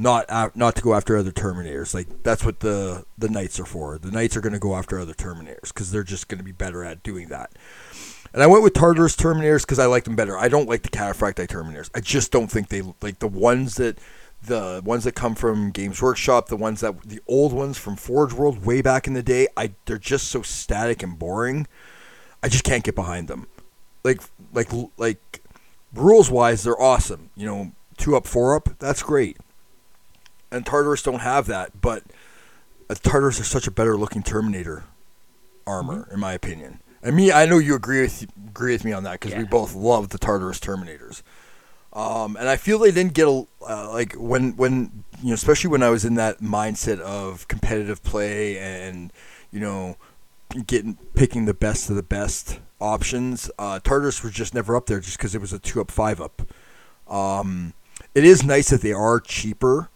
Not 0.00 0.24
a- 0.30 0.50
not 0.54 0.76
to 0.76 0.82
go 0.82 0.94
after 0.94 1.14
other 1.18 1.30
Terminators. 1.30 1.92
Like 1.92 2.22
that's 2.22 2.42
what 2.42 2.60
the 2.60 3.04
the 3.18 3.28
knights 3.28 3.60
are 3.60 3.66
for. 3.66 3.98
The 3.98 4.10
knights 4.10 4.34
are 4.34 4.40
going 4.40 4.54
to 4.54 4.58
go 4.58 4.74
after 4.74 4.98
other 4.98 5.12
Terminators 5.12 5.68
because 5.74 5.90
they're 5.90 6.02
just 6.02 6.28
going 6.28 6.38
to 6.38 6.44
be 6.44 6.52
better 6.52 6.82
at 6.82 7.02
doing 7.02 7.28
that. 7.28 7.50
And 8.32 8.42
I 8.42 8.46
went 8.46 8.62
with 8.62 8.72
Tartarus 8.72 9.14
Terminators 9.14 9.60
because 9.60 9.78
I 9.78 9.84
like 9.84 10.04
them 10.04 10.16
better. 10.16 10.38
I 10.38 10.48
don't 10.48 10.70
like 10.70 10.82
the 10.82 10.88
Cataphracti 10.88 11.46
Terminators. 11.46 11.90
I 11.94 12.00
just 12.00 12.32
don't 12.32 12.50
think 12.50 12.68
they 12.68 12.82
like 13.02 13.18
the 13.18 13.28
ones 13.28 13.74
that 13.74 13.98
the 14.42 14.80
ones 14.86 15.04
that 15.04 15.12
come 15.12 15.34
from 15.34 15.70
Games 15.70 16.00
Workshop, 16.00 16.48
the 16.48 16.56
ones 16.56 16.80
that 16.80 17.02
the 17.02 17.20
old 17.26 17.52
ones 17.52 17.76
from 17.76 17.96
Forge 17.96 18.32
World 18.32 18.64
way 18.64 18.80
back 18.80 19.06
in 19.06 19.12
the 19.12 19.22
day. 19.22 19.48
I 19.54 19.72
they're 19.84 19.98
just 19.98 20.28
so 20.28 20.40
static 20.40 21.02
and 21.02 21.18
boring. 21.18 21.66
I 22.42 22.48
just 22.48 22.64
can't 22.64 22.84
get 22.84 22.94
behind 22.94 23.28
them. 23.28 23.48
Like 24.02 24.22
like 24.54 24.70
like 24.96 25.42
rules 25.92 26.30
wise, 26.30 26.62
they're 26.62 26.80
awesome. 26.80 27.28
You 27.36 27.44
know, 27.44 27.72
two 27.98 28.16
up, 28.16 28.26
four 28.26 28.56
up, 28.56 28.78
that's 28.78 29.02
great. 29.02 29.36
And 30.50 30.66
Tartarus 30.66 31.02
don't 31.02 31.20
have 31.20 31.46
that, 31.46 31.80
but 31.80 32.02
uh, 32.88 32.94
Tartarus 32.94 33.40
are 33.40 33.44
such 33.44 33.66
a 33.66 33.70
better 33.70 33.96
looking 33.96 34.22
Terminator 34.22 34.84
armor, 35.66 36.08
in 36.12 36.18
my 36.18 36.32
opinion. 36.32 36.80
And 37.02 37.16
me, 37.16 37.32
I 37.32 37.46
know 37.46 37.58
you 37.58 37.74
agree 37.74 38.02
with 38.02 38.26
agree 38.48 38.72
with 38.72 38.84
me 38.84 38.92
on 38.92 39.04
that 39.04 39.20
because 39.20 39.34
we 39.34 39.44
both 39.44 39.74
love 39.74 40.10
the 40.10 40.18
Tartarus 40.18 40.58
Terminators. 40.58 41.22
Um, 41.92 42.36
and 42.36 42.48
I 42.48 42.56
feel 42.56 42.78
they 42.78 42.92
didn't 42.92 43.14
get 43.14 43.26
a 43.26 43.46
uh, 43.68 43.90
like 43.90 44.14
when 44.14 44.56
when 44.56 45.04
you 45.22 45.28
know, 45.28 45.34
especially 45.34 45.70
when 45.70 45.82
I 45.82 45.90
was 45.90 46.04
in 46.04 46.14
that 46.14 46.40
mindset 46.40 47.00
of 47.00 47.48
competitive 47.48 48.02
play 48.02 48.58
and 48.58 49.12
you 49.50 49.60
know 49.60 49.96
getting 50.66 50.98
picking 51.14 51.46
the 51.46 51.54
best 51.54 51.88
of 51.90 51.96
the 51.96 52.02
best 52.02 52.60
options. 52.80 53.50
Uh, 53.58 53.80
Tartarus 53.80 54.22
was 54.22 54.32
just 54.32 54.54
never 54.54 54.76
up 54.76 54.86
there 54.86 55.00
just 55.00 55.16
because 55.16 55.34
it 55.34 55.40
was 55.40 55.52
a 55.52 55.58
two 55.58 55.80
up, 55.80 55.90
five 55.90 56.20
up. 56.20 56.42
Um, 57.08 57.72
it 58.14 58.24
is 58.24 58.44
nice 58.44 58.70
that 58.70 58.82
they 58.82 58.92
are 58.92 59.18
cheaper 59.20 59.90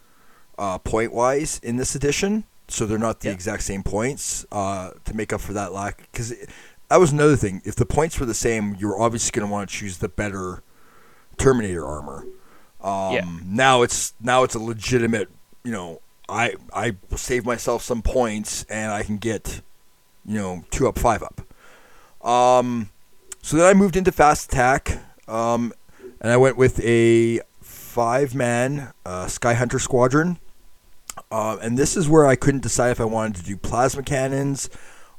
uh, 0.59 0.79
point 0.79 1.13
wise 1.13 1.61
in 1.63 1.77
this 1.77 1.95
edition, 1.95 2.45
so 2.69 2.87
they're 2.87 2.99
not 2.99 3.21
the 3.21 3.29
Yeah. 3.29 3.35
exact 3.35 3.63
same 3.63 3.83
points 3.83 4.47
uh, 4.53 4.91
to 5.05 5.15
make 5.15 5.33
up 5.33 5.41
for 5.41 5.53
that 5.53 5.73
lack. 5.73 6.09
Because 6.13 6.33
that 6.89 6.99
was 7.01 7.13
another 7.13 7.37
thing. 7.37 7.63
If 7.65 7.77
the 7.77 7.87
points 7.87 8.19
were 8.21 8.27
the 8.27 8.35
same, 8.35 8.77
you 8.79 8.89
were 8.89 9.01
obviously 9.01 9.31
going 9.33 9.47
to 9.49 9.53
want 9.53 9.69
to 9.69 9.75
choose 9.77 9.99
the 9.99 10.09
better 10.09 10.63
Terminator 11.37 11.85
armor. 11.85 12.27
Um, 12.81 13.13
Yeah. 13.15 13.25
Now 13.45 13.83
it's 13.83 14.15
now 14.21 14.45
it's 14.45 14.55
a 14.55 14.59
legitimate. 14.61 15.29
You 15.65 15.73
know, 15.73 16.01
I 16.29 16.55
I 16.73 16.97
save 17.17 17.45
myself 17.45 17.83
some 17.83 18.03
points 18.03 18.65
and 18.69 18.93
I 18.93 19.03
can 19.03 19.17
get, 19.19 19.63
you 20.25 20.39
know, 20.39 20.65
two 20.71 20.87
up, 20.89 20.99
five 20.99 21.23
up. 21.23 21.41
Um, 22.27 22.91
so 23.43 23.57
then 23.57 23.67
I 23.67 23.75
moved 23.75 23.97
into 23.97 24.13
fast 24.13 24.53
attack, 24.53 25.03
um, 25.29 25.73
and 26.21 26.31
I 26.33 26.37
went 26.39 26.57
with 26.57 26.81
a 26.85 27.41
five-man 27.61 28.93
uh, 29.05 29.27
Sky 29.27 29.55
Hunter 29.55 29.79
squadron. 29.79 30.39
Uh, 31.35 31.57
and 31.63 31.77
this 31.77 31.97
is 31.97 32.09
where 32.09 32.27
I 32.27 32.37
couldn't 32.37 32.61
decide 32.63 32.91
if 32.91 33.01
I 33.01 33.05
wanted 33.05 33.35
to 33.37 33.43
do 33.43 33.57
plasma 33.57 34.05
cannons 34.05 34.71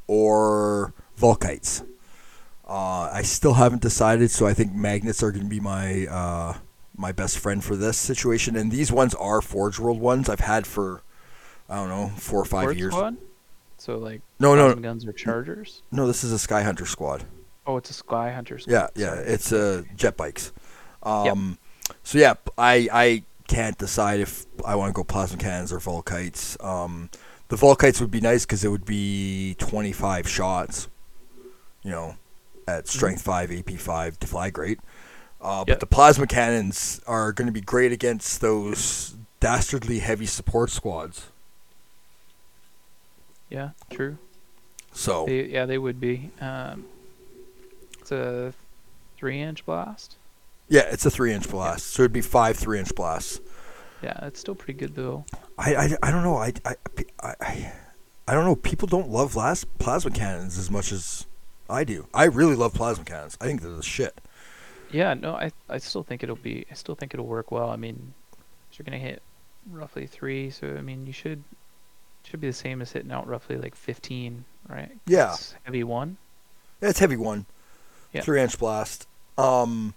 or 0.08 0.94
Volkites. 1.20 1.86
Uh, 2.66 3.10
I 3.12 3.22
still 3.22 3.56
haven't 3.56 3.82
decided, 3.82 4.32
so 4.32 4.48
I 4.48 4.54
think 4.54 4.72
magnets 4.74 5.22
are 5.22 5.32
going 5.32 5.44
to 5.44 5.50
be 5.50 5.60
my 5.60 6.08
uh, 6.08 6.54
my 6.96 7.12
best 7.12 7.38
friend 7.38 7.62
for 7.62 7.76
this 7.76 7.98
situation. 7.98 8.56
And 8.56 8.72
these 8.72 8.94
ones 8.94 9.14
are 9.16 9.42
Forge 9.42 9.78
World 9.78 10.00
ones 10.00 10.30
I've 10.30 10.40
had 10.40 10.66
for 10.66 11.04
I 11.70 11.76
don't 11.76 11.90
know 11.90 12.08
four 12.16 12.40
or 12.40 12.46
five 12.46 12.64
Horde 12.64 12.78
years. 12.78 12.94
Squad? 12.94 13.18
So 13.78 13.98
like 13.98 14.22
No, 14.40 14.56
no, 14.56 14.74
guns 14.74 15.06
or 15.06 15.12
chargers. 15.12 15.82
no. 15.92 16.08
This 16.08 16.24
is 16.24 16.32
a 16.32 16.40
Sky 16.40 16.64
Hunter 16.64 16.86
squad. 16.86 17.26
Oh, 17.68 17.76
it's 17.76 17.90
a 17.90 17.94
Sky 17.94 18.32
Hunter. 18.32 18.58
Squad. 18.58 18.72
Yeah, 18.74 18.88
yeah, 18.96 19.16
it's 19.16 19.52
uh, 19.52 19.84
jet 19.98 20.16
bikes. 20.16 20.54
Um, 21.04 21.58
So 22.04 22.18
yeah, 22.18 22.36
I 22.58 22.88
I 22.92 23.24
can't 23.48 23.78
decide 23.78 24.20
if 24.20 24.46
I 24.66 24.76
want 24.76 24.90
to 24.90 24.94
go 24.94 25.04
plasma 25.04 25.38
cannons 25.38 25.72
or 25.72 25.80
Volkites. 25.80 26.62
Um, 26.64 27.10
the 27.50 27.56
Volkites 27.56 28.02
would 28.02 28.12
be 28.12 28.22
nice 28.22 28.46
because 28.46 28.64
it 28.64 28.70
would 28.70 28.86
be 28.86 29.56
25 29.60 30.28
shots, 30.28 30.88
you 31.84 31.92
know, 31.92 32.16
at 32.68 32.88
strength 32.88 33.22
five, 33.22 33.52
AP 33.52 33.72
five, 33.78 34.20
deflagrate. 34.20 34.80
Uh, 35.42 35.60
but 35.64 35.74
Yep. 35.74 35.80
the 35.82 35.86
plasma 35.86 36.26
cannons 36.28 37.02
are 37.06 37.32
going 37.32 37.46
to 37.46 37.52
be 37.52 37.62
great 37.62 37.92
against 37.92 38.42
those 38.42 39.16
dastardly 39.40 40.00
heavy 40.00 40.26
support 40.26 40.72
squads. 40.72 41.28
Yeah, 43.50 43.72
true. 43.92 44.18
So 44.92 45.26
They, 45.26 45.46
yeah, 45.46 45.66
they 45.66 45.78
would 45.78 46.00
be. 46.00 46.32
Um, 46.42 46.86
it's 48.00 48.12
a 48.12 48.54
three-inch 49.18 49.66
blast. 49.66 50.16
Yeah, 50.68 50.82
it's 50.92 51.06
a 51.06 51.12
three 51.12 51.34
inch 51.34 51.50
blast. 51.50 51.88
So 51.88 52.04
it'd 52.04 52.14
be 52.14 52.22
five 52.22 52.58
three 52.58 52.80
inch 52.80 52.94
blasts. 52.96 53.40
Yeah, 54.02 54.26
it's 54.26 54.40
still 54.40 54.56
pretty 54.56 54.74
good 54.80 54.96
though. 54.96 55.26
I, 55.58 55.76
I, 55.76 55.98
I 56.04 56.12
don't 56.12 56.24
know. 56.24 56.38
I, 56.38 56.54
I, 56.66 56.76
I, 57.22 57.74
I 58.28 58.34
don't 58.34 58.46
know. 58.46 58.56
People 58.56 58.88
don't 58.88 59.10
love 59.10 59.36
las- 59.36 59.66
plasma 59.80 60.12
cannons 60.12 60.58
as 60.58 60.70
much 60.70 60.92
as 60.92 61.26
I 61.70 61.84
do. 61.84 62.08
I 62.14 62.26
really 62.26 62.56
love 62.56 62.74
plasma 62.74 63.06
cannons. 63.06 63.38
I 63.40 63.46
think 63.46 63.62
they're 63.62 63.72
the 63.72 63.84
shit. 63.84 64.20
Yeah, 64.92 65.14
no, 65.14 65.34
I 65.34 65.52
I 65.70 65.78
still 65.80 66.04
think 66.04 66.24
it'll 66.24 66.36
be. 66.36 66.66
I 66.70 66.74
still 66.76 66.96
think 66.96 67.14
it'll 67.14 67.26
work 67.26 67.52
well. 67.52 67.70
I 67.70 67.76
mean, 67.76 68.14
you're 68.74 68.84
gonna 68.84 68.98
hit 68.98 69.22
roughly 69.70 70.08
three, 70.08 70.50
so 70.50 70.76
I 70.78 70.82
mean, 70.82 71.08
you 71.08 71.14
should 71.14 71.44
should 72.24 72.42
be 72.42 72.48
the 72.48 72.54
same 72.54 72.82
as 72.82 72.92
hitting 72.92 73.12
out 73.12 73.28
roughly 73.28 73.58
like 73.58 73.76
15, 73.76 74.46
right? 74.68 74.92
Yeah. 75.06 75.34
It's 75.34 75.56
heavy 75.64 75.84
one. 75.84 76.18
Yeah, 76.82 76.90
it's 76.90 77.00
heavy 77.00 77.18
one. 77.18 77.46
Yeah. 78.14 78.22
Three 78.22 78.42
inch 78.42 78.58
blast. 78.58 79.08
Um, 79.38 79.94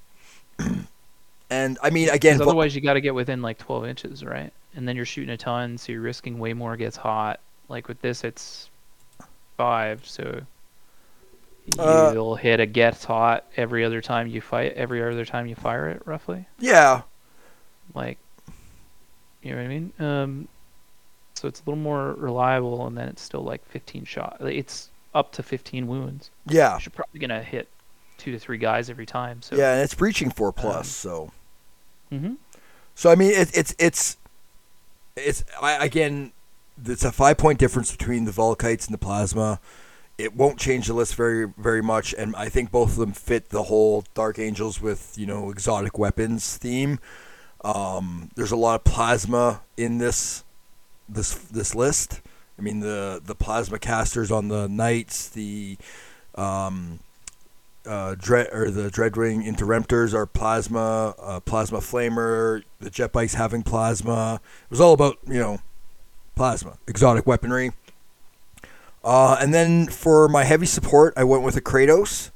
and 1.50 1.78
I 1.82 1.90
mean, 1.90 2.08
again, 2.10 2.40
otherwise, 2.42 2.74
you 2.74 2.80
got 2.80 2.94
to 2.94 3.00
get 3.00 3.14
within 3.14 3.42
like 3.42 3.58
12 3.58 3.86
inches, 3.86 4.24
right? 4.24 4.52
And 4.74 4.86
then 4.86 4.96
you're 4.96 5.04
shooting 5.06 5.30
a 5.30 5.36
ton, 5.36 5.78
so 5.78 5.92
you're 5.92 6.00
risking 6.02 6.38
way 6.38 6.52
more 6.52 6.76
gets 6.76 6.96
hot. 6.96 7.40
Like 7.68 7.88
with 7.88 8.00
this, 8.00 8.24
it's 8.24 8.68
five, 9.56 10.06
so 10.06 10.40
Uh, 11.78 12.10
you'll 12.14 12.36
hit 12.36 12.60
a 12.60 12.66
gets 12.66 13.04
hot 13.04 13.44
every 13.56 13.84
other 13.84 14.00
time 14.00 14.26
you 14.26 14.40
fight, 14.40 14.72
every 14.74 15.02
other 15.02 15.24
time 15.24 15.46
you 15.46 15.54
fire 15.54 15.88
it, 15.88 16.02
roughly. 16.06 16.46
yeah, 16.58 17.02
Like, 17.94 18.18
you 19.42 19.50
know 19.50 19.56
what 19.58 19.64
I 19.64 19.68
mean? 19.68 19.92
Um, 19.98 20.48
so 21.34 21.46
it's 21.48 21.60
a 21.60 21.64
little 21.64 21.82
more 21.82 22.14
reliable, 22.14 22.86
and 22.86 22.96
then 22.96 23.08
it's 23.08 23.22
still 23.22 23.42
like 23.42 23.64
15 23.66 24.04
shot. 24.04 24.38
It's 24.40 24.88
up 25.14 25.32
to 25.32 25.42
15 25.42 25.86
wounds. 25.86 26.30
yeah, 26.46 26.78
You're 26.82 26.90
probably 26.90 27.20
gonna 27.20 27.42
hit 27.42 27.68
two 28.18 28.32
to 28.32 28.38
three 28.38 28.58
guys 28.58 28.90
every 28.90 29.06
time. 29.06 29.40
So 29.40 29.56
yeah, 29.56 29.72
and 29.72 29.82
it's 29.82 29.94
breaching 29.94 30.30
four 30.30 30.52
plus. 30.52 31.06
Um, 31.06 31.10
so, 31.10 31.32
hmm 32.10 32.34
so 32.98 33.10
I 33.10 33.14
mean, 33.14 33.30
it, 33.30 33.56
it's 33.56 33.76
it's 33.78 34.16
it's 35.14 35.44
I, 35.62 35.84
again, 35.84 36.32
it's 36.84 37.04
a 37.04 37.12
five 37.12 37.38
point 37.38 37.60
difference 37.60 37.92
between 37.92 38.24
the 38.24 38.32
Volkites 38.32 38.86
and 38.86 38.92
the 38.92 38.98
plasma. 38.98 39.60
It 40.18 40.34
won't 40.34 40.58
change 40.58 40.88
the 40.88 40.94
list 40.94 41.14
very 41.14 41.46
very 41.56 41.80
much, 41.80 42.12
and 42.18 42.34
I 42.34 42.48
think 42.48 42.72
both 42.72 42.90
of 42.90 42.96
them 42.96 43.12
fit 43.12 43.50
the 43.50 43.62
whole 43.62 44.02
Dark 44.14 44.40
Angels 44.40 44.80
with 44.80 45.14
you 45.16 45.26
know 45.26 45.50
exotic 45.50 45.96
weapons 45.96 46.56
theme. 46.56 46.98
Um, 47.62 48.30
there's 48.34 48.50
a 48.50 48.56
lot 48.56 48.80
of 48.80 48.84
plasma 48.84 49.60
in 49.76 49.98
this 49.98 50.42
this 51.08 51.34
this 51.34 51.76
list. 51.76 52.20
I 52.58 52.62
mean 52.62 52.80
the 52.80 53.22
the 53.24 53.36
plasma 53.36 53.78
casters 53.78 54.32
on 54.32 54.48
the 54.48 54.66
knights, 54.66 55.28
the 55.28 55.78
um, 56.34 56.98
uh, 57.88 58.14
dread 58.16 58.48
or 58.52 58.70
the 58.70 58.90
Dreadwing 58.90 59.44
Interemptors 59.44 60.12
are 60.12 60.26
plasma, 60.26 61.14
uh, 61.18 61.40
plasma 61.40 61.78
flamer. 61.78 62.62
The 62.80 62.90
jet 62.90 63.12
bikes 63.12 63.34
having 63.34 63.62
plasma. 63.62 64.40
It 64.64 64.70
was 64.70 64.80
all 64.80 64.92
about 64.92 65.18
you 65.26 65.38
know 65.38 65.60
plasma, 66.36 66.78
exotic 66.86 67.26
weaponry. 67.26 67.72
Uh, 69.02 69.38
and 69.40 69.54
then 69.54 69.86
for 69.86 70.28
my 70.28 70.44
heavy 70.44 70.66
support, 70.66 71.14
I 71.16 71.24
went 71.24 71.42
with 71.42 71.56
a 71.56 71.60
Kratos. 71.60 72.30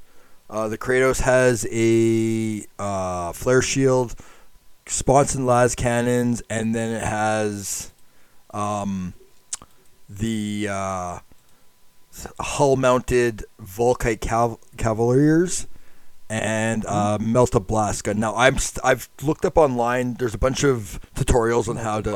Uh, 0.49 0.67
the 0.67 0.77
Kratos 0.77 1.21
has 1.21 1.67
a 1.71 2.65
uh, 2.79 3.31
flare 3.31 3.61
shield, 3.61 4.15
sponson 4.87 5.45
las 5.45 5.75
cannons, 5.75 6.41
and 6.49 6.73
then 6.73 6.91
it 6.91 7.03
has 7.03 7.91
um, 8.51 9.13
the 10.09 10.67
uh, 12.17 12.43
hull-mounted 12.43 13.45
Volkite 13.61 14.19
cav- 14.19 14.59
Cavaliers 14.77 15.67
and 16.29 16.85
uh, 16.85 17.17
Melta 17.19 17.65
Blast 17.65 18.03
gun. 18.03 18.19
Now 18.19 18.35
I'm 18.35 18.57
st- 18.57 18.83
I've 18.83 19.09
looked 19.21 19.45
up 19.45 19.57
online. 19.57 20.15
There's 20.15 20.33
a 20.33 20.37
bunch 20.39 20.63
of 20.63 20.99
tutorials 21.15 21.67
on 21.67 21.77
how 21.77 22.01
to 22.01 22.11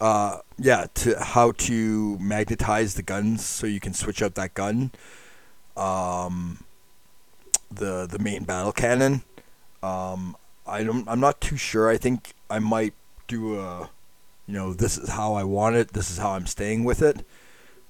uh, 0.00 0.38
yeah, 0.58 0.86
to 0.94 1.18
how 1.18 1.52
to 1.52 2.18
magnetize 2.18 2.94
the 2.94 3.02
guns 3.02 3.44
so 3.44 3.66
you 3.66 3.80
can 3.80 3.94
switch 3.94 4.20
out 4.22 4.34
that 4.34 4.54
gun. 4.54 4.90
Um, 5.76 6.64
the 7.70 8.06
the 8.06 8.18
main 8.18 8.44
battle 8.44 8.72
cannon. 8.72 9.22
Um, 9.82 10.36
I 10.66 10.82
don't. 10.82 11.08
I'm 11.08 11.20
not 11.20 11.40
too 11.40 11.56
sure. 11.56 11.88
I 11.88 11.96
think 11.96 12.34
I 12.50 12.58
might 12.58 12.94
do 13.26 13.58
a, 13.58 13.90
you 14.46 14.54
know, 14.54 14.74
this 14.74 14.98
is 14.98 15.10
how 15.10 15.34
I 15.34 15.44
want 15.44 15.76
it. 15.76 15.92
This 15.92 16.10
is 16.10 16.18
how 16.18 16.32
I'm 16.32 16.46
staying 16.46 16.84
with 16.84 17.02
it, 17.02 17.24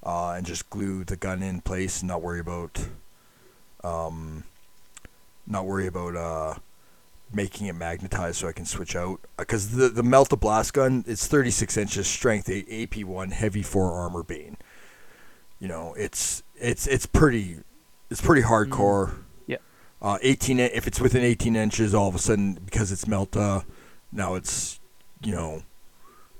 uh, 0.05 0.33
and 0.33 0.45
just 0.45 0.69
glue 0.69 1.03
the 1.03 1.15
gun 1.15 1.41
in 1.41 1.61
place 1.61 2.01
and 2.01 2.07
not 2.09 2.21
worry 2.21 2.39
about, 2.39 2.87
um, 3.83 4.43
not 5.47 5.65
worry 5.65 5.87
about 5.87 6.15
uh, 6.15 6.55
making 7.33 7.67
it 7.67 7.73
magnetized 7.73 8.37
so 8.37 8.47
I 8.47 8.51
can 8.51 8.65
switch 8.65 8.95
out. 8.95 9.19
Because 9.37 9.71
the 9.71 9.89
the 9.89 10.03
Melta 10.03 10.39
Blast 10.39 10.73
gun, 10.73 11.03
it's 11.07 11.27
36 11.27 11.75
inches, 11.77 12.07
strength 12.07 12.49
8, 12.49 12.69
AP1, 12.91 13.31
heavy 13.31 13.63
4 13.63 13.91
armor 13.91 14.23
bane. 14.23 14.57
You 15.59 15.67
know, 15.67 15.93
it's 15.97 16.43
it's 16.55 16.85
it's 16.85 17.05
pretty 17.05 17.59
it's 18.11 18.21
pretty 18.21 18.43
hardcore. 18.43 19.15
Yeah. 19.47 19.57
Uh, 20.01 20.19
18 20.21 20.59
if 20.59 20.85
it's 20.85 21.01
within 21.01 21.23
18 21.23 21.55
inches, 21.55 21.95
all 21.95 22.07
of 22.07 22.15
a 22.15 22.19
sudden 22.19 22.59
because 22.65 22.91
it's 22.91 23.05
Melta, 23.05 23.65
now 24.11 24.35
it's 24.35 24.79
you 25.23 25.31
know, 25.31 25.63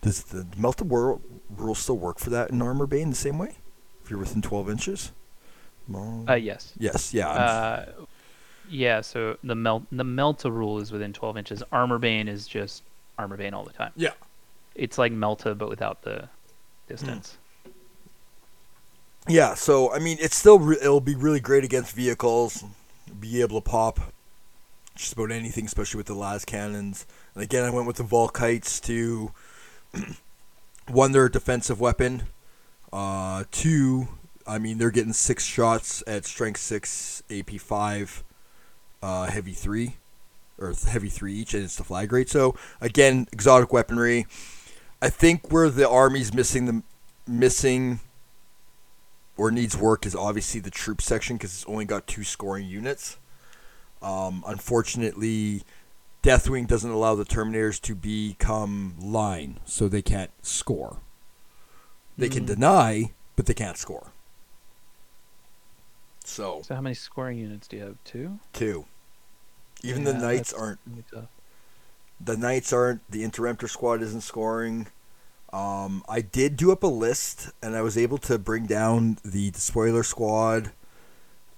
does 0.02 0.24
the 0.24 0.44
Melta 0.60 0.84
wor- 0.84 1.20
rule 1.50 1.76
still 1.76 1.98
work 1.98 2.20
for 2.20 2.30
that 2.32 2.50
in 2.50 2.62
armor 2.62 2.88
bane 2.88 3.10
the 3.10 3.16
same 3.16 3.38
way? 3.38 3.56
If 4.04 4.10
you're 4.10 4.20
within 4.20 4.42
12 4.42 4.70
inches. 4.70 5.12
Uh, 5.94 6.34
yes. 6.34 6.74
yes, 6.80 7.14
yeah. 7.14 7.30
Uh, 7.30 7.86
yeah. 8.70 9.02
So 9.02 9.38
the 9.44 9.56
melt 9.56 9.84
the 9.92 10.04
Melta 10.04 10.52
rule 10.52 10.80
is 10.80 10.92
within 10.92 11.14
12 11.14 11.38
inches. 11.38 11.64
Armor 11.72 12.00
Bane 12.00 12.28
is 12.28 12.48
just 12.48 12.84
Armor 13.18 13.38
Bane 13.38 13.54
all 13.54 13.64
the 13.64 13.74
time. 13.74 13.92
yeah. 13.96 14.12
It's 14.74 14.98
like 14.98 15.12
Melta, 15.12 15.58
but 15.58 15.70
without 15.70 16.02
the 16.02 16.28
distance. 16.88 17.38
Yeah, 19.28 19.54
so 19.56 19.92
I 19.94 20.00
mean, 20.00 20.18
it's 20.20 20.36
still 20.36 20.60
re- 20.60 20.78
it'll 20.80 21.00
be 21.00 21.16
really 21.16 21.40
great 21.40 21.64
against 21.64 21.96
vehicles. 21.96 22.64
Be 23.20 23.42
able 23.42 23.62
to 23.62 23.70
pop 23.70 24.00
just 24.96 25.14
about 25.14 25.32
anything, 25.32 25.66
especially 25.66 25.98
with 25.98 26.08
the 26.08 26.14
las 26.14 26.46
cannons. 26.46 27.06
And 27.34 27.44
again, 27.44 27.64
I 27.64 27.70
went 27.70 27.88
with 27.88 27.98
the 27.98 28.04
Volkites 28.04 28.82
to 28.86 29.32
one, 30.88 31.12
they're 31.12 31.26
a 31.26 31.32
defensive 31.32 31.80
weapon. 31.80 32.24
Uh, 32.92 33.44
two, 33.52 34.08
I 34.48 34.60
mean, 34.60 34.78
they're 34.78 34.92
getting 34.92 35.14
six 35.14 35.44
shots 35.46 36.04
at 36.08 36.26
strength 36.26 36.60
six, 36.60 37.24
AP 37.30 37.52
five, 37.60 38.24
uh, 39.02 39.26
heavy 39.26 39.54
three, 39.54 39.98
or 40.58 40.74
heavy 40.88 41.10
three 41.10 41.34
each, 41.34 41.54
and 41.54 41.64
it's 41.64 41.80
deflagrate. 41.80 42.30
So 42.30 42.56
again, 42.80 43.28
exotic 43.32 43.74
weaponry. 43.74 44.28
I 45.02 45.10
think 45.10 45.52
where 45.52 45.70
the 45.70 45.90
army's 45.90 46.34
missing 46.34 46.66
the 46.66 46.84
missing 47.28 48.00
or 49.38 49.52
needs 49.52 49.76
work 49.76 50.06
is 50.06 50.16
obviously 50.16 50.62
the 50.62 50.72
troop 50.72 51.02
section 51.02 51.38
because 51.38 51.54
it's 51.54 51.66
only 51.66 51.86
got 51.86 52.08
two 52.08 52.24
scoring 52.24 52.68
units. 52.68 53.18
Um, 54.02 54.44
unfortunately, 54.48 55.64
Deathwing 56.26 56.66
doesn't 56.66 56.90
allow 56.90 57.14
the 57.14 57.24
Terminators 57.24 57.80
to 57.82 57.94
become 57.94 58.96
line, 59.00 59.60
so 59.64 59.88
they 59.88 60.02
can't 60.02 60.32
score. 60.42 60.98
They 62.18 62.30
can 62.30 62.46
Mm. 62.46 62.48
deny, 62.48 63.14
but 63.36 63.46
they 63.46 63.54
can't 63.54 63.78
score. 63.78 64.12
So 66.24 66.64
So 66.64 66.74
how 66.74 66.82
many 66.82 66.96
scoring 66.96 67.38
units 67.38 67.68
do 67.68 67.78
you 67.78 67.84
have? 67.84 67.98
Two. 68.04 68.40
two. 68.54 68.86
Even 69.84 70.04
the 70.04 70.16
knights 70.16 70.52
aren't. 70.52 70.84
gonna 70.84 70.98
be 70.98 71.04
tough. 71.14 71.30
The 72.20 72.36
knights 72.36 72.74
aren't. 72.74 73.02
The 73.12 73.24
Interemptor 73.24 73.70
squad 73.70 74.02
isn't 74.02 74.22
scoring. 74.22 74.88
Um, 75.54 76.04
I 76.10 76.22
did 76.22 76.58
do 76.58 76.72
up 76.72 76.82
a 76.82 76.88
list, 76.88 77.52
and 77.62 77.76
I 77.76 77.84
was 77.84 78.00
able 78.00 78.18
to 78.20 78.40
bring 78.40 78.66
down 78.66 79.20
despoiler 79.52 80.02
squad 80.02 80.72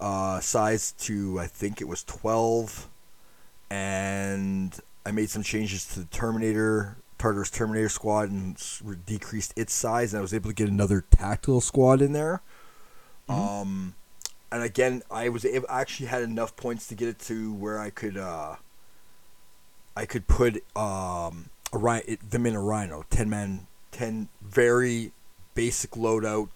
uh, 0.01 0.41
size 0.41 0.91
to 0.99 1.39
I 1.39 1.47
think 1.47 1.79
it 1.79 1.87
was 1.87 2.03
twelve, 2.03 2.89
and 3.69 4.79
I 5.05 5.11
made 5.11 5.29
some 5.29 5.43
changes 5.43 5.85
to 5.93 5.99
the 6.01 6.05
Terminator 6.05 6.97
Tartarus 7.17 7.49
Terminator 7.49 7.89
squad 7.89 8.29
and 8.29 8.57
decreased 9.05 9.53
its 9.55 9.73
size, 9.73 10.13
and 10.13 10.19
I 10.19 10.21
was 10.21 10.33
able 10.33 10.49
to 10.49 10.55
get 10.55 10.69
another 10.69 11.03
tactical 11.09 11.61
squad 11.61 12.01
in 12.01 12.13
there. 12.13 12.41
Mhm. 13.27 13.33
Um, 13.33 13.95
and 14.51 14.63
again, 14.63 15.03
I 15.09 15.29
was 15.29 15.43
able, 15.43 15.67
I 15.69 15.81
actually 15.81 16.07
had 16.07 16.21
enough 16.21 16.55
points 16.55 16.87
to 16.87 16.95
get 16.95 17.09
it 17.09 17.19
to 17.21 17.53
where 17.53 17.79
I 17.79 17.89
could 17.89 18.17
uh, 18.17 18.57
I 19.95 20.05
could 20.05 20.27
put 20.27 20.63
um, 20.75 21.49
a 21.73 21.77
rhino, 21.77 22.03
them 22.29 22.45
in 22.45 22.53
a 22.53 22.61
rhino, 22.61 23.03
ten 23.09 23.29
man, 23.29 23.67
ten 23.91 24.29
very 24.41 25.11
basic 25.55 25.91
loadout, 25.91 26.49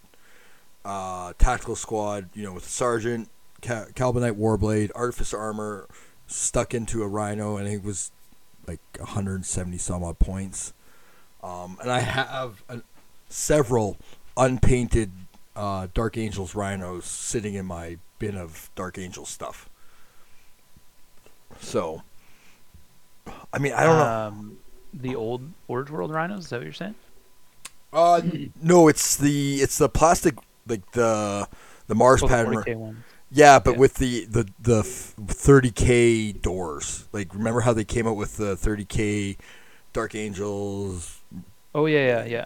uh, 0.86 1.34
tactical 1.40 1.76
squad. 1.76 2.30
You 2.36 2.44
know, 2.44 2.54
with 2.54 2.68
a 2.68 2.70
sergeant, 2.70 3.30
Cal- 3.62 3.88
Calibanite 3.88 4.38
Warblade, 4.38 4.92
Artificer 4.94 5.40
armor, 5.40 5.88
stuck 6.32 6.74
into 6.74 7.04
a 7.04 7.08
rhino, 7.08 7.58
and 7.58 7.68
it 7.68 7.84
was 7.84 8.12
like 8.68 8.80
170 8.98 9.78
some 9.78 10.04
odd 10.04 10.20
points. 10.20 10.74
Um, 11.44 11.78
and 11.82 11.92
I 11.92 12.00
have 12.00 12.64
an, 12.70 12.84
several 13.30 13.98
unpainted 14.38 15.12
uh, 15.56 15.88
Dark 15.94 16.18
Angels 16.18 16.56
rhinos 16.56 17.06
sitting 17.06 17.56
in 17.56 17.66
my 17.66 17.98
bin 18.20 18.38
of 18.38 18.70
Dark 18.76 18.98
Angel 18.98 19.26
stuff. 19.26 19.70
So, 21.60 22.04
I 23.52 23.60
mean, 23.60 23.74
I 23.74 23.84
don't 23.84 23.98
know. 23.98 24.06
Um, 24.06 24.58
the 24.94 25.16
old 25.16 25.52
Forge 25.68 25.90
World 25.90 26.12
rhinos. 26.12 26.46
Is 26.46 26.50
that 26.50 26.58
what 26.58 26.64
you're 26.64 26.74
saying? 26.74 26.96
Uh, 27.94 28.22
no, 28.62 28.88
it's 28.88 29.18
the 29.18 29.56
it's 29.56 29.78
the 29.78 29.90
plastic 29.90 30.36
like 30.68 30.90
the 30.92 31.48
the 31.88 31.96
Mars 31.96 32.24
Oh, 32.24 32.28
the 32.28 32.34
pattern. 32.34 32.56
40K 32.56 32.76
ones. 32.76 32.98
Yeah, 33.32 33.60
but 33.60 33.72
Yeah. 33.72 33.78
with 33.80 33.94
the 33.96 34.26
the 34.26 34.50
the 34.60 34.84
thirty 34.84 35.72
k 35.72 36.32
doors. 36.34 37.06
Like, 37.14 37.34
remember 37.34 37.62
how 37.62 37.74
they 37.74 37.86
came 37.86 38.08
out 38.08 38.16
with 38.18 38.38
the 38.38 38.56
thirty 38.58 38.86
k 38.86 39.38
Dark 39.94 40.16
Angels? 40.16 41.20
Oh 41.74 41.86
yeah, 41.86 42.24
yeah, 42.24 42.26
yeah, 42.26 42.46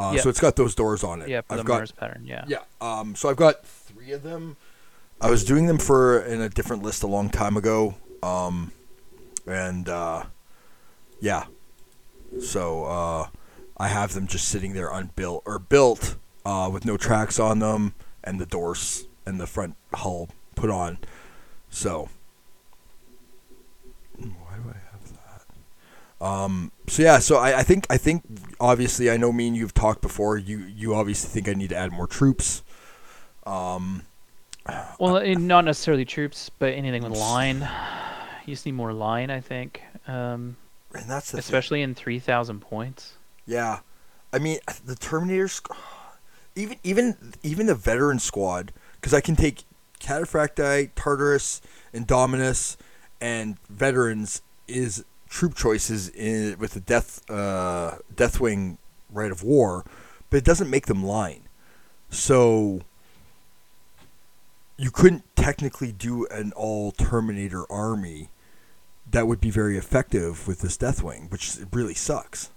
Uh, 0.00 0.12
Yeah. 0.16 0.22
So 0.22 0.28
it's 0.28 0.40
got 0.40 0.56
those 0.56 0.74
doors 0.74 1.04
on 1.04 1.22
it. 1.22 1.28
yeah. 1.28 1.42
For 1.42 1.52
I've 1.54 1.58
the 1.58 1.64
got 1.64 1.74
Mars 1.76 1.92
pattern. 1.92 2.22
Yeah. 2.24 2.44
yeah. 2.48 2.58
Um. 2.80 3.14
So 3.14 3.28
I've 3.28 3.36
got 3.36 3.64
three 3.64 4.10
of 4.12 4.22
them. 4.24 4.56
I 5.20 5.30
was 5.30 5.44
doing 5.44 5.66
them 5.66 5.78
for 5.78 6.20
in 6.20 6.40
a 6.40 6.48
different 6.48 6.82
list 6.82 7.02
a 7.04 7.06
long 7.06 7.30
time 7.30 7.56
ago. 7.56 7.94
Um, 8.22 8.72
and 9.46 9.88
uh, 9.88 10.24
yeah. 11.20 11.44
So 12.40 12.84
uh, 12.84 13.28
I 13.76 13.88
have 13.88 14.14
them 14.14 14.26
just 14.26 14.48
sitting 14.48 14.72
there 14.72 14.90
unbuilt 14.90 15.44
or 15.46 15.60
built 15.60 16.16
uh, 16.44 16.68
with 16.72 16.84
no 16.84 16.96
tracks 16.96 17.38
on 17.38 17.60
them 17.60 17.94
and 18.24 18.40
the 18.40 18.46
doors 18.46 19.06
and 19.26 19.40
the 19.40 19.46
front 19.46 19.76
hull 19.92 20.28
put 20.54 20.70
on. 20.70 20.98
So 21.70 22.08
why 24.16 24.56
do 24.56 24.70
I 24.70 24.76
have 24.92 25.12
that? 26.20 26.24
Um, 26.26 26.72
so 26.86 27.02
yeah, 27.02 27.18
so 27.18 27.36
I, 27.36 27.58
I 27.58 27.62
think 27.62 27.86
I 27.90 27.96
think 27.96 28.22
obviously 28.60 29.10
I 29.10 29.16
know 29.16 29.32
me 29.32 29.48
and 29.48 29.56
you've 29.56 29.74
talked 29.74 30.00
before. 30.02 30.38
You 30.38 30.58
you 30.58 30.94
obviously 30.94 31.30
think 31.30 31.48
I 31.48 31.58
need 31.58 31.70
to 31.70 31.76
add 31.76 31.92
more 31.92 32.06
troops. 32.06 32.62
Um, 33.46 34.02
Well, 34.98 35.18
eh, 35.18 35.34
not 35.34 35.64
necessarily 35.64 36.04
troops, 36.04 36.50
but 36.58 36.72
anything 36.72 37.02
with 37.02 37.18
line. 37.18 37.68
You 38.46 38.54
just 38.54 38.64
need 38.66 38.72
more 38.72 38.92
line, 38.92 39.30
I 39.30 39.40
think. 39.40 39.82
Um, 40.06 40.56
and 40.94 41.08
that's 41.08 41.30
the 41.30 41.38
thing. 41.38 41.40
especially 41.40 41.82
in 41.82 41.94
three 41.94 42.18
thousand 42.18 42.60
points. 42.60 43.14
Yeah, 43.46 43.80
I 44.32 44.38
mean 44.38 44.58
the 44.84 44.94
Terminators, 44.94 45.60
even 46.54 46.78
even 46.82 47.34
even 47.42 47.66
the 47.66 47.74
veteran 47.74 48.18
squad, 48.18 48.72
because 49.04 49.12
I 49.12 49.20
can 49.20 49.36
take 49.36 49.64
Cataphracti, 50.00 50.88
Tartarus, 50.94 51.60
Indominus, 51.92 52.78
and 53.20 53.58
veterans 53.68 54.40
is 54.66 55.04
troop 55.28 55.54
choices 55.54 56.08
in 56.08 56.58
with 56.58 56.72
the 56.72 56.80
Death 56.80 57.20
uh, 57.30 57.96
Deathwing 58.14 58.78
Rite 59.12 59.30
of 59.30 59.42
War, 59.42 59.84
but 60.30 60.38
it 60.38 60.44
doesn't 60.44 60.70
make 60.70 60.86
them 60.86 61.04
line. 61.04 61.42
So 62.08 62.80
you 64.78 64.90
couldn't 64.90 65.24
technically 65.36 65.92
do 65.92 66.26
an 66.28 66.52
all 66.52 66.90
Terminator 66.90 67.70
army 67.70 68.30
that 69.10 69.26
would 69.26 69.38
be 69.38 69.50
very 69.50 69.76
effective 69.76 70.48
with 70.48 70.60
this 70.60 70.78
Deathwing, 70.78 71.30
which 71.30 71.58
really 71.72 71.92
sucks. 71.92 72.48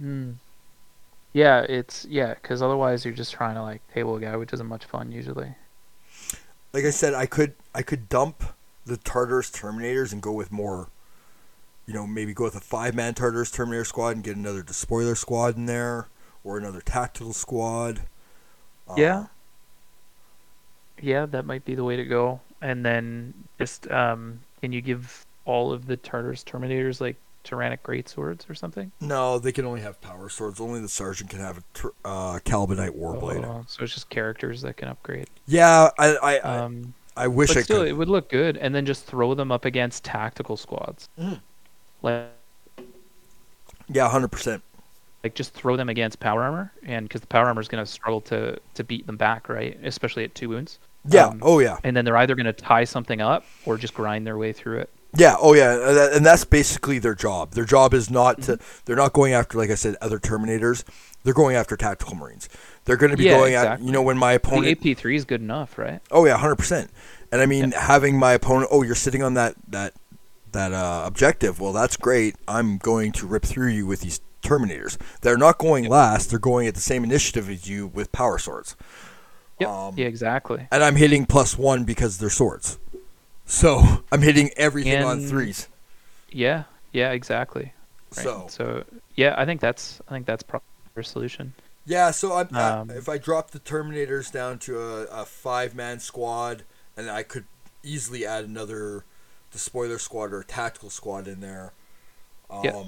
Mm. 0.00 0.36
Yeah, 1.34 1.60
it's 1.68 2.06
yeah, 2.06 2.32
because 2.34 2.62
otherwise 2.62 3.04
you're 3.04 3.12
just 3.12 3.32
trying 3.32 3.56
to 3.56 3.62
like 3.62 3.86
table 3.92 4.16
a 4.16 4.20
guy, 4.20 4.36
which 4.36 4.54
isn't 4.54 4.66
much 4.66 4.86
fun 4.86 5.12
usually. 5.12 5.54
like 6.72 6.84
I 6.84 6.90
said, 6.90 7.14
I 7.14 7.26
could 7.26 7.54
I 7.74 7.82
could 7.82 8.08
dump 8.08 8.44
the 8.86 8.96
Tartarus 8.96 9.50
Terminators 9.50 10.12
and 10.12 10.20
go 10.22 10.32
with 10.32 10.52
more. 10.52 10.90
You 11.86 11.94
know, 11.94 12.06
maybe 12.06 12.34
go 12.34 12.44
with 12.44 12.56
a 12.56 12.60
five 12.60 12.94
man 12.94 13.14
Tartarus 13.14 13.50
Terminator 13.50 13.84
squad 13.84 14.16
and 14.16 14.24
get 14.24 14.36
another 14.36 14.62
despoiler 14.62 15.14
squad 15.14 15.56
in 15.56 15.66
there, 15.66 16.08
or 16.44 16.58
another 16.58 16.80
tactical 16.80 17.32
squad. 17.32 18.02
Uh, 18.88 18.94
Yeah. 18.96 19.26
Yeah, 21.00 21.26
that 21.26 21.44
might 21.46 21.64
be 21.64 21.74
the 21.74 21.84
way 21.84 21.96
to 21.96 22.04
go. 22.04 22.40
And 22.60 22.84
then 22.84 23.34
just 23.58 23.90
um, 23.90 24.40
can 24.60 24.72
you 24.72 24.80
give 24.80 25.26
all 25.44 25.72
of 25.72 25.86
the 25.86 25.96
Tartarus 25.96 26.44
Terminators 26.44 27.00
like 27.00 27.16
Terranic 27.44 27.78
Greatswords 27.82 28.48
or 28.48 28.54
something? 28.54 28.90
No, 29.00 29.38
they 29.38 29.52
can 29.52 29.64
only 29.66 29.80
have 29.82 30.00
power 30.00 30.28
swords. 30.28 30.60
Only 30.60 30.80
the 30.80 30.88
sergeant 30.88 31.30
can 31.30 31.40
have 31.40 31.58
a 31.58 31.88
uh, 32.08 32.38
Calibanite 32.40 32.98
Warblade. 32.98 33.44
Oh, 33.44 33.64
so 33.68 33.84
it's 33.84 33.94
just 33.94 34.08
characters 34.10 34.62
that 34.62 34.76
can 34.76 34.88
upgrade. 34.88 35.28
Yeah, 35.46 35.90
I 35.98 36.16
I, 36.16 36.34
I, 36.36 36.38
Um, 36.40 36.94
I 37.16 37.28
wish 37.28 37.50
but 37.50 37.58
I 37.58 37.62
still, 37.62 37.78
could. 37.80 37.88
it 37.88 37.92
would 37.92 38.08
look 38.08 38.28
good, 38.28 38.56
and 38.56 38.74
then 38.74 38.86
just 38.86 39.04
throw 39.06 39.34
them 39.34 39.52
up 39.52 39.64
against 39.64 40.02
tactical 40.04 40.56
squads. 40.56 41.08
Mhm. 41.20 41.40
Like, 42.02 42.24
Yeah, 43.88 44.08
hundred 44.08 44.28
percent. 44.32 44.62
like 45.22 45.34
just 45.34 45.52
throw 45.54 45.76
them 45.76 45.88
against 45.88 46.20
power 46.20 46.42
armor, 46.42 46.72
and 46.84 47.06
because 47.06 47.20
the 47.20 47.26
power 47.26 47.46
armor 47.46 47.60
is 47.60 47.68
going 47.68 47.84
to 47.84 47.90
struggle 47.90 48.20
to 48.22 48.58
to 48.74 48.84
beat 48.84 49.06
them 49.06 49.16
back, 49.16 49.48
right? 49.48 49.78
Especially 49.84 50.24
at 50.24 50.34
two 50.34 50.48
wounds. 50.48 50.78
Yeah. 51.06 51.26
Um, 51.26 51.40
oh 51.42 51.58
yeah. 51.58 51.78
And 51.84 51.94
then 51.96 52.04
they're 52.06 52.16
either 52.16 52.34
going 52.34 52.46
to 52.46 52.52
tie 52.52 52.84
something 52.84 53.20
up 53.20 53.44
or 53.66 53.76
just 53.76 53.92
grind 53.94 54.26
their 54.26 54.38
way 54.38 54.52
through 54.54 54.78
it. 54.78 54.90
Yeah, 55.16 55.36
oh 55.40 55.54
yeah, 55.54 56.14
and 56.14 56.24
that's 56.24 56.44
basically 56.44 56.98
their 56.98 57.14
job. 57.14 57.52
Their 57.52 57.64
job 57.64 57.94
is 57.94 58.10
not 58.10 58.42
to. 58.42 58.52
Mm-hmm. 58.52 58.80
They're 58.84 58.96
not 58.96 59.12
going 59.12 59.32
after, 59.32 59.58
like 59.58 59.70
I 59.70 59.74
said, 59.74 59.96
other 60.00 60.18
Terminators. 60.18 60.84
They're 61.22 61.34
going 61.34 61.56
after 61.56 61.76
tactical 61.76 62.16
Marines. 62.16 62.48
They're 62.84 62.96
going 62.96 63.10
to 63.10 63.16
be 63.16 63.24
Yeah, 63.24 63.38
going 63.38 63.54
at. 63.54 63.80
You 63.80 63.92
know, 63.92 64.02
when 64.02 64.18
my 64.18 64.32
The 64.32 64.36
opponent. 64.36 64.80
AP3 64.80 65.16
is 65.16 65.24
good 65.24 65.40
enough, 65.40 65.78
right? 65.78 66.00
Oh 66.10 66.26
yeah, 66.26 66.36
hundred 66.36 66.56
percent. 66.56 66.90
And 67.32 67.40
I 67.40 67.46
mean, 67.46 67.72
having 67.72 68.18
my 68.18 68.32
opponent. 68.32 68.68
Oh, 68.70 68.82
you're 68.82 68.94
sitting 68.94 69.22
on 69.22 69.34
that 69.34 69.54
that 69.68 69.94
that 70.52 70.72
uh, 70.72 71.02
objective. 71.06 71.60
Well, 71.60 71.72
that's 71.72 71.96
great. 71.96 72.36
I'm 72.46 72.78
going 72.78 73.12
to 73.12 73.26
rip 73.26 73.44
through 73.44 73.70
you 73.70 73.86
with 73.86 74.00
these 74.00 74.20
Terminators. 74.42 74.98
They're 75.22 75.38
not 75.38 75.58
going 75.58 75.88
last. 75.88 76.28
They're 76.30 76.38
going 76.38 76.66
at 76.66 76.74
the 76.74 76.80
same 76.80 77.02
initiative 77.04 77.48
as 77.48 77.68
you 77.68 77.86
with 77.86 78.12
power 78.12 78.38
swords. 78.38 78.76
Yep. 79.60 79.68
Um, 79.68 79.94
yeah, 79.96 80.06
exactly. 80.06 80.68
And 80.70 80.84
I'm 80.84 80.96
hitting 80.96 81.24
plus 81.26 81.56
one 81.56 81.84
because 81.84 82.18
they're 82.18 82.28
swords. 82.28 82.78
So 83.46 84.04
I'm 84.12 84.22
hitting 84.22 84.50
everything 84.56 85.02
on 85.02 85.20
threes. 85.20 85.68
Yeah, 86.30 86.64
yeah, 86.92 87.12
exactly. 87.12 87.72
Right. 88.16 88.24
So 88.24 88.46
so 88.48 88.84
yeah, 89.16 89.34
I 89.36 89.44
think 89.44 89.60
that's 89.60 90.00
I 90.08 90.12
think 90.12 90.26
that's 90.26 90.42
probably 90.42 90.66
a 90.96 91.02
solution. 91.04 91.54
Yeah, 91.84 92.10
so 92.12 92.32
I'm, 92.34 92.48
uh, 92.54 92.72
Um, 92.82 92.90
if 92.90 93.08
I 93.08 93.18
drop 93.18 93.50
the 93.50 93.60
Terminators 93.60 94.32
down 94.32 94.58
to 94.60 94.80
a, 94.80 95.02
a 95.04 95.24
five 95.26 95.74
man 95.74 96.00
squad, 96.00 96.64
and 96.96 97.10
I 97.10 97.22
could 97.22 97.46
easily 97.82 98.24
add 98.26 98.44
another 98.44 99.04
despoiler 99.50 99.98
squad 99.98 100.32
or 100.32 100.42
tactical 100.42 100.90
squad 100.90 101.28
in 101.28 101.40
there. 101.40 101.74
Um, 102.50 102.62
Yeah. 102.64 102.84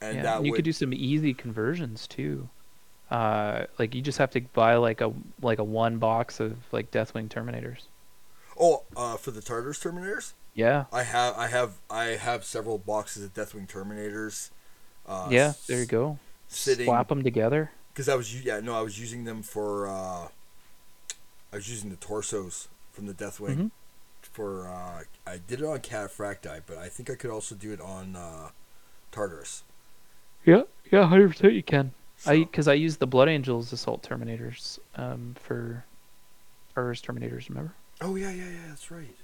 And 0.00 0.16
yeah, 0.16 0.40
you 0.40 0.52
would. 0.52 0.56
could 0.56 0.64
do 0.64 0.72
some 0.72 0.92
easy 0.94 1.34
conversions 1.34 2.06
too. 2.06 2.48
Uh, 3.10 3.66
like 3.78 3.94
you 3.94 4.02
just 4.02 4.18
have 4.18 4.30
to 4.32 4.40
buy 4.40 4.76
like 4.76 5.00
a 5.00 5.12
like 5.42 5.58
a 5.58 5.64
one 5.64 5.98
box 5.98 6.40
of 6.40 6.56
like 6.72 6.90
Deathwing 6.90 7.28
Terminators. 7.28 7.88
Oh, 8.58 8.82
uh, 8.96 9.16
for 9.16 9.30
the 9.30 9.40
Tartarus 9.40 9.78
Terminators, 9.78 10.32
Yeah, 10.54 10.84
I 10.92 11.02
have 11.04 11.36
I 11.36 11.46
have 11.48 11.72
I 11.90 12.04
have 12.16 12.44
several 12.44 12.78
boxes 12.78 13.24
of 13.24 13.34
Deathwing 13.34 13.68
Terminators. 13.68 14.50
Uh, 15.06 15.28
yeah. 15.30 15.52
There 15.66 15.80
you 15.80 15.86
go. 15.86 16.18
Sitting 16.48 16.86
Slap 16.86 17.08
them 17.08 17.22
together. 17.22 17.70
because 17.92 18.08
I 18.08 18.14
was 18.14 18.44
yeah 18.44 18.60
no 18.60 18.74
I 18.74 18.80
was 18.82 18.98
using 19.00 19.24
them 19.24 19.42
for 19.42 19.86
uh, 19.88 20.28
I 21.52 21.56
was 21.56 21.68
using 21.70 21.90
the 21.90 21.96
torsos 21.96 22.68
from 22.92 23.06
the 23.06 23.14
Deathwing 23.14 23.56
Mhm. 23.56 23.70
for 24.22 24.66
uh, 24.68 25.02
I 25.26 25.38
did 25.46 25.60
it 25.60 25.66
on 25.66 25.78
Cataphracti, 25.80 26.62
but 26.66 26.76
I 26.78 26.88
think 26.88 27.10
I 27.10 27.14
could 27.14 27.30
also 27.30 27.54
do 27.54 27.72
it 27.72 27.80
on 27.80 28.16
uh, 28.16 28.48
Tartarus. 29.12 29.62
Yeah, 30.44 30.62
yeah, 30.90 31.06
hundred 31.06 31.28
percent. 31.30 31.52
You 31.54 31.62
can. 31.62 31.92
So, 32.16 32.32
I 32.32 32.38
because 32.44 32.66
I 32.68 32.74
used 32.74 32.98
the 32.98 33.06
Blood 33.06 33.28
Angels 33.28 33.72
Assault 33.72 34.02
Terminators 34.02 34.78
um, 34.96 35.36
for 35.40 35.84
Tartarus 36.74 37.00
Terminators. 37.02 37.48
Remember? 37.48 37.72
Oh 38.00 38.14
yeah 38.16 38.30
yeah 38.30 38.44
yeah 38.44 38.58
that's 38.68 38.90
right. 38.90 39.14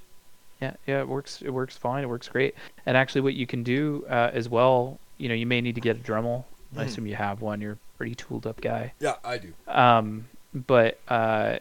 Yeah, 0.60 0.74
yeah, 0.86 1.01
it 1.01 1.09
works. 1.09 1.42
It 1.42 1.51
works 1.51 1.76
fine. 1.76 2.05
It 2.05 2.09
works 2.09 2.28
great. 2.28 2.55
And 2.86 2.96
actually, 2.96 3.22
what 3.22 3.34
you 3.34 3.46
can 3.46 3.62
do 3.64 4.05
uh, 4.09 4.30
as 4.32 4.48
well, 4.48 4.98
you 5.18 5.28
know, 5.28 5.34
you 5.34 5.46
may 5.46 5.60
need 5.60 5.74
to 5.74 5.80
get 5.80 5.96
a 5.96 6.01
Dremel. 6.01 6.44
I 6.76 6.84
Mhm. 6.84 6.86
assume 6.86 7.06
you 7.06 7.16
have 7.16 7.42
one. 7.42 7.60
You're 7.60 7.72
a 7.72 7.78
pretty 7.98 8.14
tooled 8.14 8.46
up 8.46 8.60
guy. 8.60 8.92
Yeah, 9.01 9.16
I 9.24 9.38
do. 9.38 9.52
Um, 9.68 10.26
but 10.55 10.98
uh, 11.09 11.59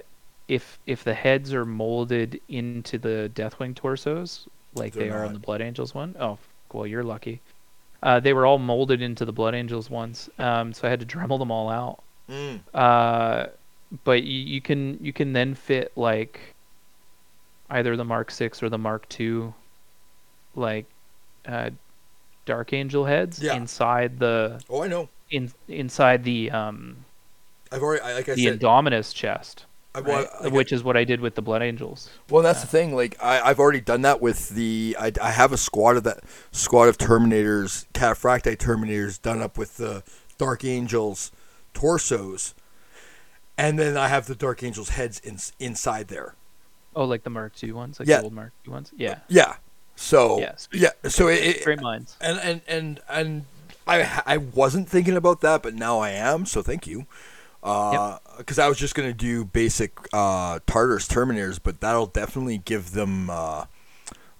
if 0.47 0.79
if 0.85 1.03
the 1.03 1.13
heads 1.13 1.53
are 1.53 1.65
molded 1.65 2.39
into 2.49 2.97
the 2.97 3.31
Deathwing 3.33 3.75
torsos, 3.75 4.47
like 4.75 4.93
They're 4.93 5.05
they 5.05 5.09
are 5.09 5.25
on 5.25 5.33
the 5.33 5.39
Blood 5.39 5.61
Angels 5.61 5.93
one, 5.95 6.15
oh, 6.19 6.37
well, 6.71 6.87
you're 6.87 7.03
lucky. 7.03 7.41
Uh, 8.03 8.19
they 8.19 8.33
were 8.33 8.45
all 8.45 8.59
molded 8.59 9.01
into 9.01 9.25
the 9.25 9.31
Blood 9.33 9.55
Angels 9.55 9.89
ones, 9.89 10.29
um, 10.37 10.71
so 10.73 10.87
I 10.87 10.91
had 10.91 10.99
to 10.99 11.05
Dremel 11.05 11.39
them 11.39 11.51
all 11.51 11.69
out. 11.69 12.03
Mm. 12.29 12.59
Uh, 12.73 13.47
but 14.03 14.23
you, 14.23 14.39
you 14.39 14.61
can 14.61 14.97
you 15.03 15.11
can 15.13 15.33
then 15.33 15.55
fit 15.55 15.91
like 15.95 16.52
either 17.73 17.97
the 17.97 18.05
Mark 18.05 18.31
Six 18.31 18.63
or 18.63 18.69
the 18.69 18.77
Mark 18.77 19.07
Two, 19.09 19.53
like 20.55 20.85
uh, 21.45 21.71
Dark 22.45 22.71
Angel 22.73 23.05
heads 23.05 23.39
Yeah. 23.41 23.55
inside 23.55 24.19
the 24.19 24.61
Oh, 24.69 24.81
I 24.83 24.87
know. 24.87 25.09
in 25.29 25.51
inside 25.67 26.23
the 26.23 26.51
um 26.51 27.05
I've 27.71 27.81
already, 27.81 28.01
I- 28.03 28.13
like 28.13 28.29
I 28.29 28.35
the 28.35 28.43
said, 28.45 28.59
Indominus 28.59 29.13
chest, 29.13 29.65
I, 29.95 29.99
right? 29.99 30.07
well, 30.07 30.21
like 30.41 30.51
I- 30.51 30.55
which 30.55 30.71
is 30.71 30.83
what 30.83 30.95
I 30.95 31.03
did 31.03 31.19
with 31.21 31.33
the 31.35 31.41
Blood 31.41 31.63
Angels. 31.63 32.09
Well, 32.29 32.43
that's 32.43 32.61
the 32.61 32.67
thing. 32.67 32.95
Like 32.95 33.17
I, 33.21 33.41
I've 33.41 33.59
already 33.59 33.81
done 33.81 34.01
that 34.03 34.21
with 34.21 34.49
the. 34.49 34.95
I, 34.99 35.11
I 35.21 35.31
have 35.31 35.51
a 35.51 35.57
squad 35.57 35.97
of 35.97 36.03
that 36.03 36.19
squad 36.51 36.87
of 36.87 36.97
Terminators, 36.97 37.85
Cataphracti 37.93 38.55
Terminators, 38.57 39.19
done 39.21 39.41
up 39.41 39.57
with 39.57 39.77
the 39.77 40.03
Dark 40.37 40.63
Angels 40.63 41.31
torsos, 41.73 42.53
and 43.57 43.79
then 43.79 43.97
I 43.97 44.07
have 44.07 44.27
the 44.27 44.35
Dark 44.35 44.61
Angels 44.61 44.89
heads 44.89 45.19
in, 45.19 45.37
inside 45.59 46.07
there. 46.09 46.35
Oh, 46.95 47.05
like 47.05 47.23
the 47.23 47.29
Mark 47.29 47.55
Two 47.55 47.75
ones, 47.75 47.99
like 47.99 48.07
Yeah. 48.07 48.17
the 48.19 48.23
old 48.25 48.33
Mark 48.33 48.51
Two 48.63 48.71
ones. 48.71 48.91
Yeah, 48.95 49.19
Yeah. 49.27 49.55
So 49.95 50.39
Yeah, 50.39 50.55
yeah. 50.71 50.89
So 51.09 51.27
it, 51.27 51.35
it 51.43 51.63
great 51.63 51.81
minds. 51.81 52.17
and 52.21 52.39
and 52.39 52.61
and 52.67 52.99
and 53.09 53.45
I 53.87 54.21
I 54.25 54.37
wasn't 54.37 54.89
thinking 54.89 55.15
about 55.17 55.41
that, 55.41 55.61
but 55.63 55.73
now 55.75 55.99
I 55.99 56.09
am. 56.11 56.45
So 56.45 56.61
thank 56.61 56.87
you. 56.87 57.05
Because 57.61 58.59
I 58.59 58.67
was 58.67 58.77
just 58.77 58.95
gonna 58.95 59.13
do 59.13 59.45
basic 59.45 59.91
uh, 60.11 60.59
Tartarus 60.67 61.07
Terminators, 61.07 61.59
but 61.61 61.79
that'll 61.79 62.07
definitely 62.07 62.57
give 62.57 62.91
them 62.91 63.29
uh, 63.29 63.65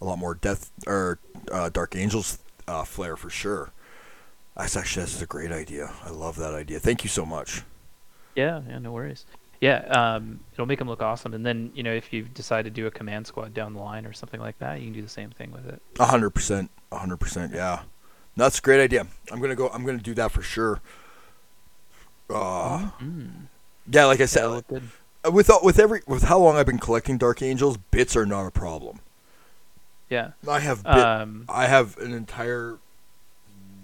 a 0.02 0.06
lot 0.06 0.18
more 0.18 0.36
Death 0.36 0.72
or 0.88 1.20
uh, 1.52 1.70
Dark 1.70 1.96
Angels 1.96 2.40
uh, 2.68 2.84
flair 2.84 3.16
for 3.16 3.30
sure. 3.30 3.72
That's 4.58 4.76
actually 4.76 5.06
that's 5.06 5.22
a 5.22 5.26
great 5.26 5.52
idea. 5.52 5.92
I 6.04 6.10
love 6.10 6.36
that 6.38 6.54
idea. 6.54 6.80
Thank 6.80 7.04
you 7.04 7.10
so 7.10 7.26
much. 7.26 7.64
Yeah, 8.36 8.62
yeah, 8.68 8.80
no 8.80 8.92
worries. 8.92 9.26
Yeah, 9.64 9.78
um, 9.86 10.42
it'll 10.52 10.66
make 10.66 10.80
them 10.80 10.90
look 10.90 11.02
awesome. 11.02 11.34
And 11.34 11.46
then 11.46 11.72
you 11.74 11.84
know, 11.84 11.94
if 11.94 12.12
you 12.12 12.24
decide 12.24 12.66
to 12.66 12.70
do 12.70 12.86
a 12.86 12.92
command 12.92 13.28
squad 13.28 13.54
down 13.54 13.74
the 13.74 13.80
line 13.80 14.06
or 14.06 14.12
something 14.12 14.42
like 14.42 14.60
that, 14.60 14.80
you 14.82 14.88
can 14.88 14.94
do 14.94 15.02
the 15.02 15.08
same 15.08 15.30
thing 15.30 15.54
with 15.54 15.66
it. 15.66 15.82
A 16.02 16.06
hundred 16.06 16.32
percent. 16.32 16.70
A 16.92 16.98
hundred 16.98 17.16
percent. 17.22 17.54
Yeah. 17.54 17.84
That's 18.36 18.60
a 18.60 18.62
great 18.62 18.84
idea. 18.84 19.08
I'm 19.32 19.40
gonna 19.40 19.56
go. 19.56 19.70
I'm 19.70 19.86
gonna 19.86 20.00
do 20.00 20.14
that 20.16 20.32
for 20.34 20.42
sure. 20.42 20.82
Uh, 22.30 22.90
Mm, 23.02 23.48
yeah, 23.90 24.04
like 24.06 24.20
I 24.20 24.26
said, 24.26 24.42
that'll 24.42 24.56
look 24.56 24.68
good. 24.68 24.84
Uh, 25.26 25.32
with 25.32 25.50
with 25.62 25.80
every 25.80 26.02
with 26.08 26.24
how 26.24 26.40
long 26.40 26.58
I've 26.58 26.66
been 26.66 26.78
collecting 26.78 27.18
Dark 27.18 27.42
Angels, 27.42 27.78
bits 27.78 28.18
are 28.18 28.26
not 28.26 28.46
a 28.46 28.52
problem. 28.52 29.00
Yeah. 30.10 30.32
I 30.46 30.60
have 30.60 30.84
bit, 30.84 30.92
Um, 30.92 31.46
I 31.48 31.68
have 31.68 31.98
an 32.00 32.12
entire 32.12 32.80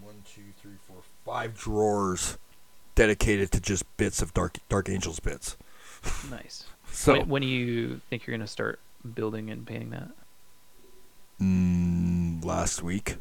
one, 0.01 0.23
two, 0.35 0.41
three, 0.61 0.75
four, 0.89 0.97
five 1.25 1.57
drawers 1.57 2.37
dedicated 2.95 3.51
to 3.53 3.61
just 3.61 3.85
bits 3.95 4.21
of 4.21 4.33
Dark 4.33 4.57
Dark 4.67 4.89
Angels 4.89 5.21
bits. 5.21 5.55
Nice. 6.29 6.65
So 6.91 7.13
when, 7.13 7.29
when 7.29 7.41
do 7.43 7.47
you 7.47 8.01
think 8.09 8.25
you're 8.25 8.35
gonna 8.35 8.47
start 8.47 8.79
building 9.13 9.51
and 9.51 9.65
painting 9.65 9.91
that? 9.91 10.09
mm, 11.39 12.43
last 12.43 12.81
week, 12.81 13.17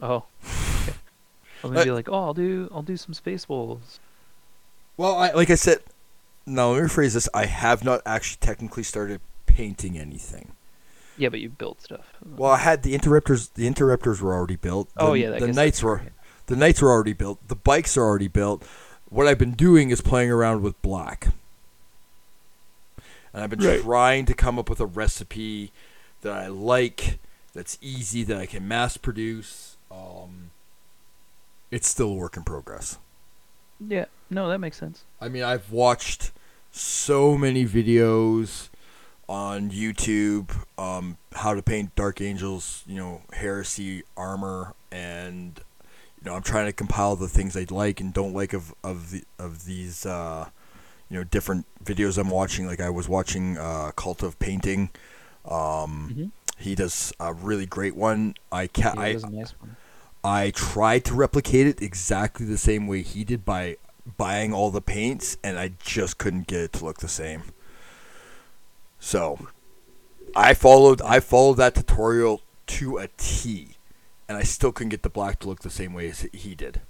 Oh, 0.00 0.24
okay. 0.44 0.94
I 1.64 1.66
was 1.66 1.70
Uh, 1.70 1.74
gonna 1.74 1.84
be 1.84 1.90
like, 1.90 2.08
oh, 2.08 2.24
I'll 2.26 2.34
do, 2.34 2.70
I'll 2.72 2.82
do 2.82 2.96
some 2.96 3.14
space 3.14 3.48
wolves. 3.48 3.98
well, 4.96 5.16
I 5.16 5.30
like 5.32 5.50
I 5.50 5.54
said. 5.56 5.78
Now 6.46 6.70
let 6.72 6.82
me 6.82 6.88
rephrase 6.88 7.14
this. 7.14 7.28
I 7.34 7.46
have 7.46 7.84
not 7.84 8.00
actually 8.06 8.38
technically 8.40 8.82
started 8.82 9.20
painting 9.46 9.98
anything. 9.98 10.52
Yeah, 11.16 11.30
but 11.30 11.40
you 11.40 11.48
built 11.48 11.82
stuff. 11.82 12.12
Well, 12.24 12.52
I 12.52 12.58
had 12.58 12.82
the 12.84 12.94
interemptors. 12.96 13.52
The 13.54 13.66
interemptors 13.68 14.20
were 14.20 14.32
already 14.34 14.56
built. 14.56 14.88
The, 14.94 15.00
oh 15.02 15.12
yeah, 15.14 15.30
the 15.38 15.48
knights 15.52 15.82
were 15.82 15.96
right. 15.96 16.12
the 16.46 16.56
knights 16.56 16.80
were 16.80 16.90
already 16.90 17.12
built. 17.14 17.46
The 17.48 17.56
bikes 17.56 17.96
are 17.96 18.04
already 18.04 18.28
built. 18.28 18.64
What 19.08 19.26
I've 19.26 19.38
been 19.38 19.52
doing 19.54 19.90
is 19.90 20.00
playing 20.00 20.30
around 20.30 20.62
with 20.62 20.80
black, 20.82 21.28
and 23.38 23.44
I've 23.44 23.50
been 23.50 23.60
Right. 23.66 23.80
trying 23.80 24.26
to 24.26 24.34
come 24.34 24.58
up 24.58 24.68
with 24.68 24.80
a 24.80 24.86
recipe 24.86 25.70
that 26.22 26.32
I 26.32 26.48
like, 26.48 27.20
that's 27.54 27.78
easy, 27.80 28.24
that 28.24 28.36
I 28.36 28.46
can 28.46 28.66
mass 28.66 28.96
produce. 28.96 29.76
Um, 29.92 30.50
it's 31.70 31.86
still 31.86 32.08
a 32.10 32.14
work 32.14 32.36
in 32.36 32.42
progress. 32.42 32.98
Yeah, 33.78 34.06
no, 34.28 34.48
that 34.48 34.58
makes 34.58 34.76
sense. 34.76 35.04
I 35.20 35.28
mean, 35.28 35.44
I've 35.44 35.70
watched 35.70 36.32
so 36.72 37.38
many 37.38 37.64
videos 37.64 38.70
on 39.28 39.70
YouTube, 39.70 40.50
um, 40.76 41.16
how 41.34 41.54
to 41.54 41.62
paint 41.62 41.94
Dark 41.94 42.20
Angels, 42.20 42.82
you 42.88 42.96
know, 42.96 43.22
Heresy 43.34 44.02
armor, 44.16 44.74
and 44.90 45.60
you 46.20 46.28
know, 46.28 46.34
I'm 46.34 46.42
trying 46.42 46.66
to 46.66 46.72
compile 46.72 47.14
the 47.14 47.28
things 47.28 47.56
I 47.56 47.66
like 47.70 48.00
and 48.00 48.12
don't 48.12 48.34
like 48.34 48.52
of 48.52 48.74
of 48.82 49.12
the 49.12 49.22
of 49.38 49.64
these, 49.64 50.04
uh, 50.04 50.48
you 51.10 51.16
know, 51.18 51.24
different 51.24 51.66
videos 51.84 52.18
I'm 52.18 52.30
watching. 52.30 52.66
Like 52.66 52.80
I 52.80 52.90
was 52.90 53.08
watching 53.08 53.56
uh, 53.58 53.92
Cult 53.96 54.22
of 54.22 54.38
Painting. 54.38 54.90
Um, 55.44 56.14
Mhm. 56.14 56.30
He 56.60 56.74
does 56.74 57.12
a 57.20 57.32
really 57.32 57.66
great 57.66 57.94
one. 57.94 58.34
I 58.50 58.66
ca- 58.66 58.94
Yeah, 58.96 59.00
I 59.00 59.06
it 59.08 59.14
was 59.14 59.24
a 59.24 59.30
nice 59.30 59.54
one. 59.60 59.76
I 60.24 60.50
tried 60.50 61.04
to 61.06 61.14
replicate 61.14 61.68
it 61.68 61.80
exactly 61.80 62.44
the 62.44 62.58
same 62.58 62.88
way 62.88 63.02
he 63.02 63.22
did 63.24 63.44
by 63.44 63.76
buying 64.16 64.52
all 64.52 64.70
the 64.72 64.80
paints, 64.80 65.36
and 65.44 65.56
I 65.58 65.72
just 65.78 66.18
couldn't 66.18 66.48
get 66.48 66.60
it 66.60 66.72
to 66.74 66.84
look 66.84 66.98
the 66.98 67.08
same. 67.08 67.44
So, 68.98 69.46
I 70.34 70.52
followed 70.54 71.00
I 71.02 71.20
followed 71.20 71.54
that 71.58 71.74
tutorial 71.76 72.42
to 72.68 72.98
a 72.98 73.08
T, 73.16 73.76
and 74.28 74.36
I 74.36 74.42
still 74.42 74.72
couldn't 74.72 74.90
get 74.90 75.02
the 75.04 75.08
black 75.08 75.38
to 75.40 75.48
look 75.48 75.60
the 75.60 75.70
same 75.70 75.92
way 75.94 76.08
as 76.10 76.26
he 76.32 76.54
did. 76.56 76.80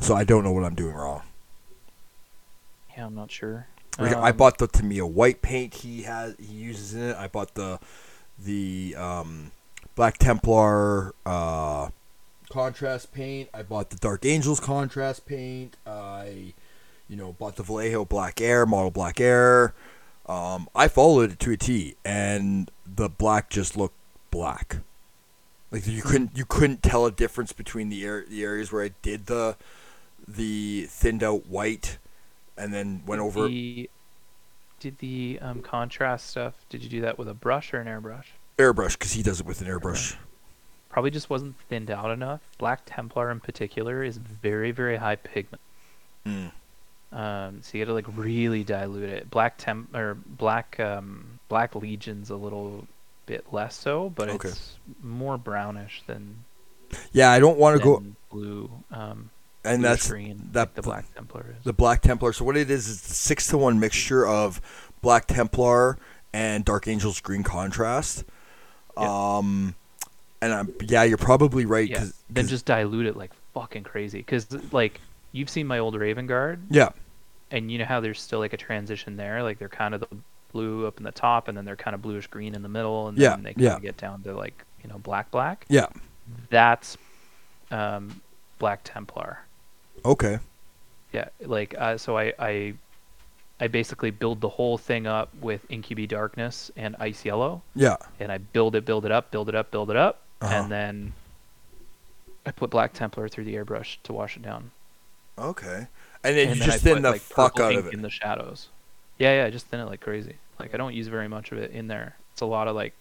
So 0.00 0.14
I 0.16 0.24
don't 0.24 0.42
know 0.44 0.52
what 0.52 0.64
I'm 0.64 0.74
doing 0.74 0.94
wrong. 0.94 1.22
Yeah, 2.96 3.06
I'm 3.06 3.14
not 3.14 3.30
sure. 3.30 3.66
Like, 3.98 4.14
I 4.14 4.30
Um, 4.30 4.36
bought 4.36 4.58
the 4.58 4.66
Tamiya 4.66 5.06
white 5.06 5.40
paint 5.42 5.74
he 5.74 6.02
has 6.02 6.34
he 6.38 6.52
uses 6.54 6.94
in 6.94 7.02
it. 7.02 7.16
I 7.16 7.28
bought 7.28 7.54
the 7.54 7.78
the 8.38 8.96
um, 8.96 9.52
Black 9.94 10.18
Templar 10.18 11.14
uh, 11.24 11.90
contrast 12.50 13.12
paint. 13.12 13.48
I 13.54 13.62
bought 13.62 13.90
the 13.90 13.96
Dark 13.96 14.24
Angels 14.24 14.60
contrast 14.60 15.26
paint. 15.26 15.76
I 15.86 16.54
you 17.08 17.16
know 17.16 17.32
bought 17.32 17.56
the 17.56 17.62
Vallejo 17.62 18.04
Black 18.04 18.40
Air 18.40 18.66
model 18.66 18.90
Black 18.90 19.20
Air. 19.20 19.74
Um, 20.26 20.68
I 20.74 20.88
followed 20.88 21.32
it 21.32 21.38
to 21.40 21.52
a 21.52 21.56
T, 21.56 21.96
and 22.04 22.70
the 22.86 23.08
black 23.08 23.50
just 23.50 23.76
looked 23.76 23.96
black. 24.30 24.78
Like 25.70 25.86
you 25.86 26.02
couldn't 26.02 26.36
you 26.36 26.44
couldn't 26.44 26.82
tell 26.82 27.04
a 27.06 27.10
difference 27.12 27.52
between 27.52 27.90
the 27.90 28.04
air, 28.04 28.24
the 28.28 28.42
areas 28.42 28.72
where 28.72 28.82
I 28.84 28.92
did 29.02 29.26
the 29.26 29.56
the 30.26 30.86
thinned 30.88 31.22
out 31.22 31.46
white, 31.46 31.98
and 32.56 32.72
then 32.72 33.02
went 33.06 33.20
over. 33.20 33.48
The, 33.48 33.88
did 34.80 34.98
the 34.98 35.38
um, 35.40 35.62
contrast 35.62 36.28
stuff? 36.28 36.54
Did 36.68 36.82
you 36.82 36.88
do 36.88 37.00
that 37.02 37.18
with 37.18 37.28
a 37.28 37.34
brush 37.34 37.72
or 37.74 37.80
an 37.80 37.86
airbrush? 37.86 38.26
airbrush 38.58 38.92
because 38.92 39.12
he 39.12 39.22
does 39.22 39.40
it 39.40 39.46
with 39.46 39.60
an 39.60 39.66
airbrush. 39.66 40.16
Probably 40.88 41.10
just 41.10 41.28
wasn't 41.28 41.56
thinned 41.68 41.90
out 41.90 42.10
enough. 42.10 42.40
Black 42.58 42.82
Templar 42.86 43.30
in 43.30 43.40
particular 43.40 44.04
is 44.04 44.16
very, 44.16 44.70
very 44.70 44.96
high 44.96 45.16
pigment. 45.16 45.60
Mm. 46.24 46.52
Um, 47.12 47.60
so 47.62 47.76
you 47.76 47.84
got 47.84 47.88
to 47.88 47.94
like 47.94 48.06
really 48.16 48.62
dilute 48.62 49.08
it. 49.08 49.30
Black 49.30 49.56
Temp 49.58 49.94
or 49.94 50.14
Black 50.14 50.78
um, 50.80 51.38
Black 51.48 51.74
Legion's 51.74 52.30
a 52.30 52.36
little 52.36 52.86
bit 53.26 53.52
less 53.52 53.74
so, 53.74 54.10
but 54.10 54.28
Okay. 54.28 54.48
it's 54.48 54.76
more 55.02 55.36
brownish 55.38 56.02
than, 56.06 56.44
Yeah, 57.12 57.30
I 57.30 57.38
don't 57.40 57.58
want 57.58 57.78
to 57.78 57.82
go, 57.84 58.02
blue. 58.30 58.70
Um, 58.90 59.30
and 59.64 59.82
bluish 59.82 59.90
that's 60.00 60.08
green 60.10 60.48
that 60.52 60.60
like 60.68 60.74
the 60.74 60.82
Black 60.82 61.14
Templar 61.14 61.54
is. 61.58 61.64
the 61.64 61.72
Black 61.72 62.00
Templar. 62.02 62.32
So 62.32 62.44
what 62.44 62.56
it 62.56 62.70
is 62.70 62.86
is 62.88 62.96
a 62.96 63.14
six 63.14 63.46
to 63.48 63.58
one 63.58 63.78
mixture 63.80 64.26
of 64.26 64.60
Black 65.02 65.26
Templar 65.26 65.98
and 66.32 66.64
Dark 66.64 66.88
Angels 66.88 67.20
green 67.20 67.42
contrast. 67.42 68.24
Yeah. 68.98 69.36
Um, 69.38 69.74
and 70.42 70.52
I'm 70.52 70.74
yeah, 70.82 71.02
you're 71.04 71.16
probably 71.18 71.64
right. 71.64 71.88
yeah. 71.88 71.98
'cause- 71.98 72.14
Then 72.30 72.44
'cause- 72.44 72.50
just 72.50 72.66
dilute 72.66 73.06
it 73.06 73.16
like 73.16 73.30
fucking 73.54 73.84
crazy. 73.84 74.18
Because 74.18 74.46
like 74.72 75.00
you've 75.32 75.50
seen 75.50 75.66
my 75.66 75.78
old 75.78 75.94
Raven 75.96 76.26
Guard, 76.26 76.60
yeah, 76.70 76.90
and 77.50 77.70
you 77.72 77.78
know 77.78 77.84
how 77.84 78.00
there's 78.00 78.20
still 78.20 78.38
like 78.40 78.52
a 78.52 78.56
transition 78.58 79.16
there. 79.16 79.42
Like 79.42 79.58
they're 79.58 79.68
kind 79.68 79.94
of 79.94 80.00
the 80.00 80.08
blue 80.52 80.86
up 80.86 80.98
in 80.98 81.02
the 81.04 81.10
top, 81.12 81.48
and 81.48 81.56
then 81.58 81.64
they're 81.64 81.74
kind 81.76 81.94
of 81.94 82.02
bluish 82.02 82.26
green 82.28 82.54
in 82.54 82.62
the 82.62 82.68
middle, 82.68 83.08
and 83.08 83.18
Yeah, 83.18 83.30
then 83.30 83.42
they 83.42 83.54
kind 83.54 83.64
yeah. 83.64 83.76
of 83.76 83.82
get 83.82 83.96
down 83.96 84.22
to 84.24 84.34
like 84.34 84.64
you 84.82 84.88
know 84.90 84.98
black 84.98 85.30
black. 85.30 85.64
yeah. 85.68 85.86
That's 86.50 86.96
um, 87.70 88.20
Black 88.58 88.80
Templar. 88.84 89.40
Okay. 90.04 90.38
Yeah, 91.12 91.28
like 91.40 91.74
uh, 91.78 91.96
so 91.96 92.18
I, 92.18 92.32
I 92.38 92.74
I 93.60 93.68
basically 93.68 94.10
build 94.10 94.40
the 94.40 94.48
whole 94.48 94.76
thing 94.76 95.06
up 95.06 95.30
with 95.40 95.64
Incubi 95.70 96.06
Darkness 96.06 96.70
and 96.76 96.96
Ice 96.98 97.24
Yellow, 97.24 97.62
Yeah. 97.74 97.96
and 98.18 98.32
I 98.32 98.38
build 98.38 98.74
it, 98.74 98.84
build 98.84 99.04
it 99.04 99.12
up, 99.12 99.30
build 99.30 99.48
it 99.48 99.54
up, 99.54 99.70
build 99.70 99.90
it 99.90 99.96
up, 99.96 100.22
Uh-huh. 100.40 100.52
and 100.54 100.70
then 100.72 101.12
I 102.44 102.50
put 102.50 102.70
Black 102.70 102.92
Templar 102.92 103.28
through 103.28 103.44
the 103.44 103.54
airbrush 103.54 103.96
to 104.02 104.12
wash 104.12 104.36
it 104.36 104.42
down. 104.42 104.72
Okay. 105.38 105.86
And 106.24 106.36
then 106.36 106.48
and 106.48 106.56
you 106.56 106.60
then 106.60 106.66
just 106.66 106.76
I 106.76 106.78
thin 106.78 106.94
put, 106.96 107.02
the 107.02 107.10
like, 107.12 107.20
fuck 107.20 107.60
out 107.60 107.74
of 107.74 107.86
it. 107.86 107.94
in 107.94 108.02
the 108.02 108.10
shadows. 108.10 108.68
Yeah, 109.18 109.36
yeah, 109.40 109.46
I 109.46 109.50
just 109.50 109.66
thin 109.66 109.80
it 109.80 109.84
like 109.86 110.00
crazy. 110.00 110.34
Like 110.58 110.74
I 110.74 110.76
don't 110.76 110.94
use 110.94 111.06
very 111.08 111.28
much 111.28 111.52
of 111.52 111.58
it 111.58 111.70
in 111.70 111.86
there. 111.86 112.16
It's 112.32 112.40
a 112.40 112.46
lot 112.46 112.66
of 112.66 112.74
like 112.74 112.92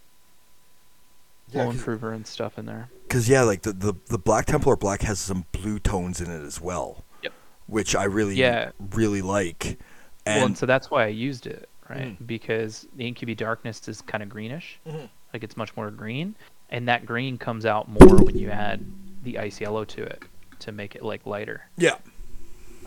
Yeah, 1.53 1.61
flow 1.63 1.65
'cause- 1.71 1.75
improver 1.75 2.11
and 2.13 2.25
stuff 2.27 2.57
in 2.57 2.65
there. 2.65 2.89
Because 3.07 3.29
yeah, 3.29 3.43
like 3.43 3.61
the, 3.61 3.73
the 3.73 3.93
the 4.07 4.17
Black 4.17 4.45
Templar 4.47 4.75
black 4.75 5.01
has 5.03 5.19
some 5.19 5.45
blue 5.51 5.77
tones 5.79 6.19
in 6.19 6.29
it 6.31 6.43
as 6.43 6.59
well. 6.59 7.03
Yep. 7.21 7.33
Which 7.67 7.95
I 7.95 8.05
really 8.05 8.35
Yeah. 8.35 8.71
really 8.91 9.21
like. 9.21 9.77
well, 10.25 10.35
And 10.37 10.43
and 10.45 10.57
so 10.57 10.65
that's 10.65 10.89
why 10.89 11.03
I 11.03 11.07
used 11.07 11.45
it, 11.47 11.69
right? 11.89 12.17
Mhm. 12.19 12.25
Because 12.27 12.87
the 12.95 13.05
Incubi 13.07 13.35
Darkness 13.35 13.87
is 13.87 14.01
kind 14.01 14.23
of 14.23 14.29
greenish, 14.29 14.79
Mhm. 14.87 15.09
like 15.33 15.43
it's 15.43 15.55
much 15.57 15.75
more 15.77 15.91
green, 15.91 16.35
and 16.69 16.87
that 16.87 17.05
green 17.05 17.37
comes 17.37 17.65
out 17.65 17.87
more 17.89 18.17
when 18.23 18.37
you 18.37 18.49
add 18.49 18.83
the 19.23 19.37
ice 19.37 19.59
yellow 19.61 19.83
to 19.85 20.01
it 20.03 20.23
to 20.59 20.71
make 20.71 20.95
it 20.95 21.03
like 21.03 21.25
lighter. 21.25 21.67
yeah, 21.77 21.95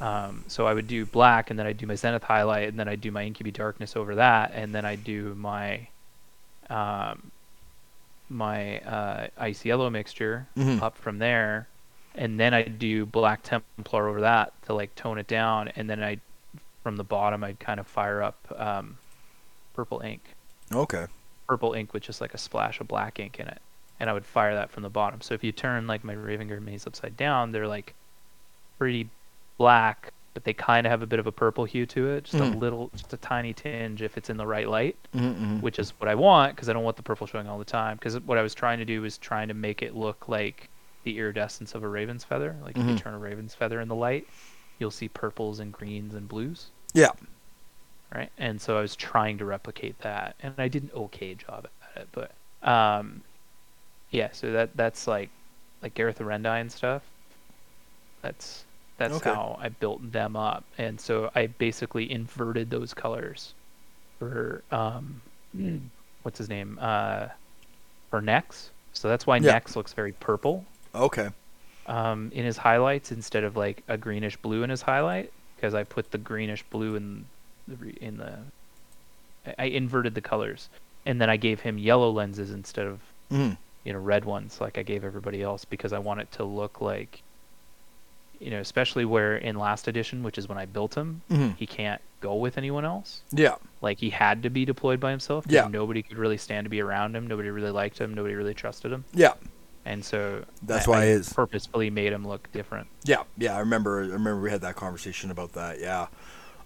Um, 0.01 0.45
so 0.49 0.67
I 0.67 0.75
would 0.75 0.87
do 0.89 1.07
black, 1.07 1.49
and 1.51 1.59
then 1.59 1.67
I'd 1.67 1.79
do 1.79 1.87
my 1.87 1.95
Zenith 1.95 2.23
highlight, 2.25 2.69
and 2.69 2.79
then 2.79 2.87
I'd 2.89 3.01
do 3.01 3.11
my 3.11 3.23
Incubi 3.23 3.51
Darkness 3.51 3.97
over 3.97 4.15
that, 4.17 4.51
and 4.55 4.75
then 4.75 4.85
I'd 4.85 5.05
do 5.05 5.35
my 5.37 5.89
um, 6.69 7.31
my 8.29 8.79
uh, 8.81 9.29
ice 9.39 9.65
yellow 9.65 9.89
mixture 9.91 10.47
Mhm. 10.57 10.83
up 10.83 10.97
from 10.97 11.19
there, 11.19 11.69
and 12.15 12.39
then 12.41 12.55
I'd 12.55 12.79
do 12.79 13.07
Black 13.07 13.43
Templar 13.43 14.09
over 14.09 14.21
that 14.23 14.53
to 14.67 14.75
like 14.75 14.95
tone 14.95 15.19
it 15.19 15.27
down, 15.29 15.69
and 15.69 15.89
then 15.89 16.03
I 16.03 16.19
from 16.83 16.97
the 16.97 17.05
bottom 17.05 17.43
I'd 17.43 17.59
kind 17.59 17.81
of 17.81 17.87
fire 17.87 18.23
up 18.23 18.37
um, 18.57 18.99
purple 19.75 20.01
ink, 20.01 20.23
okay, 20.73 21.07
purple 21.49 21.73
ink 21.75 21.93
with 21.93 22.03
just 22.05 22.21
like 22.21 22.33
a 22.35 22.39
splash 22.39 22.81
of 22.81 22.89
black 22.89 23.19
ink 23.19 23.39
in 23.41 23.49
it, 23.49 23.61
and 24.01 24.09
I 24.09 24.13
would 24.13 24.25
fire 24.27 24.55
that 24.55 24.71
from 24.71 24.83
the 24.83 24.91
bottom. 24.91 25.21
So 25.21 25.35
if 25.35 25.43
you 25.45 25.53
turn 25.53 25.87
like 25.87 26.05
my 26.05 26.13
Raven 26.13 26.49
Guard 26.49 26.63
maze 26.65 26.87
upside 26.87 27.17
down, 27.17 27.53
they're 27.53 27.67
like 27.69 27.95
pretty 28.79 29.09
black, 29.59 30.13
but 30.37 30.45
they 30.45 30.53
kind 30.53 30.87
of 30.87 30.91
have 30.91 31.01
a 31.01 31.07
bit 31.07 31.19
of 31.19 31.27
a 31.27 31.33
purple 31.33 31.65
hue 31.65 31.87
to 31.87 32.11
it, 32.11 32.25
just 32.25 32.37
Mhm. 32.37 32.53
a 32.55 32.59
little, 32.59 32.91
just 32.95 33.11
a 33.15 33.17
tiny 33.17 33.55
tinge 33.55 34.03
if 34.03 34.19
it's 34.19 34.29
in 34.29 34.37
the 34.37 34.47
right 34.47 34.69
light, 34.69 34.95
mm-hmm. 35.15 35.61
which 35.61 35.79
is 35.79 35.93
what 35.99 36.11
I 36.11 36.15
want 36.15 36.55
because 36.55 36.69
I 36.69 36.75
don't 36.75 36.85
want 36.85 36.99
the 36.99 37.03
purple 37.03 37.27
showing 37.27 37.49
all 37.49 37.59
the 37.59 37.65
time. 37.65 37.97
Because 37.97 38.21
what 38.21 38.37
I 38.37 38.43
was 38.43 38.55
trying 38.55 38.79
to 38.79 38.85
do 38.85 39.01
was 39.01 39.17
trying 39.17 39.49
to 39.49 39.55
make 39.55 39.81
it 39.81 39.97
look 39.97 40.29
like 40.29 40.69
the 41.05 41.17
iridescence 41.17 41.75
of 41.75 41.83
a 41.85 41.89
raven's 41.89 42.23
feather. 42.23 42.55
Like 42.63 42.77
if 42.77 42.85
Mhm. 42.85 42.91
you 42.91 42.99
turn 42.99 43.15
a 43.15 43.19
raven's 43.19 43.55
feather 43.55 43.81
in 43.81 43.89
the 43.89 43.95
light, 43.95 44.29
you'll 44.79 44.91
see 44.91 45.09
purples 45.09 45.59
and 45.59 45.73
greens 45.73 46.13
and 46.13 46.29
blues. 46.29 46.67
yeah, 46.93 47.13
Right, 48.15 48.31
and 48.37 48.61
so 48.61 48.77
I 48.77 48.83
was 48.83 48.95
trying 48.95 49.39
to 49.39 49.47
replicate 49.47 49.99
that, 50.01 50.37
and 50.41 50.53
I 50.59 50.69
did 50.69 50.83
an 50.85 50.91
okay 50.95 51.35
job 51.35 51.67
at 51.95 52.03
it, 52.03 52.09
but 52.13 52.33
um, 52.63 53.23
yeah. 54.11 54.29
So 54.33 54.53
that 54.53 54.77
that's 54.77 55.07
like 55.07 55.31
like 55.83 55.95
Gareth 55.95 56.19
Arendine 56.19 56.71
stuff. 56.71 57.03
That's 58.21 58.65
that's 58.99 59.15
Okay. 59.15 59.31
how 59.31 59.59
I 59.61 59.69
built 59.69 60.11
them 60.13 60.37
up, 60.37 60.65
and 60.79 61.01
so 61.01 61.31
I 61.35 61.47
basically 61.49 62.11
inverted 62.11 62.71
those 62.71 62.95
colors 62.95 63.53
for 64.19 64.63
um, 64.71 65.21
what's 66.23 66.39
his 66.39 66.49
name 66.49 66.79
uh, 66.81 67.29
for 68.11 68.21
Nex. 68.23 68.71
So 68.93 69.09
that's 69.09 69.27
why 69.27 69.37
Yeah. 69.37 69.53
Nex 69.53 69.77
looks 69.77 69.93
very 69.93 70.13
purple 70.13 70.65
okay, 70.95 71.29
um, 71.87 72.31
in 72.35 72.45
his 72.45 72.57
highlights 72.57 73.13
instead 73.13 73.45
of 73.45 73.57
like 73.57 73.83
a 73.89 73.97
greenish 73.99 74.37
blue 74.39 74.63
in 74.63 74.71
his 74.71 74.83
highlight 74.83 75.31
because 75.57 75.75
I 75.75 75.85
put 75.85 76.11
the 76.11 76.19
greenish 76.19 76.63
blue 76.71 76.95
in 76.97 77.27
the 77.69 77.77
re- 77.77 77.99
in 78.01 78.17
the 78.17 78.39
I- 79.59 79.65
inverted 79.67 80.15
the 80.15 80.21
colors 80.23 80.69
and 81.05 81.21
then 81.21 81.29
I 81.31 81.37
gave 81.37 81.61
him 81.61 81.79
yellow 81.79 82.11
lenses 82.11 82.51
instead 82.51 82.87
of 82.87 83.01
mm-hmm. 83.31 83.55
you 83.85 83.93
know 83.93 83.99
red 83.99 84.25
ones 84.25 84.61
like 84.61 84.79
I 84.79 84.83
gave 84.83 85.05
everybody 85.05 85.43
else 85.43 85.65
because 85.67 85.93
I 85.93 85.99
want 85.99 86.21
it 86.21 86.33
to 86.33 86.45
look 86.45 86.81
like 86.81 87.23
you 88.41 88.51
know 88.51 88.61
especially 88.61 89.05
where 89.05 89.37
in 89.37 89.57
last 89.57 89.89
edition 89.89 90.23
which 90.23 90.39
is 90.39 90.49
when 90.49 90.59
I 90.59 90.67
built 90.67 90.95
him 90.97 91.23
Mm-hmm. 91.31 91.51
he 91.57 91.67
can't 91.67 92.01
go 92.21 92.35
with 92.37 92.59
anyone 92.59 92.85
else 92.85 93.23
yeah, 93.33 93.55
like 93.83 93.99
he 93.99 94.11
had 94.11 94.43
to 94.45 94.51
be 94.51 94.65
deployed 94.65 94.99
by 95.01 95.11
himself. 95.11 95.45
Yeah. 95.49 95.69
nobody 95.69 96.03
could 96.03 96.19
really 96.19 96.37
stand 96.39 96.65
to 96.65 96.71
be 96.71 96.81
around 96.81 97.15
him 97.15 97.27
nobody 97.27 97.51
really 97.51 97.71
liked 97.71 97.99
him 97.99 98.15
nobody 98.15 98.35
really 98.35 98.55
trusted 98.55 98.91
him 98.93 99.05
yeah, 99.15 99.35
and 99.85 100.05
so 100.05 100.45
That's 100.63 100.89
I, 100.89 100.91
why 100.91 101.03
I 101.03 101.05
is. 101.07 101.33
purposefully 101.33 101.91
made 101.91 102.13
him 102.13 102.27
look 102.27 102.51
different 102.53 102.89
yeah, 103.05 103.23
yeah. 103.39 103.55
I 103.57 103.61
remember, 103.61 104.03
I 104.03 104.07
remember 104.09 104.41
we 104.41 104.51
had 104.51 104.63
that 104.63 104.75
conversation 104.77 105.31
about 105.31 105.53
that. 105.53 105.79
Yeah, 105.79 106.09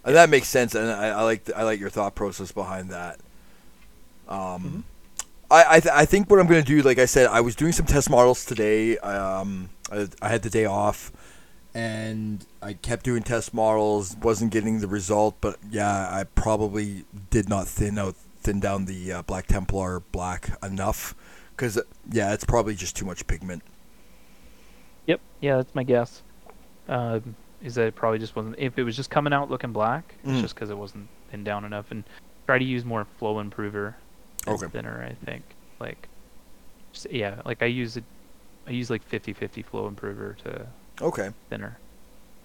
and 0.03 0.15
that 0.15 0.29
makes 0.29 0.47
sense, 0.47 0.73
and 0.73 0.89
I, 0.89 1.09
I 1.09 1.21
like, 1.21 1.47
I 1.55 1.61
like 1.63 1.79
your 1.79 1.91
thought 1.91 2.15
process 2.15 2.51
behind 2.51 2.89
that. 2.89 3.19
Um, 4.27 4.83
I, 5.49 5.75
I, 5.75 5.79
th- 5.81 5.93
I 5.93 6.05
think 6.05 6.29
what 6.29 6.39
I'm 6.39 6.47
gonna 6.47 6.63
do, 6.63 6.81
like 6.81 6.97
I 6.97 7.05
said, 7.05 7.27
I 7.27 7.41
was 7.41 7.55
doing 7.55 7.73
some 7.73 7.85
test 7.85 8.09
models 8.09 8.45
today. 8.45 8.97
Um, 8.99 9.69
I, 9.91 10.07
I 10.21 10.29
had 10.29 10.41
the 10.43 10.49
day 10.49 10.65
off, 10.65 11.11
and 11.73 12.45
I 12.61 12.73
kept 12.73 13.03
doing 13.05 13.23
test 13.23 13.53
models. 13.53 14.15
wasn't 14.21 14.51
getting 14.51 14.79
the 14.79 14.87
result, 14.87 15.35
but 15.41 15.57
yeah, 15.69 16.09
I 16.11 16.23
probably 16.23 17.05
did 17.29 17.47
not 17.49 17.67
thin 17.67 17.97
out, 17.97 18.15
thin 18.41 18.59
down 18.59 18.85
the 18.85 19.11
uh, 19.11 19.21
Black 19.23 19.47
Templar 19.47 20.01
black 20.11 20.49
enough, 20.63 21.15
because 21.55 21.79
yeah, 22.11 22.33
it's 22.33 22.43
probably 22.45 22.75
just 22.75 22.95
too 22.95 23.05
much 23.05 23.25
pigment. 23.27 23.63
Yep. 25.07 25.19
Yeah, 25.39 25.57
that's 25.57 25.73
my 25.75 25.83
guess. 25.83 26.21
Um, 26.87 27.35
is 27.63 27.75
that 27.75 27.85
it 27.87 27.95
probably 27.95 28.19
just 28.19 28.35
wasn't. 28.35 28.55
If 28.57 28.77
it 28.77 28.83
was 28.83 28.95
just 28.95 29.09
coming 29.09 29.33
out 29.33 29.49
looking 29.49 29.71
black, 29.71 30.15
Mm. 30.25 30.33
it's 30.33 30.41
just 30.41 30.55
because 30.55 30.69
it 30.69 30.77
wasn't 30.77 31.07
thinned 31.29 31.45
down 31.45 31.63
enough. 31.63 31.91
And 31.91 32.03
try 32.47 32.57
to 32.57 32.65
use 32.65 32.83
more 32.83 33.05
flow 33.19 33.39
improver 33.39 33.95
Okay. 34.47 34.67
thinner. 34.67 35.03
I 35.07 35.13
think. 35.25 35.43
Like, 35.79 36.07
just, 36.91 37.09
yeah, 37.11 37.41
like 37.45 37.61
I 37.61 37.67
use 37.67 37.97
it. 37.97 38.03
I 38.67 38.71
use 38.71 38.89
like 38.91 39.07
50-50 39.09 39.63
flow 39.65 39.87
improver 39.87 40.35
to 40.43 40.67
Okay. 40.99 41.31
thinner 41.49 41.77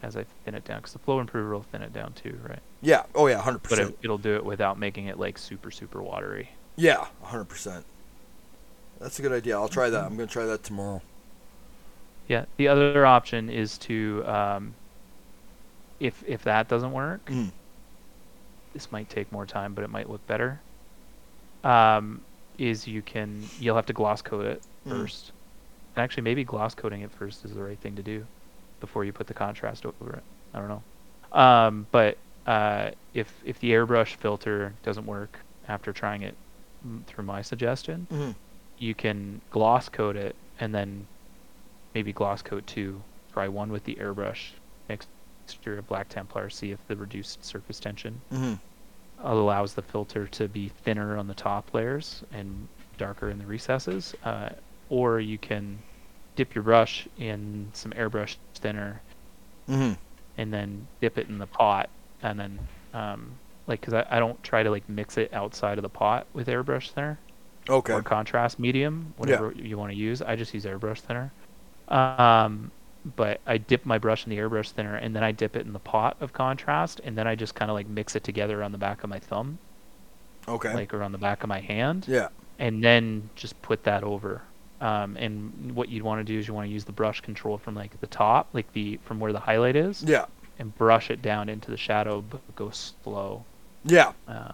as 0.02 0.16
I 0.16 0.24
thin 0.44 0.54
it 0.54 0.64
down 0.64 0.78
because 0.78 0.92
the 0.92 0.98
flow 0.98 1.20
improver 1.20 1.52
will 1.54 1.62
thin 1.62 1.82
it 1.82 1.92
down 1.92 2.12
too, 2.12 2.38
right? 2.48 2.60
Yeah. 2.82 3.04
Oh 3.14 3.26
yeah, 3.26 3.40
hundred 3.40 3.62
But 3.62 3.70
percent. 3.70 3.90
it, 3.90 3.98
it'll 4.04 4.18
do 4.18 4.36
it 4.36 4.44
without 4.44 4.78
making 4.78 5.06
it 5.06 5.18
like 5.18 5.38
super 5.38 5.70
super 5.70 6.02
watery. 6.02 6.50
Yeah, 6.76 7.06
hundred 7.22 7.46
percent. 7.46 7.84
That's 9.00 9.18
a 9.18 9.22
good 9.22 9.32
idea. 9.32 9.56
I'll 9.56 9.68
try 9.68 9.90
that. 9.90 10.04
I'm 10.04 10.16
gonna 10.16 10.26
try 10.26 10.44
that 10.46 10.62
tomorrow. 10.62 11.02
Yeah. 12.28 12.44
The 12.56 12.68
other 12.68 13.06
option 13.06 13.48
is 13.48 13.78
to, 13.78 14.22
um, 14.26 14.74
if 16.00 16.22
if 16.26 16.42
that 16.44 16.68
doesn't 16.68 16.92
work, 16.92 17.24
Mm. 17.26 17.50
this 18.72 18.90
might 18.92 19.08
take 19.08 19.32
more 19.32 19.46
time, 19.46 19.74
but 19.74 19.84
it 19.84 19.90
might 19.90 20.08
look 20.10 20.26
better. 20.26 20.60
Um, 21.64 22.22
is 22.58 22.86
you 22.86 23.02
can 23.02 23.42
you'll 23.58 23.76
have 23.76 23.86
to 23.86 23.92
gloss 23.92 24.22
coat 24.22 24.46
it 24.46 24.62
Mm. 24.86 24.90
first. 24.90 25.32
And 25.94 26.02
actually, 26.04 26.22
maybe 26.24 26.44
gloss 26.44 26.74
coating 26.74 27.00
it 27.00 27.10
first 27.10 27.44
is 27.44 27.54
the 27.54 27.62
right 27.62 27.78
thing 27.78 27.96
to 27.96 28.02
do 28.02 28.26
before 28.86 29.04
you 29.04 29.12
put 29.12 29.26
the 29.26 29.34
contrast 29.34 29.84
over 29.84 30.12
it. 30.14 30.22
I 30.54 30.58
don't 30.60 30.68
know. 30.68 30.82
Um, 31.38 31.86
but 31.90 32.16
uh, 32.46 32.90
if 33.14 33.28
if 33.44 33.58
the 33.60 33.70
airbrush 33.72 34.14
filter 34.16 34.72
doesn't 34.84 35.06
work 35.06 35.38
after 35.68 35.92
trying 35.92 36.22
it 36.22 36.34
mm, 36.86 37.04
through 37.06 37.24
my 37.24 37.42
suggestion, 37.42 38.06
Mm-hmm. 38.12 38.30
you 38.78 38.94
can 38.94 39.40
gloss 39.50 39.88
coat 39.88 40.16
it 40.16 40.34
and 40.60 40.74
then 40.74 41.06
maybe 41.94 42.12
gloss 42.12 42.42
coat 42.42 42.66
two. 42.66 43.02
Try 43.32 43.48
one 43.48 43.70
with 43.70 43.84
the 43.84 43.96
airbrush 43.96 44.52
mixture 44.88 45.78
of 45.78 45.86
black 45.88 46.08
Templar, 46.08 46.48
see 46.48 46.70
if 46.70 46.78
the 46.88 46.96
reduced 46.96 47.44
surface 47.44 47.80
tension 47.80 48.20
Mm-hmm. 48.32 48.54
allows 49.26 49.74
the 49.74 49.82
filter 49.82 50.26
to 50.28 50.48
be 50.48 50.68
thinner 50.84 51.16
on 51.18 51.26
the 51.26 51.34
top 51.34 51.74
layers 51.74 52.22
and 52.32 52.68
darker 52.96 53.28
in 53.30 53.38
the 53.38 53.46
recesses. 53.46 54.14
Uh, 54.24 54.50
or 54.88 55.18
you 55.20 55.36
can 55.38 55.78
dip 56.36 56.54
your 56.54 56.62
brush 56.62 57.08
in 57.18 57.68
some 57.72 57.92
airbrush 57.92 58.36
thinner 58.54 59.00
Mm-hmm. 59.68 59.94
and 60.38 60.52
then 60.54 60.86
dip 61.00 61.18
it 61.18 61.28
in 61.28 61.38
the 61.38 61.46
pot 61.46 61.88
and 62.22 62.38
then 62.38 62.58
um, 62.94 63.32
like 63.66 63.80
because 63.80 63.94
I, 63.94 64.06
I 64.08 64.18
don't 64.20 64.40
try 64.44 64.62
to 64.62 64.70
like 64.70 64.88
mix 64.88 65.16
it 65.18 65.32
outside 65.34 65.76
of 65.78 65.82
the 65.82 65.88
pot 65.88 66.26
with 66.34 66.46
airbrush 66.46 66.90
thinner 66.92 67.18
Okay. 67.68 67.92
or 67.92 68.00
contrast 68.00 68.60
medium, 68.60 69.12
whatever 69.16 69.50
you 69.56 69.76
want 69.76 69.90
to 69.90 69.96
use. 69.98 70.22
I 70.22 70.36
just 70.36 70.54
use 70.54 70.64
airbrush 70.64 71.00
thinner. 71.00 71.32
Um, 71.88 72.70
but 73.16 73.40
I 73.44 73.58
dip 73.58 73.84
my 73.84 73.98
brush 73.98 74.24
in 74.24 74.30
the 74.30 74.36
airbrush 74.38 74.70
thinner 74.70 74.94
and 74.94 75.16
then 75.16 75.24
I 75.24 75.32
dip 75.32 75.56
it 75.56 75.66
in 75.66 75.72
the 75.72 75.80
pot 75.80 76.16
of 76.20 76.32
contrast 76.32 77.00
and 77.02 77.18
then 77.18 77.26
I 77.26 77.34
just 77.34 77.56
kind 77.56 77.68
of 77.70 77.74
like 77.74 77.88
mix 77.88 78.14
it 78.14 78.22
together 78.22 78.62
on 78.62 78.70
the 78.70 78.78
back 78.78 79.02
of 79.02 79.10
my 79.10 79.18
thumb, 79.18 79.58
Okay. 80.46 80.72
like 80.74 80.94
or 80.94 81.02
on 81.02 81.10
the 81.10 81.18
back 81.18 81.42
of 81.42 81.48
my 81.48 81.58
hand, 81.60 82.06
yeah. 82.08 82.28
and 82.60 82.84
then 82.84 83.30
just 83.34 83.60
put 83.62 83.82
that 83.82 84.04
over. 84.04 84.42
Um, 84.80 85.16
and 85.16 85.72
what 85.74 85.88
you'd 85.88 86.02
want 86.02 86.20
to 86.20 86.24
do 86.32 86.38
is 86.38 86.46
you 86.46 86.52
want 86.54 86.66
to 86.68 86.72
use 86.72 86.84
the 86.84 86.92
brush 86.92 87.20
control 87.22 87.56
from 87.58 87.74
like 87.74 87.98
the 88.00 88.06
top, 88.06 88.48
like 88.52 88.70
the 88.74 88.98
from 89.04 89.18
where 89.20 89.32
the 89.32 89.40
highlight 89.40 89.74
is, 89.76 90.02
Yeah. 90.02 90.26
and 90.58 90.76
brush 90.76 91.10
it 91.10 91.22
down 91.22 91.48
into 91.48 91.70
the 91.70 91.76
shadow, 91.78 92.20
but 92.20 92.40
go 92.56 92.70
slow. 92.70 93.44
Yeah. 93.84 94.12
Um, 94.28 94.52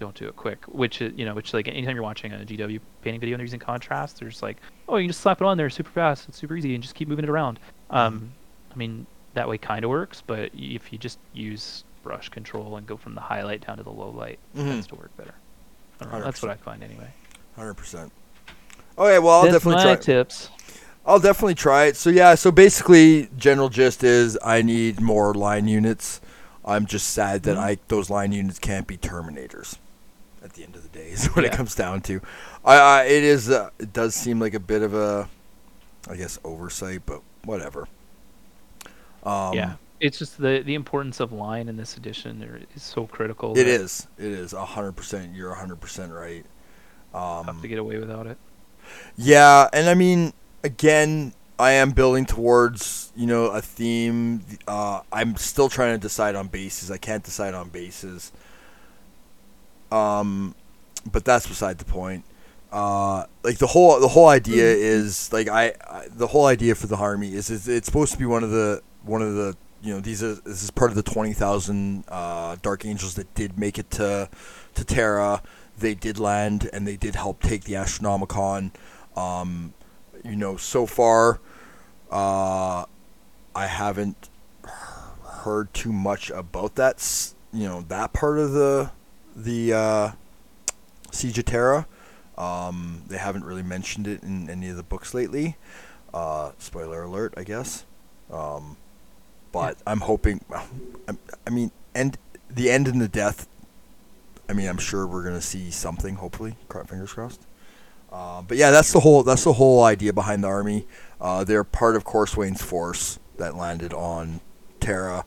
don't 0.00 0.14
do 0.16 0.26
it 0.26 0.34
quick. 0.34 0.64
Which 0.66 1.00
is, 1.00 1.12
you 1.16 1.24
know, 1.24 1.34
which 1.34 1.54
like 1.54 1.68
anytime 1.68 1.94
you're 1.94 2.02
watching 2.02 2.32
a 2.32 2.38
GW 2.38 2.80
painting 3.02 3.20
video 3.20 3.34
and 3.34 3.40
they're 3.40 3.44
using 3.44 3.60
contrast, 3.60 4.18
there's 4.18 4.42
like, 4.42 4.56
oh, 4.88 4.96
you 4.96 5.04
can 5.04 5.10
just 5.10 5.20
slap 5.20 5.40
it 5.40 5.44
on 5.46 5.56
there 5.56 5.70
super 5.70 5.90
fast, 5.90 6.28
it's 6.28 6.38
super 6.38 6.56
easy, 6.56 6.74
and 6.74 6.82
just 6.82 6.94
keep 6.96 7.06
moving 7.08 7.24
it 7.24 7.28
around. 7.30 7.60
Um, 7.90 8.32
I 8.72 8.76
mean, 8.76 9.06
that 9.34 9.48
way 9.48 9.58
kind 9.58 9.84
of 9.84 9.90
works, 9.90 10.22
but 10.26 10.50
if 10.54 10.92
you 10.92 10.98
just 10.98 11.18
use 11.34 11.84
brush 12.02 12.28
control 12.30 12.76
and 12.76 12.86
go 12.86 12.96
from 12.96 13.14
the 13.14 13.20
highlight 13.20 13.64
down 13.64 13.76
to 13.76 13.84
the 13.84 13.90
low 13.92 14.10
light, 14.10 14.40
it 14.56 14.58
Mhm. 14.58 14.64
tends 14.64 14.86
to 14.88 14.96
work 14.96 15.16
better. 15.16 15.34
I 16.08 16.12
don't 16.12 16.20
know, 16.20 16.24
that's 16.24 16.42
what 16.42 16.50
I 16.50 16.56
find 16.56 16.82
anyway. 16.82 17.08
Hundred 17.56 17.74
percent. 17.74 18.12
Okay. 18.98 19.18
Well, 19.18 19.30
I'll 19.36 19.42
that's 19.42 19.54
definitely 19.54 19.84
my 19.84 19.94
try. 19.94 20.02
tips. 20.02 20.48
I'll 21.04 21.18
definitely 21.20 21.54
try 21.54 21.84
it. 21.86 21.96
So 21.96 22.10
yeah. 22.10 22.34
So 22.34 22.50
basically, 22.50 23.28
general 23.36 23.68
gist 23.68 24.04
is 24.04 24.38
I 24.44 24.62
need 24.62 25.00
more 25.00 25.34
line 25.34 25.66
units. 25.68 26.20
I'm 26.64 26.86
just 26.86 27.08
sad 27.10 27.42
that 27.42 27.56
Mhm. 27.56 27.60
I 27.60 27.78
those 27.88 28.08
line 28.10 28.32
units 28.32 28.58
can't 28.58 28.86
be 28.86 28.96
Terminators. 28.96 29.76
At 30.44 30.54
the 30.54 30.64
end 30.64 30.76
of 30.76 30.82
the 30.82 30.88
day, 30.88 31.08
is 31.10 31.26
what 31.26 31.44
it 31.44 31.50
Yeah. 31.52 31.56
comes 31.56 31.74
down 31.74 32.00
to. 32.02 32.20
I, 32.64 32.76
I 32.76 33.02
it 33.04 33.24
is 33.24 33.50
uh, 33.50 33.70
it 33.78 33.92
does 33.92 34.14
seem 34.14 34.38
like 34.40 34.54
a 34.54 34.60
bit 34.60 34.82
of 34.82 34.94
a, 34.94 35.28
I 36.08 36.16
guess 36.16 36.38
oversight, 36.44 37.02
but 37.06 37.20
whatever. 37.44 37.88
Um, 39.24 39.54
yeah, 39.54 39.74
it's 40.02 40.18
just 40.18 40.38
the 40.38 40.62
the 40.66 40.74
importance 40.74 41.20
of 41.20 41.32
line 41.32 41.68
in 41.68 41.76
this 41.76 41.96
edition 41.96 42.66
is 42.76 42.82
so 42.82 43.06
critical. 43.08 43.58
It 43.58 43.66
is. 43.66 44.08
It 44.18 44.32
is 44.32 44.52
a 44.52 44.64
hundred 44.64 44.92
percent. 44.92 45.34
You're 45.34 45.52
a 45.52 45.58
hundred 45.58 45.80
percent 45.80 46.12
right. 46.12 46.46
tough 47.44 47.58
Um, 47.58 47.62
to 47.62 47.68
get 47.68 47.78
away 47.78 47.98
without 47.98 48.26
it. 48.26 48.38
yeah, 49.16 49.68
and 49.72 49.88
I 49.88 49.94
mean, 49.94 50.32
again, 50.64 51.34
I 51.58 51.72
am 51.72 51.92
building 51.92 52.26
towards 52.26 53.12
you 53.16 53.26
know 53.26 53.46
a 53.46 53.60
theme. 53.62 54.44
Uh, 54.66 55.00
I'm 55.12 55.36
still 55.36 55.68
trying 55.68 55.94
to 55.94 55.98
decide 56.00 56.34
on 56.34 56.48
bases. 56.48 56.90
I 56.90 56.98
can't 56.98 57.24
decide 57.24 57.54
on 57.54 57.68
bases. 57.70 58.32
Um, 59.90 60.54
but 61.10 61.24
that's 61.24 61.46
beside 61.46 61.78
the 61.78 61.84
point. 61.84 62.24
Uh, 62.72 63.26
like 63.44 63.58
the 63.58 63.66
whole 63.68 64.00
the 64.00 64.08
whole 64.08 64.28
idea 64.28 64.64
is 64.64 65.32
like 65.32 65.48
I, 65.48 65.74
I 65.88 66.06
the 66.10 66.28
whole 66.28 66.46
idea 66.46 66.74
for 66.74 66.86
the 66.86 66.96
army 66.96 67.34
is, 67.34 67.50
is 67.50 67.68
it's 67.68 67.86
supposed 67.86 68.12
to 68.12 68.18
be 68.18 68.26
one 68.26 68.42
of 68.44 68.50
the 68.50 68.82
one 69.02 69.22
of 69.22 69.34
the 69.34 69.56
you 69.82 69.92
know 69.92 70.00
these 70.00 70.22
are 70.22 70.34
this 70.34 70.62
is 70.62 70.70
part 70.70 70.90
of 70.90 70.96
the 70.96 71.02
twenty 71.02 71.32
thousand 71.32 72.04
uh, 72.08 72.56
dark 72.62 72.84
angels 72.84 73.14
that 73.14 73.34
did 73.34 73.58
make 73.58 73.78
it 73.78 73.90
to 73.92 74.28
to 74.74 74.84
Terra. 74.84 75.42
They 75.76 75.94
did 75.94 76.18
land 76.18 76.70
and 76.72 76.86
they 76.86 76.96
did 76.96 77.16
help 77.16 77.42
take 77.42 77.64
the 77.64 77.74
Astronomicon. 77.74 78.72
Um, 79.16 79.74
you 80.24 80.36
know, 80.36 80.56
so 80.56 80.86
far, 80.86 81.40
uh, 82.10 82.84
I 83.54 83.66
haven't 83.66 84.28
heard 85.24 85.74
too 85.74 85.92
much 85.92 86.30
about 86.30 86.76
that. 86.76 87.34
You 87.52 87.68
know, 87.68 87.84
that 87.88 88.12
part 88.12 88.38
of 88.38 88.52
the 88.52 88.92
the 89.34 89.72
uh, 89.72 90.12
Siege 91.10 91.38
of 91.38 91.46
Terra. 91.46 91.86
Um, 92.38 93.02
they 93.08 93.18
haven't 93.18 93.44
really 93.44 93.62
mentioned 93.62 94.06
it 94.06 94.22
in 94.22 94.48
any 94.48 94.68
of 94.68 94.76
the 94.76 94.82
books 94.82 95.12
lately. 95.12 95.56
Uh, 96.14 96.52
spoiler 96.58 97.02
alert, 97.02 97.34
I 97.36 97.44
guess. 97.44 97.84
Um, 98.30 98.76
but 99.52 99.76
I'm 99.86 100.00
hoping. 100.00 100.44
I'm, 101.06 101.18
mean, 101.50 101.70
and 101.94 102.16
the 102.50 102.70
end 102.70 102.88
and 102.88 103.00
the 103.00 103.08
death. 103.08 103.46
I 104.48 104.54
mean, 104.54 104.68
I'm 104.68 104.78
sure 104.78 105.06
we're 105.06 105.22
gonna 105.22 105.40
see 105.40 105.70
something. 105.70 106.16
Hopefully, 106.16 106.56
fingers 106.86 107.12
crossed. 107.12 107.46
Uh, 108.10 108.42
but 108.42 108.56
yeah, 108.56 108.70
that's 108.70 108.92
the 108.92 109.00
whole 109.00 109.22
that's 109.22 109.44
the 109.44 109.54
whole 109.54 109.84
idea 109.84 110.12
behind 110.12 110.44
the 110.44 110.48
army. 110.48 110.86
Uh, 111.20 111.44
they're 111.44 111.64
part 111.64 111.96
of 111.96 112.04
Corswain's 112.04 112.62
force 112.62 113.18
that 113.38 113.56
landed 113.56 113.92
on 113.94 114.40
Terra. 114.80 115.24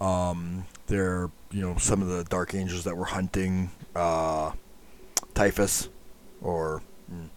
Um, 0.00 0.66
they're 0.86 1.30
you 1.50 1.62
know 1.62 1.76
some 1.78 2.02
of 2.02 2.08
the 2.08 2.24
Dark 2.24 2.54
Angels 2.54 2.84
that 2.84 2.96
were 2.96 3.06
hunting 3.06 3.70
uh, 3.94 4.52
Typhus, 5.34 5.88
or 6.42 6.82
mm, 7.12 7.28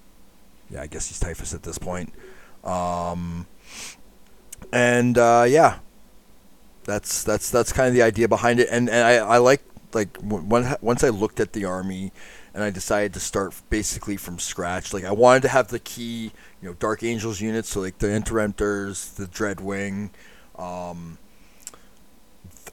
yeah, 0.70 0.82
I 0.82 0.88
guess 0.88 1.08
he's 1.08 1.20
Typhus 1.20 1.53
at 1.53 1.64
this 1.64 1.78
point. 1.78 2.14
Um, 2.64 3.48
and 4.74 5.18
uh, 5.18 5.45
yeah, 5.48 5.80
that's 6.84 7.24
that's 7.24 7.49
that's 7.49 7.72
kind 7.72 7.88
of 7.88 7.94
the 7.94 8.02
idea 8.02 8.28
behind 8.28 8.60
it. 8.60 8.68
And, 8.72 8.90
and 8.90 9.03
I, 9.03 9.16
I 9.18 9.38
like 9.38 9.62
like 9.94 10.18
when, 10.18 10.76
once 10.82 11.03
I 11.03 11.10
looked 11.10 11.40
at 11.40 11.53
the 11.53 11.66
army 11.66 12.12
and 12.53 12.64
I 12.64 12.70
decided 12.70 13.14
to 13.14 13.20
start 13.20 13.53
basically 13.70 14.18
from 14.18 14.40
scratch. 14.40 14.94
Like 14.94 15.03
I 15.03 15.12
wanted 15.12 15.44
to 15.44 15.49
have 15.49 15.70
the 15.70 15.80
key, 15.80 16.32
you 16.62 16.70
know, 16.70 16.74
Dark 16.74 17.03
Angels 17.03 17.41
units, 17.41 17.70
so 17.70 17.82
like 17.82 17.99
the 17.99 18.08
Interemptors, 18.08 19.16
the 19.16 19.26
Dreadwing. 19.26 20.10
Um, 20.58 21.18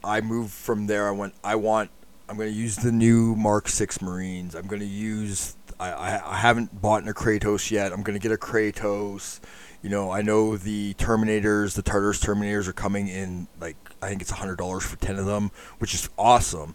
I 0.02 0.20
moved 0.20 0.52
from 0.52 0.86
there. 0.86 1.08
I 1.08 1.12
went. 1.12 1.34
I 1.44 1.54
want. 1.56 1.90
I'm 2.28 2.36
going 2.36 2.50
to 2.50 2.58
use 2.58 2.76
the 2.76 2.92
new 2.92 3.34
Mark 3.36 3.68
Six 3.68 4.02
Marines. 4.02 4.54
I'm 4.54 4.66
going 4.66 4.80
to 4.80 4.86
use. 4.86 5.56
I, 5.80 5.92
I, 5.92 6.32
I 6.34 6.36
haven't 6.36 6.80
bought 6.80 7.06
a 7.08 7.12
Kratos 7.12 7.70
yet. 7.70 7.92
I'm 7.92 8.02
going 8.02 8.18
to 8.18 8.22
get 8.22 8.32
a 8.32 8.36
Kratos. 8.36 9.40
You 9.82 9.90
know, 9.90 10.10
I 10.10 10.22
know 10.22 10.56
the 10.56 10.94
Terminators, 10.94 11.74
the 11.74 11.82
Tartarus 11.82 12.20
Terminators 12.20 12.66
are 12.66 12.72
coming 12.72 13.08
in 13.08 13.46
like 13.60 13.76
I 14.02 14.08
think 14.08 14.22
it's 14.22 14.30
hundred 14.30 14.58
dollars 14.58 14.84
for 14.84 14.96
ten 14.96 15.18
of 15.18 15.26
them, 15.26 15.50
which 15.78 15.94
is 15.94 16.08
awesome 16.18 16.74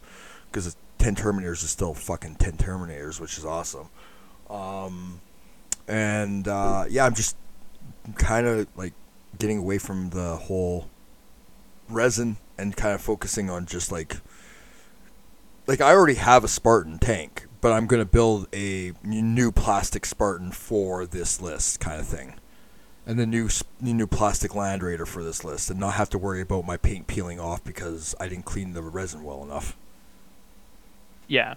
because 0.51 0.75
ten 0.97 1.15
Terminators 1.15 1.63
is 1.63 1.69
still 1.69 1.93
fucking 1.93 2.35
ten 2.35 2.53
Terminators, 2.53 3.19
which 3.19 3.37
is 3.37 3.45
awesome. 3.45 3.89
Um, 4.49 5.19
and 5.87 6.47
uh, 6.47 6.85
yeah, 6.89 7.05
I'm 7.05 7.13
just 7.13 7.35
kind 8.15 8.47
of 8.47 8.67
like 8.75 8.93
getting 9.37 9.59
away 9.59 9.77
from 9.77 10.09
the 10.11 10.35
whole 10.37 10.89
resin 11.89 12.37
and 12.57 12.75
kind 12.75 12.93
of 12.93 13.01
focusing 13.01 13.49
on 13.49 13.65
just 13.65 13.91
like 13.91 14.17
like 15.67 15.81
I 15.81 15.91
already 15.91 16.15
have 16.15 16.43
a 16.43 16.47
Spartan 16.47 16.99
tank, 16.99 17.47
but 17.61 17.71
I'm 17.71 17.87
gonna 17.87 18.05
build 18.05 18.47
a 18.53 18.93
new 19.03 19.51
plastic 19.51 20.05
Spartan 20.05 20.51
for 20.51 21.05
this 21.05 21.41
list, 21.41 21.79
kind 21.79 21.99
of 21.99 22.07
thing, 22.07 22.35
and 23.05 23.19
the 23.19 23.25
new 23.25 23.45
s- 23.47 23.63
new 23.81 24.07
plastic 24.07 24.55
Land 24.55 24.83
Raider 24.83 25.05
for 25.05 25.23
this 25.23 25.43
list, 25.43 25.69
and 25.69 25.79
not 25.79 25.95
have 25.95 26.09
to 26.11 26.17
worry 26.17 26.41
about 26.41 26.65
my 26.65 26.77
paint 26.77 27.07
peeling 27.07 27.39
off 27.39 27.63
because 27.63 28.15
I 28.19 28.27
didn't 28.27 28.45
clean 28.45 28.73
the 28.73 28.81
resin 28.81 29.23
well 29.23 29.43
enough. 29.43 29.75
Yeah, 31.27 31.55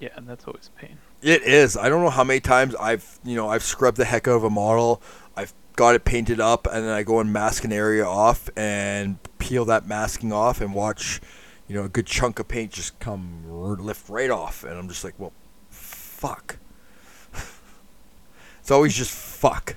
yeah, 0.00 0.10
and 0.16 0.28
that's 0.28 0.44
always 0.46 0.70
a 0.76 0.80
pain. 0.80 0.98
It 1.22 1.42
is. 1.42 1.76
I 1.76 1.88
don't 1.88 2.02
know 2.02 2.10
how 2.10 2.24
many 2.24 2.40
times 2.40 2.74
I've 2.76 3.18
you 3.24 3.36
know 3.36 3.48
I've 3.48 3.62
scrubbed 3.62 3.98
the 3.98 4.04
heck 4.04 4.26
out 4.28 4.36
of 4.36 4.44
a 4.44 4.50
model. 4.50 5.02
I've 5.36 5.52
got 5.76 5.94
it 5.94 6.04
painted 6.04 6.40
up, 6.40 6.66
and 6.66 6.84
then 6.84 6.92
I 6.92 7.02
go 7.02 7.20
and 7.20 7.32
mask 7.32 7.64
an 7.64 7.72
area 7.72 8.04
off 8.06 8.48
and 8.56 9.18
peel 9.38 9.64
that 9.66 9.86
masking 9.86 10.32
off 10.32 10.60
and 10.60 10.74
watch, 10.74 11.20
you 11.68 11.74
know, 11.74 11.84
a 11.84 11.88
good 11.88 12.06
chunk 12.06 12.38
of 12.38 12.48
paint 12.48 12.72
just 12.72 12.98
come 13.00 13.44
lift 13.48 14.08
right 14.08 14.30
off, 14.30 14.64
and 14.64 14.78
I'm 14.78 14.88
just 14.88 15.04
like, 15.04 15.14
well, 15.18 15.32
fuck. 15.70 16.58
it's 18.60 18.70
always 18.70 18.94
just 18.94 19.10
fuck. 19.10 19.76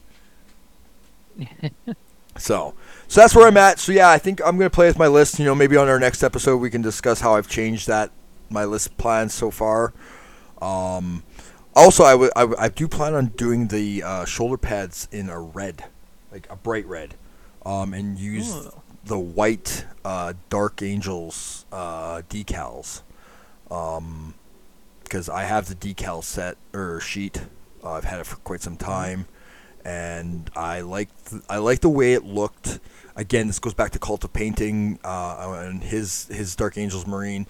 so, 2.37 2.73
so 3.07 3.21
that's 3.21 3.35
where 3.35 3.47
I'm 3.47 3.57
at. 3.57 3.79
So 3.79 3.91
yeah, 3.91 4.09
I 4.09 4.17
think 4.17 4.41
I'm 4.45 4.57
gonna 4.57 4.69
play 4.69 4.87
with 4.87 4.97
my 4.99 5.07
list. 5.07 5.39
You 5.39 5.45
know, 5.45 5.55
maybe 5.55 5.77
on 5.77 5.87
our 5.87 5.99
next 5.99 6.23
episode 6.23 6.57
we 6.57 6.69
can 6.69 6.81
discuss 6.81 7.21
how 7.21 7.35
I've 7.35 7.47
changed 7.47 7.87
that 7.87 8.11
my 8.49 8.65
list 8.65 8.97
plans 8.97 9.33
so 9.33 9.51
far. 9.51 9.93
Um, 10.61 11.23
also, 11.75 12.03
I 12.03 12.15
would- 12.15 12.31
I 12.35 12.47
I 12.57 12.69
do 12.69 12.87
plan 12.87 13.15
on 13.15 13.27
doing 13.27 13.67
the 13.67 14.03
uh, 14.03 14.25
shoulder 14.25 14.57
pads 14.57 15.07
in 15.11 15.29
a 15.29 15.39
red, 15.39 15.85
like 16.31 16.47
a 16.49 16.55
bright 16.55 16.85
red, 16.85 17.15
um, 17.65 17.93
and 17.93 18.17
use 18.19 18.53
Ooh. 18.55 18.71
the 19.03 19.17
white 19.19 19.85
uh, 20.05 20.33
Dark 20.49 20.81
Angels 20.83 21.65
uh, 21.71 22.21
decals, 22.29 23.01
um, 23.71 24.35
because 25.03 25.29
I 25.29 25.43
have 25.43 25.67
the 25.67 25.75
decal 25.75 26.23
set 26.23 26.57
or 26.73 26.99
sheet. 26.99 27.41
Uh, 27.83 27.93
I've 27.93 28.03
had 28.05 28.19
it 28.19 28.27
for 28.27 28.35
quite 28.37 28.61
some 28.61 28.77
time, 28.77 29.25
and 29.85 30.49
I 30.55 30.81
like 30.81 31.09
th- 31.25 31.43
I 31.49 31.57
like 31.57 31.81
the 31.81 31.89
way 31.89 32.13
it 32.13 32.23
looked. 32.23 32.79
Again, 33.15 33.47
this 33.47 33.59
goes 33.59 33.73
back 33.73 33.91
to 33.91 33.99
Cult 33.99 34.23
of 34.23 34.33
Painting 34.33 34.99
uh, 35.03 35.63
and 35.65 35.83
his 35.83 36.25
his 36.27 36.55
Dark 36.55 36.77
Angels 36.77 37.05
Marine. 37.07 37.47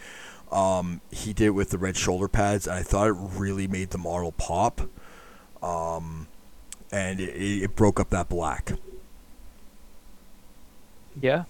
Um, 0.51 1.01
he 1.11 1.33
did 1.33 1.45
it 1.47 1.49
with 1.51 1.69
the 1.71 1.77
red 1.77 1.97
shoulder 1.97 2.27
pads, 2.27 2.67
and 2.67 2.75
I 2.75 2.83
thought 2.83 3.07
it 3.07 3.13
really 3.13 3.67
made 3.67 3.89
the 3.91 3.97
model 3.97 4.31
pop. 4.33 4.81
Um, 5.63 6.27
and 6.91 7.19
it, 7.19 7.63
it 7.63 7.75
broke 7.75 7.99
up 7.99 8.09
that 8.11 8.29
black. 8.29 8.73
Yeah, 11.21 11.43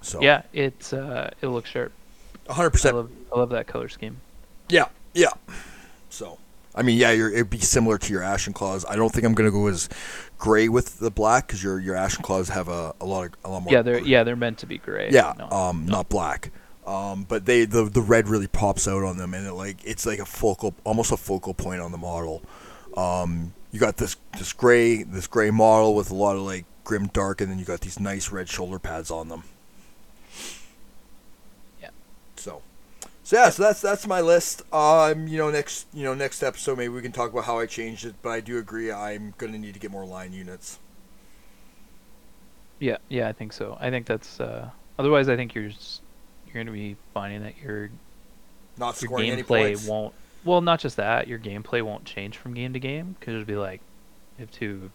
So 0.00 0.20
yeah, 0.22 0.42
it's 0.52 0.92
uh, 0.92 1.30
it 1.40 1.48
looks 1.48 1.70
sharp. 1.70 1.92
One 2.46 2.56
hundred 2.56 2.70
percent. 2.70 2.96
I 3.32 3.38
love 3.38 3.50
that 3.50 3.66
color 3.66 3.88
scheme. 3.88 4.20
Yeah, 4.68 4.88
yeah. 5.14 5.32
So, 6.10 6.38
I 6.78 6.82
mean, 6.82 6.96
yeah, 6.96 7.10
you're, 7.10 7.30
it'd 7.30 7.50
be 7.50 7.58
similar 7.58 7.98
to 7.98 8.12
your 8.12 8.22
Ashen 8.22 8.52
Claws. 8.52 8.84
I 8.88 8.96
don't 8.96 9.12
think 9.12 9.24
I'm 9.26 9.34
gonna 9.34 9.50
go 9.50 9.66
as 9.66 9.88
gray 10.38 10.68
with 10.68 10.98
the 11.00 11.10
black 11.10 11.46
because 11.48 11.62
your 11.62 11.80
your 11.80 11.96
Ashen 11.96 12.22
Claws 12.22 12.48
have 12.50 12.68
a, 12.68 12.94
a 13.00 13.04
lot 13.04 13.26
of 13.26 13.32
a 13.44 13.50
lot 13.50 13.62
more. 13.64 13.72
Yeah, 13.72 13.82
they're 13.82 14.00
yeah 14.00 14.22
they're 14.24 14.36
meant 14.36 14.58
to 14.58 14.66
be 14.66 14.78
gray. 14.78 15.10
yeah, 15.10 15.34
No. 15.38 15.50
um, 15.50 15.86
not 15.86 16.08
black. 16.08 16.52
Um, 16.86 17.24
but 17.28 17.44
they 17.44 17.64
the 17.66 17.84
the 17.84 18.00
red 18.00 18.28
really 18.28 18.46
pops 18.46 18.88
out 18.88 19.02
on 19.02 19.18
them, 19.18 19.34
and 19.34 19.46
it 19.46 19.52
like 19.52 19.84
it's 19.84 20.06
like 20.06 20.20
a 20.20 20.24
focal, 20.24 20.74
almost 20.84 21.12
a 21.12 21.16
focal 21.18 21.52
point 21.52 21.82
on 21.82 21.92
the 21.92 21.98
model. 21.98 22.42
Um, 22.96 23.52
you 23.72 23.78
got 23.80 23.98
this 23.98 24.16
this 24.38 24.52
gray 24.54 25.02
this 25.02 25.26
gray 25.26 25.50
model 25.50 25.94
with 25.94 26.10
a 26.10 26.14
lot 26.14 26.36
of 26.36 26.42
like 26.42 26.64
grim 26.84 27.08
dark, 27.08 27.40
and 27.42 27.50
then 27.50 27.58
you 27.58 27.64
got 27.66 27.80
these 27.82 28.00
nice 28.00 28.30
red 28.30 28.48
shoulder 28.48 28.78
pads 28.78 29.10
on 29.10 29.28
them. 29.28 29.42
Yeah. 31.82 31.90
So, 32.36 32.62
so 33.28 33.36
yeah, 33.36 33.50
so 33.50 33.62
that's 33.62 33.82
that's 33.82 34.06
my 34.06 34.22
list. 34.22 34.62
Um, 34.72 35.28
you 35.28 35.36
know, 35.36 35.50
next 35.50 35.86
you 35.92 36.02
know 36.02 36.14
next 36.14 36.42
episode 36.42 36.78
maybe 36.78 36.88
we 36.88 37.02
can 37.02 37.12
talk 37.12 37.30
about 37.30 37.44
how 37.44 37.58
I 37.58 37.66
changed 37.66 38.06
it, 38.06 38.14
but 38.22 38.30
I 38.30 38.40
do 38.40 38.56
agree 38.56 38.90
I'm 38.90 39.34
gonna 39.36 39.58
need 39.58 39.74
to 39.74 39.80
get 39.80 39.90
more 39.90 40.06
line 40.06 40.32
units. 40.32 40.78
Yeah, 42.78 42.96
yeah, 43.10 43.28
I 43.28 43.32
think 43.32 43.52
so. 43.52 43.76
I 43.78 43.90
think 43.90 44.06
that's 44.06 44.40
uh, 44.40 44.70
otherwise 44.98 45.28
I 45.28 45.36
think 45.36 45.54
you're 45.54 45.68
just, 45.68 46.00
you're 46.46 46.54
going 46.54 46.68
to 46.68 46.72
be 46.72 46.96
finding 47.12 47.42
that 47.42 47.58
your 47.58 47.90
Not 48.78 48.98
your 49.02 49.08
scoring 49.08 49.30
any 49.30 49.42
gameplay 49.42 49.74
points. 49.74 49.86
won't. 49.86 50.14
Well, 50.42 50.62
not 50.62 50.80
just 50.80 50.96
that, 50.96 51.28
your 51.28 51.38
gameplay 51.38 51.82
won't 51.82 52.06
change 52.06 52.38
from 52.38 52.54
game 52.54 52.72
to 52.72 52.80
game 52.80 53.14
because 53.20 53.34
it'll 53.34 53.44
be 53.44 53.56
like, 53.56 53.82
you 54.38 54.42
have 54.46 54.50
two, 54.52 54.90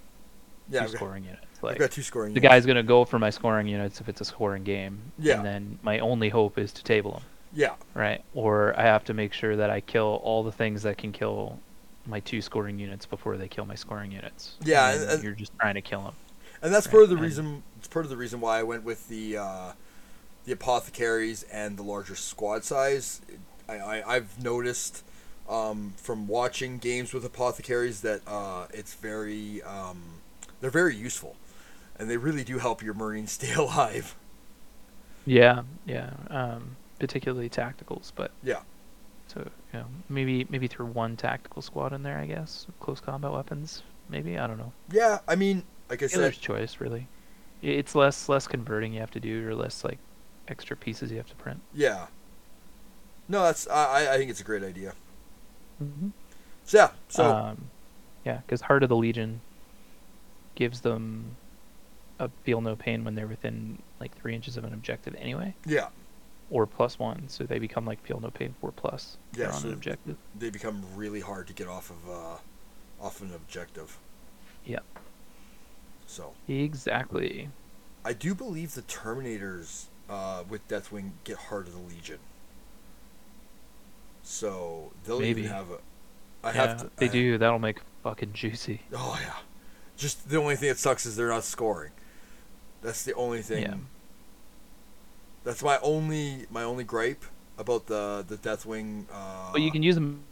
yeah, 0.72 0.80
two 0.80 0.85
I've 0.85 0.91
got, 0.91 0.97
scoring 0.97 1.23
units. 1.26 1.45
I've 1.64 1.77
got 1.77 1.91
two 1.91 2.01
scoring. 2.01 2.34
the 2.34 2.39
units. 2.39 2.51
guy's 2.51 2.65
gonna 2.65 2.81
go 2.81 3.05
for 3.05 3.19
my 3.19 3.30
scoring 3.30 3.68
units 3.68 4.01
if 4.01 4.10
it's 4.10 4.22
a 4.22 4.26
scoring 4.26 4.64
game. 4.64 5.11
Yeah. 5.19 5.35
And 5.35 5.45
then 5.45 5.80
my 5.84 5.99
only 5.99 6.30
hope 6.30 6.57
is 6.57 6.72
to 6.73 6.84
table 6.84 7.11
them, 7.11 7.23
Yeah, 7.54 7.76
right? 7.94 8.24
Or 8.34 8.74
I 8.80 8.84
have 8.84 9.04
to 9.06 9.14
make 9.14 9.34
sure 9.34 9.56
that 9.56 9.70
I 9.70 9.80
kill 9.82 10.20
all 10.24 10.44
the 10.44 10.52
things 10.52 10.82
that 10.84 10.98
can 10.98 11.12
kill 11.12 11.60
my 12.08 12.20
two 12.20 12.42
scoring 12.42 12.80
units 12.80 13.06
before 13.06 13.38
they 13.38 13.48
kill 13.48 13.66
my 13.66 13.76
scoring 13.76 14.12
units. 14.12 14.56
Yeah, 14.64 14.92
And 14.92 15.10
and- 15.10 15.24
you're 15.24 15.34
just 15.36 15.52
trying 15.60 15.76
to 15.76 15.82
kill 15.82 16.02
them. 16.04 16.14
and 16.62 16.74
that's 16.74 16.88
Right, 16.88 16.92
part 16.92 17.04
of 17.04 17.10
the 17.10 17.16
and- 17.16 17.24
reason. 17.24 17.64
It's 17.78 17.88
part 17.88 18.06
of 18.06 18.10
the 18.10 18.18
reason 18.18 18.40
why 18.42 18.60
I 18.60 18.64
went 18.64 18.84
with 18.84 19.08
the 19.10 19.38
uh, 19.38 19.72
the 20.46 20.52
apothecaries 20.54 21.44
and 21.44 21.78
the 21.78 21.84
larger 21.84 22.16
squad 22.16 22.64
size. 22.64 23.22
I, 23.70 23.78
I 23.78 24.16
I've 24.16 24.42
noticed 24.44 25.04
um, 25.50 25.94
from 25.98 26.28
watching 26.28 26.78
games 26.80 27.14
with 27.14 27.24
apothecaries 27.26 28.02
that 28.02 28.22
uh, 28.28 28.68
it's 28.74 28.94
very 28.96 29.62
um, 29.64 30.02
they're 30.62 30.70
very 30.72 30.96
useful, 30.96 31.36
and 32.00 32.10
they 32.10 32.18
really 32.18 32.44
do 32.46 32.58
help 32.58 32.82
your 32.82 32.94
marines 32.94 33.34
stay 33.34 33.54
alive. 33.66 34.16
Yeah, 35.26 35.64
yeah. 35.86 36.12
Um, 36.30 36.76
particularly 37.08 37.50
tacticals, 37.50 38.14
but 38.16 38.32
Yeah. 38.44 38.62
so 39.28 39.42
you 39.74 39.80
know 39.80 39.86
maybe 40.08 40.48
maybe 40.50 40.68
throw 40.68 40.86
one 40.86 41.18
tactical 41.18 41.62
squad 41.62 41.92
in 41.92 42.02
there. 42.04 42.18
I 42.18 42.26
guess 42.26 42.66
close 42.80 43.02
combat 43.02 43.34
weapons. 43.34 43.84
Maybe 44.08 44.38
I 44.40 44.48
don't 44.48 44.58
know. 44.58 44.72
Yeah, 44.90 45.20
I 45.28 45.36
mean, 45.36 45.64
like 45.90 46.02
I 46.02 46.08
said, 46.08 46.20
Dealer's 46.20 46.38
choice, 46.38 46.78
really. 46.80 47.08
It's 47.62 47.94
less 47.94 48.30
less 48.30 48.48
converting 48.48 48.94
you 48.94 49.02
have 49.02 49.12
to 49.12 49.20
do, 49.20 49.46
or 49.46 49.54
less 49.54 49.84
like 49.84 49.98
extra 50.48 50.78
pieces 50.78 51.12
you 51.12 51.18
have 51.18 51.28
to 51.28 51.36
print. 51.36 51.60
yeah. 51.74 52.08
No, 53.28 53.44
that's 53.44 53.68
I 53.68 54.06
I- 54.06 54.14
I 54.14 54.18
think 54.18 54.30
it's 54.32 54.42
a 54.42 54.46
great 54.46 54.64
idea. 54.64 54.94
Mm-hmm. 55.84 56.10
So 56.66 56.78
yeah, 56.78 56.90
so 57.10 57.26
um, 57.26 57.58
yeah, 58.26 58.38
because 58.46 58.62
Heart 58.62 58.84
of 58.84 58.90
the 58.90 58.96
Legion 58.96 59.42
gives 60.56 60.80
them 60.82 61.36
a 62.20 62.30
feel 62.44 62.62
no 62.62 62.76
pain 62.76 63.04
when 63.04 63.16
they're 63.16 63.28
within 63.28 63.80
like 64.00 64.16
three 64.18 64.36
inches 64.36 64.56
of 64.56 64.64
an 64.64 64.74
objective 64.74 65.16
anyway, 65.18 65.56
yeah, 65.66 65.88
or 66.49 66.65
plus 66.68 66.99
one, 66.99 67.28
so 67.28 67.44
they 67.45 67.60
become 67.60 67.86
like 67.86 68.02
feel 68.06 68.20
no 68.20 68.30
pain 68.30 68.53
four 68.61 68.72
plus. 68.72 69.18
Yeah, 69.34 69.45
they're 69.45 69.53
on 69.53 69.61
so- 69.61 69.68
an 69.70 69.74
objective. 69.74 70.18
they 70.38 70.49
become 70.49 70.84
really 70.95 71.20
hard 71.22 71.48
to 71.48 71.53
get 71.53 71.68
off 71.68 71.90
of 71.90 72.10
uh, 72.10 73.06
off 73.06 73.22
an 73.22 73.32
objective. 73.36 73.98
Yeah. 74.65 74.80
So 76.06 76.34
Exactly. 76.48 77.49
I 78.06 78.14
do 78.14 78.36
believe 78.36 78.76
the 78.76 78.82
Terminators 78.84 79.86
uh, 80.10 80.44
with 80.48 80.68
Deathwing 80.68 81.11
get 81.24 81.38
Heart 81.38 81.68
of 81.68 81.74
the 81.74 81.80
Legion. 81.95 82.20
So 84.22 84.91
they'll 85.06 85.20
Maybe. 85.20 85.41
even 85.41 85.52
have 85.53 85.70
a. 85.72 85.78
I 86.45 86.49
yeah, 86.52 86.68
have 86.68 86.78
to. 86.82 86.91
they 86.98 87.07
I- 87.07 87.11
do. 87.11 87.38
That'll 87.38 87.60
make 87.60 87.80
fucking 88.03 88.34
juicy. 88.34 88.82
Oh 88.94 89.18
yeah, 89.22 89.34
just 89.98 90.30
the 90.30 90.38
only 90.38 90.56
thing 90.56 90.70
that 90.70 90.78
sucks 90.78 91.06
is 91.06 91.15
they're 91.15 91.30
not 91.30 91.44
scoring. 91.44 91.91
That's 92.82 93.03
the 93.03 93.14
only 93.15 93.41
thing. 93.41 93.64
Yeah. 93.64 93.76
That's 95.44 95.61
my 95.64 95.78
only 95.82 96.45
my 96.49 96.64
only 96.64 96.84
gripe 96.84 97.24
about 97.57 97.88
the 97.88 98.24
the 98.28 98.38
Deathwing. 98.38 99.06
Uh, 99.11 99.52
But 99.52 99.61
you 99.61 99.72
can 99.72 99.84
use 99.84 99.95
them 99.95 100.24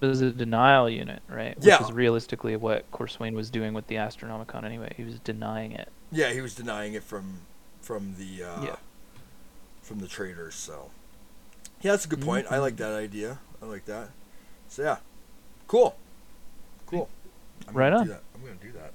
as 0.00 0.20
a 0.20 0.30
denial 0.30 0.88
unit, 0.88 1.22
right? 1.28 1.56
Which 1.56 1.66
Yeah. 1.66 1.82
is 1.82 1.92
realistically 1.92 2.56
what 2.56 2.90
Corswain 2.90 3.34
was 3.34 3.50
doing 3.50 3.74
with 3.74 3.86
the 3.88 3.96
Astronomicon 3.96 4.64
anyway. 4.64 4.94
He 4.96 5.04
was 5.04 5.18
denying 5.20 5.72
it. 5.72 5.88
Yeah, 6.10 6.32
he 6.32 6.40
was 6.40 6.54
denying 6.54 6.94
it 6.94 7.02
from 7.02 7.40
from 7.82 8.14
the 8.18 8.44
uh, 8.44 8.62
Yeah. 8.64 8.76
from 9.82 9.98
the 10.00 10.08
traitors. 10.08 10.54
So 10.54 10.90
yeah, 11.82 11.92
that's 11.92 12.04
a 12.04 12.08
good 12.08 12.22
point. 12.22 12.46
I 12.50 12.58
like 12.58 12.74
Mhm. 12.74 12.78
that 12.78 12.94
idea. 12.94 13.38
I 13.62 13.66
like 13.66 13.84
that. 13.86 14.10
So 14.68 14.82
yeah, 14.82 14.98
cool, 15.66 15.96
cool. 16.86 17.08
I'm 17.66 17.74
Right 17.74 17.92
on. 17.92 18.04
Do 18.06 18.12
that. 18.12 18.22
I'm 18.34 18.40
gonna 18.42 18.54
do 18.62 18.72
that. 18.72 18.92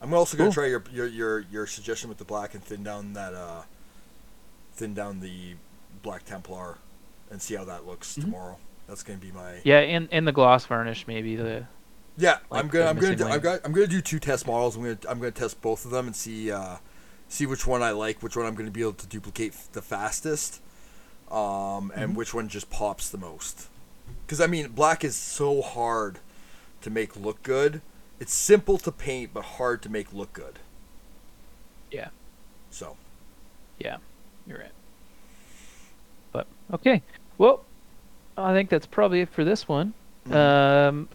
I'm 0.00 0.12
also 0.14 0.36
gonna 0.36 0.52
try 0.52 0.66
your, 0.66 0.82
your 0.92 1.06
your 1.06 1.40
your 1.40 1.66
suggestion 1.66 2.08
with 2.08 2.18
the 2.18 2.24
black 2.24 2.54
and 2.54 2.62
thin 2.62 2.82
down 2.82 3.12
that 3.14 3.34
uh 3.34 3.62
thin 4.74 4.94
down 4.94 5.20
the 5.20 5.54
black 6.02 6.24
Templar 6.24 6.78
and 7.30 7.40
see 7.40 7.54
how 7.54 7.64
that 7.64 7.86
looks 7.86 8.16
Mhm. 8.16 8.22
tomorrow. 8.22 8.58
That's 8.86 9.02
gonna 9.02 9.18
be 9.18 9.32
my 9.32 9.60
Yeah, 9.64 9.78
and 9.78 10.08
and 10.12 10.26
the 10.26 10.32
gloss 10.32 10.66
varnish 10.66 11.06
maybe 11.06 11.36
the 11.36 11.66
Yeah, 12.16 12.38
like 12.50 12.62
I'm 12.62 12.68
gonna 12.68 12.86
I'm 12.86 12.98
gonna 12.98 13.16
do, 13.16 13.26
I'm 13.26 13.40
gonna 13.40 13.60
I'm 13.64 13.72
gonna 13.72 13.86
do 13.86 14.00
two 14.00 14.18
test 14.18 14.46
models. 14.46 14.76
I'm 14.76 14.82
gonna 14.82 14.98
I'm 15.08 15.18
gonna 15.18 15.30
test 15.30 15.60
both 15.62 15.84
of 15.84 15.90
them 15.90 16.06
and 16.06 16.14
see 16.14 16.50
uh, 16.52 16.76
see 17.28 17.46
which 17.46 17.66
one 17.66 17.82
I 17.82 17.90
like, 17.92 18.22
which 18.22 18.36
one 18.36 18.46
I'm 18.46 18.54
gonna 18.54 18.70
be 18.70 18.82
able 18.82 18.92
to 18.94 19.06
duplicate 19.06 19.54
the 19.72 19.82
fastest, 19.82 20.60
um, 21.30 21.90
and 21.94 22.12
Mhm. 22.12 22.14
which 22.14 22.34
one 22.34 22.48
just 22.48 22.70
pops 22.70 23.08
the 23.08 23.18
most. 23.18 23.68
Because 24.26 24.40
I 24.40 24.46
mean, 24.46 24.68
black 24.68 25.02
is 25.02 25.16
so 25.16 25.62
hard 25.62 26.18
to 26.82 26.90
make 26.90 27.16
look 27.16 27.42
good. 27.42 27.80
It's 28.20 28.34
simple 28.34 28.78
to 28.78 28.92
paint, 28.92 29.32
but 29.34 29.44
hard 29.44 29.82
to 29.82 29.88
make 29.88 30.12
look 30.12 30.32
good. 30.34 30.58
Yeah. 31.90 32.08
So 32.70 32.96
Yeah, 33.78 33.96
you're 34.46 34.58
right. 34.58 34.72
But 36.32 36.46
okay, 36.72 37.02
well, 37.38 37.64
I 38.36 38.52
think 38.52 38.70
that's 38.70 38.86
probably 38.86 39.20
it 39.20 39.28
for 39.30 39.44
this 39.44 39.68
one. 39.68 39.94
mhm. 40.26 40.34
Um, 40.34 41.08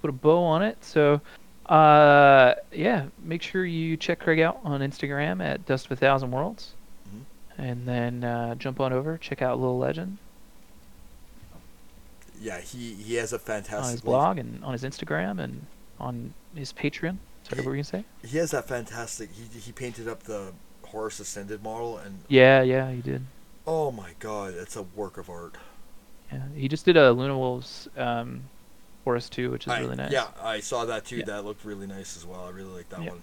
put 0.00 0.10
a 0.10 0.12
bow 0.12 0.42
on 0.42 0.62
it. 0.62 0.82
So, 0.84 1.20
uh, 1.66 2.54
yeah, 2.72 3.06
make 3.22 3.42
sure 3.42 3.64
you 3.64 3.96
check 3.96 4.20
Craig 4.20 4.40
out 4.40 4.60
on 4.64 4.80
Instagram 4.80 5.42
at 5.44 5.66
Dust 5.66 5.86
of 5.86 5.92
a 5.92 5.96
Thousand 5.96 6.30
Worlds, 6.30 6.74
Mhm. 7.08 7.22
and 7.58 7.88
then 7.88 8.24
uh, 8.24 8.54
jump 8.54 8.80
on 8.80 8.92
over 8.92 9.18
check 9.18 9.42
out 9.42 9.58
Little 9.58 9.78
Legend 9.78 10.18
yeah, 12.40 12.60
he 12.60 12.94
he 12.94 13.14
has 13.14 13.32
a 13.32 13.38
fantastic 13.38 13.84
on 13.86 13.90
his 13.92 14.00
blog 14.00 14.38
and 14.38 14.62
on 14.64 14.72
his 14.72 14.82
Instagram 14.84 15.40
and 15.42 15.66
on 15.98 16.34
his 16.54 16.72
Patreon. 16.72 17.16
Sorry, 17.44 17.58
what 17.62 17.66
were 17.66 17.76
you 17.76 17.82
gonna 17.82 18.02
say? 18.02 18.04
He 18.24 18.36
has 18.38 18.50
that 18.50 18.68
fantastic. 18.68 19.30
He 19.32 19.58
he 19.58 19.72
painted 19.72 20.08
up 20.08 20.22
the 20.24 20.52
Horus 20.86 21.20
Ascended 21.20 21.62
model, 21.62 21.98
and 21.98 22.20
Yeah, 22.28 22.62
yeah, 22.62 22.90
he 22.90 23.00
did. 23.02 23.24
oh 23.66 23.90
my 23.90 24.10
god, 24.18 24.54
it's 24.54 24.76
a 24.76 24.82
work 24.82 25.18
of 25.18 25.28
art. 25.30 25.56
Yeah, 26.32 26.42
he 26.54 26.68
just 26.68 26.84
did 26.84 26.96
a 26.96 27.12
Luna 27.12 27.38
Wolves 27.38 27.88
um, 27.96 28.42
Forest 29.04 29.32
2, 29.32 29.50
which 29.50 29.66
is 29.66 29.72
I- 29.72 29.80
really 29.80 29.96
nice. 29.96 30.10
Yeah, 30.12 30.26
I 30.42 30.60
saw 30.60 30.84
that 30.86 31.04
too. 31.04 31.18
Yeah. 31.18 31.24
That 31.26 31.44
looked 31.44 31.64
really 31.64 31.86
nice 31.86 32.16
as 32.16 32.24
well. 32.26 32.44
I 32.46 32.50
really 32.50 32.70
like 32.72 32.88
that 32.90 33.02
Yeah. 33.02 33.10
one. 33.10 33.22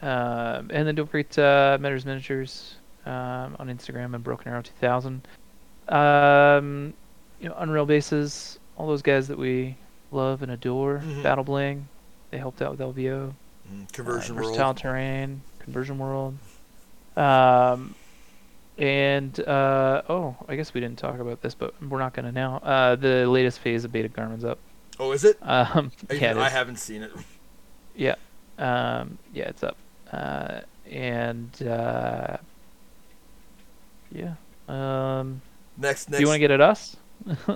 Um, 0.00 0.70
and 0.72 0.86
then 0.86 0.94
don't 0.94 1.10
forget 1.10 1.38
uh, 1.38 1.76
Metters 1.80 2.04
Miniatures 2.06 2.76
um, 3.04 3.56
on 3.58 3.68
Instagram 3.68 4.14
and 4.14 4.24
Broken 4.24 4.50
Arrow 4.50 4.62
2000. 4.62 5.26
Um, 5.88 6.94
you 7.40 7.48
know, 7.48 7.54
Unreal 7.58 7.84
Bases, 7.86 8.58
all 8.76 8.86
those 8.86 9.02
guys 9.02 9.28
that 9.28 9.38
we 9.38 9.76
love 10.10 10.42
and 10.42 10.52
adore. 10.52 11.02
Mhm. 11.04 11.22
Battle 11.22 11.44
Bling, 11.44 11.88
they 12.30 12.38
helped 12.38 12.62
out 12.62 12.70
with 12.70 12.80
LVO. 12.80 13.34
Mm, 13.72 13.92
Conversion 13.92 14.38
uh, 14.38 14.42
world. 14.42 14.76
Terrain, 14.76 15.42
Conversion 15.58 15.98
World. 15.98 16.36
Um, 17.16 17.94
and 18.78 19.38
uh, 19.40 20.02
oh, 20.08 20.36
I 20.48 20.56
guess 20.56 20.72
we 20.72 20.80
didn't 20.80 20.98
talk 20.98 21.18
about 21.18 21.42
this, 21.42 21.54
but 21.54 21.74
we're 21.82 21.98
not 21.98 22.14
gonna 22.14 22.32
now. 22.32 22.58
Uh, 22.58 22.96
the 22.96 23.26
latest 23.26 23.58
phase 23.58 23.84
of 23.84 23.92
Beta-Garmir's 23.92 24.44
up. 24.44 24.58
Oh, 25.00 25.12
is 25.12 25.24
it? 25.24 25.36
Um, 25.42 25.92
I, 26.10 26.14
yeah, 26.14 26.30
it 26.32 26.36
I 26.36 26.48
haven't 26.48 26.76
seen 26.78 27.02
it. 27.02 27.12
Yeah. 27.94 28.14
Um, 28.58 29.18
yeah, 29.32 29.48
it's 29.48 29.62
up. 29.62 29.76
Uh, 30.12 30.60
and 30.90 31.62
uh, 31.62 32.36
yeah. 34.12 34.34
Um, 34.68 35.40
Next, 35.76 36.08
next. 36.08 36.18
do 36.18 36.22
you 36.22 36.26
want 36.26 36.36
to 36.36 36.40
get 36.40 36.50
at 36.50 36.60
us? 36.60 36.96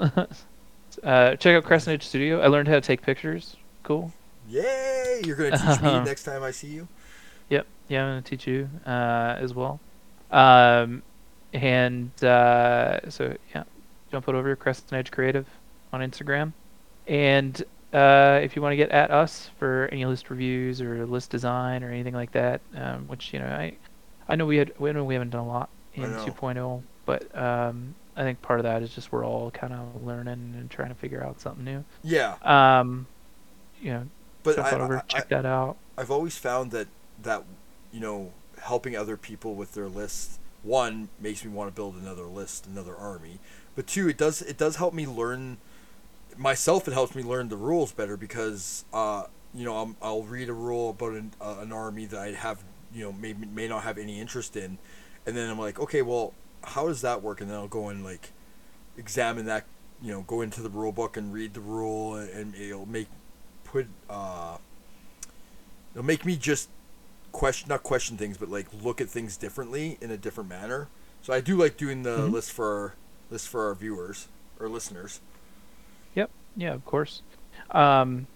uh, 1.02 1.36
check 1.36 1.56
out 1.56 1.64
Crescent 1.64 1.94
Edge 1.94 2.06
Studio. 2.06 2.40
I 2.40 2.46
learned 2.46 2.68
how 2.68 2.74
to 2.74 2.80
take 2.80 3.02
pictures. 3.02 3.56
Cool. 3.82 4.12
Yay! 4.48 5.22
You're 5.24 5.36
gonna 5.36 5.56
teach 5.56 5.82
me 5.82 5.88
Um, 5.90 6.04
next 6.04 6.24
time 6.24 6.42
I 6.42 6.50
see 6.50 6.68
you. 6.68 6.88
Yep. 7.48 7.66
Yeah, 7.88 8.04
I'm 8.04 8.10
gonna 8.10 8.22
teach 8.22 8.46
you 8.46 8.68
uh, 8.86 9.36
as 9.38 9.54
well. 9.54 9.80
Um, 10.30 11.02
and 11.52 12.10
uh, 12.24 13.10
so 13.10 13.36
yeah, 13.54 13.64
jump 14.10 14.28
it 14.28 14.34
over 14.34 14.56
Crescent 14.56 14.92
Edge 14.92 15.10
Creative 15.10 15.46
on 15.92 16.00
Instagram, 16.00 16.52
and 17.06 17.62
uh, 17.92 18.40
if 18.42 18.56
you 18.56 18.62
want 18.62 18.72
to 18.72 18.76
get 18.76 18.90
at 18.90 19.10
us 19.10 19.50
for 19.58 19.88
any 19.92 20.06
list 20.06 20.30
reviews 20.30 20.80
or 20.80 21.04
list 21.04 21.30
design 21.30 21.84
or 21.84 21.90
anything 21.90 22.14
like 22.14 22.32
that, 22.32 22.62
um, 22.74 23.06
which 23.08 23.34
you 23.34 23.38
know 23.38 23.46
I, 23.46 23.76
I 24.28 24.36
know 24.36 24.46
we 24.46 24.56
had 24.56 24.72
we 24.78 24.90
know 24.92 25.04
we 25.04 25.14
haven't 25.14 25.30
done 25.30 25.42
a 25.42 25.46
lot 25.46 25.68
in 25.94 26.04
2.0, 26.24 26.82
but 27.04 27.36
um, 27.38 27.94
I 28.16 28.22
think 28.22 28.40
part 28.40 28.60
of 28.60 28.64
that 28.64 28.80
is 28.82 28.94
just 28.94 29.12
we're 29.12 29.26
all 29.26 29.50
kind 29.50 29.74
of 29.74 30.02
learning 30.02 30.54
and 30.58 30.70
trying 30.70 30.88
to 30.88 30.94
figure 30.94 31.22
out 31.22 31.38
something 31.38 31.64
new. 31.64 31.84
Yeah, 32.02 32.36
Um, 32.42 33.06
you 33.82 33.92
know, 33.92 34.06
but 34.42 34.58
I, 34.58 34.70
over, 34.72 34.98
I, 34.98 35.00
check 35.02 35.28
that 35.28 35.46
out. 35.46 35.76
I've 35.96 36.10
always 36.10 36.36
found 36.36 36.70
that 36.72 36.88
that 37.22 37.44
you 37.92 38.00
know 38.00 38.32
helping 38.60 38.96
other 38.96 39.16
people 39.16 39.54
with 39.54 39.72
their 39.74 39.88
lists 39.88 40.38
one 40.62 41.08
makes 41.20 41.44
me 41.44 41.50
want 41.50 41.68
to 41.68 41.74
build 41.74 41.96
another 41.96 42.24
list, 42.24 42.66
another 42.66 42.94
army. 42.96 43.40
But 43.74 43.86
two, 43.86 44.08
it 44.08 44.16
does 44.16 44.42
it 44.42 44.56
does 44.56 44.76
help 44.76 44.94
me 44.94 45.06
learn 45.06 45.58
myself. 46.36 46.86
It 46.86 46.94
helps 46.94 47.14
me 47.14 47.22
learn 47.22 47.48
the 47.48 47.56
rules 47.56 47.92
better 47.92 48.16
because 48.16 48.84
uh, 48.92 49.24
you 49.52 49.64
know 49.64 49.76
I'm, 49.76 49.96
I'll 50.00 50.22
read 50.22 50.48
a 50.48 50.52
rule 50.52 50.90
about 50.90 51.12
an, 51.12 51.32
uh, 51.40 51.56
an 51.60 51.72
army 51.72 52.06
that 52.06 52.20
I 52.20 52.32
have 52.32 52.62
you 52.94 53.04
know 53.04 53.12
may 53.12 53.32
may 53.32 53.68
not 53.68 53.82
have 53.82 53.98
any 53.98 54.20
interest 54.20 54.56
in, 54.56 54.78
and 55.26 55.36
then 55.36 55.50
I'm 55.50 55.58
like, 55.58 55.80
okay, 55.80 56.02
well, 56.02 56.32
how 56.62 56.86
does 56.86 57.00
that 57.02 57.22
work? 57.22 57.40
And 57.40 57.50
then 57.50 57.56
I'll 57.56 57.68
go 57.68 57.88
and 57.88 58.04
like 58.04 58.30
examine 58.96 59.46
that 59.46 59.64
you 60.00 60.12
know 60.12 60.22
go 60.22 60.42
into 60.42 60.62
the 60.62 60.68
rule 60.68 60.92
book 60.92 61.16
and 61.16 61.32
read 61.32 61.54
the 61.54 61.60
rule 61.60 62.16
and, 62.16 62.30
and 62.30 62.54
it'll 62.54 62.86
make 62.86 63.08
put 63.72 63.86
uh 64.10 64.56
it'll 65.92 66.04
make 66.04 66.24
me 66.24 66.36
just 66.36 66.68
question 67.32 67.68
not 67.68 67.82
question 67.82 68.16
things 68.16 68.36
but 68.36 68.48
like 68.50 68.66
look 68.82 69.00
at 69.00 69.08
things 69.08 69.36
differently 69.36 69.96
in 70.02 70.10
a 70.10 70.16
different 70.16 70.48
manner 70.48 70.88
so 71.22 71.32
i 71.32 71.40
do 71.40 71.56
like 71.56 71.76
doing 71.78 72.02
the 72.02 72.18
Mhm. 72.28 72.32
list 72.32 72.52
for 72.52 72.66
our 72.66 72.94
list 73.30 73.48
for 73.48 73.66
our 73.66 73.74
viewers 73.74 74.28
or 74.60 74.68
listeners 74.68 75.20
Yep. 76.14 76.28
Yeah, 76.56 76.74
of 76.74 76.84
course. 76.84 77.22
Um, 77.70 78.26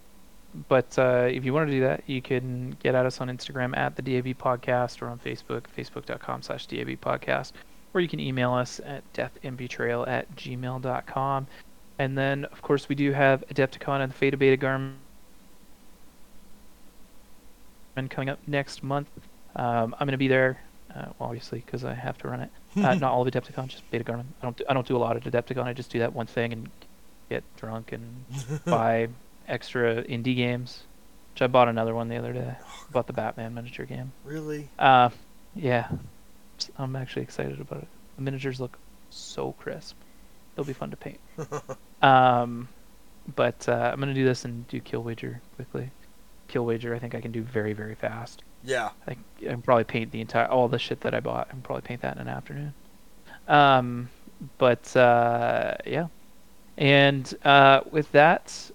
but 0.69 0.99
uh, 0.99 1.29
if 1.31 1.45
you 1.45 1.53
want 1.53 1.69
to 1.69 1.73
do 1.75 1.81
that, 1.83 2.03
you 2.07 2.23
can 2.23 2.75
get 2.83 2.95
at 2.95 3.05
us 3.05 3.21
on 3.21 3.29
Instagram 3.29 3.77
at 3.77 3.95
the 3.97 4.01
DAB 4.01 4.39
Podcast 4.39 5.03
or 5.03 5.09
on 5.09 5.19
Facebook, 5.19 5.65
facebook.com 5.77 6.41
slash 6.41 6.67
DAB 6.67 6.99
Podcast, 6.99 7.53
or 7.93 8.01
you 8.01 8.09
can 8.09 8.19
email 8.19 8.55
us 8.55 8.81
at 8.87 9.03
deathandbetrayal 9.13 10.09
at 10.09 10.35
gmail.com. 10.37 11.47
And 11.99 12.17
then, 12.17 12.47
of 12.47 12.63
course, 12.63 12.89
we 12.89 12.95
do 12.95 13.13
have 13.13 13.45
Adepticon 13.53 14.01
and 14.01 14.11
the 14.11 14.17
Fate 14.17 14.33
of 14.33 14.41
Beta-Garmir 14.41 14.95
coming 18.09 18.29
up 18.29 18.39
next 18.47 18.83
month. 18.83 19.09
Um, 19.55 19.95
I'm 19.99 20.07
going 20.07 20.13
to 20.13 20.19
be 20.19 20.29
there, 20.29 20.61
uh, 20.95 21.07
obviously, 21.21 21.63
because 21.65 21.85
I 21.85 21.95
have 21.95 22.19
to 22.19 22.29
run 22.29 22.41
it. 22.41 22.51
Uh, 22.77 22.93
not 22.93 23.05
all 23.05 23.27
of 23.27 23.33
Adepticon, 23.33 23.69
just 23.69 23.91
Beta-Garmir. 23.91 24.27
I 24.43 24.43
don't. 24.43 24.55
Do, 24.55 24.65
I 24.69 24.75
don't 24.75 24.87
do 24.87 24.99
a 24.99 24.99
lot 24.99 25.17
of 25.17 25.25
Adepticon. 25.25 25.65
I 25.65 25.73
just 25.73 25.91
do 25.91 26.01
that 26.01 26.13
one 26.13 26.27
thing 26.27 26.53
and 26.53 26.69
get 27.31 27.43
drunk 27.57 27.93
and 27.93 28.27
buy 28.67 29.09
extra 29.49 30.03
indie 30.05 30.37
games. 30.37 30.83
Which 31.33 31.41
I 31.41 31.47
bought 31.47 31.69
another 31.69 31.95
one 31.95 32.09
the 32.09 32.17
other 32.17 32.35
day. 32.35 32.55
I 32.59 32.93
bought 32.93 33.07
the 33.07 33.15
Batman 33.15 33.55
miniature 33.55 33.87
game. 33.87 34.13
Really? 34.27 34.69
Uh, 34.79 35.09
yeah, 35.55 35.89
I'm 36.77 36.97
actually 36.97 37.23
excited 37.23 37.61
about 37.63 37.83
it. 37.83 37.89
The 38.17 38.23
miniatures 38.23 38.61
look 38.61 38.77
so 39.09 39.53
crisp. 39.53 39.97
It'll 40.55 40.67
be 40.67 40.75
fun 40.75 40.91
to 40.91 40.97
paint. 40.97 41.21
um, 42.03 42.69
but 43.35 43.69
uh, 43.69 43.91
I'm 43.93 44.01
gonna 44.01 44.15
do 44.15 44.25
this 44.25 44.45
and 44.45 44.69
do 44.69 44.81
kill 44.81 45.03
wager 45.03 45.41
quickly. 45.57 45.91
Kill 46.49 46.65
wager, 46.65 46.95
I 46.95 46.99
think 46.99 47.15
I 47.15 47.21
can 47.21 47.33
do 47.33 47.43
very 47.43 47.73
very 47.73 47.95
fast. 47.95 48.43
Yeah. 48.65 48.91
I 49.07 49.13
I 49.13 49.17
can 49.51 49.63
probably 49.63 49.85
paint 49.85 50.13
the 50.13 50.21
entire 50.21 50.47
all 50.47 50.69
the 50.69 50.79
shit 50.79 51.01
that 51.01 51.15
I 51.15 51.21
bought. 51.21 51.49
I 51.49 51.53
can 51.53 51.63
probably 51.63 51.83
paint 51.83 52.03
that 52.03 52.17
in 52.17 52.23
an 52.23 52.29
afternoon. 52.29 52.75
Um, 53.49 54.11
but 54.59 54.97
uh, 54.97 55.77
yeah, 55.87 56.09
and 56.77 57.33
uh, 57.45 57.81
with 57.91 58.11
that, 58.13 58.71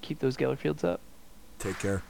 keep 0.00 0.18
those 0.20 0.36
Geller 0.36 0.58
fields 0.58 0.84
up. 0.84 1.00
Take 1.58 1.78
care. 1.78 2.02